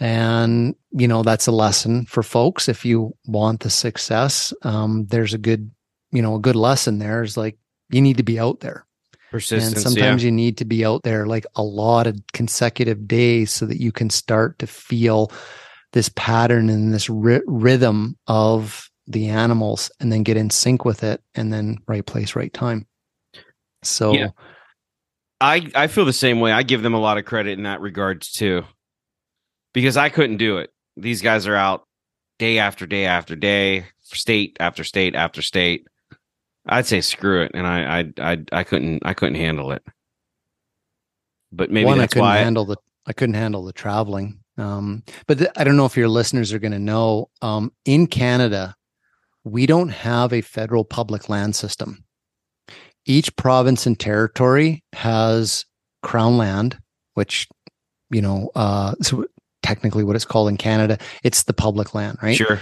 And, 0.00 0.74
you 0.90 1.06
know, 1.06 1.22
that's 1.22 1.46
a 1.46 1.52
lesson 1.52 2.04
for 2.06 2.22
folks. 2.22 2.68
If 2.68 2.84
you 2.84 3.16
want 3.26 3.60
the 3.60 3.70
success, 3.70 4.52
um, 4.62 5.06
there's 5.06 5.34
a 5.34 5.38
good, 5.38 5.70
you 6.10 6.20
know, 6.20 6.34
a 6.34 6.40
good 6.40 6.56
lesson 6.56 6.98
there 6.98 7.22
is 7.22 7.36
like, 7.36 7.56
you 7.90 8.02
need 8.02 8.16
to 8.16 8.24
be 8.24 8.40
out 8.40 8.60
there 8.60 8.86
Persistence. 9.30 9.74
and 9.74 9.82
sometimes 9.82 10.24
you 10.24 10.32
need 10.32 10.58
to 10.58 10.64
be 10.64 10.84
out 10.84 11.02
there 11.02 11.26
like 11.26 11.46
a 11.54 11.62
lot 11.62 12.06
of 12.06 12.18
consecutive 12.32 13.06
days 13.06 13.52
so 13.52 13.66
that 13.66 13.80
you 13.80 13.92
can 13.92 14.10
start 14.10 14.58
to 14.58 14.66
feel 14.66 15.30
this 15.92 16.10
pattern 16.16 16.68
and 16.70 16.92
this 16.92 17.08
ry- 17.08 17.42
rhythm 17.46 18.16
of 18.26 18.90
the 19.06 19.28
animals 19.28 19.92
and 20.00 20.10
then 20.10 20.22
get 20.22 20.36
in 20.36 20.50
sync 20.50 20.84
with 20.84 21.04
it 21.04 21.22
and 21.34 21.52
then 21.52 21.78
right 21.86 22.06
place 22.06 22.34
right 22.34 22.52
time 22.52 22.86
so 23.82 24.12
Yeah. 24.12 24.28
I 25.44 25.70
I 25.74 25.86
feel 25.88 26.06
the 26.06 26.12
same 26.12 26.40
way. 26.40 26.52
I 26.52 26.62
give 26.62 26.82
them 26.82 26.94
a 26.94 27.00
lot 27.00 27.18
of 27.18 27.26
credit 27.26 27.58
in 27.58 27.64
that 27.64 27.82
regards 27.82 28.32
too, 28.32 28.64
because 29.74 29.96
I 29.98 30.08
couldn't 30.08 30.38
do 30.38 30.56
it. 30.56 30.70
These 30.96 31.20
guys 31.20 31.46
are 31.46 31.54
out 31.54 31.86
day 32.38 32.58
after 32.58 32.86
day 32.86 33.04
after 33.04 33.36
day, 33.36 33.86
state 34.00 34.56
after 34.58 34.84
state 34.84 35.14
after 35.14 35.42
state. 35.42 35.86
I'd 36.66 36.86
say 36.86 37.02
screw 37.02 37.42
it, 37.42 37.50
and 37.52 37.66
I 37.66 38.00
I 38.00 38.32
I, 38.32 38.44
I 38.52 38.64
couldn't 38.64 39.04
I 39.04 39.12
couldn't 39.12 39.34
handle 39.34 39.72
it. 39.72 39.82
But 41.52 41.70
maybe 41.70 41.84
one 41.86 42.00
i 42.00 42.06
couldn't 42.06 42.22
why. 42.22 42.38
handle 42.38 42.64
the 42.64 42.76
i 43.06 43.12
couldn't 43.12 43.36
handle 43.36 43.64
the 43.64 43.72
traveling 43.72 44.40
um 44.58 45.04
but 45.28 45.38
th- 45.38 45.50
i 45.56 45.62
don't 45.62 45.76
know 45.76 45.84
if 45.84 45.96
your 45.96 46.08
listeners 46.08 46.52
are 46.52 46.58
going 46.58 46.72
to 46.72 46.80
know 46.80 47.30
um 47.42 47.70
in 47.84 48.08
canada 48.08 48.74
we 49.44 49.64
don't 49.64 49.90
have 49.90 50.32
a 50.32 50.40
federal 50.40 50.84
public 50.84 51.28
land 51.28 51.54
system 51.54 52.03
each 53.06 53.34
province 53.36 53.86
and 53.86 53.98
territory 53.98 54.82
has 54.92 55.64
crown 56.02 56.36
land 56.36 56.78
which 57.14 57.48
you 58.10 58.20
know 58.20 58.50
uh 58.54 58.94
so 59.00 59.24
technically 59.62 60.04
what 60.04 60.16
it's 60.16 60.24
called 60.24 60.48
in 60.48 60.56
canada 60.56 60.98
it's 61.22 61.44
the 61.44 61.54
public 61.54 61.94
land 61.94 62.18
right? 62.22 62.36
Sure. 62.36 62.60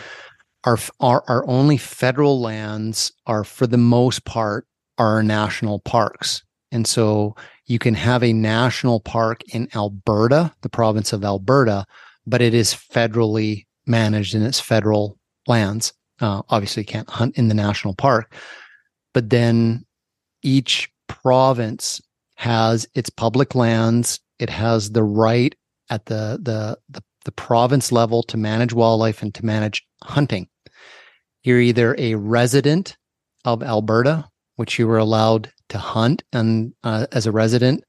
our 0.65 0.79
our 1.01 1.25
our 1.29 1.47
only 1.49 1.77
federal 1.77 2.41
lands 2.41 3.13
are 3.27 3.45
for 3.45 3.67
the 3.67 3.79
most 3.79 4.25
part 4.25 4.67
our 4.99 5.23
national 5.23 5.81
parks. 5.81 6.43
And 6.71 6.87
so 6.87 7.35
you 7.67 7.79
can 7.79 7.95
have 7.95 8.23
a 8.23 8.33
national 8.33 9.01
park 9.01 9.43
in 9.53 9.69
Alberta 9.75 10.55
the 10.63 10.69
province 10.69 11.13
of 11.13 11.25
Alberta 11.25 11.85
but 12.27 12.41
it 12.41 12.55
is 12.55 12.73
federally 12.73 13.67
managed 13.87 14.35
and 14.35 14.45
it's 14.45 14.61
federal 14.61 15.19
lands. 15.49 15.93
Uh, 16.21 16.43
obviously 16.51 16.83
you 16.83 16.87
can't 16.87 17.11
hunt 17.11 17.37
in 17.37 17.49
the 17.49 17.55
national 17.55 17.95
park 17.95 18.33
but 19.13 19.31
then 19.31 19.85
each 20.43 20.91
province 21.09 22.01
has 22.37 22.87
its 22.95 23.11
public 23.11 23.55
lands 23.55 24.21
it 24.39 24.51
has 24.51 24.93
the 24.93 25.05
right 25.05 25.55
at 25.91 26.07
the 26.07 26.39
the 26.43 26.79
the, 26.89 27.03
the 27.25 27.33
province 27.33 27.93
level 27.93 28.23
to 28.23 28.37
manage 28.37 28.73
wildlife 28.73 29.23
and 29.23 29.35
to 29.35 29.45
manage 29.45 29.87
hunting 30.03 30.49
you're 31.43 31.61
either 31.61 31.97
a 31.99 32.15
resident 32.15 32.97
of 33.45 33.63
Alberta, 33.63 34.29
which 34.57 34.79
you 34.79 34.87
were 34.87 34.99
allowed 34.99 35.53
to 35.71 35.79
hunt 35.79 36.23
and 36.33 36.73
uh, 36.85 37.07
as 37.13 37.27
a 37.27 37.33
resident. 37.33 37.85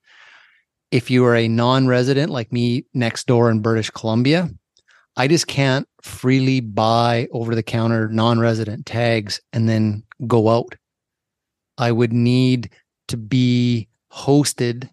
If 0.92 1.10
you 1.10 1.26
are 1.26 1.36
a 1.36 1.48
non-resident 1.48 2.32
like 2.32 2.52
me 2.52 2.86
next 2.94 3.28
door 3.28 3.50
in 3.50 3.62
British 3.62 3.90
Columbia, 3.90 4.50
I 5.16 5.28
just 5.28 5.48
can't 5.48 5.88
freely 6.02 6.60
buy 6.60 7.28
over-the-counter 7.32 8.10
non-resident 8.10 8.86
tags 8.86 9.40
and 9.52 9.70
then 9.70 10.04
go 10.26 10.50
out. 10.50 10.76
I 11.78 11.92
would 11.92 12.14
need 12.14 12.70
to 13.08 13.18
be 13.18 13.88
hosted 14.12 14.90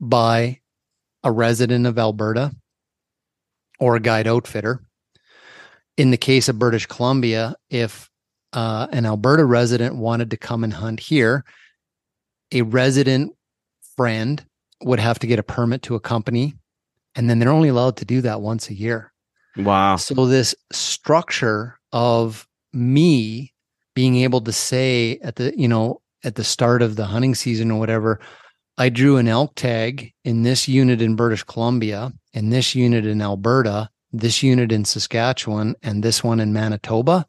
by 0.00 0.60
a 1.24 1.32
resident 1.32 1.86
of 1.86 1.98
Alberta 1.98 2.52
or 3.78 3.96
a 3.96 4.00
guide 4.00 4.26
outfitter 4.26 4.82
in 5.96 6.10
the 6.10 6.16
case 6.16 6.48
of 6.48 6.58
British 6.58 6.86
Columbia, 6.86 7.54
if 7.70 8.10
uh, 8.52 8.86
an 8.92 9.06
Alberta 9.06 9.44
resident 9.44 9.96
wanted 9.96 10.30
to 10.30 10.36
come 10.36 10.64
and 10.64 10.72
hunt 10.72 11.00
here, 11.00 11.44
a 12.50 12.62
resident 12.62 13.32
friend 13.96 14.44
would 14.82 15.00
have 15.00 15.18
to 15.20 15.26
get 15.26 15.38
a 15.38 15.42
permit 15.42 15.82
to 15.82 15.94
accompany, 15.94 16.54
and 17.14 17.28
then 17.28 17.38
they're 17.38 17.50
only 17.50 17.68
allowed 17.68 17.96
to 17.98 18.04
do 18.04 18.20
that 18.22 18.40
once 18.40 18.68
a 18.68 18.74
year. 18.74 19.12
Wow. 19.56 19.96
So 19.96 20.26
this 20.26 20.54
structure 20.72 21.78
of 21.92 22.48
me 22.72 23.51
being 23.94 24.16
able 24.16 24.40
to 24.40 24.52
say 24.52 25.18
at 25.22 25.36
the 25.36 25.52
you 25.58 25.68
know 25.68 26.00
at 26.24 26.36
the 26.36 26.44
start 26.44 26.82
of 26.82 26.96
the 26.96 27.06
hunting 27.06 27.34
season 27.34 27.70
or 27.70 27.78
whatever, 27.78 28.20
I 28.78 28.88
drew 28.88 29.16
an 29.16 29.28
elk 29.28 29.54
tag 29.54 30.12
in 30.24 30.42
this 30.42 30.68
unit 30.68 31.02
in 31.02 31.16
British 31.16 31.42
Columbia, 31.42 32.12
in 32.32 32.50
this 32.50 32.74
unit 32.74 33.04
in 33.04 33.20
Alberta, 33.20 33.90
this 34.12 34.42
unit 34.42 34.72
in 34.72 34.84
Saskatchewan, 34.84 35.74
and 35.82 36.02
this 36.02 36.22
one 36.22 36.40
in 36.40 36.52
Manitoba. 36.52 37.26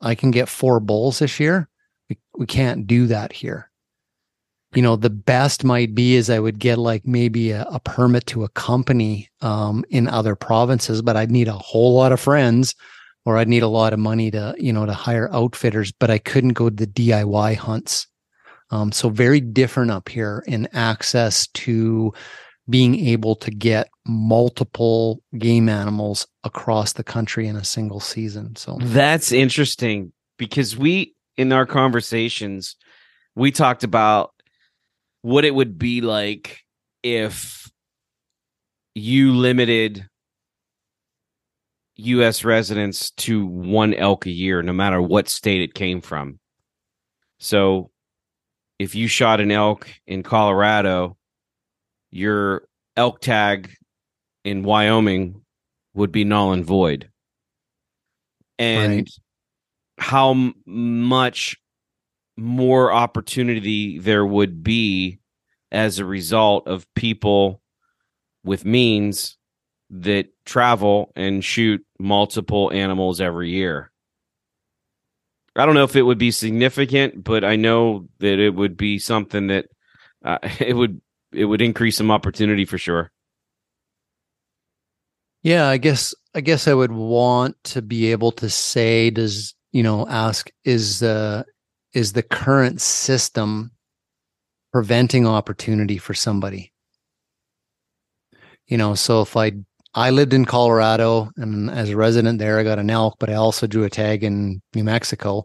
I 0.00 0.14
can 0.14 0.30
get 0.30 0.48
four 0.48 0.80
bulls 0.80 1.18
this 1.20 1.38
year. 1.38 1.68
We 2.08 2.18
we 2.36 2.46
can't 2.46 2.86
do 2.86 3.06
that 3.06 3.32
here. 3.32 3.70
You 4.74 4.80
know, 4.80 4.96
the 4.96 5.10
best 5.10 5.64
might 5.64 5.94
be 5.94 6.14
is 6.14 6.30
I 6.30 6.38
would 6.38 6.58
get 6.58 6.78
like 6.78 7.06
maybe 7.06 7.50
a, 7.50 7.64
a 7.64 7.78
permit 7.78 8.26
to 8.28 8.44
accompany 8.44 9.28
um, 9.42 9.84
in 9.90 10.08
other 10.08 10.34
provinces, 10.34 11.02
but 11.02 11.14
I'd 11.14 11.30
need 11.30 11.48
a 11.48 11.52
whole 11.52 11.94
lot 11.94 12.10
of 12.10 12.20
friends 12.20 12.74
or 13.24 13.36
I'd 13.36 13.48
need 13.48 13.62
a 13.62 13.68
lot 13.68 13.92
of 13.92 13.98
money 13.98 14.30
to, 14.30 14.54
you 14.58 14.72
know, 14.72 14.86
to 14.86 14.92
hire 14.92 15.32
outfitters, 15.32 15.92
but 15.92 16.10
I 16.10 16.18
couldn't 16.18 16.54
go 16.54 16.68
to 16.68 16.74
the 16.74 16.86
DIY 16.86 17.56
hunts. 17.56 18.06
Um, 18.70 18.90
so 18.90 19.10
very 19.10 19.40
different 19.40 19.90
up 19.90 20.08
here 20.08 20.42
in 20.46 20.68
access 20.72 21.46
to 21.48 22.12
being 22.68 22.98
able 22.98 23.36
to 23.36 23.50
get 23.50 23.88
multiple 24.06 25.22
game 25.38 25.68
animals 25.68 26.26
across 26.44 26.94
the 26.94 27.04
country 27.04 27.46
in 27.46 27.56
a 27.56 27.64
single 27.64 28.00
season. 28.00 28.56
So 28.56 28.78
That's 28.80 29.30
interesting 29.32 30.12
because 30.38 30.76
we, 30.76 31.14
in 31.36 31.52
our 31.52 31.66
conversations, 31.66 32.76
we 33.34 33.52
talked 33.52 33.84
about 33.84 34.32
what 35.22 35.44
it 35.44 35.54
would 35.54 35.78
be 35.78 36.00
like 36.00 36.60
if 37.02 37.70
you 38.94 39.32
limited 39.32 40.08
U.S. 42.04 42.44
residents 42.44 43.10
to 43.12 43.44
one 43.46 43.94
elk 43.94 44.26
a 44.26 44.30
year, 44.30 44.62
no 44.62 44.72
matter 44.72 45.00
what 45.00 45.28
state 45.28 45.62
it 45.62 45.74
came 45.74 46.00
from. 46.00 46.38
So 47.38 47.90
if 48.78 48.94
you 48.94 49.08
shot 49.08 49.40
an 49.40 49.50
elk 49.50 49.88
in 50.06 50.22
Colorado, 50.22 51.16
your 52.10 52.66
elk 52.96 53.20
tag 53.20 53.74
in 54.44 54.62
Wyoming 54.64 55.42
would 55.94 56.12
be 56.12 56.24
null 56.24 56.52
and 56.52 56.64
void. 56.64 57.08
And 58.58 58.92
Right. 58.94 59.10
how 59.98 60.30
m- 60.32 60.54
much 60.66 61.56
more 62.36 62.92
opportunity 62.92 63.98
there 63.98 64.24
would 64.26 64.62
be 64.62 65.18
as 65.70 65.98
a 65.98 66.04
result 66.04 66.66
of 66.66 66.86
people 66.94 67.62
with 68.44 68.64
means 68.64 69.36
that 69.92 70.28
travel 70.44 71.12
and 71.14 71.44
shoot 71.44 71.84
multiple 71.98 72.70
animals 72.72 73.20
every 73.20 73.50
year. 73.50 73.90
I 75.54 75.66
don't 75.66 75.74
know 75.74 75.84
if 75.84 75.96
it 75.96 76.02
would 76.02 76.18
be 76.18 76.30
significant, 76.30 77.22
but 77.22 77.44
I 77.44 77.56
know 77.56 78.08
that 78.18 78.38
it 78.38 78.54
would 78.54 78.76
be 78.76 78.98
something 78.98 79.48
that 79.48 79.66
uh, 80.24 80.38
it 80.60 80.74
would 80.74 81.00
it 81.32 81.44
would 81.44 81.62
increase 81.62 81.96
some 81.96 82.10
opportunity 82.10 82.64
for 82.64 82.78
sure. 82.78 83.10
Yeah, 85.42 85.66
I 85.68 85.76
guess 85.76 86.14
I 86.34 86.40
guess 86.40 86.68
I 86.68 86.74
would 86.74 86.92
want 86.92 87.62
to 87.64 87.82
be 87.82 88.12
able 88.12 88.32
to 88.32 88.48
say, 88.48 89.10
does 89.10 89.54
you 89.72 89.82
know, 89.82 90.06
ask 90.06 90.50
is 90.64 91.00
the 91.00 91.44
is 91.92 92.12
the 92.12 92.22
current 92.22 92.80
system 92.80 93.72
preventing 94.72 95.26
opportunity 95.26 95.98
for 95.98 96.14
somebody? 96.14 96.72
You 98.66 98.78
know, 98.78 98.94
so 98.94 99.22
if 99.22 99.36
I 99.36 99.52
I 99.94 100.10
lived 100.10 100.32
in 100.32 100.44
Colorado 100.44 101.30
and 101.36 101.70
as 101.70 101.90
a 101.90 101.96
resident 101.96 102.38
there, 102.38 102.58
I 102.58 102.62
got 102.62 102.78
an 102.78 102.90
elk, 102.90 103.16
but 103.18 103.28
I 103.28 103.34
also 103.34 103.66
drew 103.66 103.84
a 103.84 103.90
tag 103.90 104.24
in 104.24 104.62
New 104.74 104.84
Mexico. 104.84 105.44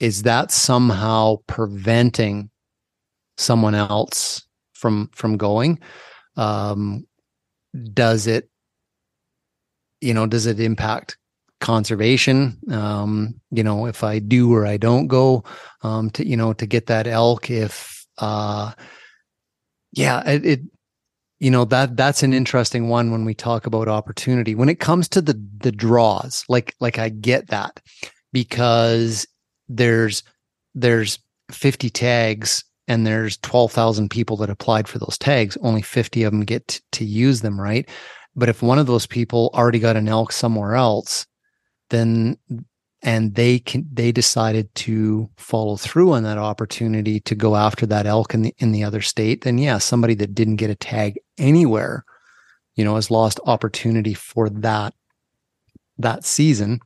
Is 0.00 0.24
that 0.24 0.50
somehow 0.50 1.36
preventing 1.46 2.50
someone 3.36 3.74
else 3.74 4.46
from 4.74 5.08
from 5.14 5.36
going? 5.36 5.78
Um, 6.36 7.06
does 7.92 8.26
it, 8.26 8.50
you 10.00 10.12
know, 10.12 10.26
does 10.26 10.46
it 10.46 10.60
impact 10.60 11.16
conservation? 11.60 12.58
Um, 12.70 13.40
you 13.50 13.62
know, 13.62 13.86
if 13.86 14.04
I 14.04 14.18
do 14.18 14.52
or 14.52 14.66
I 14.66 14.76
don't 14.76 15.06
go, 15.06 15.44
um, 15.82 16.10
to 16.10 16.26
you 16.26 16.36
know, 16.36 16.52
to 16.52 16.66
get 16.66 16.86
that 16.86 17.06
elk, 17.06 17.50
if 17.50 18.04
uh, 18.18 18.72
yeah, 19.92 20.28
it, 20.28 20.44
it 20.44 20.60
you 21.40 21.50
know 21.50 21.64
that 21.66 21.96
that's 21.96 22.22
an 22.22 22.32
interesting 22.32 22.88
one 22.88 23.10
when 23.10 23.24
we 23.24 23.34
talk 23.34 23.66
about 23.66 23.88
opportunity. 23.88 24.54
When 24.54 24.68
it 24.68 24.80
comes 24.80 25.08
to 25.10 25.20
the 25.20 25.40
the 25.58 25.72
draws 25.72 26.44
like 26.48 26.74
like 26.80 26.98
i 26.98 27.08
get 27.08 27.48
that 27.48 27.80
because 28.32 29.26
there's 29.68 30.22
there's 30.74 31.18
50 31.50 31.90
tags 31.90 32.64
and 32.88 33.06
there's 33.06 33.36
12,000 33.38 34.10
people 34.10 34.36
that 34.38 34.50
applied 34.50 34.88
for 34.88 34.98
those 34.98 35.16
tags. 35.18 35.56
Only 35.62 35.82
50 35.82 36.24
of 36.24 36.32
them 36.32 36.44
get 36.44 36.68
t- 36.68 36.80
to 36.92 37.04
use 37.04 37.40
them 37.40 37.60
right? 37.60 37.88
But 38.36 38.48
if 38.48 38.62
one 38.62 38.78
of 38.78 38.86
those 38.86 39.06
people 39.06 39.50
already 39.54 39.78
got 39.78 39.96
an 39.96 40.08
elk 40.08 40.32
somewhere 40.32 40.74
else 40.74 41.26
then 41.90 42.36
and 43.02 43.34
they 43.34 43.58
can 43.58 43.86
they 43.92 44.10
decided 44.10 44.74
to 44.74 45.28
follow 45.36 45.76
through 45.76 46.12
on 46.12 46.22
that 46.22 46.38
opportunity 46.38 47.20
to 47.20 47.34
go 47.34 47.54
after 47.54 47.86
that 47.86 48.06
elk 48.06 48.34
in 48.34 48.42
the 48.42 48.54
in 48.58 48.72
the 48.72 48.82
other 48.82 49.02
state 49.02 49.42
then 49.42 49.58
yeah 49.58 49.78
somebody 49.78 50.14
that 50.14 50.34
didn't 50.34 50.56
get 50.56 50.70
a 50.70 50.74
tag 50.74 51.18
anywhere 51.38 52.04
you 52.76 52.84
know 52.84 52.96
has 52.96 53.10
lost 53.10 53.40
opportunity 53.46 54.14
for 54.14 54.48
that 54.48 54.94
that 55.98 56.24
season. 56.24 56.80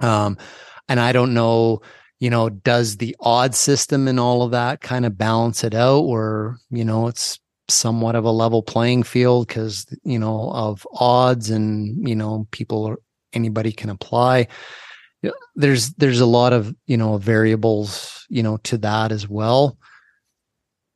Um 0.00 0.38
and 0.88 0.98
i 0.98 1.12
don't 1.12 1.32
know 1.32 1.80
you 2.18 2.30
know 2.30 2.48
does 2.48 2.96
the 2.96 3.14
odd 3.20 3.54
system 3.54 4.08
and 4.08 4.18
all 4.18 4.42
of 4.42 4.50
that 4.50 4.80
kind 4.80 5.06
of 5.06 5.16
balance 5.16 5.62
it 5.62 5.74
out 5.74 6.00
or 6.00 6.58
you 6.70 6.84
know 6.84 7.06
it's 7.06 7.38
somewhat 7.68 8.16
of 8.16 8.24
a 8.24 8.30
level 8.30 8.62
playing 8.62 9.02
field 9.02 9.46
because 9.46 9.86
you 10.02 10.18
know 10.18 10.50
of 10.52 10.86
odds 10.94 11.50
and 11.50 12.06
you 12.06 12.14
know 12.14 12.46
people 12.50 12.84
or 12.84 12.98
anybody 13.32 13.72
can 13.72 13.90
apply. 13.90 14.48
There's 15.54 15.90
there's 15.94 16.20
a 16.20 16.26
lot 16.26 16.52
of 16.52 16.74
you 16.86 16.96
know 16.96 17.16
variables 17.18 18.26
you 18.28 18.42
know 18.42 18.56
to 18.58 18.78
that 18.78 19.12
as 19.12 19.28
well. 19.28 19.78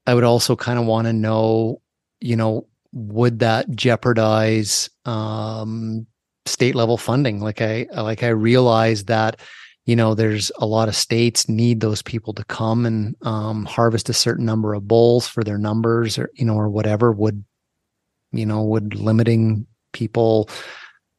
I 0.07 0.15
would 0.15 0.25
also 0.25 0.57
kind 0.57 0.79
of 0.79 0.87
want 0.87 1.07
to 1.07 1.13
know 1.13 1.81
you 2.25 2.37
know 2.37 2.67
would 2.93 3.41
that 3.41 3.69
jeopardize 3.71 4.89
um 5.05 6.07
state 6.47 6.75
level 6.75 6.97
funding? 6.97 7.41
Like 7.41 7.61
i 7.61 7.87
like 7.95 8.23
i 8.23 8.29
realize 8.29 9.05
that 9.05 9.41
you 9.87 9.97
know 9.97 10.15
there's 10.15 10.51
a 10.59 10.67
lot 10.67 10.89
of 10.89 10.97
states 10.97 11.49
need 11.49 11.81
those 11.81 12.03
people 12.03 12.33
to 12.35 12.45
come 12.45 12.87
and 12.87 13.15
um, 13.23 13.67
harvest 13.67 14.09
a 14.09 14.15
certain 14.15 14.47
number 14.47 14.73
of 14.73 14.89
bulls 14.89 15.29
for 15.29 15.45
their 15.45 15.59
numbers 15.59 16.19
or 16.19 16.31
you 16.35 16.45
know 16.45 16.57
or 16.57 16.69
whatever 16.69 17.13
would 17.13 17.45
you 18.33 18.47
know 18.47 18.63
would 18.63 18.95
limiting 18.95 19.67
people 19.93 20.49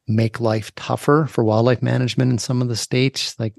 make 0.08 0.40
life 0.40 0.74
tougher 0.76 1.28
for 1.30 1.44
wildlife 1.44 1.82
management 1.82 2.32
in 2.32 2.38
some 2.38 2.62
of 2.62 2.68
the 2.68 2.76
states. 2.76 3.40
Like 3.40 3.54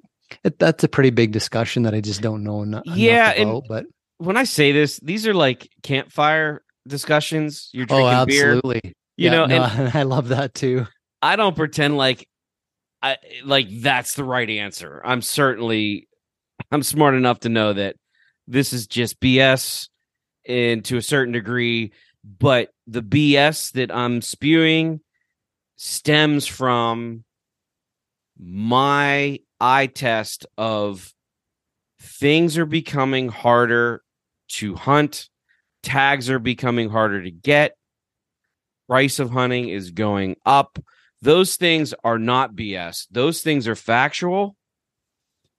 it, 0.44 0.58
that's 0.58 0.84
a 0.84 0.88
pretty 0.88 1.10
big 1.10 1.32
discussion 1.32 1.84
that 1.84 1.94
i 1.94 2.00
just 2.00 2.20
don't 2.20 2.42
know 2.42 2.62
enough 2.62 2.82
yeah 2.86 3.30
about, 3.30 3.64
but 3.68 3.86
when 4.18 4.36
i 4.36 4.42
say 4.42 4.72
this 4.72 4.98
these 4.98 5.24
are 5.26 5.34
like 5.34 5.68
campfire 5.84 6.62
discussions 6.86 7.70
you're 7.72 7.86
oh 7.90 7.96
drinking 7.96 8.14
absolutely. 8.14 8.80
Beer 8.82 8.92
you 9.16 9.30
know 9.30 9.46
no, 9.46 9.64
and 9.64 9.90
i 9.94 10.02
love 10.02 10.28
that 10.28 10.54
too. 10.54 10.86
I 11.22 11.36
don't 11.36 11.56
pretend 11.56 11.96
like 11.96 12.28
i 13.02 13.16
like 13.44 13.68
that's 13.80 14.14
the 14.14 14.24
right 14.24 14.48
answer. 14.48 15.00
I'm 15.04 15.22
certainly 15.22 16.08
i'm 16.70 16.82
smart 16.82 17.14
enough 17.14 17.40
to 17.40 17.48
know 17.48 17.72
that 17.72 17.96
this 18.46 18.72
is 18.72 18.86
just 18.86 19.20
bs 19.20 19.88
and 20.48 20.84
to 20.84 20.96
a 20.96 21.02
certain 21.02 21.32
degree 21.32 21.92
but 22.38 22.70
the 22.86 23.02
bs 23.02 23.72
that 23.72 23.94
i'm 23.94 24.22
spewing 24.22 25.00
stems 25.76 26.46
from 26.46 27.24
my 28.38 29.40
eye 29.60 29.86
test 29.86 30.46
of 30.56 31.12
things 32.00 32.58
are 32.58 32.66
becoming 32.66 33.28
harder 33.28 34.02
to 34.48 34.74
hunt, 34.74 35.28
tags 35.86 36.28
are 36.30 36.38
becoming 36.38 36.90
harder 36.90 37.22
to 37.22 37.30
get, 37.30 37.76
price 38.88 39.18
of 39.18 39.30
hunting 39.30 39.68
is 39.68 39.90
going 39.90 40.36
up. 40.44 40.78
Those 41.22 41.56
things 41.56 41.94
are 42.04 42.18
not 42.18 42.54
BS. 42.54 43.06
Those 43.10 43.40
things 43.40 43.66
are 43.66 43.74
factual. 43.74 44.56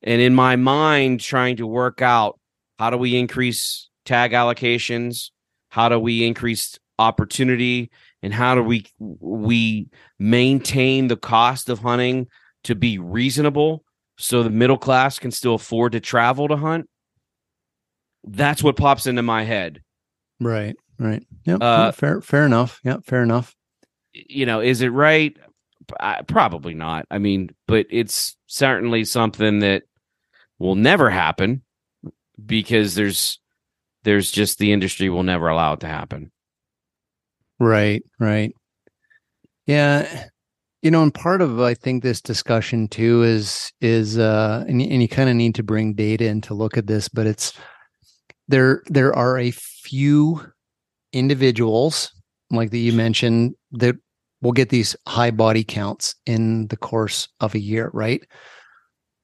And 0.03 0.21
in 0.21 0.35
my 0.35 0.55
mind, 0.55 1.19
trying 1.19 1.57
to 1.57 1.67
work 1.67 2.01
out 2.01 2.39
how 2.77 2.91
do 2.91 2.97
we 2.97 3.17
increase 3.17 3.89
tag 4.05 4.31
allocations? 4.31 5.31
How 5.69 5.89
do 5.89 5.99
we 5.99 6.25
increase 6.25 6.77
opportunity? 6.99 7.89
and 8.23 8.33
how 8.33 8.55
do 8.55 8.63
we 8.63 8.85
we 8.99 9.87
maintain 10.19 11.07
the 11.07 11.17
cost 11.17 11.69
of 11.69 11.79
hunting 11.79 12.27
to 12.63 12.75
be 12.75 12.97
reasonable 12.97 13.83
so 14.17 14.43
the 14.43 14.49
middle 14.49 14.77
class 14.77 15.19
can 15.19 15.31
still 15.31 15.55
afford 15.55 15.91
to 15.91 15.99
travel 15.99 16.47
to 16.47 16.57
hunt 16.57 16.89
that's 18.27 18.63
what 18.63 18.75
pops 18.75 19.07
into 19.07 19.21
my 19.21 19.43
head 19.43 19.81
right 20.39 20.75
right. 20.99 21.23
Yeah 21.45 21.55
Uh, 21.55 21.91
fair 21.91 22.21
fair 22.21 22.45
enough. 22.45 22.79
Yeah 22.83 22.97
fair 23.05 23.23
enough. 23.23 23.55
you 24.13 24.45
know 24.45 24.61
is 24.61 24.81
it 24.81 24.89
right? 24.89 25.35
I, 25.99 26.21
probably 26.23 26.73
not. 26.73 27.05
I 27.11 27.17
mean 27.17 27.49
but 27.67 27.85
it's 27.89 28.35
certainly 28.47 29.03
something 29.05 29.59
that 29.59 29.83
will 30.59 30.75
never 30.75 31.09
happen 31.09 31.61
because 32.43 32.95
there's 32.95 33.39
there's 34.03 34.31
just 34.31 34.57
the 34.59 34.71
industry 34.71 35.09
will 35.09 35.23
never 35.23 35.47
allow 35.49 35.73
it 35.73 35.81
to 35.81 35.87
happen. 35.87 36.31
Right, 37.59 38.03
right. 38.19 38.53
Yeah. 39.65 40.25
You 40.83 40.91
know, 40.91 41.03
and 41.03 41.13
part 41.13 41.41
of 41.41 41.59
I 41.59 41.73
think 41.73 42.03
this 42.03 42.21
discussion 42.21 42.87
too 42.87 43.23
is 43.23 43.71
is 43.81 44.17
uh 44.17 44.63
and, 44.67 44.81
and 44.81 45.01
you 45.01 45.07
kind 45.07 45.29
of 45.29 45.35
need 45.35 45.55
to 45.55 45.63
bring 45.63 45.93
data 45.93 46.25
in 46.27 46.41
to 46.41 46.53
look 46.53 46.77
at 46.77 46.87
this, 46.87 47.09
but 47.09 47.27
it's 47.27 47.53
there 48.47 48.83
there 48.87 49.13
are 49.13 49.37
a 49.37 49.51
few 49.87 50.41
individuals 51.13 52.11
like 52.51 52.71
that 52.71 52.77
you 52.77 52.91
mentioned 52.91 53.55
that 53.71 53.95
will 54.41 54.51
get 54.51 54.69
these 54.69 54.95
high 55.07 55.31
body 55.31 55.63
counts 55.63 56.13
in 56.25 56.67
the 56.67 56.77
course 56.77 57.27
of 57.39 57.55
a 57.55 57.59
year, 57.59 57.89
right? 57.93 58.21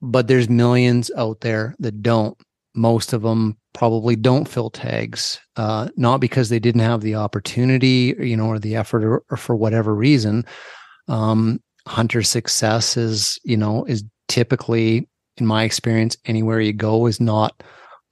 But 0.01 0.27
there's 0.27 0.49
millions 0.49 1.11
out 1.17 1.41
there 1.41 1.75
that 1.79 2.01
don't. 2.01 2.37
Most 2.75 3.13
of 3.13 3.21
them 3.21 3.57
probably 3.73 4.15
don't 4.15 4.47
fill 4.47 4.69
tags, 4.69 5.39
uh, 5.57 5.89
not 5.95 6.19
because 6.19 6.49
they 6.49 6.59
didn't 6.59 6.81
have 6.81 7.01
the 7.01 7.15
opportunity, 7.15 8.15
you 8.19 8.35
know, 8.35 8.47
or 8.47 8.59
the 8.59 8.75
effort, 8.75 9.03
or, 9.03 9.23
or 9.29 9.37
for 9.37 9.55
whatever 9.55 9.93
reason. 9.93 10.45
Um, 11.07 11.59
hunter 11.87 12.23
success 12.23 12.97
is, 12.97 13.37
you 13.43 13.57
know, 13.57 13.83
is 13.85 14.03
typically, 14.27 15.07
in 15.37 15.45
my 15.45 15.63
experience, 15.63 16.17
anywhere 16.25 16.61
you 16.61 16.73
go 16.73 17.05
is 17.05 17.19
not 17.19 17.61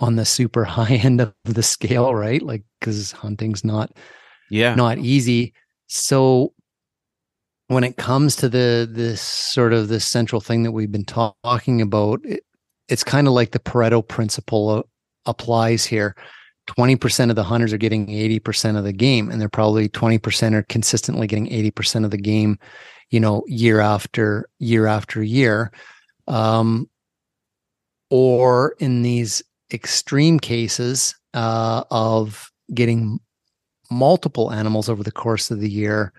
on 0.02 0.18
the 0.18 0.26
super 0.26 0.64
high 0.78 0.95
end 0.95 1.22
of 1.22 1.34
the 1.45 1.64
scale, 1.64 2.14
right? 2.14 2.41
Like, 2.41 2.64
because 2.80 3.11
hunting's 3.14 3.64
not, 3.64 3.91
yeah, 4.49 4.76
not 4.76 4.98
easy. 4.98 5.53
So 5.88 6.53
when 7.68 7.84
it 7.86 7.95
comes 7.95 8.36
to 8.38 8.49
the 8.49 8.90
this 8.91 9.22
sort 9.22 9.72
of 9.72 9.88
this 9.88 10.06
central 10.06 10.41
thing 10.41 10.64
that 10.64 10.73
we've 10.73 10.91
been 10.91 11.06
ta- 11.06 11.34
talking 11.44 11.82
about, 11.82 12.19
it, 12.26 12.44
it's 12.90 13.03
kind 13.03 13.28
of 13.28 13.34
like 13.34 13.52
the 13.52 13.60
Pareto 13.60 14.06
principle 14.06 14.88
applies 15.26 15.86
here. 15.86 16.15
20% 16.68 17.30
of 17.30 17.36
the 17.36 17.44
hunters 17.44 17.73
are 17.73 17.78
getting 17.78 18.07
80% 18.07 18.78
of 18.78 18.84
the 18.84 18.94
game 18.94 19.30
and 19.30 19.41
they're 19.41 19.49
probably 19.49 19.90
20% 19.90 20.53
are 20.53 20.64
consistently 20.64 21.28
getting 21.28 21.48
80% 21.48 22.06
of 22.06 22.11
the 22.11 22.18
game 22.18 22.60
you 23.11 23.19
know 23.19 23.44
year 23.45 23.80
after 23.80 24.49
year 24.57 24.88
after 24.88 25.22
year 25.22 25.72
um, 26.28 26.90
or 28.10 28.76
in 28.80 29.03
these 29.03 29.44
extreme 29.73 30.39
cases 30.39 31.15
uh, 31.34 31.84
of 31.91 32.52
getting 32.73 33.19
multiple 33.89 34.52
animals 34.52 34.89
over 34.89 35.03
the 35.03 35.11
course 35.11 35.52
of 35.52 35.60
the 35.60 35.69
year 35.69 36.14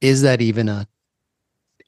is 0.00 0.22
that 0.22 0.40
even 0.40 0.68
a 0.68 0.88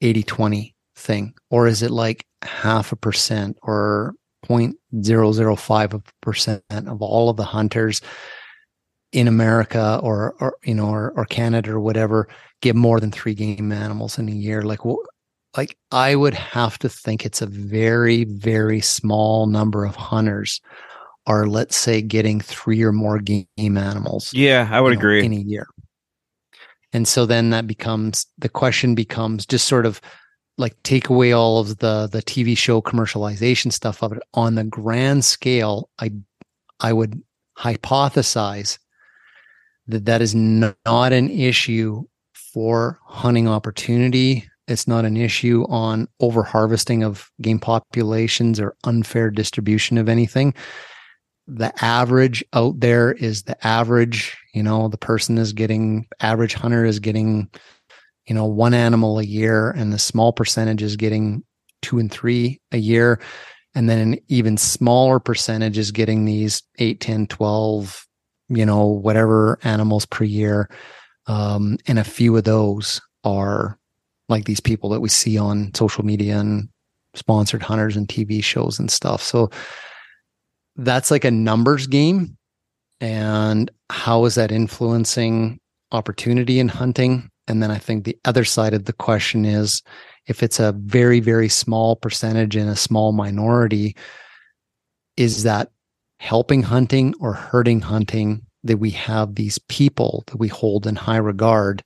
80-20 0.03 0.74
thing 0.95 1.35
or 1.51 1.66
is 1.66 1.83
it 1.83 1.91
like 1.91 2.24
half 2.43 2.93
a 2.93 2.97
percent 2.97 3.57
or 3.62 4.15
0.005% 4.47 6.89
of 6.89 7.03
all 7.03 7.28
of 7.28 7.37
the 7.37 7.45
hunters 7.45 8.01
in 9.12 9.28
America 9.28 10.01
or 10.03 10.35
or 10.41 10.57
you 10.65 10.74
know 10.74 10.89
or, 10.89 11.12
or 11.16 11.24
Canada 11.24 11.73
or 11.73 11.81
whatever 11.81 12.28
get 12.61 12.77
more 12.77 13.01
than 13.01 13.11
three 13.11 13.35
game 13.35 13.73
animals 13.73 14.19
in 14.19 14.28
a 14.28 14.33
year. 14.33 14.62
Like 14.62 14.81
like 15.57 15.77
I 15.91 16.16
would 16.16 16.35
have 16.35 16.78
to 16.81 16.89
think 16.89 17.24
it's 17.24 17.41
a 17.41 17.47
very 17.47 18.24
very 18.24 18.81
small 18.81 19.47
number 19.47 19.85
of 19.85 19.97
hunters 19.97 20.61
are 21.27 21.47
let's 21.47 21.77
say 21.77 22.01
getting 22.01 22.40
three 22.40 22.82
or 22.82 22.93
more 22.93 23.19
game 23.19 23.47
animals. 23.57 24.32
Yeah, 24.32 24.69
I 24.70 24.81
would 24.81 24.90
you 24.90 24.97
know, 24.97 25.01
agree 25.01 25.24
in 25.24 25.32
a 25.32 25.36
year. 25.36 25.66
And 26.93 27.07
so 27.07 27.27
then 27.27 27.51
that 27.51 27.66
becomes 27.66 28.27
the 28.39 28.48
question 28.48 28.94
becomes 28.94 29.44
just 29.44 29.66
sort 29.66 29.86
of 29.86 30.01
like 30.59 30.74
take 30.82 31.09
away 31.09 31.32
all 31.32 31.59
of 31.59 31.78
the 31.78 32.09
the 32.11 32.23
TV 32.23 32.57
show 32.57 32.81
commercialization 32.81 33.73
stuff 33.73 34.03
of 34.03 34.12
it 34.12 34.23
on 34.35 34.55
the 34.55 34.65
grand 34.65 35.24
scale. 35.24 35.90
I 35.98 36.12
I 36.81 36.93
would 36.93 37.23
hypothesize 37.59 38.78
that 39.89 40.05
that 40.05 40.23
is 40.23 40.35
not 40.35 41.12
an 41.12 41.31
issue 41.31 42.05
for 42.32 42.98
hunting 43.05 43.48
opportunity. 43.48 44.48
It's 44.69 44.89
not 44.89 45.05
an 45.05 45.16
issue 45.16 45.65
on 45.69 46.09
over 46.20 46.43
harvesting 46.43 47.05
of 47.05 47.31
game 47.40 47.59
populations 47.59 48.59
or 48.59 48.74
unfair 48.85 49.31
distribution 49.31 49.97
of 49.98 50.09
anything. 50.09 50.55
The 51.48 51.73
average 51.85 52.44
out 52.52 52.81
there 52.81 53.12
is 53.12 53.44
the 53.44 53.66
average, 53.66 54.36
you 54.52 54.62
know, 54.62 54.89
the 54.89 54.98
person 54.98 55.39
is 55.39 55.52
getting, 55.52 56.06
average 56.20 56.55
hunter 56.55 56.85
is 56.85 56.98
getting, 56.98 57.48
you 58.27 58.35
know, 58.35 58.47
one 58.47 58.74
animal 58.74 59.18
a 59.18 59.24
year, 59.24 59.70
and 59.70 59.93
the 59.93 59.98
small 59.98 60.32
percentage 60.32 60.82
is 60.82 60.97
getting 60.97 61.44
two 61.82 61.98
and 61.98 62.10
three 62.10 62.60
a 62.73 62.78
year. 62.78 63.20
And 63.74 63.89
then 63.89 63.98
an 63.98 64.18
even 64.28 64.56
smaller 64.56 65.20
percentage 65.20 65.78
is 65.78 65.93
getting 65.93 66.24
these 66.24 66.62
8, 66.78 67.01
10, 67.01 67.27
12, 67.27 68.06
you 68.48 68.64
know, 68.64 68.86
whatever 68.86 69.59
animals 69.62 70.06
per 70.06 70.24
year. 70.24 70.70
Um, 71.27 71.77
and 71.86 71.98
a 71.98 72.05
few 72.05 72.36
of 72.36 72.44
those 72.44 73.01
are 73.23 73.78
like 74.28 74.44
these 74.44 74.60
people 74.60 74.90
that 74.90 75.01
we 75.01 75.09
see 75.09 75.39
on 75.39 75.73
social 75.74 76.05
media 76.05 76.39
and 76.39 76.68
sponsored 77.14 77.62
hunters 77.62 77.97
and 77.97 78.09
TV 78.09 78.43
shows 78.43 78.78
and 78.78 78.90
stuff. 78.90 79.23
So 79.23 79.51
that's 80.77 81.11
like 81.11 81.24
a 81.24 81.31
numbers 81.31 81.86
game. 81.86 82.36
And 83.01 83.70
how 83.90 84.24
is 84.24 84.35
that 84.36 84.53
influencing 84.53 85.59
opportunity 85.93 86.59
in 86.59 86.69
hunting? 86.69 87.31
And 87.48 87.62
then 87.62 87.70
I 87.70 87.78
think 87.78 88.05
the 88.05 88.19
other 88.24 88.44
side 88.44 88.74
of 88.74 88.85
the 88.85 88.93
question 88.93 89.44
is 89.44 89.82
if 90.27 90.43
it's 90.43 90.59
a 90.59 90.73
very, 90.73 91.20
very 91.20 91.48
small 91.48 91.97
percentage 91.97 92.57
in 92.57 92.69
a 92.69 92.77
small 92.77 93.12
minority, 93.12 93.97
is 95.16 95.44
that 95.44 95.70
helping 96.19 96.62
hunting 96.62 97.15
or 97.20 97.32
hurting 97.32 97.81
hunting 97.81 98.43
that 98.65 98.78
we 98.78 98.90
have 98.90 99.35
these 99.35 99.59
people 99.69 100.24
that 100.27 100.39
we 100.39 100.48
hold 100.48 100.86
in 100.86 100.97
high 100.97 101.16
regard 101.16 101.82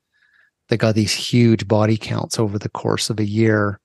that 0.68 0.78
got 0.78 0.94
these 0.94 1.12
huge 1.12 1.68
body 1.68 1.96
counts 1.96 2.38
over 2.38 2.58
the 2.58 2.68
course 2.68 3.10
of 3.10 3.20
a 3.20 3.24
year 3.24 3.78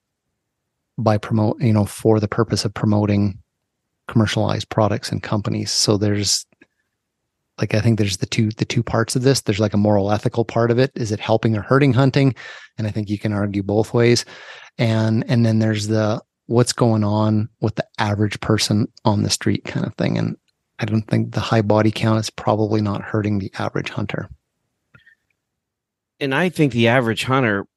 by 0.98 1.18
promote, 1.18 1.60
you 1.60 1.74
know, 1.74 1.86
for 1.86 2.20
the 2.20 2.28
purpose 2.28 2.64
of 2.64 2.74
promoting 2.74 3.38
commercialized 4.08 4.70
products 4.70 5.12
and 5.12 5.22
companies. 5.24 5.72
So 5.72 5.98
there's 5.98 6.46
like 7.60 7.74
I 7.74 7.82
think 7.82 7.98
there's 7.98 8.18
the 8.18 8.26
two 8.26 8.50
the 8.52 8.66
two 8.66 8.84
parts 8.84 9.16
of 9.16 9.24
this. 9.24 9.42
There's 9.42 9.60
like 9.60 9.74
a 9.74 9.78
moral 9.78 10.12
ethical 10.12 10.46
part 10.46 10.72
of 10.72 10.80
it. 10.80 10.92
Is 10.96 11.12
it 11.12 11.20
helping 11.20 11.56
or 11.56 11.62
hurting 11.62 11.94
hunting? 11.94 12.36
And 12.78 12.88
I 12.88 12.92
think 12.92 13.10
you 13.10 13.18
can 13.18 13.34
argue 13.34 13.64
both 13.64 13.94
ways. 13.94 14.26
And 14.78 15.24
and 15.30 15.46
then 15.46 15.60
there's 15.60 15.88
the 15.88 16.22
what's 16.48 16.74
going 16.74 17.04
on 17.04 17.50
with 17.62 17.76
the 17.76 17.88
average 17.98 18.40
person 18.42 18.88
on 19.04 19.24
the 19.24 19.30
street 19.30 19.64
kind 19.66 19.86
of 19.86 19.96
thing. 19.96 20.18
And 20.18 20.38
I 20.80 20.86
don't 20.86 21.04
think 21.04 21.34
the 21.34 21.40
high 21.40 21.62
body 21.62 21.92
count 21.92 22.20
is 22.20 22.30
probably 22.30 22.82
not 22.82 23.02
hurting 23.02 23.40
the 23.40 23.52
average 23.58 23.90
hunter. 23.90 24.30
And 26.20 26.36
I 26.36 26.50
think 26.50 26.74
the 26.74 26.88
average 26.88 27.24
hunter, 27.24 27.68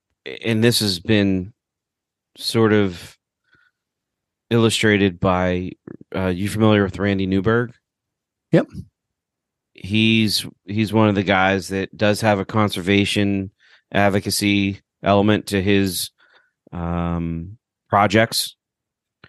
and 0.45 0.63
this 0.63 0.81
has 0.81 1.01
been 1.01 1.53
sort 2.37 2.73
of 2.73 3.17
illustrated 4.51 5.19
by 5.21 5.73
uh, 6.15 6.27
you 6.29 6.49
familiar 6.49 6.83
with 6.83 6.99
Randy 6.99 7.27
Newberg? 7.27 7.73
Yep. 8.53 8.67
He's 9.75 10.45
he's 10.65 10.93
one 10.93 11.09
of 11.09 11.15
the 11.15 11.23
guys 11.23 11.69
that 11.69 11.97
does 11.97 12.21
have 12.23 12.39
a 12.41 12.45
conservation 12.45 13.51
advocacy 13.93 14.81
element 15.03 15.47
to 15.49 15.63
his 15.63 16.11
um 16.73 17.59
projects. 17.89 18.57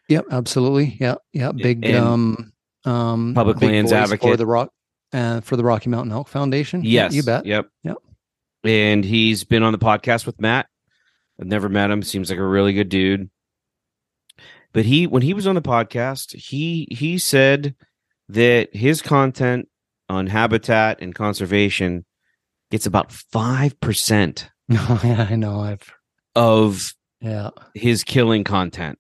Yep 0.07 0.25
absolutely. 0.31 0.97
Yeah 0.99 1.15
yeah 1.33 1.51
big 1.51 1.85
And 1.85 1.97
um 1.97 2.53
um 2.85 3.33
public 3.35 3.59
big 3.59 3.69
lands 3.71 3.91
advocate. 3.91 4.31
for 4.31 4.37
the 4.37 4.47
rock 4.47 4.71
uh, 5.13 5.41
for 5.41 5.55
the 5.55 5.63
rocky 5.63 5.89
mountain 5.89 6.11
elk 6.11 6.27
foundation. 6.27 6.83
Yeah, 6.83 7.03
yes 7.03 7.13
you 7.13 7.23
bet. 7.23 7.45
yep. 7.45 7.67
Yep. 7.83 7.97
and 8.63 9.03
he's 9.05 9.43
been 9.43 9.63
on 9.63 9.71
the 9.71 9.79
podcast 9.79 10.25
with 10.25 10.39
matt. 10.41 10.67
I've 11.39 11.47
never 11.47 11.69
met 11.69 11.91
him. 11.91 12.01
Seems 12.01 12.29
like 12.29 12.39
a 12.39 12.45
really 12.45 12.73
good 12.73 12.89
dude 12.89 13.29
but 14.73 14.85
he 14.85 15.07
when 15.07 15.21
he 15.21 15.33
was 15.33 15.47
on 15.47 15.55
the 15.55 15.61
podcast 15.61 16.35
he 16.35 16.87
he 16.91 17.17
said 17.17 17.75
that 18.27 18.73
his 18.75 19.01
content 19.01 19.67
on 20.07 20.27
habitat 20.27 21.01
and 21.01 21.15
conservation 21.15 22.05
gets 22.71 22.85
about 22.85 23.09
5% 23.09 24.49
yeah 24.69 25.27
i 25.29 25.35
know 25.35 25.59
i've 25.61 25.91
of 26.35 26.93
yeah 27.21 27.49
his 27.73 28.03
killing 28.03 28.43
content 28.43 28.99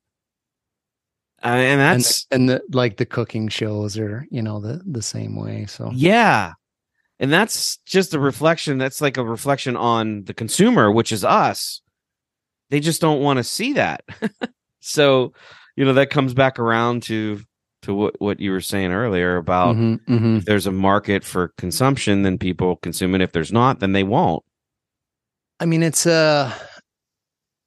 uh, 1.43 1.47
and 1.47 1.79
and 1.79 1.81
that's 1.81 2.25
the, 2.25 2.35
and 2.35 2.49
the 2.49 2.61
like 2.73 2.97
the 2.97 3.05
cooking 3.05 3.47
shows 3.47 3.97
are 3.97 4.25
you 4.29 4.41
know 4.41 4.59
the 4.59 4.81
the 4.85 5.01
same 5.01 5.35
way 5.35 5.65
so 5.67 5.89
Yeah. 5.93 6.53
And 7.19 7.31
that's 7.33 7.77
just 7.85 8.13
a 8.13 8.19
reflection. 8.19 8.77
That's 8.77 9.01
like 9.01 9.17
a 9.17 9.23
reflection 9.23 9.75
on 9.75 10.23
the 10.23 10.33
consumer, 10.33 10.89
which 10.89 11.11
is 11.11 11.25
us. 11.25 11.81
They 12.69 12.79
just 12.79 13.01
don't 13.01 13.21
want 13.21 13.37
to 13.37 13.43
see 13.43 13.73
that. 13.73 14.03
so, 14.79 15.33
you 15.75 15.85
know, 15.85 15.93
that 15.93 16.09
comes 16.09 16.33
back 16.33 16.59
around 16.59 17.03
to 17.03 17.41
to 17.83 17.93
what, 17.93 18.19
what 18.19 18.39
you 18.41 18.51
were 18.51 18.59
saying 18.61 18.91
earlier 18.91 19.37
about 19.37 19.75
Mhm, 19.75 19.99
mhm. 20.05 20.37
if 20.37 20.45
there's 20.45 20.67
a 20.67 20.71
market 20.71 21.23
for 21.23 21.53
consumption, 21.57 22.23
then 22.23 22.37
people 22.37 22.75
consume 22.77 23.15
it. 23.15 23.21
If 23.21 23.31
there's 23.31 23.53
not, 23.53 23.79
then 23.79 23.93
they 23.93 24.03
won't. 24.03 24.43
I 25.61 25.65
mean, 25.65 25.83
it's 25.83 26.05
uh 26.05 26.53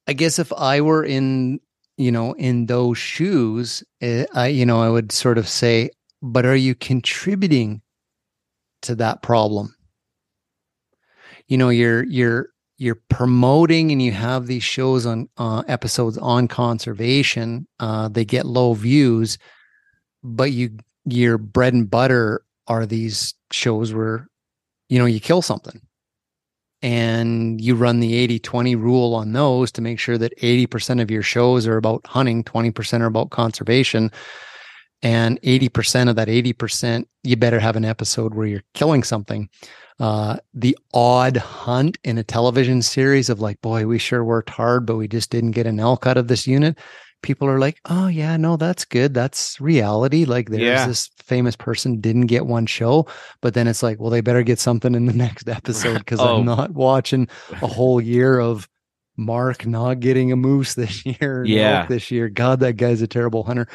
I 0.07 0.13
guess 0.13 0.37
if 0.37 0.51
I 0.53 0.81
were 0.81 1.03
in, 1.03 1.59
you 1.97 2.11
know, 2.11 2.33
in 2.33 2.65
those 2.65 2.97
shoes, 2.97 3.83
eh, 4.01 4.25
I, 4.33 4.47
you 4.47 4.65
know, 4.65 4.81
I 4.81 4.89
would 4.89 5.11
sort 5.11 5.37
of 5.37 5.47
say, 5.47 5.89
but 6.21 6.45
are 6.45 6.55
you 6.55 6.75
contributing 6.75 7.81
to 8.81 8.95
that 8.95 9.21
problem? 9.21 9.73
You 11.47 11.57
know, 11.57 11.69
you're 11.69 12.03
you're 12.03 12.49
you're 12.83 13.01
promoting 13.09 13.91
and 13.91 14.01
you 14.01 14.11
have 14.11 14.45
these 14.45 14.63
shows 14.63 15.05
on 15.05 15.29
uh, 15.37 15.63
episodes 15.69 16.17
on 16.17 16.49
conservation. 16.49 17.65
Uh, 17.79 18.09
they 18.09 18.25
get 18.25 18.45
low 18.45 18.73
views, 18.73 19.37
but 20.21 20.51
you 20.51 20.77
your 21.05 21.37
bread 21.37 21.73
and 21.73 21.89
butter 21.89 22.43
are 22.67 22.85
these 22.85 23.33
shows 23.51 23.93
where, 23.93 24.27
you 24.89 24.99
know, 24.99 25.05
you 25.05 25.21
kill 25.21 25.41
something 25.41 25.81
and 26.81 27.61
you 27.61 27.75
run 27.75 28.01
the 28.01 28.15
80 28.15 28.39
20 28.39 28.75
rule 28.75 29.15
on 29.15 29.31
those 29.31 29.71
to 29.71 29.81
make 29.81 29.97
sure 29.97 30.17
that 30.17 30.37
80% 30.39 31.01
of 31.01 31.09
your 31.09 31.23
shows 31.23 31.65
are 31.65 31.77
about 31.77 32.05
hunting, 32.05 32.43
20% 32.43 32.99
are 32.99 33.05
about 33.05 33.29
conservation. 33.29 34.11
And 35.01 35.41
80% 35.41 36.09
of 36.09 36.15
that 36.17 36.27
80%, 36.27 37.05
you 37.23 37.35
better 37.37 37.59
have 37.59 37.75
an 37.75 37.85
episode 37.85 38.33
where 38.33 38.47
you're 38.47 38.63
killing 38.73 39.03
something. 39.03 39.49
Uh, 39.99 40.37
the 40.53 40.77
odd 40.93 41.37
hunt 41.37 41.97
in 42.03 42.17
a 42.17 42.23
television 42.23 42.81
series 42.81 43.29
of 43.29 43.39
like, 43.39 43.61
boy, 43.61 43.85
we 43.85 43.97
sure 43.97 44.23
worked 44.23 44.49
hard, 44.49 44.85
but 44.85 44.97
we 44.97 45.07
just 45.07 45.29
didn't 45.29 45.51
get 45.51 45.67
an 45.67 45.79
elk 45.79 46.07
out 46.07 46.17
of 46.17 46.27
this 46.27 46.47
unit. 46.47 46.77
People 47.21 47.47
are 47.47 47.59
like, 47.59 47.79
oh, 47.85 48.07
yeah, 48.07 48.35
no, 48.35 48.57
that's 48.57 48.83
good. 48.83 49.13
That's 49.13 49.61
reality. 49.61 50.25
Like, 50.25 50.49
there's 50.49 50.61
Yeah. 50.61 50.87
this 50.87 51.09
famous 51.23 51.55
person 51.55 52.01
didn't 52.01 52.25
get 52.27 52.45
one 52.47 52.65
show, 52.65 53.07
but 53.41 53.53
then 53.53 53.67
it's 53.67 53.81
like, 53.81 53.97
well, 53.99 54.09
they 54.09 54.19
better 54.19 54.43
get 54.43 54.59
something 54.59 54.93
in 54.93 55.05
the 55.05 55.13
next 55.27 55.47
episode 55.47 55.99
because 55.99 56.19
Oh. 56.19 56.37
I'm 56.39 56.45
not 56.45 56.71
watching 56.71 57.29
a 57.61 57.67
whole 57.67 58.01
year 58.01 58.39
of 58.39 58.67
Mark 59.15 59.65
not 59.67 59.99
getting 59.99 60.31
a 60.31 60.35
moose 60.35 60.73
this 60.73 61.05
year, 61.21 61.45
Yeah. 61.45 61.85
this 61.85 62.09
year. 62.11 62.29
God, 62.29 62.59
that 62.61 62.73
guy's 62.77 63.01
a 63.01 63.07
terrible 63.07 63.43
hunter. 63.43 63.67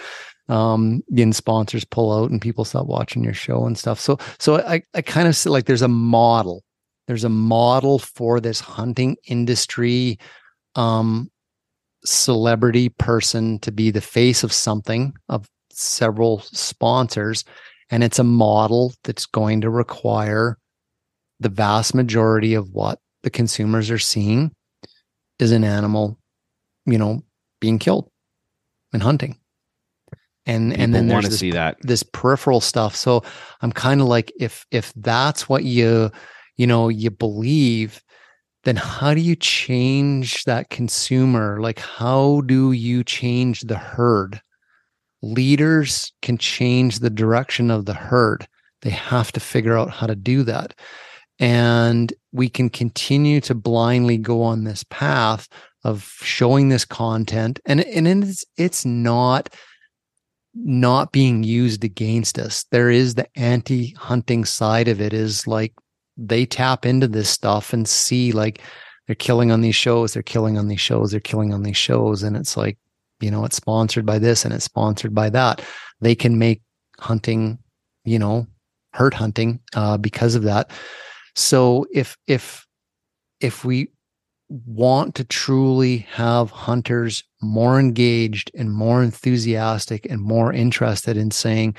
Um, 0.49 1.03
then 1.09 1.33
sponsors 1.35 1.85
pull 1.85 2.11
out 2.11 2.31
and 2.31 2.41
people 2.41 2.65
stop 2.65 2.87
watching 2.87 3.23
your 3.23 3.35
show 3.35 3.66
and 3.66 3.77
stuff. 3.77 4.01
So, 4.01 4.19
so 4.39 4.61
I, 4.61 4.83
I 4.95 5.03
kind 5.03 5.29
of 5.29 5.37
see 5.37 5.51
like 5.51 5.66
there's 5.66 5.83
a 5.83 5.89
model. 5.89 6.65
There's 7.07 7.25
a 7.25 7.29
model 7.29 7.99
for 7.99 8.41
this 8.41 8.61
hunting 8.61 9.16
industry, 9.27 10.19
um, 10.75 11.31
celebrity 12.05 12.89
person 12.89 13.59
to 13.61 13.73
be 13.73 13.91
the 13.91 14.01
face 14.01 14.43
of 14.43 14.53
something 14.53 15.15
of 15.29 15.49
several 15.70 16.41
sponsors, 16.41 17.45
and 17.91 18.05
it's 18.05 18.19
a 18.19 18.25
model 18.25 18.95
that's 19.05 19.27
going 19.27 19.61
to 19.62 19.70
require 19.70 20.59
the 21.41 21.49
vast 21.49 21.95
majority 21.95 22.55
of 22.55 22.70
what 22.73 22.99
the 23.23 23.31
consumers 23.31 23.91
are 23.91 23.99
seeing 23.99 24.53
is 25.39 25.53
an 25.53 25.65
animal, 25.65 26.19
you 26.85 26.99
know, 26.99 27.23
being 27.61 27.79
killed 27.79 28.11
and 28.93 29.03
hunting. 29.03 29.38
And 30.49 30.70
People 30.70 30.83
and 30.83 30.95
then 30.95 31.07
there's 31.09 31.29
this 31.29 31.39
see 31.39 31.51
that. 31.53 31.77
this 31.83 32.03
peripheral 32.03 32.61
stuff. 32.61 32.97
So 32.97 33.23
I'm 33.61 33.73
kind 33.73 34.01
of 34.01 34.09
like, 34.09 34.33
if 34.41 34.66
if 34.70 34.93
that's 34.97 35.49
what 35.49 35.65
you 35.65 36.11
you 36.57 36.66
know 36.66 36.89
you 36.89 37.11
believe, 37.11 38.03
then 38.65 38.77
how 38.77 39.15
do 39.15 39.20
you 39.20 39.37
change 39.37 40.45
that 40.45 40.70
consumer? 40.70 41.61
Like, 41.61 41.79
how 41.79 42.43
do 42.47 42.73
you 42.73 43.05
change 43.05 43.62
the 43.62 43.79
herd? 43.79 44.41
Leaders 45.23 46.12
can 46.23 46.39
change 46.39 46.99
the 46.99 47.11
direction 47.11 47.70
of 47.70 47.85
the 47.87 47.95
herd. 47.95 48.47
They 48.83 48.91
have 48.91 49.33
to 49.33 49.41
figure 49.41 49.77
out 49.77 49.91
how 49.91 50.07
to 50.07 50.15
do 50.15 50.43
that. 50.45 50.75
And 51.41 52.12
we 52.33 52.49
can 52.49 52.69
continue 52.69 53.41
to 53.43 53.55
blindly 53.55 54.16
go 54.16 54.43
on 54.43 54.65
this 54.65 54.85
path 54.91 55.49
of 55.85 56.12
showing 56.23 56.69
this 56.69 56.85
content. 56.85 57.61
And, 57.66 57.81
and 57.85 58.07
it's, 58.09 58.45
it's 58.57 58.85
not 58.85 59.49
not 60.55 61.12
being 61.12 61.43
used 61.43 61.85
against 61.85 62.39
us. 62.39 62.65
There 62.70 62.91
is 62.91 63.15
the 63.15 63.29
anti-hunting 63.39 64.45
side 64.45 64.89
of 64.89 65.01
it 65.01 65.12
is 65.12 65.47
like 65.47 65.73
they 66.16 66.47
tap 66.47 66.85
into 66.85 67.07
this 67.07 67.31
stuff 67.31 67.73
and 67.73 67.89
see 67.89 68.33
like 68.33 68.61
they're 69.07 69.15
killing 69.15 69.51
on 69.51 69.61
these 69.61 69.77
shows, 69.77 70.12
they're 70.12 70.23
killing 70.23 70.59
on 70.59 70.69
these 70.69 70.81
shows, 70.81 71.11
they're 71.11 71.20
killing 71.20 71.55
on 71.55 71.62
these 71.62 71.77
shows. 71.77 72.23
And 72.23 72.37
it's 72.37 72.57
like, 72.57 72.77
you 73.20 73.31
know, 73.31 73.45
it's 73.45 73.57
sponsored 73.57 74.05
by 74.05 74.19
this 74.19 74.45
and 74.45 74.53
it's 74.53 74.65
sponsored 74.65 75.15
by 75.15 75.31
that. 75.31 75.62
They 76.01 76.15
can 76.15 76.39
make 76.39 76.62
hunting, 76.99 77.59
you 78.05 78.19
know, 78.19 78.47
hurt 78.93 79.15
hunting 79.15 79.61
uh, 79.75 79.97
because 79.97 80.35
of 80.35 80.43
that. 80.43 80.70
So 81.35 81.87
if 81.93 82.16
if 82.27 82.66
if 83.41 83.65
we 83.65 83.91
want 84.49 85.15
to 85.16 85.25
truly 85.25 85.99
have 86.11 86.51
hunters 86.51 87.23
more 87.43 87.79
engaged 87.79 88.51
and 88.57 88.73
more 88.73 89.03
enthusiastic 89.03 90.07
and 90.09 90.20
more 90.20 90.53
interested 90.53 91.16
in 91.16 91.31
saying 91.31 91.77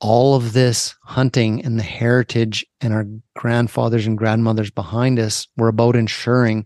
all 0.00 0.34
of 0.34 0.52
this 0.52 0.94
hunting 1.04 1.62
and 1.64 1.78
the 1.78 1.84
heritage 1.84 2.64
and 2.80 2.94
our 2.94 3.06
grandfathers 3.36 4.06
and 4.06 4.16
grandmothers 4.16 4.70
behind 4.70 5.18
us 5.18 5.46
were 5.56 5.68
about 5.68 5.96
ensuring 5.96 6.64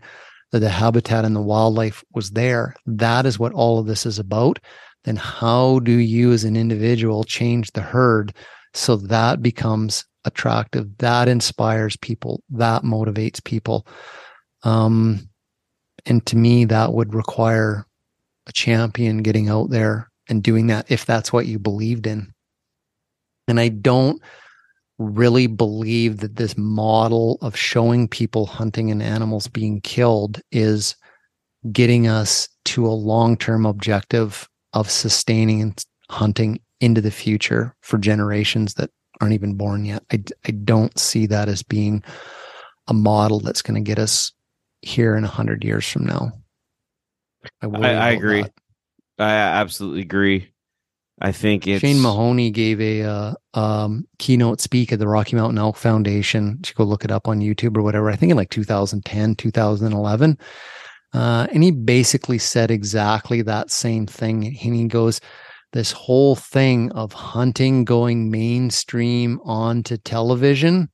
that 0.51 0.59
the 0.59 0.69
habitat 0.69 1.25
and 1.25 1.35
the 1.35 1.41
wildlife 1.41 2.03
was 2.13 2.31
there. 2.31 2.75
That 2.85 3.25
is 3.25 3.37
what 3.37 3.51
all 3.53 3.79
of 3.79 3.87
this 3.87 4.05
is 4.05 4.19
about. 4.19 4.59
Then 5.03 5.17
how 5.17 5.79
do 5.79 5.91
you 5.91 6.31
as 6.31 6.45
an 6.45 6.55
individual 6.55 7.23
change 7.23 7.71
the 7.71 7.81
herd 7.81 8.33
so 8.73 8.95
that 8.95 9.41
becomes 9.41 10.05
attractive, 10.23 10.97
that 10.99 11.27
inspires 11.27 11.97
people, 11.97 12.41
that 12.51 12.83
motivates 12.83 13.43
people? 13.43 13.85
Um, 14.65 15.29
and 16.05 16.25
to 16.25 16.35
me, 16.35 16.65
that 16.65 16.93
would 16.93 17.13
require 17.13 17.85
a 18.47 18.51
champion 18.51 19.23
getting 19.23 19.49
out 19.49 19.69
there 19.69 20.11
and 20.27 20.43
doing 20.43 20.67
that 20.67 20.89
if 20.89 21.05
that's 21.05 21.31
what 21.31 21.45
you 21.45 21.57
believed 21.57 22.07
in. 22.07 22.33
And 23.47 23.59
I 23.59 23.69
don't 23.69 24.21
really 24.97 25.47
believe 25.47 26.17
that 26.17 26.35
this 26.35 26.57
model 26.57 27.37
of 27.41 27.55
showing 27.55 28.07
people 28.07 28.45
hunting 28.45 28.91
and 28.91 29.03
animals 29.03 29.47
being 29.47 29.81
killed 29.81 30.41
is 30.51 30.95
getting 31.71 32.07
us 32.07 32.47
to 32.65 32.85
a 32.85 32.89
long 32.89 33.37
term 33.37 33.65
objective 33.65 34.47
of 34.73 34.89
sustaining 34.89 35.75
hunting 36.09 36.59
into 36.81 37.01
the 37.01 37.11
future 37.11 37.75
for 37.81 37.97
generations 37.97 38.75
that 38.75 38.89
aren't 39.21 39.33
even 39.33 39.55
born 39.55 39.85
yet. 39.85 40.03
I, 40.11 40.23
I 40.47 40.51
don't 40.51 40.97
see 40.99 41.25
that 41.27 41.49
as 41.49 41.63
being 41.63 42.03
a 42.87 42.93
model 42.93 43.39
that's 43.39 43.61
going 43.61 43.75
to 43.75 43.87
get 43.87 43.97
us 43.97 44.31
here 44.85 45.15
in 45.15 45.23
a 45.23 45.27
hundred 45.27 45.63
years 45.63 45.87
from 45.87 46.05
now. 46.05 46.31
I, 47.61 47.67
I 47.67 48.09
agree. 48.11 48.43
That. 48.43 48.53
I 49.19 49.33
absolutely 49.33 50.01
agree. 50.01 50.49
I 51.19 51.31
think 51.31 51.65
it's 51.65 51.81
Shane 51.81 52.01
Mahoney 52.01 52.51
gave 52.51 52.81
a 52.81 53.03
uh, 53.03 53.33
um, 53.53 54.05
keynote 54.19 54.59
speak 54.59 54.91
at 54.91 54.99
the 54.99 55.07
Rocky 55.07 55.35
Mountain 55.35 55.57
Elk 55.57 55.77
Foundation. 55.77 56.59
You 56.65 56.73
go 56.75 56.83
look 56.83 57.05
it 57.05 57.11
up 57.11 57.27
on 57.27 57.39
YouTube 57.39 57.77
or 57.77 57.83
whatever. 57.83 58.09
I 58.09 58.15
think 58.15 58.31
in 58.31 58.37
like 58.37 58.49
2010, 58.49 59.35
2011. 59.35 60.37
Uh, 61.13 61.47
and 61.53 61.63
he 61.63 61.71
basically 61.71 62.37
said 62.37 62.69
exactly 62.69 63.41
that 63.41 63.71
same 63.71 64.05
thing. 64.05 64.45
And 64.45 64.75
he 64.75 64.87
goes, 64.87 65.21
This 65.71 65.93
whole 65.93 66.35
thing 66.35 66.91
of 66.91 67.13
hunting 67.13 67.85
going 67.85 68.29
mainstream 68.29 69.39
onto 69.45 69.95
television 69.95 70.89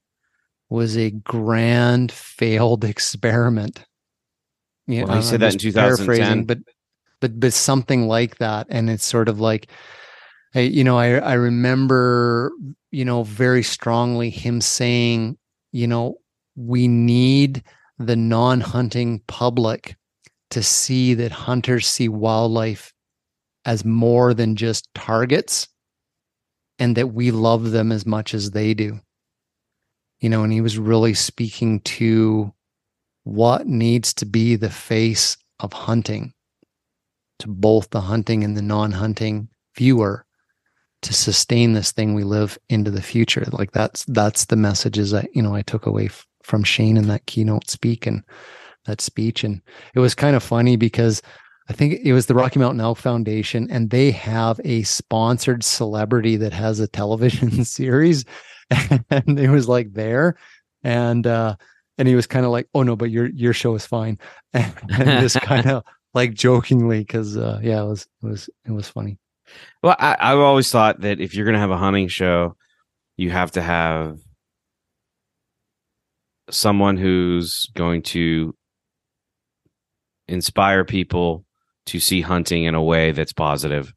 was 0.72 0.98
a 0.98 1.11
grand 1.11 2.11
failed 2.11 2.84
experiment. 2.95 3.85
Yeah, 4.88 5.03
well, 5.03 5.18
he 5.18 5.22
said 5.22 5.41
that 5.41 5.53
in 5.53 5.60
2010. 5.60 6.45
But 6.45 6.60
but 7.19 7.39
but 7.39 7.53
something 7.53 8.07
like 8.07 8.38
that. 8.38 8.68
And 8.69 8.89
it's 8.89 9.06
sort 9.06 9.30
of 9.30 9.39
like 9.39 9.68
I, 10.56 10.61
you 10.61 10.84
know, 10.84 10.98
I 10.98 11.15
I 11.18 11.34
remember, 11.34 12.52
you 12.89 13.06
know, 13.06 13.23
very 13.23 13.64
strongly 13.64 14.30
him 14.30 14.60
saying, 14.61 15.38
you 15.72 15.88
know, 15.88 16.15
we 16.56 16.88
need 16.88 17.64
the 17.99 18.15
non-hunting 18.15 19.22
public 19.27 19.95
to 20.49 20.64
see 20.64 21.14
that 21.14 21.31
hunters 21.31 21.88
see 21.88 22.10
wildlife 22.10 22.93
as 23.64 23.85
more 23.85 24.34
than 24.34 24.56
just 24.56 24.88
targets 24.95 25.68
and 26.80 26.98
that 26.98 27.14
we 27.14 27.30
love 27.30 27.72
them 27.72 27.91
as 27.91 28.06
much 28.06 28.34
as 28.34 28.52
they 28.52 28.73
do. 28.73 28.99
You 30.22 30.30
know, 30.30 30.43
and 30.43 30.53
he 30.53 30.61
was 30.61 30.77
really 30.77 31.14
speaking 31.14 31.81
to 31.81 32.53
what 33.23 33.68
needs 33.68 34.14
to 34.15 34.26
be 34.26 34.56
the 34.56 34.69
face 34.69 35.38
of 35.60 35.73
hunting 35.73 36.34
to 37.39 37.48
both 37.48 37.89
the 37.89 38.02
hunting 38.02 38.43
and 38.43 38.56
the 38.56 38.61
non-hunting 38.61 39.49
viewer 39.76 40.26
to 41.02 41.14
sustain 41.14 41.73
this 41.73 41.91
thing 41.91 42.14
we 42.14 42.23
live 42.23 42.57
into 42.69 42.91
the 42.91 43.02
future. 43.02 43.45
Like 43.52 43.72
that's 43.72 44.06
that's 44.06 44.45
the 44.45 44.56
messages 44.56 45.11
that 45.11 45.35
you 45.35 45.41
know 45.41 45.56
i 45.56 45.61
took 45.64 45.85
away 45.85 46.06
f- 46.06 46.26
from 46.43 46.64
shane 46.64 46.98
in 46.98 47.07
that 47.07 47.26
keynote 47.26 47.69
speak 47.69 48.06
and 48.06 48.23
that 48.85 49.02
speech. 49.02 49.43
And 49.43 49.61
it 49.95 49.99
was 49.99 50.15
kind 50.15 50.35
of 50.35 50.43
funny 50.43 50.76
because 50.76 51.22
i 51.69 51.73
think 51.73 51.99
it 52.03 52.14
was 52.14 52.26
the 52.26 52.35
rocky 52.35 52.60
mountain 52.60 52.81
elk 52.81 52.98
foundation 52.98 53.69
and 53.72 53.89
they 53.89 54.11
have 54.11 54.60
a 54.64 54.84
sponsored 54.84 55.64
celebrity 55.64 56.35
that 56.35 56.53
has 56.53 56.80
a 56.80 56.88
television 56.88 57.65
series 57.65 58.26
and 59.10 59.39
it 59.39 59.49
was 59.49 59.68
like 59.68 59.93
there 59.93 60.35
and 60.84 61.27
uh 61.27 61.56
and 61.98 62.07
he 62.07 62.15
was 62.15 62.27
kind 62.27 62.45
of 62.45 62.52
like 62.52 62.68
oh 62.73 62.84
no 62.84 62.95
but 62.95 63.11
your 63.11 63.27
your 63.27 63.53
show 63.53 63.76
is 63.76 63.85
fine. 63.85 64.18
And, 64.53 64.73
and 64.91 65.22
just 65.22 65.39
kind 65.41 65.68
of 65.68 65.84
like 66.14 66.34
jokingly 66.34 66.99
because 66.99 67.38
uh 67.38 67.60
yeah 67.61 67.81
it 67.81 67.88
was 67.88 68.07
it 68.23 68.26
was 68.26 68.49
it 68.65 68.72
was 68.72 68.88
funny. 68.88 69.18
Well, 69.84 69.95
I, 69.99 70.15
I've 70.19 70.39
always 70.39 70.72
thought 70.72 71.02
that 71.02 71.19
if 71.19 71.35
you're 71.35 71.45
going 71.45 71.56
to 71.56 71.60
have 71.60 71.72
a 71.72 71.77
hunting 71.77 72.07
show, 72.07 72.56
you 73.18 73.31
have 73.31 73.52
to 73.52 73.61
have 73.61 74.18
someone 76.49 76.98
who's 76.98 77.68
going 77.76 78.02
to 78.02 78.56
inspire 80.27 80.85
people 80.85 81.45
to 81.88 81.99
see 81.99 82.22
hunting 82.22 82.64
in 82.64 82.76
a 82.76 82.84
way 82.84 83.11
that's 83.11 83.34
positive. 83.34 83.93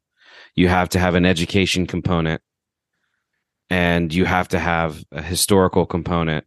You 0.55 0.67
have 0.67 0.89
to 0.89 0.99
have 0.99 1.15
an 1.15 1.25
education 1.25 1.85
component 1.85 2.41
and 3.69 4.13
you 4.13 4.25
have 4.25 4.47
to 4.49 4.59
have 4.59 5.03
a 5.11 5.21
historical 5.21 5.85
component 5.85 6.45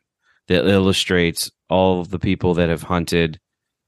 that 0.48 0.66
illustrates 0.66 1.50
all 1.68 2.00
of 2.00 2.10
the 2.10 2.18
people 2.18 2.54
that 2.54 2.68
have 2.68 2.84
hunted 2.84 3.38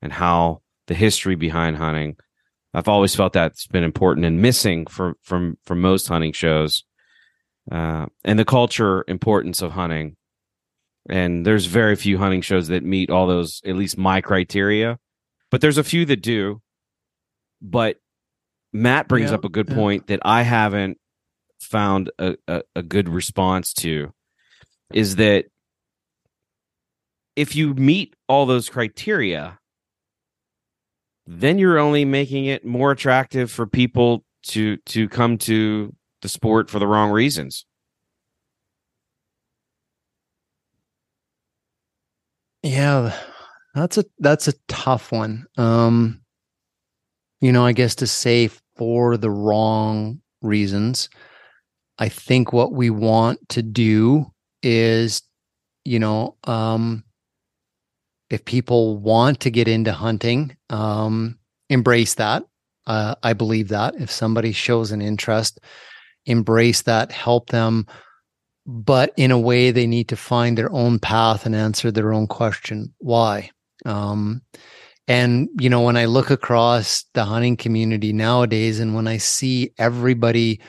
and 0.02 0.12
how 0.12 0.62
the 0.86 0.94
history 0.94 1.34
behind 1.34 1.76
hunting 1.76 2.16
I've 2.72 2.88
always 2.88 3.14
felt 3.14 3.32
that's 3.32 3.66
been 3.66 3.82
important 3.84 4.26
and 4.26 4.40
missing 4.40 4.86
from 4.86 5.14
from 5.22 5.58
from 5.64 5.80
most 5.80 6.06
hunting 6.08 6.32
shows, 6.32 6.84
uh, 7.70 8.06
and 8.24 8.38
the 8.38 8.44
culture 8.44 9.04
importance 9.08 9.60
of 9.62 9.72
hunting. 9.72 10.16
And 11.08 11.44
there's 11.44 11.66
very 11.66 11.96
few 11.96 12.18
hunting 12.18 12.42
shows 12.42 12.68
that 12.68 12.84
meet 12.84 13.10
all 13.10 13.26
those, 13.26 13.60
at 13.64 13.74
least 13.74 13.98
my 13.98 14.20
criteria, 14.20 14.98
but 15.50 15.60
there's 15.60 15.78
a 15.78 15.84
few 15.84 16.04
that 16.06 16.22
do. 16.22 16.60
But 17.60 17.96
Matt 18.72 19.08
brings 19.08 19.30
Yeah, 19.30 19.36
up 19.36 19.44
a 19.44 19.48
good 19.48 19.68
yeah. 19.68 19.74
point 19.74 20.06
that 20.06 20.20
I 20.22 20.42
haven't 20.42 20.98
found 21.60 22.10
a, 22.18 22.36
a, 22.48 22.62
a 22.76 22.82
good 22.82 23.08
response 23.08 23.72
to, 23.74 24.12
is 24.92 25.16
that 25.16 25.46
if 27.36 27.54
you 27.54 27.74
meet 27.74 28.14
all 28.28 28.46
those 28.46 28.68
criteria, 28.68 29.58
then 31.26 31.58
you're 31.58 31.78
only 31.78 32.04
making 32.04 32.46
it 32.46 32.64
more 32.64 32.90
attractive 32.90 33.50
for 33.50 33.66
people 33.66 34.24
to 34.42 34.76
to 34.78 35.08
come 35.08 35.38
to 35.38 35.94
the 36.22 36.28
sport 36.28 36.68
for 36.68 36.78
the 36.78 36.86
wrong 36.86 37.10
reasons. 37.10 37.64
Yeah, 42.62 43.16
that's 43.74 43.96
a 43.96 44.04
that's 44.18 44.48
a 44.48 44.54
tough 44.68 45.12
one. 45.12 45.46
Um, 45.56 46.20
you 47.40 47.52
know, 47.52 47.64
I 47.64 47.72
guess 47.72 47.94
to 47.96 48.06
say 48.06 48.50
for 48.76 49.16
the 49.16 49.30
wrong 49.30 50.20
reasons. 50.42 51.08
I 52.00 52.08
think 52.08 52.52
what 52.52 52.72
we 52.72 52.88
want 52.88 53.46
to 53.50 53.62
do 53.62 54.32
is, 54.62 55.22
you 55.84 55.98
know, 55.98 56.36
um, 56.44 57.04
if 58.30 58.44
people 58.44 58.96
want 58.96 59.40
to 59.40 59.50
get 59.50 59.68
into 59.68 59.92
hunting, 59.92 60.56
um, 60.70 61.38
embrace 61.68 62.14
that. 62.14 62.44
Uh, 62.86 63.14
I 63.22 63.34
believe 63.34 63.68
that 63.68 63.96
if 64.00 64.10
somebody 64.10 64.52
shows 64.52 64.92
an 64.92 65.02
interest, 65.02 65.60
embrace 66.24 66.82
that, 66.82 67.12
help 67.12 67.50
them, 67.50 67.86
but 68.66 69.12
in 69.18 69.30
a 69.30 69.38
way 69.38 69.70
they 69.70 69.86
need 69.86 70.08
to 70.08 70.16
find 70.16 70.56
their 70.56 70.72
own 70.72 70.98
path 70.98 71.44
and 71.44 71.54
answer 71.54 71.90
their 71.90 72.14
own 72.14 72.26
question 72.26 72.94
why. 72.98 73.50
Um, 73.84 74.40
and 75.06 75.48
you 75.58 75.68
know, 75.68 75.82
when 75.82 75.98
I 75.98 76.06
look 76.06 76.30
across 76.30 77.04
the 77.12 77.24
hunting 77.24 77.56
community 77.56 78.12
nowadays, 78.12 78.80
and 78.80 78.94
when 78.94 79.06
I 79.06 79.18
see 79.18 79.72
everybody 79.76 80.60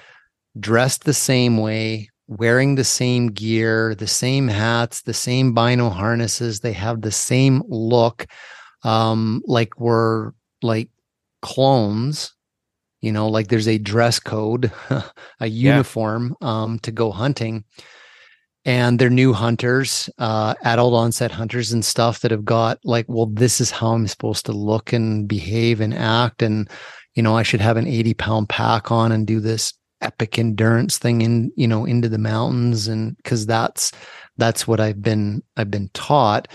dressed 0.59 1.03
the 1.03 1.13
same 1.13 1.57
way, 1.57 2.09
wearing 2.27 2.75
the 2.75 2.83
same 2.83 3.27
gear, 3.27 3.95
the 3.95 4.07
same 4.07 4.47
hats, 4.47 5.01
the 5.01 5.13
same 5.13 5.53
bino 5.53 5.89
harnesses. 5.89 6.59
They 6.59 6.73
have 6.73 7.01
the 7.01 7.11
same 7.11 7.61
look, 7.67 8.25
um, 8.83 9.41
like 9.45 9.79
we're 9.79 10.31
like 10.61 10.89
clones. 11.41 12.33
You 13.01 13.11
know, 13.11 13.29
like 13.29 13.47
there's 13.47 13.67
a 13.67 13.79
dress 13.79 14.19
code, 14.19 14.71
a 15.39 15.47
uniform 15.47 16.35
yeah. 16.39 16.63
um, 16.63 16.79
to 16.79 16.91
go 16.91 17.11
hunting. 17.11 17.63
And 18.63 18.99
they're 18.99 19.09
new 19.09 19.33
hunters, 19.33 20.07
uh, 20.19 20.53
adult 20.63 20.93
onset 20.93 21.31
hunters 21.31 21.71
and 21.71 21.83
stuff 21.83 22.19
that 22.19 22.29
have 22.29 22.45
got 22.45 22.77
like, 22.83 23.07
well, 23.09 23.25
this 23.25 23.59
is 23.59 23.71
how 23.71 23.93
I'm 23.93 24.07
supposed 24.07 24.45
to 24.45 24.51
look 24.51 24.93
and 24.93 25.27
behave 25.27 25.81
and 25.81 25.95
act. 25.95 26.43
And, 26.43 26.69
you 27.15 27.23
know, 27.23 27.35
I 27.35 27.41
should 27.41 27.61
have 27.61 27.77
an 27.77 27.87
80 27.87 28.13
pound 28.13 28.49
pack 28.49 28.91
on 28.91 29.11
and 29.11 29.25
do 29.25 29.39
this 29.39 29.73
epic 30.01 30.37
endurance 30.39 30.97
thing 30.97 31.21
in 31.21 31.51
you 31.55 31.67
know 31.67 31.85
into 31.85 32.09
the 32.09 32.17
mountains. 32.17 32.87
And 32.87 33.15
because 33.17 33.45
that's 33.45 33.91
that's 34.37 34.67
what 34.67 34.79
i've 34.79 35.01
been 35.01 35.43
i've 35.57 35.71
been 35.71 35.89
taught. 35.93 36.47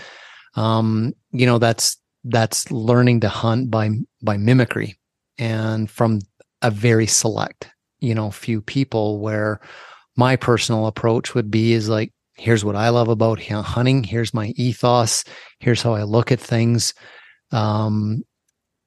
Um 0.55 1.13
you 1.31 1.45
know 1.45 1.57
that's 1.59 1.97
that's 2.25 2.69
learning 2.71 3.21
to 3.21 3.29
hunt 3.29 3.71
by 3.71 3.89
by 4.21 4.37
mimicry 4.37 4.97
and 5.37 5.89
from 5.89 6.19
a 6.61 6.71
very 6.71 7.07
select 7.07 7.69
you 7.99 8.13
know 8.13 8.31
few 8.31 8.61
people 8.61 9.19
where 9.19 9.59
my 10.15 10.35
personal 10.35 10.87
approach 10.87 11.35
would 11.35 11.51
be 11.51 11.73
is 11.73 11.89
like 11.89 12.11
here's 12.35 12.65
what 12.65 12.75
i 12.75 12.89
love 12.89 13.07
about 13.07 13.41
hunting. 13.41 14.03
Here's 14.03 14.33
my 14.33 14.47
ethos. 14.55 15.23
Here's 15.59 15.81
how 15.81 15.93
i 15.93 16.03
look 16.03 16.31
at 16.31 16.39
things. 16.39 16.93
Um 17.51 18.23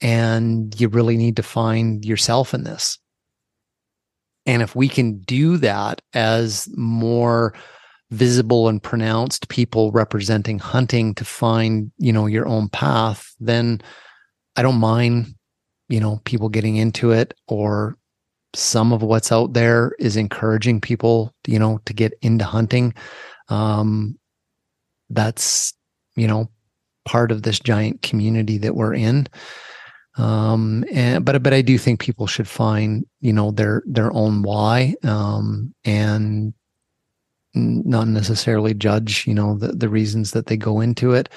and 0.02 0.78
you 0.80 0.88
really 0.88 1.16
need 1.16 1.36
to 1.36 1.42
find 1.42 2.04
yourself 2.04 2.54
in 2.54 2.64
this 2.64 2.98
and 4.50 4.62
if 4.62 4.74
we 4.74 4.88
can 4.88 5.20
do 5.20 5.56
that 5.58 6.02
as 6.12 6.68
more 6.76 7.54
visible 8.10 8.66
and 8.66 8.82
pronounced 8.82 9.48
people 9.48 9.92
representing 9.92 10.58
hunting 10.58 11.14
to 11.14 11.24
find, 11.24 11.92
you 11.98 12.12
know, 12.12 12.26
your 12.26 12.48
own 12.48 12.68
path, 12.68 13.32
then 13.38 13.80
I 14.56 14.62
don't 14.62 14.80
mind, 14.80 15.36
you 15.88 16.00
know, 16.00 16.20
people 16.24 16.48
getting 16.48 16.74
into 16.74 17.12
it 17.12 17.32
or 17.46 17.96
some 18.52 18.92
of 18.92 19.04
what's 19.04 19.30
out 19.30 19.52
there 19.52 19.92
is 20.00 20.16
encouraging 20.16 20.80
people, 20.80 21.32
you 21.46 21.60
know, 21.60 21.78
to 21.84 21.92
get 21.92 22.14
into 22.20 22.44
hunting. 22.44 22.92
Um, 23.50 24.18
that's, 25.10 25.72
you 26.16 26.26
know, 26.26 26.50
part 27.04 27.30
of 27.30 27.44
this 27.44 27.60
giant 27.60 28.02
community 28.02 28.58
that 28.58 28.74
we're 28.74 28.94
in 28.94 29.28
um 30.20 30.84
and 30.92 31.24
but 31.24 31.42
but 31.42 31.54
i 31.54 31.62
do 31.62 31.78
think 31.78 32.00
people 32.00 32.26
should 32.26 32.48
find 32.48 33.06
you 33.20 33.32
know 33.32 33.50
their 33.50 33.82
their 33.86 34.12
own 34.12 34.42
why 34.42 34.94
um 35.04 35.74
and 35.84 36.52
not 37.54 38.06
necessarily 38.06 38.74
judge 38.74 39.26
you 39.26 39.34
know 39.34 39.56
the 39.56 39.68
the 39.68 39.88
reasons 39.88 40.30
that 40.32 40.46
they 40.46 40.56
go 40.56 40.80
into 40.80 41.12
it. 41.12 41.28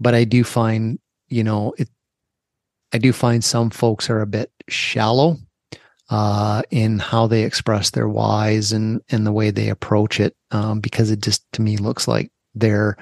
But 0.00 0.14
i 0.14 0.24
do 0.24 0.44
find 0.44 0.98
you 1.28 1.42
know 1.42 1.74
it 1.78 1.88
i 2.92 2.98
do 2.98 3.12
find 3.12 3.44
some 3.44 3.70
folks 3.70 4.08
are 4.08 4.20
a 4.20 4.26
bit 4.26 4.52
shallow 4.68 5.36
uh 6.10 6.62
in 6.70 6.98
how 6.98 7.26
they 7.26 7.42
express 7.42 7.90
their 7.90 8.08
whys 8.08 8.72
and 8.72 9.00
and 9.10 9.26
the 9.26 9.32
way 9.32 9.50
they 9.50 9.68
approach 9.68 10.20
it 10.20 10.36
um 10.52 10.80
because 10.80 11.10
it 11.10 11.20
just 11.20 11.44
to 11.52 11.62
me 11.62 11.76
looks 11.76 12.06
like 12.06 12.30
they're 12.54 12.96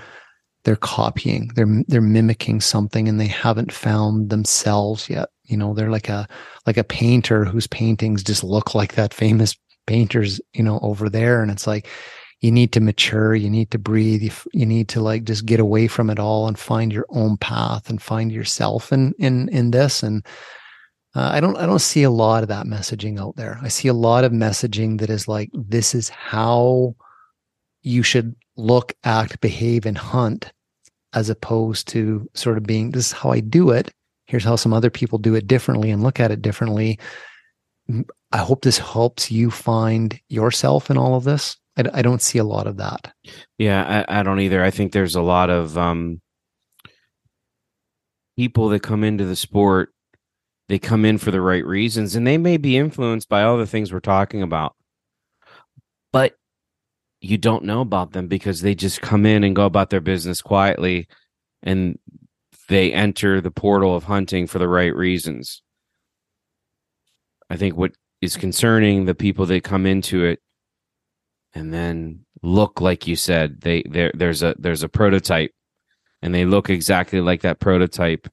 they're 0.67 0.75
copying 0.75 1.49
they're 1.55 1.85
they're 1.87 2.01
mimicking 2.01 2.61
something 2.61 3.09
and 3.09 3.21
they 3.21 3.29
haven't 3.29 3.73
found 3.73 4.31
themselves 4.31 5.09
yet. 5.09 5.29
You 5.45 5.57
know 5.57 5.75
they're 5.75 5.93
like 5.93 6.09
a 6.09 6.27
like 6.67 6.77
a 6.77 6.83
painter 6.83 7.45
whose 7.45 7.69
paintings 7.69 8.25
just 8.25 8.43
look 8.43 8.75
like 8.75 8.97
that 8.97 9.15
famous 9.15 9.57
painters 9.87 10.41
you 10.55 10.65
know 10.65 10.81
over 10.83 11.09
there. 11.09 11.41
And 11.41 11.53
it's 11.53 11.69
like 11.69 11.87
you 12.41 12.51
need 12.51 12.73
to 12.73 12.81
mature 12.81 13.37
you 13.37 13.49
need 13.49 13.71
to 13.71 13.79
breathe 13.79 14.23
you, 14.23 14.33
you 14.53 14.67
need 14.67 14.89
to 14.89 15.01
like 15.01 15.23
just 15.23 15.47
get 15.47 15.61
away 15.61 15.87
from 15.87 16.11
it 16.11 16.19
all 16.19 16.49
and 16.49 16.59
find 16.59 16.93
your 16.93 17.07
own 17.11 17.37
path 17.37 17.89
and 17.89 18.03
find 18.03 18.33
yourself 18.33 18.93
in 18.93 19.15
in 19.21 19.49
in 19.51 19.71
this. 19.71 20.03
And 20.03 20.27
uh, 21.15 21.31
i 21.33 21.41
don't 21.41 21.57
i 21.59 21.65
don't 21.65 21.79
see 21.79 22.03
a 22.03 22.11
lot 22.11 22.43
of 22.43 22.49
that 22.49 22.67
messaging 22.67 23.21
out 23.21 23.37
there. 23.37 23.61
I 23.63 23.69
see 23.69 23.87
a 23.87 23.95
lot 23.95 24.25
of 24.25 24.33
messaging 24.33 24.99
that 24.99 25.11
is 25.11 25.29
like 25.29 25.49
this 25.55 25.95
is 25.95 26.09
how 26.09 26.97
you 27.83 28.03
should 28.03 28.35
look 28.57 28.95
act 29.05 29.41
behave 29.41 29.87
and 29.87 29.97
hunt 29.97 30.53
as 31.17 31.31
opposed 31.31 31.89
to 31.89 32.29
sort 32.35 32.59
of 32.59 32.65
being 32.65 32.91
this 32.91 33.07
is 33.07 33.13
how 33.13 33.31
I 33.31 33.41
do 33.41 33.71
it. 33.71 33.91
Here's 34.27 34.45
how 34.45 34.57
some 34.57 34.75
other 34.75 34.91
people 34.91 35.19
do 35.19 35.35
it 35.35 35.47
differently 35.47 35.91
and 35.91 36.03
look 36.03 36.21
at 36.21 36.31
it 36.31 36.43
differently. 36.43 36.99
I 38.33 38.39
hope 38.39 38.63
this 38.63 38.79
helps 38.79 39.31
you 39.31 39.51
find 39.51 40.21
yourself 40.29 40.91
in 40.91 40.99
all 40.99 41.15
of 41.15 41.25
this. 41.25 41.57
I, 41.79 41.85
I 41.95 42.03
don't 42.03 42.21
see 42.21 42.39
a 42.39 42.45
lot 42.45 42.67
of 42.67 42.77
that. 42.77 43.13
Yeah, 43.57 44.05
I, 44.09 44.21
I, 44.21 44.23
don't 44.23 44.41
either. 44.41 44.63
I 44.63 44.71
think 44.71 44.93
there's 44.93 45.15
a 45.15 45.23
lot 45.23 45.49
of 45.49 45.79
um, 45.79 46.21
people 48.37 48.69
that 48.71 48.83
come 48.83 49.03
into 49.03 49.25
the 49.25 49.37
sport. 49.37 49.95
They 50.69 50.79
come 50.79 51.05
in 51.05 51.17
for 51.17 51.31
the 51.31 51.41
right 51.41 51.65
reasons, 51.65 52.15
and 52.15 52.27
they 52.27 52.39
may 52.39 52.57
be 52.59 52.77
influenced 52.77 53.29
by 53.29 53.45
all 53.45 53.57
the 53.57 53.67
things 53.67 53.93
we're 53.93 54.01
talking 54.01 54.43
about. 54.43 54.75
But 56.13 56.35
you 57.27 57.39
don't 57.39 57.65
know 57.65 57.81
about 57.81 58.13
them 58.13 58.29
because 58.29 58.61
they 58.61 58.75
just 58.75 59.01
come 59.01 59.27
in 59.27 59.45
and 59.45 59.57
go 59.57 59.65
about 59.65 59.91
their 59.91 60.01
business 60.01 60.41
quietly 60.41 61.09
and 61.63 61.99
they 62.69 62.93
enter 62.93 63.41
the 63.41 63.51
portal 63.51 63.97
of 63.97 64.05
hunting 64.05 64.47
for 64.47 64.59
the 64.59 64.69
right 64.69 64.95
reasons. 64.95 65.63
I 67.49 67.57
think 67.57 67.77
what 67.77 67.93
is 68.21 68.37
concerning 68.37 69.05
the 69.05 69.15
people 69.15 69.47
that 69.47 69.65
come 69.65 69.87
into 69.87 70.25
it 70.25 70.41
and 71.55 71.73
then 71.73 72.25
look 72.43 72.81
like 72.81 73.07
you 73.07 73.17
said 73.17 73.61
they 73.61 73.83
there 73.89 74.11
there's 74.15 74.43
a 74.43 74.55
there's 74.59 74.83
a 74.83 74.89
prototype 74.89 75.51
and 76.23 76.35
they 76.35 76.45
look 76.45 76.71
exactly 76.71 77.21
like 77.21 77.43
that 77.43 77.61
prototype 77.61 78.29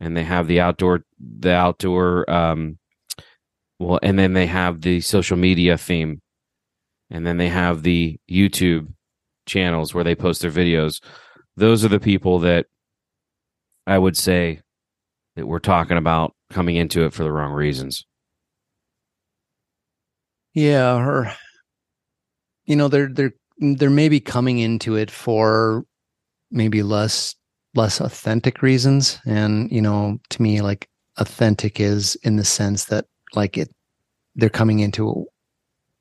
and 0.00 0.16
they 0.16 0.22
have 0.22 0.46
the 0.46 0.60
outdoor 0.60 1.02
the 1.18 1.52
outdoor 1.52 2.28
um 2.30 2.78
well 3.78 3.98
and 4.02 4.18
then 4.18 4.34
they 4.34 4.46
have 4.46 4.80
the 4.80 5.00
social 5.00 5.36
media 5.36 5.78
theme 5.78 6.20
and 7.10 7.26
then 7.26 7.36
they 7.36 7.48
have 7.48 7.82
the 7.82 8.18
YouTube 8.30 8.92
channels 9.46 9.94
where 9.94 10.04
they 10.04 10.14
post 10.14 10.42
their 10.42 10.50
videos. 10.50 11.02
Those 11.56 11.84
are 11.84 11.88
the 11.88 12.00
people 12.00 12.40
that 12.40 12.66
I 13.86 13.98
would 13.98 14.16
say 14.16 14.60
that 15.36 15.46
we're 15.46 15.58
talking 15.58 15.96
about 15.96 16.34
coming 16.50 16.76
into 16.76 17.04
it 17.04 17.12
for 17.12 17.22
the 17.22 17.32
wrong 17.32 17.52
reasons. 17.52 18.04
Yeah, 20.54 20.96
or 20.96 21.32
you 22.64 22.76
know, 22.76 22.88
they're 22.88 23.08
they're 23.08 23.34
they're 23.58 23.90
maybe 23.90 24.20
coming 24.20 24.58
into 24.58 24.96
it 24.96 25.10
for 25.10 25.84
maybe 26.50 26.82
less 26.82 27.34
less 27.74 28.00
authentic 28.00 28.62
reasons. 28.62 29.18
And, 29.26 29.70
you 29.70 29.82
know, 29.82 30.18
to 30.30 30.42
me, 30.42 30.62
like 30.62 30.88
authentic 31.18 31.78
is 31.78 32.16
in 32.22 32.36
the 32.36 32.44
sense 32.44 32.86
that 32.86 33.06
like 33.34 33.56
it 33.58 33.70
they're 34.34 34.48
coming 34.48 34.80
into 34.80 35.26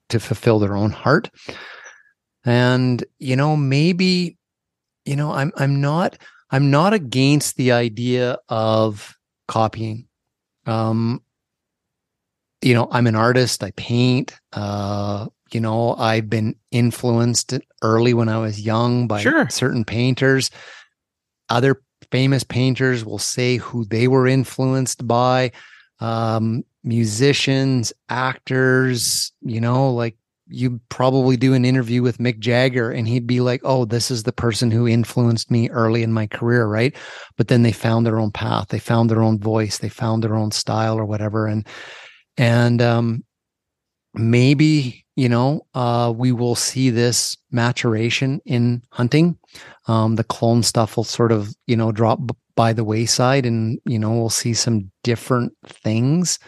to 0.10 0.20
fulfill 0.20 0.60
their 0.60 0.76
own 0.76 0.92
heart. 0.92 1.30
And, 2.44 3.04
you 3.20 3.36
know, 3.36 3.56
maybe, 3.58 4.38
you 5.06 5.16
know, 5.16 5.32
I'm 5.32 5.52
I'm 5.58 5.82
not 5.82 6.18
I'm 6.52 6.70
not 6.70 6.94
against 6.94 7.58
the 7.58 7.72
idea 7.72 8.38
of 8.50 9.18
copying. 9.48 10.08
Um, 10.66 11.22
you 12.62 12.74
know, 12.74 12.88
I'm 12.92 13.08
an 13.08 13.16
artist, 13.16 13.64
I 13.64 13.72
paint, 13.72 14.34
uh, 14.54 15.28
you 15.52 15.60
know, 15.60 15.96
I've 15.96 16.30
been 16.30 16.56
influenced 16.72 17.54
early 17.82 18.14
when 18.14 18.30
I 18.30 18.40
was 18.40 18.60
young 18.60 19.08
by 19.08 19.22
sure. 19.22 19.48
certain 19.50 19.86
painters. 19.86 20.50
Other 21.50 21.82
famous 22.12 22.44
painters 22.44 23.06
will 23.06 23.20
say 23.20 23.58
who 23.58 23.86
they 23.86 24.08
were 24.08 24.28
influenced 24.28 25.08
by. 25.08 25.52
Um, 26.00 26.64
musicians, 26.86 27.92
actors, 28.10 29.34
you 29.42 29.60
know, 29.60 29.92
like 29.92 30.16
you 30.48 30.80
probably 30.90 31.36
do 31.36 31.54
an 31.54 31.66
interview 31.66 32.04
with 32.04 32.20
Mick 32.20 32.40
Jagger 32.40 32.92
and 32.92 33.08
he'd 33.08 33.26
be 33.26 33.42
like, 33.42 33.62
"Oh, 33.64 33.86
this 33.86 34.12
is 34.12 34.24
the 34.24 34.32
person 34.32 34.70
who 34.70 34.88
influenced 34.88 35.50
me 35.50 35.70
early 35.70 36.04
in 36.04 36.14
my 36.14 36.28
career, 36.28 36.68
right?" 36.68 36.96
But 37.38 37.48
then 37.48 37.64
they 37.64 37.72
found 37.72 38.06
their 38.06 38.20
own 38.20 38.32
path, 38.32 38.68
they 38.70 38.80
found 38.80 39.10
their 39.10 39.24
own 39.24 39.40
voice, 39.40 39.80
they 39.80 39.90
found 39.90 40.24
their 40.24 40.36
own 40.36 40.52
style 40.52 40.98
or 40.98 41.06
whatever 41.06 41.48
and 41.48 41.68
and 42.38 42.82
um 42.82 43.24
maybe, 44.14 45.06
you 45.16 45.30
know, 45.30 45.62
uh 45.74 46.14
we 46.16 46.32
will 46.32 46.56
see 46.56 46.90
this 46.92 47.36
maturation 47.52 48.40
in 48.46 48.84
hunting. 48.92 49.38
Um 49.88 50.16
the 50.16 50.24
clone 50.24 50.64
stuff 50.64 50.98
will 50.98 51.04
sort 51.04 51.32
of, 51.32 51.56
you 51.68 51.76
know, 51.76 51.92
drop 51.92 52.20
by 52.56 52.72
the 52.74 52.84
wayside 52.84 53.46
and, 53.46 53.80
you 53.86 54.00
know, 54.00 54.12
we'll 54.12 54.30
see 54.30 54.54
some 54.54 54.92
different 55.04 55.54
things 55.66 56.40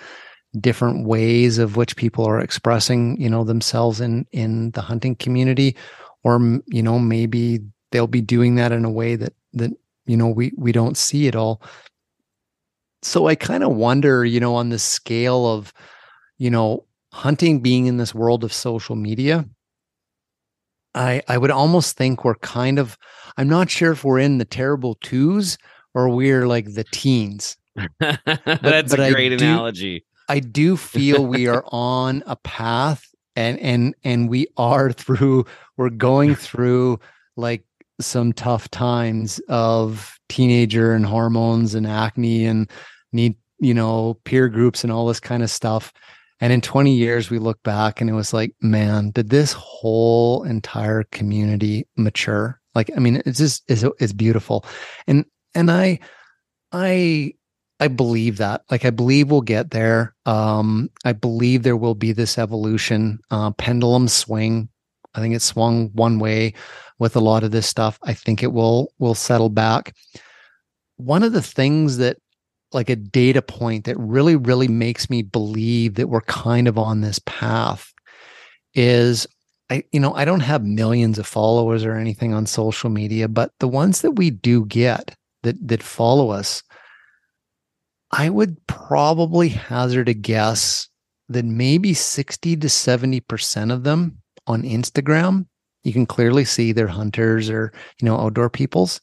different 0.59 1.05
ways 1.05 1.57
of 1.57 1.75
which 1.75 1.95
people 1.95 2.25
are 2.25 2.39
expressing, 2.39 3.19
you 3.19 3.29
know, 3.29 3.43
themselves 3.43 4.01
in 4.01 4.25
in 4.31 4.71
the 4.71 4.81
hunting 4.81 5.15
community, 5.15 5.75
or 6.23 6.61
you 6.67 6.84
know, 6.84 6.99
maybe 6.99 7.59
they'll 7.91 8.07
be 8.07 8.21
doing 8.21 8.55
that 8.55 8.71
in 8.71 8.85
a 8.85 8.91
way 8.91 9.15
that 9.15 9.34
that 9.53 9.71
you 10.05 10.17
know 10.17 10.27
we 10.27 10.51
we 10.57 10.71
don't 10.71 10.97
see 10.97 11.27
it 11.27 11.35
all. 11.35 11.61
So 13.03 13.27
I 13.27 13.35
kind 13.35 13.63
of 13.63 13.75
wonder, 13.75 14.25
you 14.25 14.39
know, 14.39 14.55
on 14.55 14.69
the 14.69 14.79
scale 14.79 15.45
of, 15.45 15.71
you 16.39 16.49
know, 16.49 16.85
hunting 17.13 17.59
being 17.61 17.85
in 17.85 17.97
this 17.97 18.13
world 18.13 18.43
of 18.43 18.51
social 18.51 18.95
media, 18.95 19.45
I 20.95 21.21
I 21.27 21.38
would 21.38 21.51
almost 21.51 21.95
think 21.97 22.25
we're 22.25 22.35
kind 22.35 22.79
of 22.79 22.97
I'm 23.38 23.47
not 23.47 23.69
sure 23.69 23.91
if 23.91 24.03
we're 24.03 24.19
in 24.19 24.39
the 24.39 24.45
terrible 24.45 24.95
twos 24.95 25.57
or 25.93 26.09
we're 26.09 26.47
like 26.47 26.73
the 26.73 26.84
teens. 26.85 27.57
That's 27.99 28.91
but 28.95 28.99
a 28.99 29.11
great 29.11 29.31
I 29.31 29.35
analogy. 29.35 30.05
I 30.27 30.39
do 30.39 30.77
feel 30.77 31.25
we 31.25 31.47
are 31.47 31.63
on 31.71 32.23
a 32.25 32.35
path 32.35 33.03
and 33.35 33.59
and 33.59 33.95
and 34.03 34.29
we 34.29 34.47
are 34.57 34.91
through 34.91 35.45
we're 35.77 35.89
going 35.89 36.35
through 36.35 36.99
like 37.35 37.63
some 38.01 38.33
tough 38.33 38.69
times 38.69 39.39
of 39.47 40.19
teenager 40.27 40.93
and 40.93 41.05
hormones 41.05 41.75
and 41.75 41.87
acne 41.87 42.45
and 42.45 42.69
need 43.13 43.35
you 43.59 43.73
know 43.73 44.15
peer 44.25 44.49
groups 44.49 44.83
and 44.83 44.91
all 44.91 45.07
this 45.07 45.19
kind 45.19 45.43
of 45.43 45.49
stuff. 45.49 45.93
And 46.39 46.53
in 46.53 46.61
20 46.61 46.93
years 46.93 47.31
we 47.31 47.39
look 47.39 47.61
back 47.63 47.99
and 47.99 48.09
it 48.09 48.13
was 48.13 48.33
like 48.33 48.53
man 48.61 49.11
did 49.11 49.29
this 49.29 49.53
whole 49.53 50.43
entire 50.43 51.03
community 51.03 51.87
mature? 51.95 52.59
Like 52.75 52.91
i 52.95 52.99
mean 52.99 53.21
it's 53.25 53.39
just 53.39 53.63
it's, 53.67 53.83
it's 53.99 54.13
beautiful. 54.13 54.65
And 55.07 55.25
and 55.55 55.71
i 55.71 55.99
i 56.71 57.33
I 57.79 57.87
believe 57.87 58.37
that. 58.37 58.63
Like, 58.71 58.85
I 58.85 58.89
believe 58.89 59.29
we'll 59.29 59.41
get 59.41 59.71
there. 59.71 60.15
Um, 60.25 60.89
I 61.05 61.13
believe 61.13 61.63
there 61.63 61.77
will 61.77 61.95
be 61.95 62.11
this 62.11 62.37
evolution, 62.37 63.19
uh, 63.29 63.51
pendulum 63.51 64.07
swing. 64.07 64.69
I 65.13 65.19
think 65.19 65.35
it 65.35 65.41
swung 65.41 65.89
one 65.93 66.19
way 66.19 66.53
with 66.99 67.15
a 67.15 67.19
lot 67.21 67.43
of 67.43 67.51
this 67.51 67.67
stuff. 67.67 67.99
I 68.03 68.13
think 68.13 68.41
it 68.41 68.51
will 68.51 68.93
will 68.99 69.15
settle 69.15 69.49
back. 69.49 69.95
One 70.97 71.23
of 71.23 71.33
the 71.33 71.41
things 71.41 71.97
that, 71.97 72.17
like, 72.71 72.89
a 72.89 72.95
data 72.95 73.41
point 73.41 73.85
that 73.85 73.97
really, 73.99 74.35
really 74.35 74.67
makes 74.67 75.09
me 75.09 75.21
believe 75.21 75.95
that 75.95 76.09
we're 76.09 76.21
kind 76.21 76.67
of 76.67 76.77
on 76.77 77.01
this 77.01 77.19
path 77.25 77.93
is 78.73 79.27
I, 79.69 79.83
you 79.91 79.99
know, 79.99 80.13
I 80.13 80.25
don't 80.25 80.39
have 80.39 80.63
millions 80.63 81.19
of 81.19 81.27
followers 81.27 81.83
or 81.83 81.95
anything 81.95 82.33
on 82.33 82.45
social 82.45 82.89
media, 82.89 83.27
but 83.27 83.51
the 83.59 83.67
ones 83.67 84.01
that 84.01 84.11
we 84.11 84.29
do 84.29 84.65
get 84.65 85.15
that 85.43 85.67
that 85.67 85.83
follow 85.83 86.29
us 86.29 86.63
I 88.11 88.29
would 88.29 88.65
probably 88.67 89.49
hazard 89.49 90.09
a 90.09 90.13
guess 90.13 90.88
that 91.29 91.45
maybe 91.45 91.93
60 91.93 92.55
to 92.55 92.67
70% 92.67 93.71
of 93.71 93.84
them 93.84 94.17
on 94.45 94.63
Instagram, 94.63 95.45
you 95.84 95.93
can 95.93 96.05
clearly 96.05 96.45
see 96.45 96.71
they're 96.71 96.88
hunters 96.88 97.49
or, 97.49 97.73
you 97.99 98.05
know, 98.05 98.17
outdoor 98.17 98.49
peoples. 98.49 99.01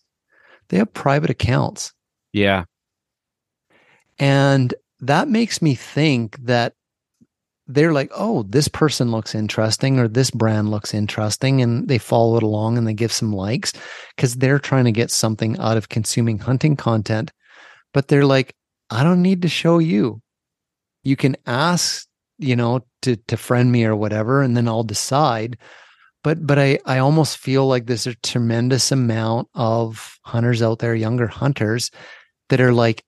They 0.68 0.78
have 0.78 0.92
private 0.94 1.30
accounts. 1.30 1.92
Yeah. 2.32 2.64
And 4.18 4.74
that 5.00 5.28
makes 5.28 5.60
me 5.60 5.74
think 5.74 6.38
that 6.44 6.74
they're 7.66 7.92
like, 7.92 8.10
oh, 8.14 8.42
this 8.44 8.68
person 8.68 9.10
looks 9.10 9.34
interesting 9.34 9.98
or 9.98 10.08
this 10.08 10.30
brand 10.30 10.70
looks 10.70 10.94
interesting. 10.94 11.62
And 11.62 11.88
they 11.88 11.98
follow 11.98 12.36
it 12.36 12.42
along 12.42 12.78
and 12.78 12.86
they 12.86 12.94
give 12.94 13.12
some 13.12 13.32
likes 13.32 13.72
because 14.16 14.36
they're 14.36 14.58
trying 14.58 14.84
to 14.84 14.92
get 14.92 15.10
something 15.10 15.58
out 15.58 15.76
of 15.76 15.88
consuming 15.88 16.38
hunting 16.38 16.76
content. 16.76 17.32
But 17.92 18.08
they're 18.08 18.26
like, 18.26 18.54
I 18.90 19.02
don't 19.02 19.22
need 19.22 19.42
to 19.42 19.48
show 19.48 19.78
you. 19.78 20.20
You 21.02 21.16
can 21.16 21.36
ask, 21.46 22.06
you 22.38 22.56
know, 22.56 22.80
to 23.02 23.16
to 23.16 23.36
friend 23.36 23.70
me 23.70 23.84
or 23.84 23.96
whatever, 23.96 24.42
and 24.42 24.56
then 24.56 24.68
I'll 24.68 24.84
decide. 24.84 25.58
But 26.22 26.46
but 26.46 26.58
I 26.58 26.78
I 26.86 26.98
almost 26.98 27.38
feel 27.38 27.66
like 27.66 27.86
there's 27.86 28.06
a 28.06 28.14
tremendous 28.16 28.92
amount 28.92 29.48
of 29.54 30.18
hunters 30.24 30.62
out 30.62 30.78
there, 30.78 30.94
younger 30.94 31.26
hunters, 31.26 31.90
that 32.48 32.60
are 32.60 32.72
like, 32.72 33.04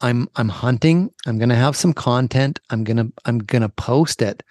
I'm 0.00 0.28
I'm 0.36 0.48
hunting. 0.48 1.10
I'm 1.26 1.38
gonna 1.38 1.56
have 1.56 1.76
some 1.76 1.92
content. 1.92 2.60
I'm 2.70 2.84
gonna 2.84 3.08
I'm 3.24 3.38
gonna 3.38 3.70
post 3.70 4.22
it, 4.22 4.42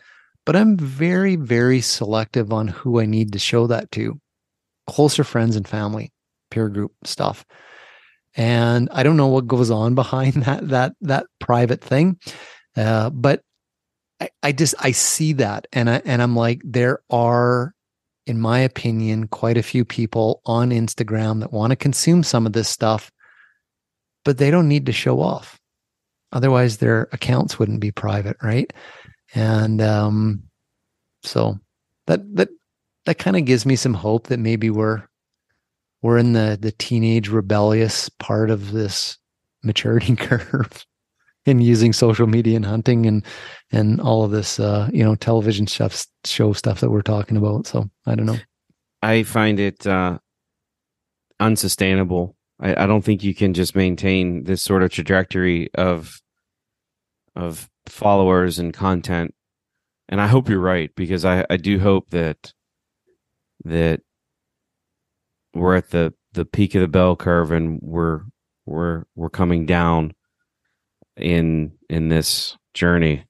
but 0.45 0.55
I'm 0.55 0.77
very 0.77 1.35
very 1.35 1.81
selective 1.81 2.51
on 2.51 2.67
who 2.67 2.99
I 2.99 3.05
need 3.05 3.33
to 3.33 3.39
show 3.39 3.67
that 3.67 3.91
to. 3.93 4.19
Closer 4.87 5.23
friends 5.23 5.55
and 5.55 5.67
family, 5.67 6.11
peer 6.49 6.69
group 6.69 6.93
stuff 7.03 7.45
and 8.37 8.87
I 8.91 9.01
don't 9.01 9.17
know 9.17 9.27
what 9.27 9.47
goes 9.47 9.71
on 9.71 9.95
behind 9.95 10.33
that 10.43 10.69
that 10.69 10.93
that 11.01 11.25
private 11.39 11.81
thing, 11.81 12.19
uh, 12.77 13.09
but 13.09 13.41
I, 14.21 14.29
I 14.43 14.51
just 14.51 14.75
I 14.79 14.91
see 14.91 15.33
that, 15.33 15.67
and 15.73 15.89
I 15.89 16.01
and 16.05 16.21
I'm 16.21 16.35
like, 16.35 16.61
there 16.63 16.99
are, 17.09 17.73
in 18.25 18.39
my 18.39 18.59
opinion, 18.59 19.27
quite 19.27 19.57
a 19.57 19.63
few 19.63 19.83
people 19.83 20.41
on 20.45 20.69
Instagram 20.69 21.41
that 21.41 21.51
want 21.51 21.71
to 21.71 21.75
consume 21.75 22.23
some 22.23 22.45
of 22.45 22.53
this 22.53 22.69
stuff, 22.69 23.11
but 24.23 24.37
they 24.37 24.51
don't 24.51 24.69
need 24.69 24.85
to 24.85 24.91
show 24.93 25.19
off. 25.19 25.59
Otherwise, 26.31 26.77
their 26.77 27.09
accounts 27.11 27.57
wouldn't 27.57 27.79
be 27.79 27.91
private, 27.91 28.37
right? 28.43 28.71
And 29.33 29.81
um, 29.81 30.43
so 31.23 31.59
that 32.05 32.21
that 32.35 32.49
that 33.05 33.17
kind 33.17 33.37
of 33.37 33.45
gives 33.45 33.65
me 33.65 33.75
some 33.75 33.93
hope 33.93 34.27
that 34.27 34.39
maybe 34.39 34.69
we're 34.69 35.03
we're 36.01 36.17
in 36.17 36.33
the 36.33 36.57
the 36.59 36.71
teenage 36.73 37.29
rebellious 37.29 38.09
part 38.09 38.49
of 38.49 38.71
this 38.71 39.17
maturity 39.63 40.15
curve 40.17 40.85
in 41.45 41.61
using 41.61 41.93
social 41.93 42.27
media 42.27 42.55
and 42.55 42.65
hunting 42.65 43.05
and 43.05 43.25
and 43.71 43.99
all 44.01 44.23
of 44.23 44.31
this 44.31 44.59
uh 44.59 44.89
you 44.91 45.03
know 45.03 45.15
television 45.15 45.65
stuff 45.65 46.05
show 46.25 46.53
stuff 46.53 46.79
that 46.81 46.91
we're 46.91 47.01
talking 47.01 47.37
about. 47.37 47.65
So 47.67 47.89
i 48.05 48.15
don't 48.15 48.25
know. 48.25 48.37
I 49.01 49.23
find 49.23 49.59
it 49.59 49.87
uh 49.87 50.19
unsustainable. 51.39 52.35
I, 52.59 52.83
I 52.83 52.87
don't 52.87 53.03
think 53.03 53.23
you 53.23 53.35
can 53.35 53.53
just 53.53 53.75
maintain 53.75 54.43
this 54.43 54.61
sort 54.61 54.83
of 54.83 54.91
trajectory 54.91 55.73
of 55.73 56.19
of 57.35 57.69
followers 57.85 58.59
and 58.59 58.73
content. 58.73 59.33
And 60.09 60.21
i 60.21 60.27
hope 60.27 60.49
you're 60.49 60.59
right 60.59 60.91
because 60.95 61.25
i 61.25 61.45
i 61.49 61.57
do 61.57 61.79
hope 61.79 62.09
that 62.11 62.53
that 63.63 64.01
we're 65.57 65.75
at 65.75 65.89
the 65.89 66.13
the 66.33 66.45
peak 66.45 66.75
of 66.75 66.81
the 66.81 66.87
bell 66.87 67.15
curve 67.15 67.51
and 67.51 67.79
we're 67.81 68.21
we're 68.65 69.05
we're 69.15 69.29
coming 69.29 69.65
down 69.65 70.13
in 71.15 71.73
in 71.89 72.09
this 72.09 72.57
journey. 72.73 73.25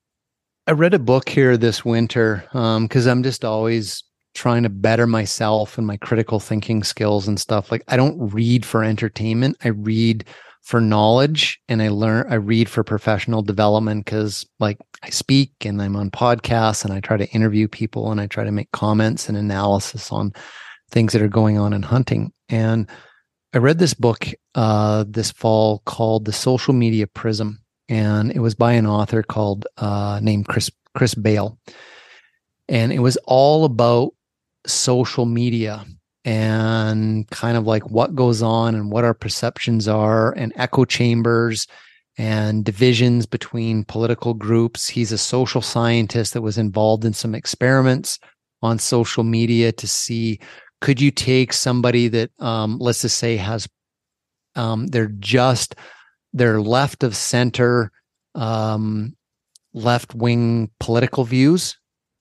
I 0.67 0.71
read 0.71 0.93
a 0.93 0.99
book 0.99 1.29
here 1.29 1.55
this 1.55 1.85
winter 1.85 2.43
because 2.51 3.07
um, 3.07 3.11
i'm 3.11 3.23
just 3.23 3.45
always 3.45 4.03
trying 4.35 4.63
to 4.63 4.69
better 4.69 5.07
myself 5.07 5.77
and 5.77 5.87
my 5.87 5.97
critical 5.97 6.39
thinking 6.39 6.83
skills 6.83 7.27
and 7.27 7.39
stuff. 7.39 7.71
Like 7.71 7.83
i 7.87 7.95
don't 7.95 8.33
read 8.33 8.65
for 8.65 8.83
entertainment. 8.83 9.57
I 9.63 9.69
read 9.69 10.25
for 10.67 10.81
knowledge 10.81 11.61
and 11.69 11.81
i 11.81 11.87
learn 11.87 12.25
i 12.29 12.35
read 12.35 12.67
for 12.67 12.83
professional 12.83 13.41
development 13.41 14.03
because 14.03 14.45
like 14.59 14.77
i 15.01 15.09
speak 15.09 15.53
and 15.63 15.81
i'm 15.81 15.95
on 15.95 16.11
podcasts 16.11 16.83
and 16.83 16.93
i 16.93 16.99
try 16.99 17.15
to 17.15 17.29
interview 17.29 17.69
people 17.69 18.11
and 18.11 18.19
i 18.19 18.27
try 18.27 18.43
to 18.43 18.51
make 18.51 18.69
comments 18.71 19.29
and 19.29 19.37
analysis 19.37 20.11
on 20.11 20.33
things 20.89 21.13
that 21.13 21.21
are 21.21 21.27
going 21.27 21.57
on 21.57 21.73
in 21.73 21.83
hunting. 21.83 22.31
And 22.49 22.87
I 23.53 23.59
read 23.59 23.79
this 23.79 23.93
book 23.93 24.27
uh, 24.55 25.05
this 25.07 25.31
fall 25.31 25.81
called 25.85 26.25
The 26.25 26.33
Social 26.33 26.73
Media 26.73 27.07
Prism, 27.07 27.59
and 27.89 28.31
it 28.31 28.39
was 28.39 28.55
by 28.55 28.73
an 28.73 28.85
author 28.85 29.23
called 29.23 29.67
uh, 29.77 30.19
named 30.21 30.47
Chris 30.47 30.69
Chris 30.95 31.15
Bail, 31.15 31.57
and 32.67 32.91
it 32.91 32.99
was 32.99 33.17
all 33.25 33.65
about 33.65 34.13
social 34.65 35.25
media 35.25 35.85
and 36.25 37.29
kind 37.29 37.55
of 37.55 37.65
like 37.65 37.89
what 37.89 38.15
goes 38.15 38.41
on 38.41 38.75
and 38.75 38.91
what 38.91 39.05
our 39.05 39.13
perceptions 39.13 39.87
are 39.87 40.33
and 40.33 40.51
echo 40.57 40.83
chambers 40.83 41.67
and 42.17 42.65
divisions 42.65 43.25
between 43.25 43.85
political 43.85 44.33
groups. 44.33 44.89
He's 44.89 45.13
a 45.13 45.17
social 45.17 45.61
scientist 45.61 46.33
that 46.33 46.41
was 46.41 46.57
involved 46.57 47.05
in 47.05 47.13
some 47.13 47.33
experiments 47.33 48.19
on 48.61 48.77
social 48.79 49.23
media 49.23 49.71
to 49.71 49.87
see 49.87 50.39
could 50.81 51.01
you 51.01 51.11
take 51.11 51.53
somebody 51.53 52.07
that 52.07 52.31
um, 52.39 52.77
let's 52.79 53.01
just 53.01 53.17
say 53.17 53.37
has 53.37 53.67
um, 54.55 54.87
they're 54.87 55.13
just 55.19 55.75
they're 56.33 56.61
left 56.61 57.03
of 57.03 57.15
center 57.15 57.91
um, 58.35 59.15
left 59.73 60.13
wing 60.15 60.69
political 60.79 61.23
views? 61.23 61.77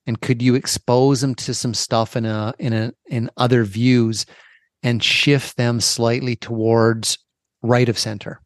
And 0.08 0.20
could 0.20 0.40
you 0.40 0.54
expose 0.54 1.20
them 1.20 1.34
to 1.36 1.52
some 1.52 1.74
stuff 1.74 2.16
in 2.16 2.24
a 2.24 2.54
in 2.58 2.72
a 2.72 2.92
in 3.06 3.30
other 3.36 3.64
views 3.64 4.24
and 4.82 5.02
shift 5.02 5.56
them 5.56 5.80
slightly 5.80 6.36
towards 6.36 7.18
right 7.62 7.88
of 7.88 7.98
center? 7.98 8.40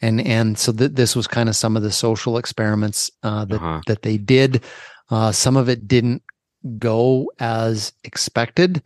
And 0.00 0.20
and 0.20 0.58
so 0.58 0.72
th- 0.72 0.92
this 0.92 1.14
was 1.14 1.26
kind 1.26 1.48
of 1.48 1.56
some 1.56 1.76
of 1.76 1.82
the 1.82 1.92
social 1.92 2.38
experiments 2.38 3.10
uh, 3.22 3.44
that 3.44 3.56
uh-huh. 3.56 3.80
that 3.86 4.02
they 4.02 4.18
did. 4.18 4.64
Uh, 5.10 5.30
some 5.30 5.56
of 5.56 5.68
it 5.68 5.86
didn't 5.86 6.22
go 6.78 7.30
as 7.38 7.92
expected 8.02 8.82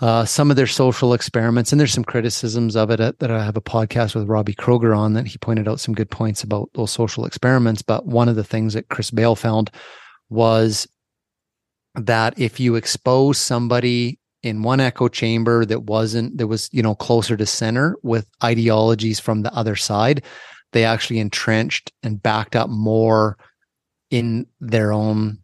uh, 0.00 0.24
some 0.24 0.50
of 0.50 0.56
their 0.56 0.66
social 0.66 1.12
experiments, 1.12 1.72
and 1.72 1.80
there's 1.80 1.92
some 1.92 2.04
criticisms 2.04 2.76
of 2.76 2.90
it 2.90 3.00
at, 3.00 3.18
that 3.18 3.30
I 3.30 3.44
have 3.44 3.56
a 3.56 3.62
podcast 3.62 4.14
with 4.14 4.28
Robbie 4.28 4.54
Kroger 4.54 4.96
on 4.96 5.14
that 5.14 5.26
he 5.26 5.38
pointed 5.38 5.66
out 5.68 5.80
some 5.80 5.94
good 5.94 6.10
points 6.10 6.42
about 6.42 6.70
those 6.74 6.92
social 6.92 7.24
experiments. 7.24 7.82
But 7.82 8.06
one 8.06 8.28
of 8.28 8.36
the 8.36 8.44
things 8.44 8.74
that 8.74 8.88
Chris 8.88 9.10
Bail 9.10 9.34
found 9.34 9.70
was 10.30 10.86
that 11.94 12.38
if 12.38 12.60
you 12.60 12.76
expose 12.76 13.38
somebody 13.38 14.20
in 14.42 14.62
one 14.62 14.78
echo 14.78 15.08
chamber 15.08 15.64
that 15.64 15.84
wasn't 15.84 16.38
that 16.38 16.46
was 16.46 16.68
you 16.72 16.82
know 16.82 16.94
closer 16.94 17.36
to 17.36 17.44
center 17.44 17.96
with 18.02 18.26
ideologies 18.44 19.18
from 19.18 19.42
the 19.42 19.52
other 19.52 19.74
side 19.74 20.22
they 20.72 20.84
actually 20.84 21.18
entrenched 21.18 21.92
and 22.04 22.22
backed 22.22 22.54
up 22.54 22.70
more 22.70 23.36
in 24.10 24.46
their 24.60 24.92
own 24.92 25.38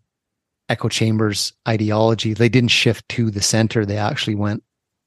echo 0.68 0.88
chambers 0.88 1.52
ideology 1.68 2.32
they 2.32 2.48
didn't 2.48 2.70
shift 2.70 3.08
to 3.10 3.30
the 3.30 3.42
center. 3.42 3.84
They 3.84 3.98
actually 3.98 4.34
went 4.34 4.62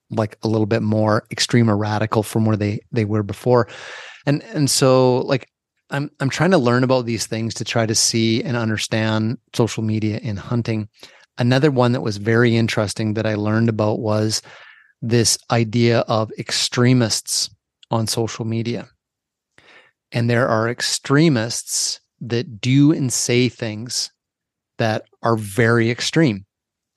like 0.09 0.37
a 0.43 0.47
little 0.47 0.65
bit 0.65 0.81
more 0.81 1.25
extreme 1.31 1.69
or 1.69 1.77
radical 1.77 2.23
from 2.23 2.45
where 2.45 2.57
they 2.57 2.79
they 2.91 3.05
were 3.05 3.23
before. 3.23 3.67
And 4.25 4.43
and 4.43 4.69
so 4.69 5.19
like 5.21 5.49
i'm 5.89 6.09
i'm 6.19 6.29
trying 6.29 6.51
to 6.51 6.57
learn 6.57 6.83
about 6.83 7.05
these 7.05 7.27
things 7.27 7.53
to 7.55 7.63
try 7.63 7.85
to 7.85 7.95
see 7.95 8.43
and 8.43 8.57
understand 8.57 9.37
social 9.53 9.83
media 9.83 10.19
in 10.19 10.37
hunting. 10.37 10.89
Another 11.37 11.69
one 11.69 11.91
that 11.91 12.01
was 12.01 12.17
very 12.17 12.55
interesting 12.55 13.13
that 13.13 13.25
i 13.25 13.35
learned 13.35 13.69
about 13.69 13.99
was 13.99 14.41
this 15.01 15.37
idea 15.51 15.99
of 16.01 16.31
extremists 16.39 17.49
on 17.91 18.07
social 18.07 18.45
media. 18.45 18.87
And 20.11 20.29
there 20.29 20.47
are 20.47 20.69
extremists 20.69 21.99
that 22.21 22.59
do 22.59 22.91
and 22.91 23.11
say 23.11 23.49
things 23.49 24.11
that 24.77 25.05
are 25.23 25.35
very 25.35 25.89
extreme. 25.89 26.45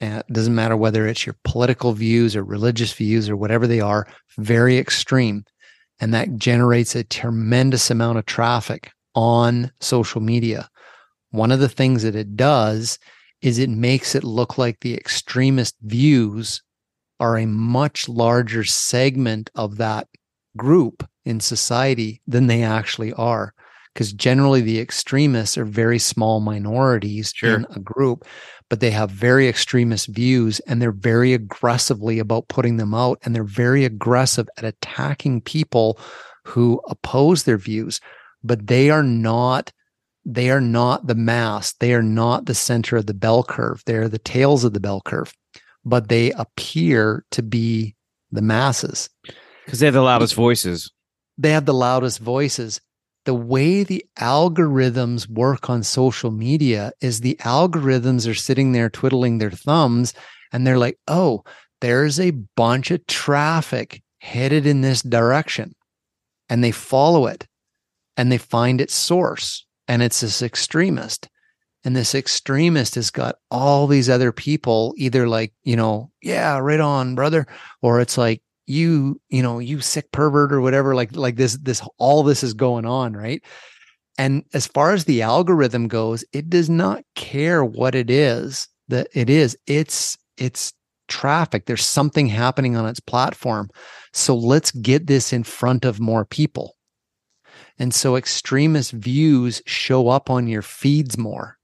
And 0.01 0.19
it 0.19 0.32
doesn't 0.32 0.55
matter 0.55 0.77
whether 0.77 1.07
it's 1.07 1.27
your 1.27 1.36
political 1.44 1.93
views 1.93 2.35
or 2.35 2.43
religious 2.43 2.93
views 2.93 3.28
or 3.28 3.36
whatever 3.36 3.66
they 3.66 3.81
are, 3.81 4.07
very 4.39 4.78
extreme. 4.78 5.44
And 6.01 6.15
that 6.15 6.36
generates 6.36 6.94
a 6.94 7.05
tremendous 7.05 7.90
amount 7.90 8.19
of 8.19 8.27
traffic 8.27 8.93
on 9.15 9.70
social 9.81 10.20
media. 10.20 10.70
One 11.31 11.52
of 11.52 11.61
the 11.61 11.69
things 11.69 12.02
that 12.02 12.16
it 12.16 12.36
does 12.36 12.98
is 13.43 13.59
it 13.59 13.70
makes 13.70 14.15
it 14.15 14.24
look 14.24 14.57
like 14.57 14.81
the 14.81 14.94
extremist 14.94 15.77
views 15.82 16.62
are 17.19 17.36
a 17.36 17.47
much 17.47 18.09
larger 18.09 18.65
segment 18.65 19.51
of 19.55 19.77
that 19.77 20.09
group 20.57 21.07
in 21.24 21.40
society 21.40 22.23
than 22.27 22.47
they 22.47 22.62
actually 22.62 23.12
are 23.12 23.55
because 23.95 24.12
generally 24.12 24.61
the 24.61 24.81
extremists 24.81 25.59
are 25.59 25.65
very 25.65 25.99
small 25.99 26.41
minorities 26.41 27.33
sure. 27.35 27.57
in 27.57 27.67
a 27.71 27.81
group, 27.81 28.25
but 28.69 28.81
they 28.81 28.91
have 28.91 29.11
very 29.11 29.49
extremist 29.49 30.07
views 30.09 30.61
and 30.61 30.81
they're 30.81 30.93
very 30.93 31.35
aggressively 31.35 32.19
about 32.19 32.49
putting 32.49 32.77
them 32.77 32.95
out 32.95 33.19
and 33.23 33.35
they're 33.35 33.45
very 33.45 33.85
aggressive 33.85 34.49
at 34.57 34.65
attacking 34.65 35.41
people 35.41 35.99
who 36.45 36.81
oppose 36.89 37.45
their 37.45 37.59
views, 37.59 38.01
but 38.43 38.67
they 38.67 38.91
are 38.91 39.03
not 39.03 39.73
they 40.27 40.51
are 40.51 40.61
not 40.61 41.07
the 41.07 41.15
mass. 41.15 41.73
They 41.73 41.95
are 41.95 42.03
not 42.03 42.45
the 42.45 42.55
center 42.55 42.97
of 42.97 43.07
the 43.07 43.15
bell 43.15 43.43
curve. 43.43 43.83
They're 43.87 44.09
the 44.09 44.19
tails 44.19 44.65
of 44.65 44.75
the 44.75 44.81
bell 44.81 45.01
curve, 45.01 45.33
but 45.83 46.09
they 46.09 46.31
appear 46.33 47.25
to 47.31 47.43
be 47.43 47.97
the 48.31 48.43
masses. 48.43 49.09
Because 49.65 49.81
they 49.81 49.87
have 49.87 49.95
the 49.95 50.03
loudest 50.03 50.35
voices. 50.35 50.93
They 51.39 51.53
have 51.53 51.65
the 51.65 51.75
loudest 51.75 52.21
voices 52.21 52.83
the 53.24 53.34
way 53.34 53.82
the 53.82 54.05
algorithms 54.18 55.28
work 55.28 55.68
on 55.68 55.82
social 55.82 56.30
media 56.30 56.92
is 57.01 57.20
the 57.20 57.36
algorithms 57.40 58.28
are 58.28 58.34
sitting 58.34 58.72
there 58.72 58.88
twiddling 58.88 59.38
their 59.38 59.51
thumbs 59.51 60.14
and 60.52 60.66
they're 60.66 60.78
like, 60.78 60.98
oh, 61.06 61.44
there's 61.80 62.18
a 62.18 62.30
bunch 62.30 62.90
of 62.90 63.06
traffic 63.06 64.02
headed 64.18 64.66
in 64.66 64.80
this 64.80 65.02
direction. 65.02 65.74
And 66.48 66.64
they 66.64 66.72
follow 66.72 67.26
it 67.26 67.47
and 68.16 68.30
they 68.30 68.38
find 68.38 68.80
its 68.80 68.94
source. 68.94 69.66
And 69.86 70.02
it's 70.02 70.20
this 70.20 70.42
extremist. 70.42 71.28
And 71.84 71.97
this 71.97 72.14
extremist 72.14 72.97
has 72.97 73.10
got 73.10 73.36
all 73.51 73.86
these 73.86 74.10
other 74.10 74.32
people 74.32 74.94
either 74.98 75.26
like, 75.26 75.52
you 75.62 75.76
know, 75.76 76.10
yeah, 76.20 76.59
right 76.59 76.80
on, 76.80 77.14
brother. 77.14 77.47
Or 77.80 78.01
it's 78.01 78.18
like, 78.18 78.42
you 78.70 79.20
you 79.28 79.42
know 79.42 79.59
you 79.59 79.80
sick 79.80 80.10
pervert 80.12 80.52
or 80.52 80.60
whatever 80.60 80.94
like 80.94 81.14
like 81.16 81.36
this 81.36 81.59
this 81.62 81.82
all 81.98 82.22
this 82.22 82.42
is 82.42 82.55
going 82.55 82.86
on 82.86 83.14
right? 83.14 83.42
And 84.18 84.44
as 84.52 84.66
far 84.66 84.92
as 84.92 85.05
the 85.05 85.22
algorithm 85.22 85.88
goes 85.88 86.24
it 86.32 86.48
does 86.48 86.70
not 86.70 87.02
care 87.14 87.64
what 87.64 87.94
it 87.94 88.10
is 88.10 88.68
that 88.88 89.09
it 89.14 89.30
is. 89.30 89.56
It's 89.66 90.16
it's 90.36 90.72
traffic. 91.09 91.66
There's 91.66 91.84
something 91.84 92.28
happening 92.28 92.76
on 92.76 92.86
its 92.86 93.01
platform. 93.01 93.68
So 94.12 94.36
let's 94.36 94.70
get 94.70 95.06
this 95.06 95.32
in 95.32 95.42
front 95.42 95.84
of 95.84 95.98
more 96.01 96.24
people. 96.24 96.76
And 97.78 97.94
so 97.94 98.16
extremist 98.16 98.92
views 98.92 99.62
show 99.66 100.09
up 100.09 100.28
on 100.28 100.47
your 100.47 100.62
feeds 100.62 101.16
more 101.16 101.56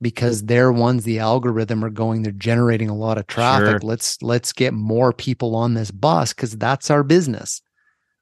because 0.00 0.44
they're 0.44 0.72
ones 0.72 1.04
the 1.04 1.18
algorithm 1.18 1.84
are 1.84 1.90
going 1.90 2.22
they're 2.22 2.32
generating 2.32 2.88
a 2.88 2.96
lot 2.96 3.18
of 3.18 3.26
traffic. 3.26 3.68
Sure. 3.68 3.80
let's 3.82 4.20
let's 4.22 4.52
get 4.52 4.72
more 4.72 5.12
people 5.12 5.54
on 5.54 5.74
this 5.74 5.90
bus 5.90 6.32
because 6.32 6.56
that's 6.56 6.90
our 6.90 7.02
business. 7.02 7.60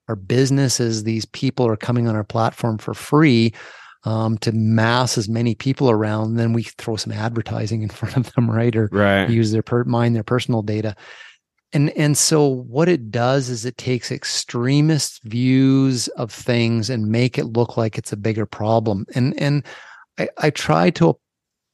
Our 0.08 0.16
business 0.16 0.80
is 0.80 1.04
these 1.04 1.26
people 1.26 1.66
are 1.66 1.76
coming 1.76 2.08
on 2.08 2.16
our 2.16 2.24
platform 2.24 2.78
for 2.78 2.94
free 2.94 3.52
um, 4.04 4.38
to 4.38 4.52
mass 4.52 5.18
as 5.18 5.28
many 5.28 5.54
people 5.54 5.90
around 5.90 6.36
then 6.36 6.52
we 6.52 6.62
throw 6.62 6.96
some 6.96 7.12
advertising 7.12 7.82
in 7.82 7.88
front 7.88 8.16
of 8.16 8.32
them 8.34 8.50
right? 8.50 8.74
Or 8.74 8.88
right. 8.90 9.28
use 9.28 9.52
their 9.52 9.62
per- 9.62 9.84
mine 9.84 10.14
their 10.14 10.24
personal 10.24 10.62
data. 10.62 10.96
And 11.74 11.90
and 11.90 12.16
so 12.16 12.46
what 12.46 12.88
it 12.88 13.10
does 13.10 13.50
is 13.50 13.66
it 13.66 13.76
takes 13.76 14.10
extremist 14.10 15.22
views 15.24 16.08
of 16.08 16.32
things 16.32 16.88
and 16.88 17.08
make 17.08 17.36
it 17.36 17.44
look 17.44 17.76
like 17.76 17.98
it's 17.98 18.12
a 18.12 18.16
bigger 18.16 18.46
problem. 18.46 19.04
And 19.14 19.38
and 19.38 19.64
I, 20.18 20.28
I 20.38 20.50
try 20.50 20.88
to 20.90 21.18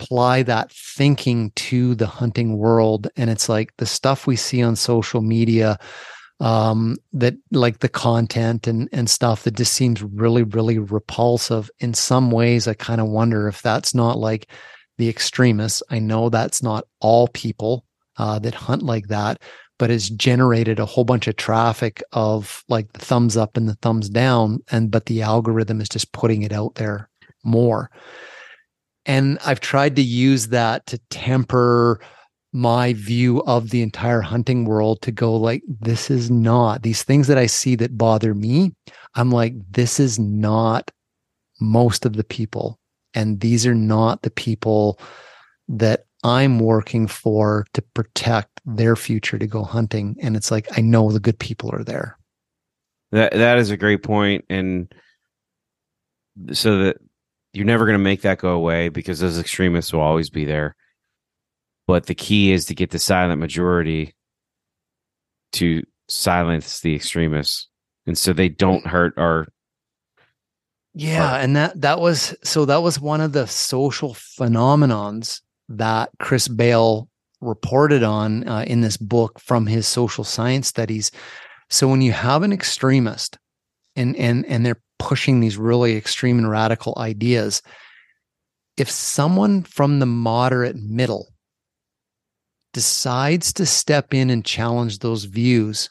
apply 0.05 0.43
that 0.43 0.71
thinking 0.73 1.51
to 1.57 1.95
the 1.95 2.07
hunting 2.07 2.57
world 2.57 3.09
and 3.17 3.31
it's 3.31 3.49
like 3.49 3.75
the 3.79 3.87
stuff 3.87 4.27
we 4.27 4.37
see 4.37 4.63
on 4.63 4.77
social 4.77 5.23
media 5.23 5.79
um 6.41 6.97
that 7.13 7.35
like 7.53 7.79
the 7.79 7.89
content 7.89 8.67
and 8.67 8.89
and 8.93 9.09
stuff 9.09 9.45
that 9.45 9.55
just 9.57 9.73
seems 9.73 10.03
really 10.03 10.43
really 10.43 10.79
repulsive 10.79 11.71
in 11.79 11.95
some 11.95 12.31
ways 12.31 12.67
i 12.67 12.75
kind 12.75 13.01
of 13.01 13.09
wonder 13.09 13.47
if 13.49 13.63
that's 13.63 13.95
not 13.95 14.19
like 14.19 14.49
the 14.97 15.09
extremists. 15.09 15.83
I 15.91 15.99
know 15.99 16.29
that's 16.29 16.63
not 16.63 16.87
all 17.01 17.29
people 17.29 17.85
uh 18.17 18.39
that 18.41 18.55
hunt 18.55 18.83
like 18.83 19.09
that 19.09 19.41
but 19.79 19.91
it's 19.91 20.09
generated 20.09 20.79
a 20.79 20.87
whole 20.87 21.05
bunch 21.05 21.27
of 21.27 21.37
traffic 21.37 22.03
of 22.13 22.63
like 22.69 22.93
the 22.93 23.01
thumbs 23.01 23.37
up 23.37 23.57
and 23.57 23.69
the 23.69 23.75
thumbs 23.77 24.09
down 24.09 24.61
and 24.71 24.91
but 24.91 25.07
the 25.07 25.23
algorithm 25.23 25.81
is 25.81 25.89
just 25.89 26.13
putting 26.13 26.43
it 26.43 26.53
out 26.53 26.77
there 26.77 27.09
more 27.45 27.91
and 29.07 29.39
I've 29.45 29.61
tried 29.61 29.97
to 29.97 30.03
use 30.03 30.49
that 30.49 30.87
to 30.87 30.99
temper 31.11 32.01
my 32.53 32.93
view 32.93 33.43
of 33.43 33.71
the 33.71 33.83
entire 33.83 34.21
hunting 34.21 34.65
world 34.65 35.03
to 35.03 35.11
go 35.11 35.35
like, 35.35 35.63
this 35.67 36.11
is 36.11 36.31
not 36.31 36.83
these 36.83 37.03
things 37.03 37.27
that 37.27 37.37
I 37.37 37.47
see 37.47 37.75
that 37.77 37.99
bother 37.99 38.33
me. 38.33 38.73
I'm 39.17 39.31
like, 39.31 39.55
this 39.71 39.99
is 39.99 40.19
not 40.19 40.91
most 41.61 42.07
of 42.07 42.15
the 42.15 42.25
people. 42.25 42.79
And 43.13 43.41
these 43.41 43.67
are 43.67 43.75
not 43.75 44.23
the 44.23 44.31
people 44.31 45.01
that 45.69 46.05
I'm 46.23 46.59
working 46.59 47.07
for 47.07 47.67
to 47.75 47.83
protect 47.83 48.61
their 48.65 48.97
future 48.97 49.39
to 49.39 49.47
go 49.47 49.65
hunting. 49.65 50.17
And 50.23 50.37
it's 50.37 50.51
like, 50.51 50.67
I 50.79 50.81
know 50.81 51.11
the 51.11 51.21
good 51.21 51.39
people 51.39 51.71
are 51.75 51.85
there. 51.85 52.19
That 53.13 53.33
that 53.33 53.59
is 53.59 53.71
a 53.71 53.77
great 53.77 54.03
point. 54.03 54.45
And 54.49 54.93
so 56.53 56.79
that 56.79 56.97
you're 57.55 57.65
never 57.65 57.87
going 57.87 57.99
to 57.99 58.03
make 58.03 58.23
that 58.23 58.39
go 58.39 58.51
away 58.51 58.89
because 58.89 59.21
those 59.21 59.39
extremists 59.39 59.93
will 59.93 60.01
always 60.01 60.29
be 60.29 60.45
there. 60.45 60.75
But 61.87 62.07
the 62.07 62.15
key 62.15 62.53
is 62.53 62.65
to 62.67 62.75
get 62.75 62.91
the 62.91 62.99
silent 62.99 63.41
majority 63.41 64.15
to 65.53 65.83
silence 66.09 66.81
the 66.81 66.95
extremists, 66.95 67.69
and 68.07 68.17
so 68.19 68.33
they 68.33 68.49
don't 68.49 68.87
hurt 68.87 69.15
our. 69.17 69.47
Yeah, 70.95 71.33
our, 71.33 71.41
and 71.41 71.57
that 71.57 71.81
that 71.81 72.01
was 72.01 72.35
so 72.43 72.65
that 72.65 72.83
was 72.83 73.01
one 73.01 73.21
of 73.21 73.33
the 73.33 73.47
social 73.47 74.15
phenomenons 74.15 75.41
that 75.69 76.11
Chris 76.19 76.49
Bail 76.49 77.09
reported 77.41 78.03
on 78.03 78.49
uh, 78.49 78.65
in 78.67 78.81
this 78.81 78.97
book 78.97 79.39
from 79.39 79.67
his 79.67 79.87
social 79.87 80.25
science 80.25 80.67
studies. 80.67 81.11
So 81.69 81.89
when 81.89 82.01
you 82.01 82.13
have 82.13 82.43
an 82.43 82.53
extremist 82.53 83.39
and 83.95 84.17
and 84.17 84.47
and 84.47 84.65
they're 84.65 84.81
pushing 84.99 85.41
these 85.41 85.57
really 85.57 85.97
extreme 85.97 86.39
and 86.39 86.51
radical 86.51 86.95
ideas. 86.97 87.63
If 88.77 88.91
someone 88.91 89.63
from 89.63 89.99
the 89.99 90.07
moderate 90.07 90.77
middle 90.77 91.29
decides 92.73 93.53
to 93.55 93.67
step 93.67 94.13
in 94.13 94.31
and 94.31 94.45
challenge 94.45 94.99
those 94.99 95.25
views, 95.25 95.91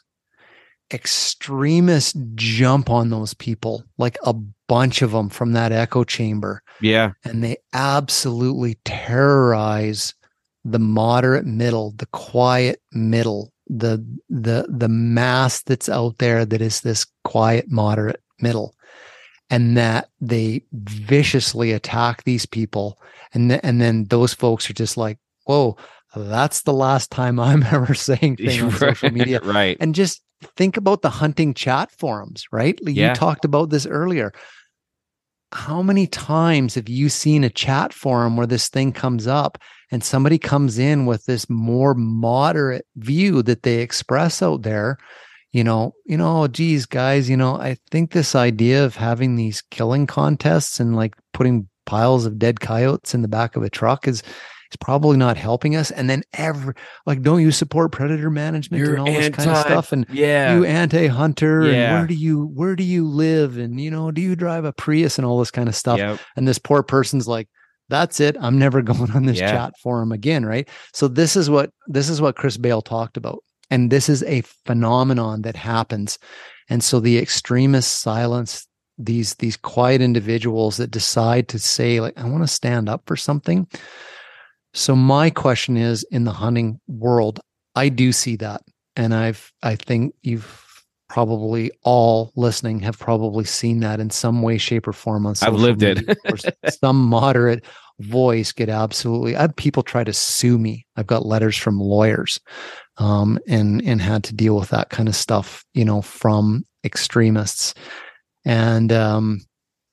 extremists 0.92 2.14
jump 2.34 2.90
on 2.90 3.10
those 3.10 3.34
people 3.34 3.84
like 3.98 4.18
a 4.22 4.34
bunch 4.68 5.02
of 5.02 5.12
them 5.12 5.28
from 5.28 5.52
that 5.52 5.72
echo 5.72 6.04
chamber. 6.04 6.62
Yeah. 6.80 7.12
And 7.24 7.42
they 7.42 7.56
absolutely 7.72 8.78
terrorize 8.84 10.14
the 10.64 10.78
moderate 10.78 11.46
middle, 11.46 11.92
the 11.96 12.06
quiet 12.06 12.80
middle, 12.92 13.52
the 13.66 14.04
the 14.28 14.66
the 14.68 14.88
mass 14.88 15.62
that's 15.62 15.88
out 15.88 16.18
there 16.18 16.44
that 16.44 16.60
is 16.60 16.82
this 16.82 17.06
quiet 17.24 17.70
moderate 17.70 18.20
middle 18.38 18.74
and 19.50 19.76
that 19.76 20.08
they 20.20 20.64
viciously 20.72 21.72
attack 21.72 22.24
these 22.24 22.46
people 22.46 22.98
and 23.32 23.50
th- 23.50 23.60
and 23.62 23.80
then 23.80 24.04
those 24.04 24.32
folks 24.34 24.68
are 24.70 24.74
just 24.74 24.96
like 24.96 25.18
whoa 25.44 25.76
that's 26.16 26.62
the 26.62 26.72
last 26.72 27.10
time 27.10 27.38
i'm 27.38 27.62
ever 27.72 27.94
saying 27.94 28.36
things 28.36 28.62
on 28.62 28.70
social 28.72 29.10
media 29.10 29.40
right. 29.44 29.76
and 29.80 29.94
just 29.94 30.22
think 30.56 30.76
about 30.76 31.02
the 31.02 31.10
hunting 31.10 31.54
chat 31.54 31.90
forums 31.90 32.44
right 32.52 32.78
you 32.82 32.92
Yeah. 32.92 33.14
talked 33.14 33.44
about 33.44 33.70
this 33.70 33.86
earlier 33.86 34.32
how 35.52 35.82
many 35.82 36.06
times 36.06 36.74
have 36.74 36.88
you 36.88 37.08
seen 37.08 37.44
a 37.44 37.50
chat 37.50 37.92
forum 37.92 38.36
where 38.36 38.46
this 38.46 38.68
thing 38.68 38.92
comes 38.92 39.26
up 39.26 39.58
and 39.92 40.02
somebody 40.02 40.38
comes 40.38 40.78
in 40.78 41.06
with 41.06 41.24
this 41.26 41.48
more 41.48 41.94
moderate 41.94 42.86
view 42.96 43.42
that 43.42 43.62
they 43.62 43.78
express 43.80 44.42
out 44.42 44.62
there 44.62 44.98
you 45.54 45.62
know 45.64 45.94
you 46.04 46.18
know 46.18 46.46
geez 46.48 46.84
guys 46.84 47.30
you 47.30 47.36
know 47.36 47.54
i 47.56 47.76
think 47.90 48.10
this 48.10 48.34
idea 48.34 48.84
of 48.84 48.96
having 48.96 49.36
these 49.36 49.62
killing 49.70 50.06
contests 50.06 50.80
and 50.80 50.94
like 50.96 51.14
putting 51.32 51.68
piles 51.86 52.26
of 52.26 52.38
dead 52.38 52.60
coyotes 52.60 53.14
in 53.14 53.22
the 53.22 53.28
back 53.28 53.56
of 53.56 53.62
a 53.62 53.70
truck 53.70 54.06
is 54.08 54.22
is 54.72 54.76
probably 54.80 55.16
not 55.16 55.36
helping 55.36 55.76
us 55.76 55.90
and 55.92 56.10
then 56.10 56.22
every 56.32 56.74
like 57.06 57.22
don't 57.22 57.40
you 57.42 57.52
support 57.52 57.92
predator 57.92 58.30
management 58.30 58.80
You're 58.82 58.94
and 58.94 59.00
all 59.00 59.06
this 59.06 59.28
kind 59.28 59.50
of 59.50 59.58
stuff 59.58 59.92
and 59.92 60.06
Yeah. 60.10 60.56
you 60.56 60.64
anti-hunter 60.64 61.66
Yeah. 61.66 61.72
and 61.72 61.94
where 61.98 62.06
do 62.08 62.14
you 62.14 62.46
where 62.54 62.74
do 62.74 62.82
you 62.82 63.06
live 63.06 63.56
and 63.56 63.80
you 63.80 63.90
know 63.90 64.10
do 64.10 64.20
you 64.20 64.34
drive 64.34 64.64
a 64.64 64.72
prius 64.72 65.18
and 65.18 65.26
all 65.26 65.38
this 65.38 65.50
kind 65.52 65.68
of 65.68 65.76
stuff 65.76 65.98
Yep. 65.98 66.18
and 66.36 66.48
this 66.48 66.58
poor 66.58 66.82
person's 66.82 67.28
like 67.28 67.48
that's 67.90 68.18
it 68.18 68.36
i'm 68.40 68.58
never 68.58 68.82
going 68.90 69.10
on 69.12 69.26
this 69.26 69.38
Yeah. 69.38 69.50
chat 69.52 69.74
forum 69.82 70.10
again 70.10 70.44
right 70.46 70.68
so 70.92 71.06
this 71.06 71.36
is 71.36 71.48
what 71.50 71.70
this 71.86 72.08
is 72.08 72.20
what 72.20 72.34
Chris 72.34 72.56
Bail 72.56 72.80
talked 72.82 73.16
about 73.18 73.44
and 73.74 73.90
this 73.90 74.08
is 74.08 74.22
a 74.22 74.42
phenomenon 74.66 75.42
that 75.42 75.56
happens. 75.56 76.20
And 76.68 76.82
so 76.82 77.00
the 77.00 77.18
extremists 77.18 77.90
silence 77.90 78.68
these 78.96 79.34
these 79.34 79.56
quiet 79.56 80.00
individuals 80.00 80.76
that 80.76 80.92
decide 80.92 81.48
to 81.48 81.58
say 81.58 82.00
like 82.00 82.16
i 82.16 82.22
want 82.22 82.44
to 82.44 82.48
stand 82.48 82.88
up 82.88 83.02
for 83.06 83.16
something. 83.16 83.66
So 84.74 84.94
my 84.94 85.30
question 85.30 85.76
is 85.76 86.04
in 86.12 86.22
the 86.22 86.32
hunting 86.32 86.80
world 86.86 87.40
i 87.74 87.88
do 87.88 88.12
see 88.12 88.36
that. 88.36 88.62
And 88.94 89.12
i've 89.12 89.52
i 89.64 89.74
think 89.74 90.14
you've 90.22 90.64
probably 91.08 91.72
all 91.82 92.32
listening 92.36 92.78
have 92.80 92.98
probably 92.98 93.44
seen 93.44 93.80
that 93.80 93.98
in 93.98 94.10
some 94.10 94.42
way 94.42 94.56
shape 94.58 94.86
or 94.86 94.92
form 94.92 95.26
on 95.26 95.34
I've 95.42 95.54
lived 95.54 95.82
it. 95.82 95.98
media, 95.98 96.16
where 96.22 96.70
some 96.70 97.04
moderate 97.04 97.64
voice 98.00 98.50
get 98.52 98.68
absolutely 98.68 99.36
i 99.36 99.42
have 99.42 99.54
people 99.56 99.82
try 99.82 100.02
to 100.02 100.12
sue 100.12 100.58
me. 100.58 100.84
I've 100.96 101.06
got 101.06 101.26
letters 101.26 101.56
from 101.56 101.78
lawyers 101.78 102.40
um 102.98 103.38
and 103.46 103.82
and 103.82 104.00
had 104.00 104.24
to 104.24 104.34
deal 104.34 104.56
with 104.56 104.70
that 104.70 104.90
kind 104.90 105.08
of 105.08 105.14
stuff 105.16 105.64
you 105.74 105.84
know 105.84 106.02
from 106.02 106.64
extremists. 106.84 107.74
And 108.44 108.92
um 108.92 109.40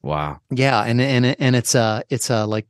Wow. 0.03 0.39
yeah 0.49 0.81
and 0.83 0.99
and 0.99 1.25
and 1.39 1.55
it's 1.55 1.75
a 1.75 2.03
it's 2.09 2.29
a 2.31 2.45
like 2.45 2.67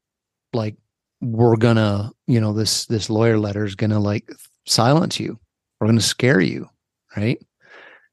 like 0.54 0.76
we're 1.22 1.56
gonna 1.56 2.12
you 2.28 2.42
know 2.42 2.52
this 2.54 2.86
this 2.88 3.10
lawyer 3.10 3.40
letter 3.40 3.64
is 3.64 3.76
gonna 3.76 4.00
like 4.00 4.30
silence 4.66 5.20
you. 5.20 5.40
We're 5.80 5.88
gonna 5.88 6.02
scare 6.02 6.42
you 6.42 6.68
right 7.16 7.40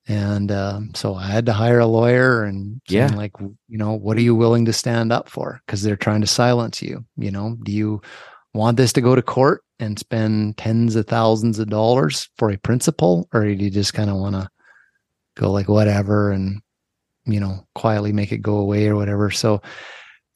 and 0.08 0.50
um, 0.50 0.90
so 0.94 1.14
i 1.14 1.26
had 1.26 1.46
to 1.46 1.52
hire 1.52 1.78
a 1.80 1.86
lawyer 1.86 2.42
and 2.44 2.80
Yeah. 2.88 3.14
like 3.14 3.32
you 3.40 3.78
know 3.78 3.92
what 3.92 4.16
are 4.16 4.22
you 4.22 4.34
willing 4.34 4.64
to 4.64 4.72
stand 4.72 5.12
up 5.12 5.28
for? 5.28 5.60
Because 5.66 5.82
they're 5.82 5.96
trying 5.96 6.22
to 6.22 6.26
silence 6.26 6.80
you 6.82 7.04
you 7.16 7.30
know? 7.30 7.56
Do 7.62 7.70
you 7.72 8.00
want 8.54 8.76
this 8.78 8.92
to 8.94 9.00
go 9.02 9.14
to 9.14 9.22
court 9.22 9.62
and 9.78 9.98
spend 9.98 10.56
tens 10.56 10.96
of 10.96 11.06
thousands 11.06 11.58
of 11.58 11.68
dollars 11.68 12.28
for 12.38 12.50
a 12.50 12.56
principal 12.56 13.28
or 13.32 13.44
do 13.44 13.50
you 13.52 13.70
just 13.70 13.94
kind 13.94 14.10
of 14.10 14.16
want 14.16 14.34
to 14.34 14.48
go 15.36 15.52
like 15.52 15.68
whatever 15.68 16.32
and 16.32 16.60
you 17.26 17.38
know 17.38 17.64
quietly 17.74 18.12
make 18.12 18.32
it 18.32 18.38
go 18.42 18.56
away 18.56 18.88
or 18.88 18.96
whatever? 18.96 19.30
So 19.30 19.60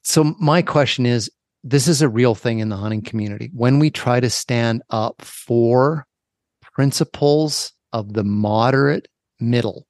so 0.04 0.34
my 0.38 0.62
question 0.62 1.06
is 1.06 1.30
this 1.64 1.86
is 1.88 2.02
a 2.02 2.08
real 2.08 2.34
thing 2.34 2.58
in 2.58 2.68
the 2.68 2.76
hunting 2.76 3.02
community. 3.02 3.48
When 3.54 3.78
we 3.78 3.88
try 3.90 4.20
to 4.20 4.28
stand 4.28 4.82
up 4.90 5.22
for 5.22 6.06
principles 6.76 7.72
of 7.92 8.12
the 8.14 8.24
moderate 8.24 9.06
middle 9.42 9.86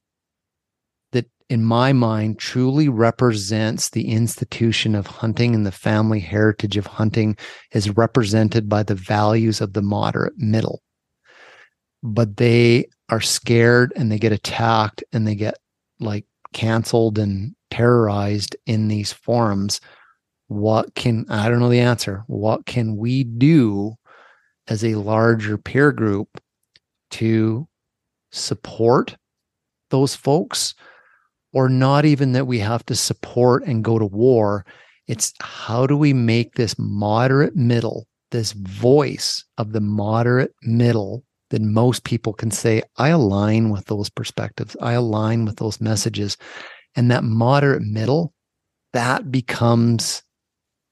that 1.12 1.26
in 1.48 1.64
my 1.64 1.92
mind 1.92 2.38
truly 2.38 2.88
represents 2.88 3.90
the 3.90 4.08
institution 4.08 4.94
of 4.94 5.06
hunting 5.06 5.54
and 5.54 5.66
the 5.66 5.72
family 5.72 6.20
heritage 6.20 6.76
of 6.76 6.86
hunting 6.86 7.36
is 7.72 7.90
represented 7.90 8.68
by 8.68 8.82
the 8.82 8.94
values 8.94 9.60
of 9.60 9.74
the 9.74 9.82
moderate 9.82 10.36
middle. 10.36 10.82
But 12.02 12.36
they 12.36 12.86
are 13.10 13.20
scared 13.20 13.92
and 13.94 14.10
they 14.10 14.18
get 14.18 14.32
attacked 14.32 15.04
and 15.12 15.26
they 15.26 15.34
get 15.34 15.58
like 16.00 16.24
canceled 16.52 17.18
and 17.18 17.54
terrorized 17.70 18.56
in 18.66 18.88
these 18.88 19.12
forums. 19.12 19.80
What 20.48 20.94
can 20.94 21.26
i 21.30 21.48
don't 21.48 21.60
know 21.60 21.68
the 21.68 21.80
answer. 21.80 22.24
What 22.26 22.66
can 22.66 22.96
we 22.96 23.24
do 23.24 23.94
as 24.68 24.84
a 24.84 24.94
larger 24.94 25.58
peer 25.58 25.92
group 25.92 26.28
to 27.12 27.68
support 28.30 29.16
those 29.92 30.16
folks 30.16 30.74
or 31.52 31.68
not 31.68 32.04
even 32.04 32.32
that 32.32 32.48
we 32.48 32.58
have 32.58 32.84
to 32.86 32.96
support 32.96 33.62
and 33.64 33.84
go 33.84 33.98
to 33.98 34.06
war. 34.06 34.66
It's 35.06 35.32
how 35.40 35.86
do 35.86 35.96
we 35.96 36.12
make 36.12 36.54
this 36.54 36.74
moderate 36.78 37.54
middle 37.54 38.08
this 38.32 38.52
voice 38.52 39.44
of 39.58 39.72
the 39.72 39.80
moderate 39.80 40.54
middle 40.62 41.22
that 41.50 41.60
most 41.60 42.02
people 42.04 42.32
can 42.32 42.50
say 42.50 42.82
i 42.96 43.08
align 43.08 43.68
with 43.70 43.84
those 43.86 44.10
perspectives. 44.10 44.74
I 44.80 44.92
align 44.94 45.44
with 45.44 45.56
those 45.56 45.80
messages. 45.80 46.36
And 46.96 47.10
that 47.10 47.24
moderate 47.24 47.82
middle 47.82 48.32
that 48.94 49.30
becomes 49.30 50.22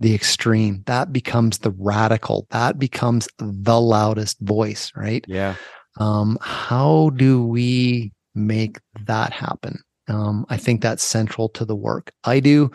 the 0.00 0.14
extreme. 0.14 0.82
That 0.86 1.12
becomes 1.12 1.58
the 1.58 1.72
radical. 1.72 2.46
That 2.50 2.78
becomes 2.78 3.28
the 3.38 3.80
loudest 3.80 4.38
voice 4.40 4.92
right? 4.94 5.24
Yeah. 5.26 5.56
um, 5.98 6.38
how 6.40 7.10
do 7.16 7.44
we 7.44 8.12
make 8.34 8.78
that 9.06 9.32
happen. 9.32 9.80
Um, 10.08 10.44
i 10.48 10.56
think 10.56 10.80
that's 10.80 11.04
central 11.04 11.48
to 11.50 11.64
the 11.64 11.76
work. 11.76 12.12
I 12.24 12.40
do. 12.40 12.70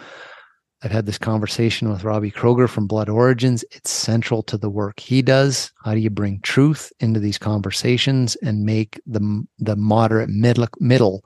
I've 0.84 0.91
had 0.91 1.06
this 1.06 1.18
conversation 1.18 1.90
with 1.90 2.03
robbie 2.03 2.32
kroger 2.32 2.69
from 2.69 2.86
blood 2.86 3.10
origins. 3.10 3.65
It's 3.72 3.90
central 3.90 4.44
to 4.44 4.57
the 4.57 4.69
work 4.69 4.99
he 4.99 5.22
does. 5.22 5.72
How 5.84 5.94
do 5.94 5.99
you 5.99 6.10
bring 6.10 6.40
truth 6.41 6.94
into 6.99 7.19
these 7.19 7.38
conversations 7.38 8.36
and 8.38 8.65
make 8.65 9.02
the 9.06 9.45
the 9.57 9.76
moderate 9.76 10.30
middle 10.30 10.68
middle 10.80 11.23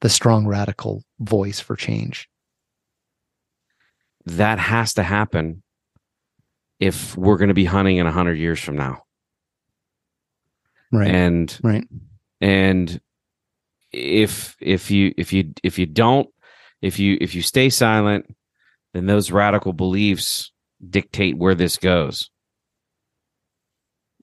the 0.00 0.08
strong 0.08 0.46
radical 0.46 1.02
voice 1.20 1.60
for 1.60 1.76
change? 1.76 2.28
That 4.24 4.58
has 4.58 4.94
to 4.94 5.02
happen 5.02 5.62
if 6.80 7.16
we're 7.16 7.38
going 7.38 7.48
to 7.48 7.54
be 7.54 7.64
hunting 7.64 7.98
in 7.98 8.06
a 8.06 8.12
hundred 8.12 8.38
years 8.38 8.60
from 8.60 8.76
now. 8.76 9.02
right. 10.92 11.10
And 11.10 11.58
right. 11.62 11.86
and 12.40 13.00
if 13.92 14.56
if 14.60 14.90
you 14.90 15.12
if 15.16 15.32
you 15.32 15.52
if 15.62 15.78
you 15.78 15.86
don't 15.86 16.28
if 16.82 16.98
you 16.98 17.16
if 17.20 17.34
you 17.34 17.42
stay 17.42 17.70
silent 17.70 18.26
then 18.92 19.06
those 19.06 19.30
radical 19.30 19.72
beliefs 19.72 20.50
dictate 20.88 21.36
where 21.36 21.54
this 21.54 21.76
goes. 21.76 22.30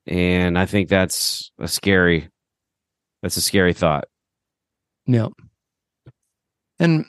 And 0.06 0.60
i 0.60 0.66
think 0.66 0.90
that's 0.90 1.52
a 1.60 1.68
scary 1.68 2.30
that's 3.24 3.38
a 3.38 3.42
scary 3.42 3.74
thought. 3.74 4.06
Yeah. 5.08 5.30
And 6.78 7.06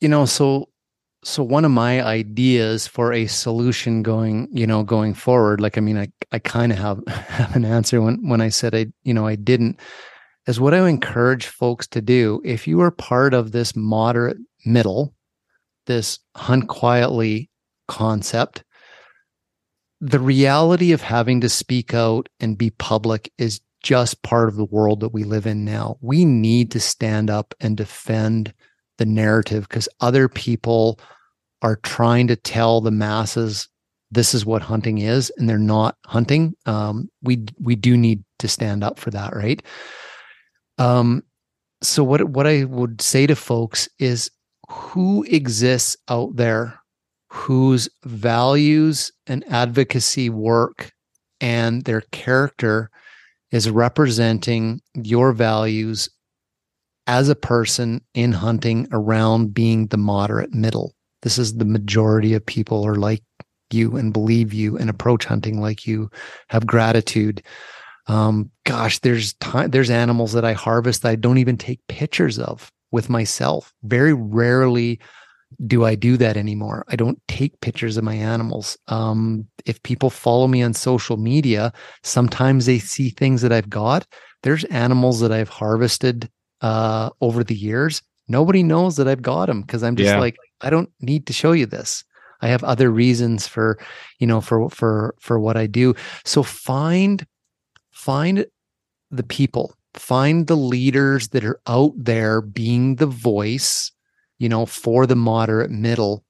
you 0.00 0.08
know, 0.08 0.24
so 0.24 0.68
so 1.22 1.42
one 1.42 1.64
of 1.64 1.70
my 1.72 2.02
ideas 2.02 2.86
for 2.86 3.12
a 3.12 3.26
solution 3.26 4.02
going, 4.02 4.48
you 4.52 4.66
know, 4.66 4.84
going 4.84 5.12
forward, 5.12 5.60
like 5.60 5.76
I 5.76 5.80
mean, 5.80 5.98
I 5.98 6.08
I 6.32 6.38
kind 6.38 6.72
of 6.72 6.78
have 6.78 7.02
have 7.08 7.56
an 7.56 7.64
answer 7.64 8.00
when 8.00 8.26
when 8.28 8.40
I 8.40 8.48
said 8.48 8.74
I, 8.74 8.86
you 9.02 9.12
know, 9.12 9.26
I 9.26 9.34
didn't, 9.34 9.80
is 10.50 10.60
what 10.60 10.74
I 10.74 10.86
encourage 10.88 11.46
folks 11.46 11.86
to 11.88 12.02
do. 12.02 12.42
If 12.44 12.66
you 12.66 12.80
are 12.80 12.90
part 12.90 13.32
of 13.34 13.52
this 13.52 13.76
moderate 13.76 14.36
middle, 14.66 15.14
this 15.86 16.18
hunt 16.36 16.68
quietly 16.68 17.48
concept, 17.86 18.64
the 20.00 20.18
reality 20.18 20.92
of 20.92 21.02
having 21.02 21.40
to 21.42 21.48
speak 21.48 21.94
out 21.94 22.28
and 22.40 22.58
be 22.58 22.70
public 22.70 23.32
is 23.38 23.60
just 23.82 24.22
part 24.22 24.48
of 24.48 24.56
the 24.56 24.64
world 24.64 25.00
that 25.00 25.12
we 25.12 25.22
live 25.22 25.46
in 25.46 25.64
now. 25.64 25.96
We 26.00 26.24
need 26.24 26.72
to 26.72 26.80
stand 26.80 27.30
up 27.30 27.54
and 27.60 27.76
defend 27.76 28.52
the 28.98 29.06
narrative 29.06 29.68
because 29.68 29.88
other 30.00 30.28
people 30.28 30.98
are 31.62 31.76
trying 31.76 32.26
to 32.26 32.36
tell 32.36 32.80
the 32.80 32.90
masses 32.90 33.68
this 34.10 34.34
is 34.34 34.44
what 34.44 34.62
hunting 34.62 34.98
is 34.98 35.30
and 35.36 35.48
they're 35.48 35.58
not 35.58 35.96
hunting. 36.06 36.54
Um, 36.66 37.08
we 37.22 37.44
we 37.60 37.76
do 37.76 37.96
need 37.96 38.24
to 38.40 38.48
stand 38.48 38.82
up 38.82 38.98
for 38.98 39.10
that, 39.12 39.36
right? 39.36 39.62
Um, 40.80 41.22
so 41.82 42.02
what 42.02 42.28
what 42.30 42.46
I 42.46 42.64
would 42.64 43.00
say 43.00 43.26
to 43.26 43.36
folks 43.36 43.88
is 43.98 44.30
who 44.68 45.24
exists 45.24 45.96
out 46.08 46.34
there 46.36 46.80
whose 47.30 47.88
values 48.04 49.12
and 49.26 49.44
advocacy 49.48 50.28
work 50.28 50.92
and 51.40 51.84
their 51.84 52.02
character 52.12 52.90
is 53.52 53.70
representing 53.70 54.80
your 54.94 55.32
values 55.32 56.08
as 57.06 57.28
a 57.28 57.34
person 57.34 58.00
in 58.14 58.32
hunting 58.32 58.86
around 58.92 59.54
being 59.54 59.86
the 59.86 59.96
moderate 59.96 60.52
middle. 60.52 60.92
This 61.22 61.38
is 61.38 61.54
the 61.56 61.64
majority 61.64 62.34
of 62.34 62.44
people 62.44 62.84
are 62.86 62.96
like 62.96 63.22
you 63.72 63.96
and 63.96 64.12
believe 64.12 64.52
you 64.52 64.76
and 64.76 64.90
approach 64.90 65.24
hunting 65.24 65.60
like 65.60 65.86
you, 65.86 66.10
have 66.48 66.66
gratitude. 66.66 67.42
Um, 68.06 68.50
gosh, 68.64 68.98
there's 69.00 69.34
time, 69.34 69.70
there's 69.70 69.90
animals 69.90 70.32
that 70.32 70.44
I 70.44 70.52
harvest 70.52 71.02
that 71.02 71.10
I 71.10 71.16
don't 71.16 71.38
even 71.38 71.56
take 71.56 71.80
pictures 71.88 72.38
of 72.38 72.70
with 72.90 73.08
myself. 73.08 73.72
Very 73.84 74.12
rarely 74.12 75.00
do 75.66 75.84
I 75.84 75.94
do 75.96 76.16
that 76.16 76.36
anymore. 76.36 76.84
I 76.88 76.96
don't 76.96 77.20
take 77.28 77.60
pictures 77.60 77.96
of 77.96 78.04
my 78.04 78.14
animals. 78.14 78.78
Um, 78.88 79.46
if 79.66 79.82
people 79.82 80.08
follow 80.10 80.46
me 80.46 80.62
on 80.62 80.74
social 80.74 81.16
media, 81.16 81.72
sometimes 82.02 82.66
they 82.66 82.78
see 82.78 83.10
things 83.10 83.42
that 83.42 83.52
I've 83.52 83.68
got. 83.68 84.06
There's 84.42 84.64
animals 84.64 85.20
that 85.20 85.32
I've 85.32 85.48
harvested 85.48 86.30
uh, 86.60 87.10
over 87.20 87.42
the 87.44 87.54
years. 87.54 88.00
Nobody 88.28 88.62
knows 88.62 88.96
that 88.96 89.08
I've 89.08 89.22
got 89.22 89.46
them 89.46 89.62
because 89.62 89.82
I'm 89.82 89.96
just 89.96 90.14
Yeah. 90.14 90.20
like, 90.20 90.36
I 90.60 90.70
don't 90.70 90.90
need 91.00 91.26
to 91.26 91.32
show 91.32 91.52
you 91.52 91.66
this. 91.66 92.04
I 92.42 92.48
have 92.48 92.64
other 92.64 92.90
reasons 92.90 93.46
for, 93.46 93.78
you 94.18 94.26
know, 94.26 94.40
for 94.40 94.70
for 94.70 95.14
for 95.20 95.38
what 95.38 95.56
I 95.56 95.66
do. 95.66 95.94
So 96.24 96.42
find 96.42 97.26
find 98.00 98.46
the 99.10 99.22
people, 99.22 99.74
find 99.94 100.46
the 100.46 100.56
leaders 100.56 101.28
that 101.28 101.44
are 101.44 101.60
out 101.66 101.92
there 101.96 102.40
being 102.40 102.96
the 102.96 103.06
voice, 103.06 103.92
you 104.38 104.48
know, 104.48 104.64
for 104.64 105.06
the 105.06 105.16
moderate 105.16 105.70
middle 105.70 106.24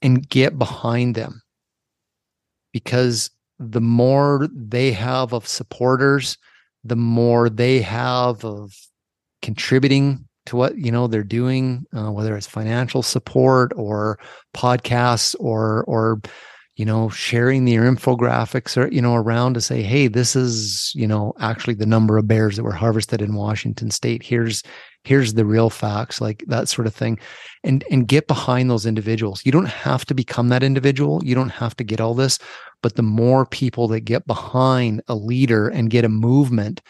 and 0.00 0.28
get 0.28 0.58
behind 0.58 1.14
them. 1.16 1.42
Because 2.72 3.30
the 3.58 3.80
more 3.80 4.48
they 4.54 4.92
have 4.92 5.32
of 5.32 5.48
supporters, 5.48 6.38
the 6.84 6.96
more 6.96 7.50
they 7.50 7.80
have 7.80 8.44
of 8.44 8.72
contributing 9.42 10.24
to 10.44 10.54
what 10.54 10.78
you 10.78 10.92
know 10.92 11.08
they're 11.08 11.24
doing 11.24 11.84
uh, 11.92 12.10
whether 12.12 12.36
it's 12.36 12.46
financial 12.46 13.02
support 13.02 13.72
or 13.74 14.18
podcasts 14.54 15.34
or 15.40 15.82
or 15.84 16.20
you 16.76 16.84
know 16.84 17.08
sharing 17.08 17.64
their 17.64 17.82
infographics 17.82 18.76
or 18.76 18.88
you 18.92 19.00
know 19.00 19.14
around 19.14 19.54
to 19.54 19.60
say 19.60 19.82
hey 19.82 20.08
this 20.08 20.36
is 20.36 20.92
you 20.94 21.06
know 21.06 21.32
actually 21.40 21.74
the 21.74 21.86
number 21.86 22.18
of 22.18 22.28
bears 22.28 22.56
that 22.56 22.64
were 22.64 22.72
harvested 22.72 23.20
in 23.22 23.34
Washington 23.34 23.90
state. 23.90 24.22
Here's 24.22 24.62
here's 25.06 25.34
the 25.34 25.44
real 25.44 25.70
facts 25.70 26.20
like 26.20 26.44
that 26.48 26.68
sort 26.68 26.86
of 26.86 26.94
thing. 26.94 27.18
And 27.64 27.84
and 27.90 28.06
get 28.06 28.26
behind 28.26 28.70
those 28.70 28.86
individuals. 28.86 29.42
You 29.44 29.52
don't 29.52 29.68
have 29.68 30.04
to 30.06 30.14
become 30.14 30.48
that 30.50 30.62
individual. 30.62 31.24
You 31.24 31.34
don't 31.34 31.50
have 31.50 31.76
to 31.76 31.84
get 31.84 32.00
all 32.00 32.14
this. 32.14 32.38
But 32.82 32.96
the 32.96 33.02
more 33.02 33.46
people 33.46 33.88
that 33.88 34.00
get 34.00 34.26
behind 34.26 35.02
a 35.08 35.14
leader 35.14 35.68
and 35.68 35.90
get 35.90 36.04
a 36.04 36.10
movement 36.10 36.82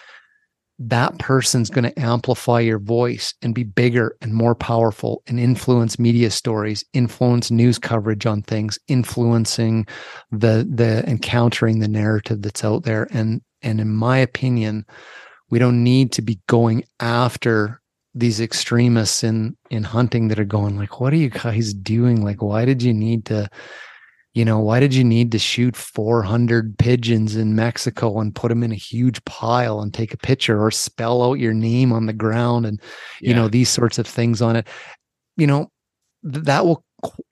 that 0.79 1.19
person's 1.19 1.71
going 1.71 1.85
to 1.85 1.99
amplify 1.99 2.61
your 2.61 2.79
voice 2.79 3.35
and 3.41 3.55
be 3.55 3.65
bigger 3.65 4.17
and 4.21 4.35
more 4.35 4.55
powerful 4.55 5.23
and 5.27 5.41
influence 5.41 5.99
media 5.99 6.31
stories 6.31 6.85
influence 6.93 7.51
news 7.51 7.79
coverage 7.79 8.27
on 8.27 8.43
things 8.43 8.79
influencing 8.89 9.87
the 10.31 10.69
the 10.71 11.03
encountering 11.09 11.79
the 11.79 11.89
narrative 11.89 12.43
that's 12.43 12.65
out 12.65 12.83
there. 12.83 13.09
And 13.11 13.41
and 13.63 13.81
in 13.81 13.89
my 13.89 14.19
opinion 14.19 14.85
we 15.49 15.59
don't 15.59 15.83
need 15.83 16.13
to 16.13 16.23
be 16.23 16.41
going 16.47 16.85
after 17.01 17.81
these 18.15 18.41
extremists 18.41 19.25
in 19.25 19.57
in 19.71 19.83
hunting 19.83 20.29
that 20.29 20.39
are 20.39 20.45
going 20.45 20.77
like 20.77 21.01
what 21.01 21.13
are 21.13 21.17
you 21.17 21.31
guys 21.31 21.73
doing? 21.73 22.23
Like 22.23 22.43
why 22.43 22.67
did 22.67 22.83
you 22.83 22.93
need 22.93 23.25
to 23.27 23.49
you 24.37 24.45
know 24.45 24.59
why 24.59 24.79
did 24.79 24.95
you 24.95 25.03
need 25.03 25.33
to 25.33 25.39
shoot 25.39 25.75
400 25.75 26.79
pigeons 26.79 27.37
in 27.37 27.57
mexico 27.57 28.21
and 28.21 28.35
put 28.35 28.49
them 28.51 28.63
in 28.63 28.71
a 28.71 28.77
huge 28.77 29.25
pile 29.25 29.81
and 29.81 29.95
take 29.95 30.13
a 30.13 30.19
picture 30.19 30.63
or 30.63 30.71
spell 30.71 31.23
out 31.23 31.41
your 31.41 31.55
name 31.55 31.91
on 31.91 32.05
the 32.05 32.13
ground 32.13 32.67
and 32.67 32.81
you 33.21 33.33
know 33.33 33.49
these 33.49 33.71
sorts 33.71 33.99
of 33.99 34.07
things 34.07 34.43
on 34.43 34.57
it? 34.57 34.69
You 35.39 35.47
know 35.47 35.71
th- 36.31 36.45
that 36.45 36.67
will 36.67 36.85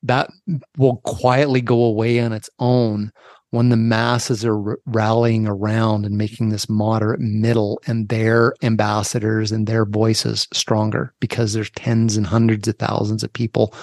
that 0.02 0.30
will 0.78 0.96
quietly 1.04 1.60
go 1.60 1.84
away 1.84 2.20
on 2.20 2.32
its 2.32 2.48
own 2.58 3.12
when 3.50 3.68
the 3.68 3.76
masses 3.76 4.44
are 4.44 4.70
r- 4.70 4.78
rallying 4.86 5.46
around 5.46 6.04
and 6.04 6.16
making 6.16 6.48
this 6.48 6.68
moderate 6.68 7.20
middle 7.20 7.80
and 7.86 8.08
their 8.08 8.54
ambassadors 8.62 9.52
and 9.52 9.66
their 9.66 9.84
voices 9.84 10.48
stronger 10.52 11.14
because 11.20 11.52
there's 11.52 11.70
tens 11.70 12.16
and 12.16 12.26
hundreds 12.26 12.66
of 12.66 12.76
thousands 12.78 13.22
of 13.22 13.32
people 13.32 13.74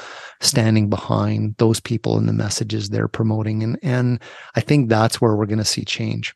standing 0.42 0.90
behind 0.90 1.56
those 1.58 1.80
people 1.80 2.18
and 2.18 2.28
the 2.28 2.34
messages 2.34 2.90
they're 2.90 3.08
promoting 3.08 3.64
and 3.64 3.78
and 3.84 4.20
I 4.56 4.62
think 4.62 4.90
that's 4.90 5.22
where 5.22 5.36
we're 5.36 5.46
going 5.46 5.60
to 5.60 5.66
see 5.66 5.86
change. 5.86 6.34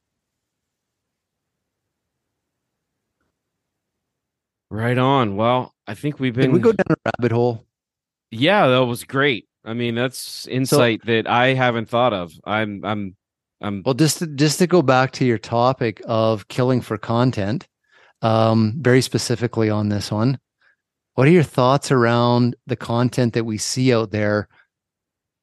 Right 4.70 4.98
on. 4.98 5.36
Well, 5.36 5.74
I 5.88 5.94
think 5.94 6.20
we've 6.20 6.34
Did 6.34 6.42
been 6.42 6.52
we 6.52 6.60
go 6.60 6.72
down 6.72 6.86
a 6.90 6.96
rabbit 7.06 7.32
hole? 7.32 7.66
Yeah, 8.32 8.68
that 8.68 8.86
was 8.86 9.04
great. 9.04 9.48
I 9.64 9.74
mean, 9.74 9.96
that's 9.96 10.48
insight 10.48 11.06
that 11.06 11.28
I 11.28 11.54
haven't 11.54 11.90
thought 11.90 12.14
of. 12.14 12.34
I'm 12.46 12.84
I'm 12.84 13.16
I'm 13.62 13.84
Well, 13.86 13.94
just 13.94 14.20
to, 14.20 14.28
just 14.28 14.60
to 14.60 14.68
go 14.68 14.82
back 14.82 15.12
to 15.14 15.26
your 15.26 15.38
topic 15.38 16.02
of 16.06 16.48
killing 16.48 16.82
for 16.82 16.98
content, 16.98 17.68
um, 18.22 18.76
very 18.78 19.02
specifically 19.02 19.70
on 19.70 19.90
this 19.90 20.12
one, 20.12 20.40
what 21.16 21.28
are 21.28 21.32
your 21.32 21.44
thoughts 21.44 21.92
around 21.92 22.56
the 22.68 22.76
content 22.76 23.34
that 23.34 23.46
we 23.46 23.58
see 23.58 23.94
out 23.94 24.12
there 24.12 24.48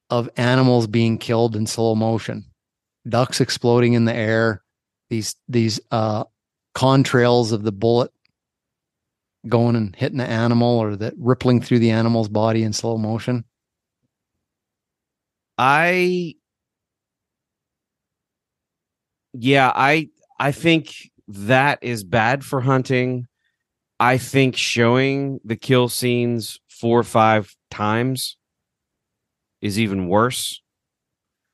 of 0.09 0.29
animals 0.37 0.87
being 0.87 1.17
killed 1.17 1.55
in 1.55 1.65
slow 1.65 1.95
motion, 1.95 2.45
ducks 3.07 3.41
exploding 3.41 3.93
in 3.93 4.05
the 4.05 4.13
air, 4.15 4.63
these 5.09 5.35
these 5.49 5.79
uh, 5.91 6.23
contrails 6.75 7.51
of 7.51 7.63
the 7.63 7.71
bullet 7.71 8.11
going 9.47 9.75
and 9.75 9.95
hitting 9.95 10.19
the 10.19 10.29
animal, 10.29 10.77
or 10.77 10.95
that 10.95 11.13
rippling 11.17 11.61
through 11.61 11.79
the 11.79 11.91
animal's 11.91 12.29
body 12.29 12.63
in 12.63 12.71
slow 12.71 12.97
motion? 12.97 13.43
I 15.57 16.35
Yeah, 19.33 19.71
I 19.73 20.09
I 20.39 20.51
think 20.51 20.93
that 21.27 21.79
is 21.81 22.03
bad 22.03 22.45
for 22.45 22.61
hunting. 22.61 23.27
I 24.03 24.17
think 24.17 24.57
showing 24.57 25.39
the 25.45 25.55
kill 25.55 25.87
scenes 25.87 26.59
four 26.67 26.99
or 26.99 27.05
five 27.05 27.55
times 27.71 28.35
is 29.61 29.79
even 29.79 30.09
worse 30.09 30.61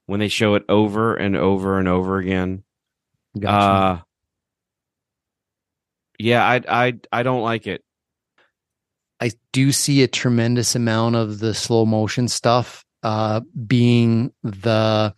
when 0.07 0.19
they 0.19 0.29
show 0.29 0.55
it 0.55 0.63
over 0.67 1.15
and 1.15 1.37
over 1.37 1.77
and 1.77 1.87
over 1.87 2.17
again. 2.17 2.63
Uh 3.45 3.99
yeah, 6.17 6.43
I 6.43 6.61
I 6.67 6.93
I 7.11 7.21
don't 7.21 7.43
like 7.43 7.67
it. 7.67 7.83
I 9.21 9.29
do 9.53 9.71
see 9.71 10.01
a 10.01 10.07
tremendous 10.07 10.75
amount 10.75 11.17
of 11.17 11.37
the 11.37 11.53
slow 11.53 11.85
motion 11.85 12.27
stuff 12.27 12.83
uh, 13.03 13.41
being 13.67 14.33
the 14.41 15.13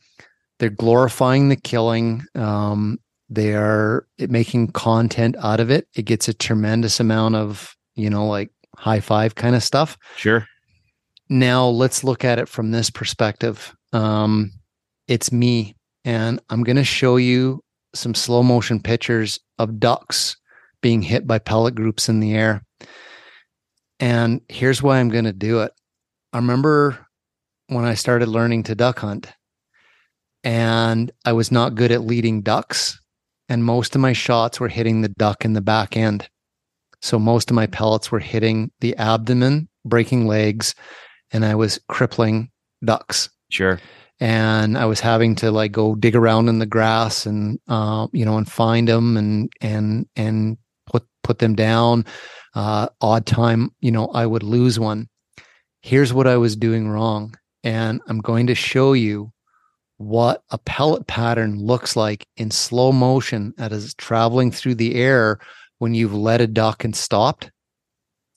they're 0.60 0.70
glorifying 0.70 1.48
the 1.48 1.56
killing. 1.56 2.26
Um, 2.36 3.00
they 3.32 3.56
are 3.56 4.06
making 4.20 4.74
content 4.74 5.38
out 5.40 5.62
of 5.62 5.72
it. 5.72 5.88
It 5.96 6.04
gets 6.04 6.28
a 6.28 6.34
tremendous 6.34 7.00
amount 7.00 7.36
of 7.36 7.76
you 7.96 8.10
know 8.10 8.28
like 8.28 8.52
high 8.78 9.00
five 9.00 9.36
kind 9.36 9.56
of 9.56 9.64
stuff. 9.64 9.98
Sure. 10.18 10.46
Now 11.30 11.66
let's 11.68 12.04
look 12.04 12.26
at 12.26 12.40
it 12.40 12.50
from 12.50 12.72
this 12.72 12.90
perspective. 12.90 13.74
Um, 13.94 14.52
it's 15.08 15.32
me, 15.32 15.76
and 16.04 16.42
I'm 16.50 16.64
going 16.64 16.76
to 16.76 16.84
show 16.84 17.16
you 17.16 17.64
some 17.96 18.14
slow 18.14 18.44
motion 18.44 18.82
pictures 18.82 19.40
of 19.58 19.80
ducks 19.80 20.36
being 20.82 21.02
hit 21.02 21.26
by 21.26 21.40
pellet 21.40 21.76
groups 21.76 22.10
in 22.10 22.20
the 22.20 22.34
air. 22.34 22.64
And 24.00 24.42
here's 24.50 24.82
why 24.82 25.00
I'm 25.00 25.10
going 25.10 25.26
to 25.26 25.34
do 25.34 25.62
it. 25.62 25.72
I 26.34 26.38
remember 26.38 27.06
when 27.68 27.86
I 27.86 27.94
started 27.94 28.28
learning 28.28 28.64
to 28.64 28.76
duck 28.76 29.00
hunt, 29.00 29.32
and 30.44 31.12
I 31.24 31.34
was 31.34 31.52
not 31.52 31.76
good 31.76 31.92
at 31.92 32.02
leading 32.02 32.42
ducks, 32.42 33.01
and 33.52 33.66
most 33.66 33.96
of 33.96 34.02
my 34.02 34.14
shots 34.14 34.62
were 34.62 34.70
hitting 34.70 35.02
the 35.02 35.10
duck 35.10 35.44
in 35.44 35.52
the 35.52 35.62
back 35.62 35.98
end. 35.98 36.30
So 37.02 37.20
most 37.20 37.52
of 37.52 37.56
my 37.56 37.68
pellets 37.68 38.10
were 38.10 38.20
hitting 38.20 38.72
the 38.80 38.96
abdomen, 38.96 39.68
breaking 39.84 40.26
legs, 40.26 40.74
and 41.32 41.44
I 41.44 41.56
was 41.56 41.78
crippling 41.90 42.50
ducks 42.86 43.30
Sure. 43.50 43.78
and 44.22 44.78
I 44.78 44.86
was 44.86 45.02
having 45.02 45.36
to 45.36 45.52
like 45.52 45.74
go 45.74 45.96
dig 45.96 46.16
around 46.16 46.48
in 46.48 46.60
the 46.60 46.66
grass 46.66 47.26
and 47.26 47.60
uh, 47.68 48.08
you 48.14 48.24
know 48.24 48.38
and 48.38 48.50
find 48.50 48.88
them 48.88 49.18
and 49.18 49.52
and 49.60 50.08
and 50.16 50.58
put 50.86 51.04
put 51.22 51.40
them 51.40 51.54
down. 51.54 52.06
Uh, 52.56 52.88
odd 53.02 53.26
time, 53.26 53.72
you 53.82 53.92
know, 53.92 54.08
I 54.08 54.26
would 54.26 54.44
lose 54.44 54.80
one. 54.80 55.10
Here's 55.82 56.14
what 56.14 56.28
I 56.28 56.38
was 56.38 56.56
doing 56.56 56.88
wrong, 56.88 57.36
and 57.64 58.00
I'm 58.08 58.20
going 58.20 58.48
to 58.48 58.56
show 58.56 58.94
you 58.94 59.32
what 60.02 60.44
a 60.50 60.58
pellet 60.58 61.08
pattern 61.08 61.58
looks 61.58 61.96
like 61.96 62.26
in 62.38 62.52
slow 62.52 62.92
motion 62.92 63.54
as 63.58 63.94
traveling 63.96 64.52
through 64.52 64.76
the 64.76 64.96
air 64.96 65.40
when 65.80 65.94
you've 65.94 66.14
let 66.14 66.42
a 66.42 66.48
duck 66.48 66.84
and 66.84 66.96
stopped, 66.96 67.52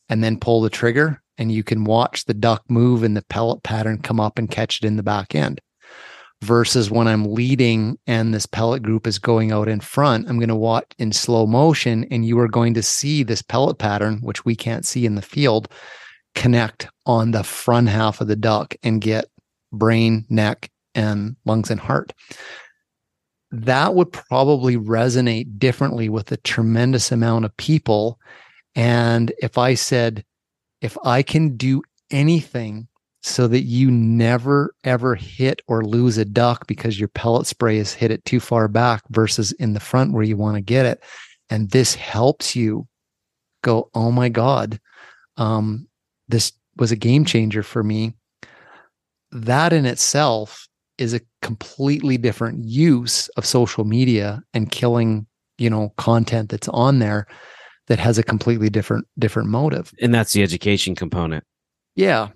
and 0.09 0.23
then 0.23 0.39
pull 0.39 0.61
the 0.61 0.71
trigger 0.71 1.23
and 1.37 1.51
you 1.51 1.63
can 1.63 1.85
watch 1.85 2.25
the 2.25 2.35
duck 2.35 2.63
move 2.69 3.03
and 3.03 3.17
the 3.17 3.25
pellet 3.29 3.63
pattern 3.63 3.99
come 3.99 4.21
up 4.21 4.39
and 4.39 4.51
catch 4.51 4.79
it 4.79 4.87
in 4.87 4.97
the 4.97 5.03
back 5.03 5.35
end. 5.35 5.61
Versus 6.43 6.91
when 6.91 7.09
I'm 7.09 7.25
leading 7.25 7.99
and 8.07 8.35
this 8.35 8.47
pellet 8.47 8.83
group 8.83 9.07
is 9.07 9.19
going 9.19 9.51
out 9.51 9.69
in 9.69 9.81
front, 9.81 10.29
I'm 10.29 10.39
going 10.39 10.49
to 10.49 10.55
watch 10.55 10.93
in 10.99 11.13
slow 11.13 11.47
motion 11.47 12.07
and 12.11 12.25
you 12.27 12.39
are 12.39 12.49
going 12.49 12.75
to 12.75 12.83
see 12.83 13.23
this 13.23 13.43
pellet 13.43 13.79
pattern, 13.79 14.19
which 14.21 14.45
we 14.45 14.55
can't 14.55 14.85
see 14.85 15.07
in 15.07 15.15
the 15.15 15.23
field, 15.23 15.69
connect 16.35 16.89
on 17.07 17.31
the 17.31 17.45
front 17.45 17.89
half 17.89 18.21
of 18.21 18.29
the 18.29 18.37
duck 18.37 18.75
and 18.83 19.01
get 19.01 19.27
brain, 19.73 20.27
neck, 20.29 20.71
and 20.95 21.37
lungs 21.45 21.71
and 21.71 21.81
heart. 21.81 22.13
That 23.51 23.95
would 23.95 24.13
probably 24.13 24.77
resonate 24.77 25.59
differently 25.59 26.09
with 26.09 26.33
a 26.33 26.37
tremendous 26.39 27.13
amount 27.13 27.45
of 27.45 27.57
people. 27.57 28.19
And 28.75 29.33
if 29.41 29.59
I 29.59 29.75
said, 29.75 30.25
if 30.81 30.99
I 31.05 31.23
can 31.23 31.57
do 31.57 31.83
anything 32.11 32.89
so 33.23 33.49
that 33.49 33.63
you 33.63 33.91
never 33.91 34.75
ever 34.85 35.15
hit 35.15 35.63
or 35.67 35.83
lose 35.83 36.19
a 36.19 36.27
duck 36.27 36.67
because 36.67 36.99
your 36.99 37.09
pellet 37.09 37.47
spray 37.47 37.79
has 37.79 37.95
hit 37.95 38.11
it 38.11 38.25
too 38.27 38.39
far 38.39 38.69
back 38.69 39.03
versus 39.09 39.53
in 39.53 39.73
the 39.73 39.81
front 39.81 40.13
where 40.13 40.25
you 40.25 40.37
want 40.37 40.57
to 40.57 40.61
get 40.61 40.85
it. 40.85 41.03
And 41.49 41.71
this 41.71 41.95
helps 41.95 42.55
you 42.55 42.87
go, 43.63 43.89
oh 43.95 44.11
my 44.11 44.29
God, 44.29 44.79
um, 45.39 45.89
this 46.29 46.53
was 46.77 46.93
a 46.93 46.97
game 46.97 47.25
changer 47.25 47.63
for 47.63 47.83
me. 47.83 48.15
That 49.33 49.73
in 49.73 49.87
itself 49.87 50.69
is 50.99 51.15
a 51.15 51.21
completely 51.43 52.17
different 52.17 52.65
use 52.65 53.29
of 53.31 53.45
social 53.45 53.85
media 53.85 54.43
and 54.53 54.71
killing, 54.71 55.27
you 55.59 55.71
know, 55.71 55.93
content 55.97 56.51
that's 56.51 56.69
on 56.69 56.99
there 56.99 57.27
that 57.87 57.99
has 57.99 58.19
a 58.19 58.23
completely 58.23 58.71
different 58.71 59.07
different 59.19 59.49
motive. 59.49 59.93
And 60.01 60.15
that's 60.15 60.33
the 60.33 60.43
education 60.43 60.95
component. 60.95 61.45
Yeah. 61.97 62.29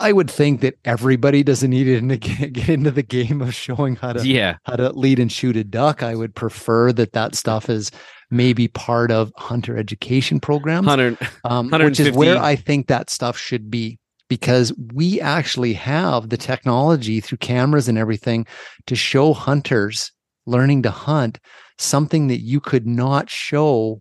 I 0.00 0.12
would 0.12 0.30
think 0.30 0.60
that 0.60 0.74
everybody 0.84 1.42
doesn't 1.42 1.70
need 1.70 1.84
to 1.84 2.16
get, 2.48 2.68
into 2.68 2.90
the 2.90 3.02
game 3.02 3.40
of 3.40 3.54
showing 3.54 3.96
how 3.96 4.12
to 4.12 4.26
Yeah. 4.26 4.56
how 4.64 4.76
to 4.76 4.90
lead 4.90 5.18
and 5.18 5.32
shoot 5.32 5.56
a 5.56 5.64
duck. 5.64 6.02
I 6.02 6.14
would 6.14 6.34
prefer 6.34 6.92
that 6.92 7.12
that 7.12 7.34
stuff 7.34 7.70
is 7.70 7.90
maybe 8.30 8.68
part 8.68 9.10
of 9.10 9.32
hunter 9.36 9.76
education 9.76 10.40
programs, 10.40 10.86
100 10.86 11.18
um, 11.44 11.70
which 11.70 12.00
is 12.00 12.12
where 12.12 12.38
I 12.38 12.56
think 12.56 12.88
that 12.88 13.10
stuff 13.10 13.38
should 13.38 13.70
be 13.70 13.98
because 14.36 14.72
we 14.94 15.20
actually 15.20 15.74
have 15.74 16.30
the 16.30 16.38
technology 16.38 17.20
through 17.20 17.36
cameras 17.36 17.86
and 17.86 17.98
everything 17.98 18.46
to 18.86 18.96
show 18.96 19.34
hunters 19.34 20.10
learning 20.46 20.80
to 20.82 20.90
hunt 20.90 21.38
something 21.76 22.28
that 22.28 22.40
you 22.40 22.58
could 22.58 22.86
not 22.86 23.28
show 23.28 24.00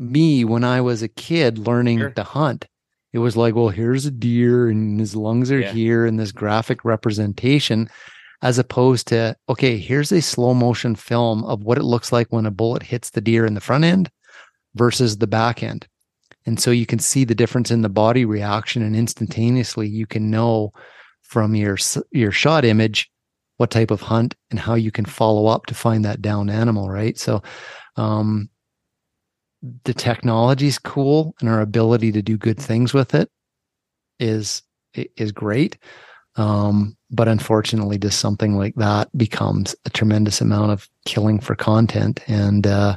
me 0.00 0.44
when 0.44 0.64
I 0.64 0.80
was 0.80 1.00
a 1.00 1.06
kid 1.08 1.58
learning 1.58 2.00
Sure. 2.00 2.10
to 2.10 2.24
hunt. 2.24 2.66
It 3.12 3.20
was 3.20 3.36
like, 3.36 3.54
well, 3.54 3.68
here's 3.68 4.04
a 4.04 4.10
deer 4.10 4.68
and 4.68 4.98
his 4.98 5.14
lungs 5.14 5.52
are 5.52 5.60
Yeah. 5.60 5.70
here 5.72 6.04
and 6.06 6.18
this 6.18 6.32
graphic 6.32 6.84
representation, 6.84 7.88
as 8.42 8.58
opposed 8.58 9.06
to, 9.08 9.36
okay, 9.48 9.78
here's 9.78 10.10
a 10.10 10.20
slow 10.20 10.54
motion 10.54 10.96
film 10.96 11.44
of 11.44 11.62
what 11.62 11.78
it 11.78 11.84
looks 11.84 12.10
like 12.10 12.32
when 12.32 12.46
a 12.46 12.50
bullet 12.50 12.82
hits 12.82 13.10
the 13.10 13.20
deer 13.20 13.46
in 13.46 13.54
the 13.54 13.60
front 13.60 13.84
end 13.84 14.10
versus 14.74 15.18
the 15.18 15.28
back 15.28 15.62
end. 15.62 15.86
And 16.46 16.60
so 16.60 16.70
you 16.70 16.86
can 16.86 16.98
see 16.98 17.24
the 17.24 17.34
difference 17.34 17.70
in 17.70 17.82
the 17.82 17.88
body 17.88 18.24
reaction 18.24 18.82
and 18.82 18.96
instantaneously 18.96 19.88
you 19.88 20.06
can 20.06 20.30
know 20.30 20.72
from 21.22 21.54
your 21.54 21.76
your 22.12 22.32
shot 22.32 22.64
image 22.64 23.10
what 23.56 23.70
type 23.70 23.90
of 23.90 24.00
hunt 24.00 24.34
and 24.50 24.60
how 24.60 24.74
you 24.74 24.90
can 24.90 25.04
follow 25.04 25.46
up 25.46 25.66
to 25.66 25.74
find 25.74 26.04
that 26.04 26.22
down 26.22 26.48
animal, 26.50 26.88
right? 26.88 27.18
So 27.18 27.42
um 27.96 28.48
the 29.84 29.94
technology 29.94 30.68
is 30.68 30.78
cool 30.78 31.34
and 31.40 31.48
our 31.48 31.60
ability 31.60 32.12
to 32.12 32.22
do 32.22 32.36
good 32.36 32.58
things 32.58 32.94
with 32.94 33.14
it 33.14 33.30
is 34.20 34.62
is 34.94 35.32
great. 35.32 35.78
Um, 36.36 36.96
but 37.10 37.28
unfortunately, 37.28 37.98
just 37.98 38.20
something 38.20 38.56
like 38.56 38.74
that 38.76 39.16
becomes 39.16 39.74
a 39.84 39.90
tremendous 39.90 40.40
amount 40.40 40.72
of 40.72 40.88
killing 41.04 41.40
for 41.40 41.54
content. 41.54 42.20
And 42.26 42.66
uh, 42.66 42.96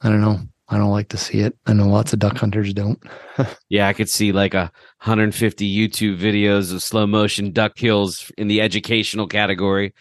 I 0.00 0.08
don't 0.08 0.20
know. 0.20 0.40
I 0.70 0.78
don't 0.78 0.90
like 0.90 1.08
to 1.08 1.16
see 1.16 1.40
it. 1.40 1.56
I 1.66 1.72
know 1.72 1.88
lots 1.88 2.12
of 2.12 2.20
duck 2.20 2.36
hunters 2.38 2.72
don't. 2.72 2.98
Yeah, 3.70 3.88
I 3.88 3.94
could 3.94 4.10
see 4.10 4.32
like 4.32 4.52
a 4.52 4.70
150 5.02 5.88
YouTube 5.88 6.18
videos 6.18 6.74
of 6.74 6.82
slow 6.82 7.06
motion 7.06 7.52
duck 7.52 7.74
kills 7.74 8.30
in 8.36 8.48
the 8.48 8.60
educational 8.60 9.26
category. 9.26 9.94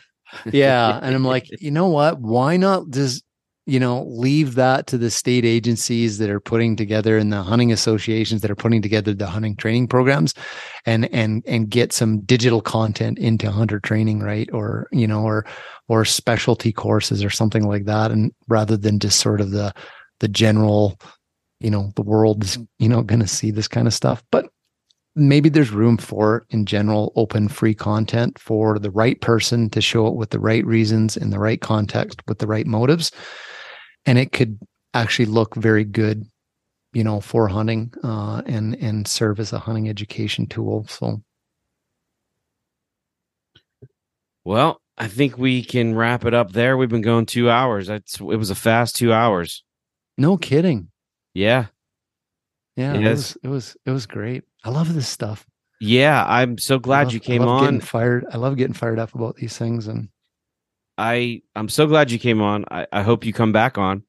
yeah 0.51 0.99
and 1.03 1.15
i'm 1.15 1.23
like 1.23 1.47
you 1.61 1.71
know 1.71 1.87
what 1.87 2.19
why 2.19 2.55
not 2.57 2.89
just 2.91 3.23
you 3.65 3.79
know 3.79 4.03
leave 4.07 4.55
that 4.55 4.87
to 4.87 4.97
the 4.97 5.09
state 5.09 5.45
agencies 5.45 6.17
that 6.17 6.29
are 6.29 6.39
putting 6.39 6.75
together 6.75 7.17
and 7.17 7.31
the 7.31 7.41
hunting 7.43 7.71
associations 7.71 8.41
that 8.41 8.51
are 8.51 8.55
putting 8.55 8.81
together 8.81 9.13
the 9.13 9.27
hunting 9.27 9.55
training 9.55 9.87
programs 9.87 10.33
and 10.85 11.05
and 11.13 11.43
and 11.47 11.69
get 11.69 11.93
some 11.93 12.19
digital 12.21 12.61
content 12.61 13.17
into 13.19 13.49
hunter 13.51 13.79
training 13.79 14.19
right 14.19 14.49
or 14.51 14.87
you 14.91 15.07
know 15.07 15.21
or 15.23 15.45
or 15.87 16.03
specialty 16.05 16.71
courses 16.71 17.23
or 17.23 17.29
something 17.29 17.67
like 17.67 17.85
that 17.85 18.11
and 18.11 18.31
rather 18.47 18.75
than 18.75 18.99
just 18.99 19.19
sort 19.19 19.39
of 19.41 19.51
the 19.51 19.73
the 20.19 20.27
general 20.27 20.99
you 21.59 21.69
know 21.69 21.91
the 21.95 22.01
world's 22.01 22.57
you 22.77 22.89
know 22.89 23.01
going 23.01 23.19
to 23.19 23.27
see 23.27 23.51
this 23.51 23.67
kind 23.67 23.87
of 23.87 23.93
stuff 23.93 24.23
but 24.31 24.47
maybe 25.15 25.49
there's 25.49 25.71
room 25.71 25.97
for 25.97 26.45
in 26.49 26.65
general 26.65 27.11
open 27.15 27.47
free 27.47 27.73
content 27.73 28.37
for 28.39 28.79
the 28.79 28.91
right 28.91 29.19
person 29.21 29.69
to 29.69 29.81
show 29.81 30.07
it 30.07 30.15
with 30.15 30.29
the 30.29 30.39
right 30.39 30.65
reasons 30.65 31.17
in 31.17 31.29
the 31.29 31.39
right 31.39 31.61
context 31.61 32.21
with 32.27 32.39
the 32.39 32.47
right 32.47 32.67
motives 32.67 33.11
and 34.05 34.17
it 34.17 34.31
could 34.31 34.57
actually 34.93 35.25
look 35.25 35.55
very 35.55 35.83
good 35.83 36.25
you 36.93 37.03
know 37.03 37.19
for 37.19 37.47
hunting 37.47 37.93
uh, 38.03 38.41
and 38.45 38.75
and 38.75 39.07
serve 39.07 39.39
as 39.39 39.53
a 39.53 39.59
hunting 39.59 39.89
education 39.89 40.47
tool 40.47 40.85
so 40.87 41.21
Well, 44.49 44.81
I 44.97 45.07
think 45.07 45.37
we 45.37 45.63
can 45.63 45.93
wrap 45.93 46.25
it 46.25 46.33
up 46.33 46.53
there. 46.53 46.75
We've 46.75 46.89
been 46.89 47.01
going 47.01 47.27
two 47.27 47.51
hours. 47.51 47.87
It 47.87 48.19
was 48.19 48.49
a 48.49 48.55
fast 48.55 48.95
two 48.95 49.13
hours. 49.13 49.63
No 50.19 50.37
kidding 50.37 50.89
Yeah. 51.33 51.67
yeah 52.75 52.93
it 52.93 53.01
Yes. 53.01 53.09
was 53.17 53.37
it 53.43 53.47
was 53.47 53.77
it 53.85 53.91
was 53.91 54.05
great 54.05 54.43
i 54.63 54.69
love 54.69 54.93
this 54.93 55.07
stuff 55.07 55.45
Yeah. 55.79 56.25
I'm 56.27 56.57
so 56.57 56.77
glad 56.79 57.05
love- 57.07 57.13
you 57.13 57.19
came 57.19 57.43
on. 57.43 57.63
getting 57.63 57.79
fired 57.81 58.25
i 58.31 58.37
love 58.37 58.57
getting 58.57 58.73
fired 58.73 58.99
up 58.99 59.15
about 59.15 59.35
these 59.37 59.57
things 59.57 59.87
and 59.87 60.09
I 60.97 61.41
I'm 61.55 61.69
so 61.69 61.87
glad 61.87 62.11
you 62.11 62.19
came 62.19 62.41
on. 62.41 62.65
I, 62.69 62.85
I 62.91 63.03
hope 63.03 63.23
you 63.25 63.31
come 63.31 63.53
back 63.53 63.77
on 63.77 64.03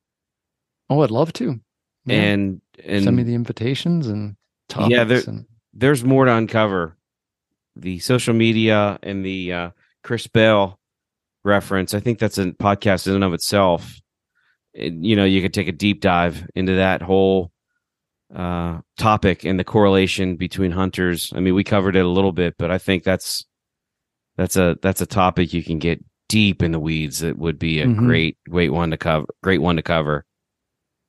oh 0.91 1.03
i'd 1.03 1.11
love 1.12 1.32
to 1.35 1.61
Yeah. 2.07 2.16
and 2.20 2.61
and 2.85 3.05
send 3.05 3.16
me 3.16 3.23
the 3.23 3.35
invitations 3.35 4.09
and 4.09 4.37
topics 4.69 4.91
Yeah, 4.91 5.05
there- 5.05 5.23
and 5.27 5.47
there's 5.73 6.03
more 6.03 6.24
to 6.24 6.32
uncover. 6.35 6.97
The 7.77 8.01
social 8.01 8.35
media 8.35 8.99
and 9.05 9.24
the 9.24 9.53
uh, 9.53 9.70
Chris 10.03 10.27
Bell 10.27 10.81
reference. 11.45 11.95
I 11.95 12.01
think 12.01 12.19
that's 12.19 12.39
a 12.39 12.47
podcast 12.53 13.07
in 13.07 13.15
and 13.15 13.23
of 13.23 13.32
itself. 13.35 14.01
And, 14.74 15.05
you 15.05 15.16
know, 15.16 15.24
you 15.24 15.42
could 15.42 15.55
take 15.55 15.68
a 15.68 15.72
deep 15.72 16.01
dive 16.01 16.47
into 16.55 16.76
that 16.76 17.02
whole 17.02 17.51
uh, 18.34 18.80
topic 18.97 19.44
and 19.44 19.59
the 19.59 19.64
correlation 19.64 20.36
between 20.36 20.70
hunters. 20.70 21.32
I 21.34 21.40
mean, 21.40 21.55
we 21.55 21.64
covered 21.64 21.97
it 21.97 22.05
a 22.05 22.09
little 22.09 22.32
bit, 22.32 22.55
but 22.59 22.70
I 22.70 22.78
think 22.78 23.02
that's 23.02 23.44
that's 24.36 24.56
a 24.56 24.76
that's 24.80 25.01
a 25.01 25.06
topic 25.06 25.52
you 25.52 25.62
can 25.64 25.78
get 25.80 26.02
deep 26.28 26.62
in 26.62 26.70
the 26.70 26.78
weeds. 26.78 27.22
It 27.22 27.36
would 27.38 27.59
be 27.59 27.80
a 27.80 27.86
Mhm. 27.86 27.97
great 27.98 28.38
great 28.48 28.72
one 28.72 28.90
to 28.92 28.97
cover. 28.97 29.26
Great 29.42 29.60
one 29.60 29.74
to 29.76 29.82
cover. 29.82 30.24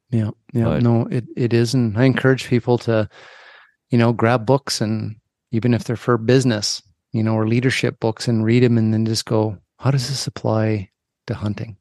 Yeah, 0.09 0.31
yeah, 0.51 0.63
But- 0.65 0.83
no, 0.83 1.05
it 1.05 1.25
it 1.37 1.53
is, 1.53 1.75
and 1.75 1.95
I 1.97 2.05
encourage 2.05 2.47
people 2.47 2.79
to, 2.79 3.07
you 3.91 3.97
know, 3.99 4.11
grab 4.11 4.45
books 4.47 4.81
and 4.81 5.15
even 5.51 5.73
if 5.75 5.83
they're 5.83 5.95
for 5.95 6.17
business, 6.17 6.81
you 7.13 7.21
know, 7.21 7.35
or 7.35 7.47
leadership 7.47 7.99
books, 7.99 8.27
and 8.27 8.43
read 8.43 8.63
them, 8.63 8.77
and 8.79 8.91
then 8.93 9.05
just 9.05 9.25
go, 9.25 9.57
how 9.77 9.91
does 9.91 10.09
this 10.09 10.25
apply 10.25 10.89
to 11.27 11.35
hunting? 11.35 11.77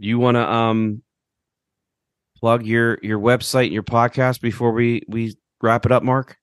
You 0.00 0.18
want 0.18 0.36
to 0.36 0.50
um 0.50 1.02
plug 2.36 2.64
your 2.64 2.98
your 3.02 3.20
website, 3.20 3.64
and 3.64 3.74
your 3.74 3.82
podcast 3.82 4.40
before 4.40 4.72
we 4.72 5.02
we 5.06 5.36
wrap 5.62 5.84
it 5.84 5.92
up, 5.92 6.02
Mark? 6.02 6.38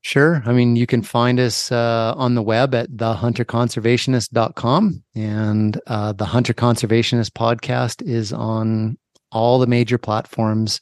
Sure. 0.00 0.42
I 0.44 0.52
mean, 0.52 0.76
you 0.76 0.86
can 0.86 1.02
find 1.02 1.40
us 1.40 1.72
uh, 1.72 2.12
on 2.16 2.34
the 2.34 2.42
web 2.42 2.74
at 2.74 2.90
thehunterconservationist.com. 2.90 5.02
And 5.14 5.80
uh, 5.86 6.12
the 6.12 6.26
Hunter 6.26 6.52
Conservationist 6.52 7.30
podcast 7.30 8.02
is 8.02 8.30
on 8.30 8.98
all 9.32 9.58
the 9.58 9.66
major 9.66 9.96
platforms 9.96 10.78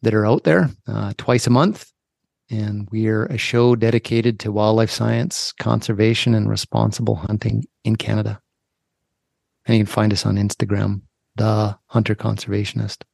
that 0.00 0.14
are 0.14 0.24
out 0.24 0.44
there 0.44 0.70
uh, 0.88 1.12
twice 1.18 1.46
a 1.46 1.50
month. 1.50 1.92
And 2.50 2.88
we're 2.90 3.26
a 3.26 3.36
show 3.36 3.76
dedicated 3.76 4.40
to 4.40 4.52
wildlife 4.52 4.90
science, 4.90 5.52
conservation, 5.60 6.34
and 6.34 6.48
responsible 6.48 7.16
hunting 7.16 7.66
in 7.84 7.96
Canada. 7.96 8.40
And 9.70 9.78
you 9.78 9.84
can 9.84 9.92
find 9.92 10.12
us 10.12 10.26
on 10.26 10.34
Instagram, 10.34 11.02
The 11.36 11.78
Hunter 11.86 12.16
Conservationist. 12.16 13.04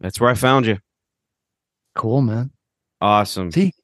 That's 0.00 0.18
where 0.18 0.30
I 0.30 0.34
found 0.34 0.64
you. 0.64 0.78
Cool, 1.94 2.22
man. 2.22 2.50
Awesome. 3.02 3.52
See, 3.52 3.74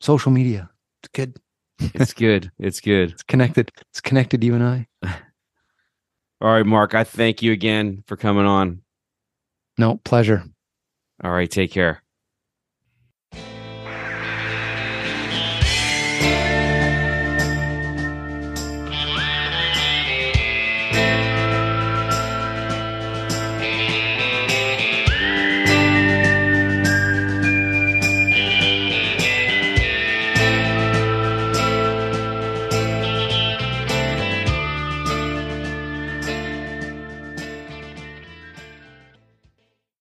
social 0.00 0.32
media. 0.32 0.70
It's 1.02 1.10
good. 1.12 1.36
It's 1.80 2.12
good. 2.14 2.50
It's 2.58 2.80
good. 2.80 3.10
It's 3.10 3.22
connected. 3.22 3.70
It's 3.90 4.00
connected, 4.00 4.42
you 4.42 4.54
and 4.54 4.64
I. 4.64 4.86
All 6.40 6.50
right, 6.50 6.64
Mark, 6.64 6.94
I 6.94 7.04
thank 7.04 7.42
you 7.42 7.52
again 7.52 8.04
for 8.06 8.16
coming 8.16 8.46
on. 8.46 8.80
No, 9.76 10.00
pleasure. 10.02 10.44
All 11.22 11.30
right, 11.30 11.50
take 11.50 11.72
care. 11.72 12.02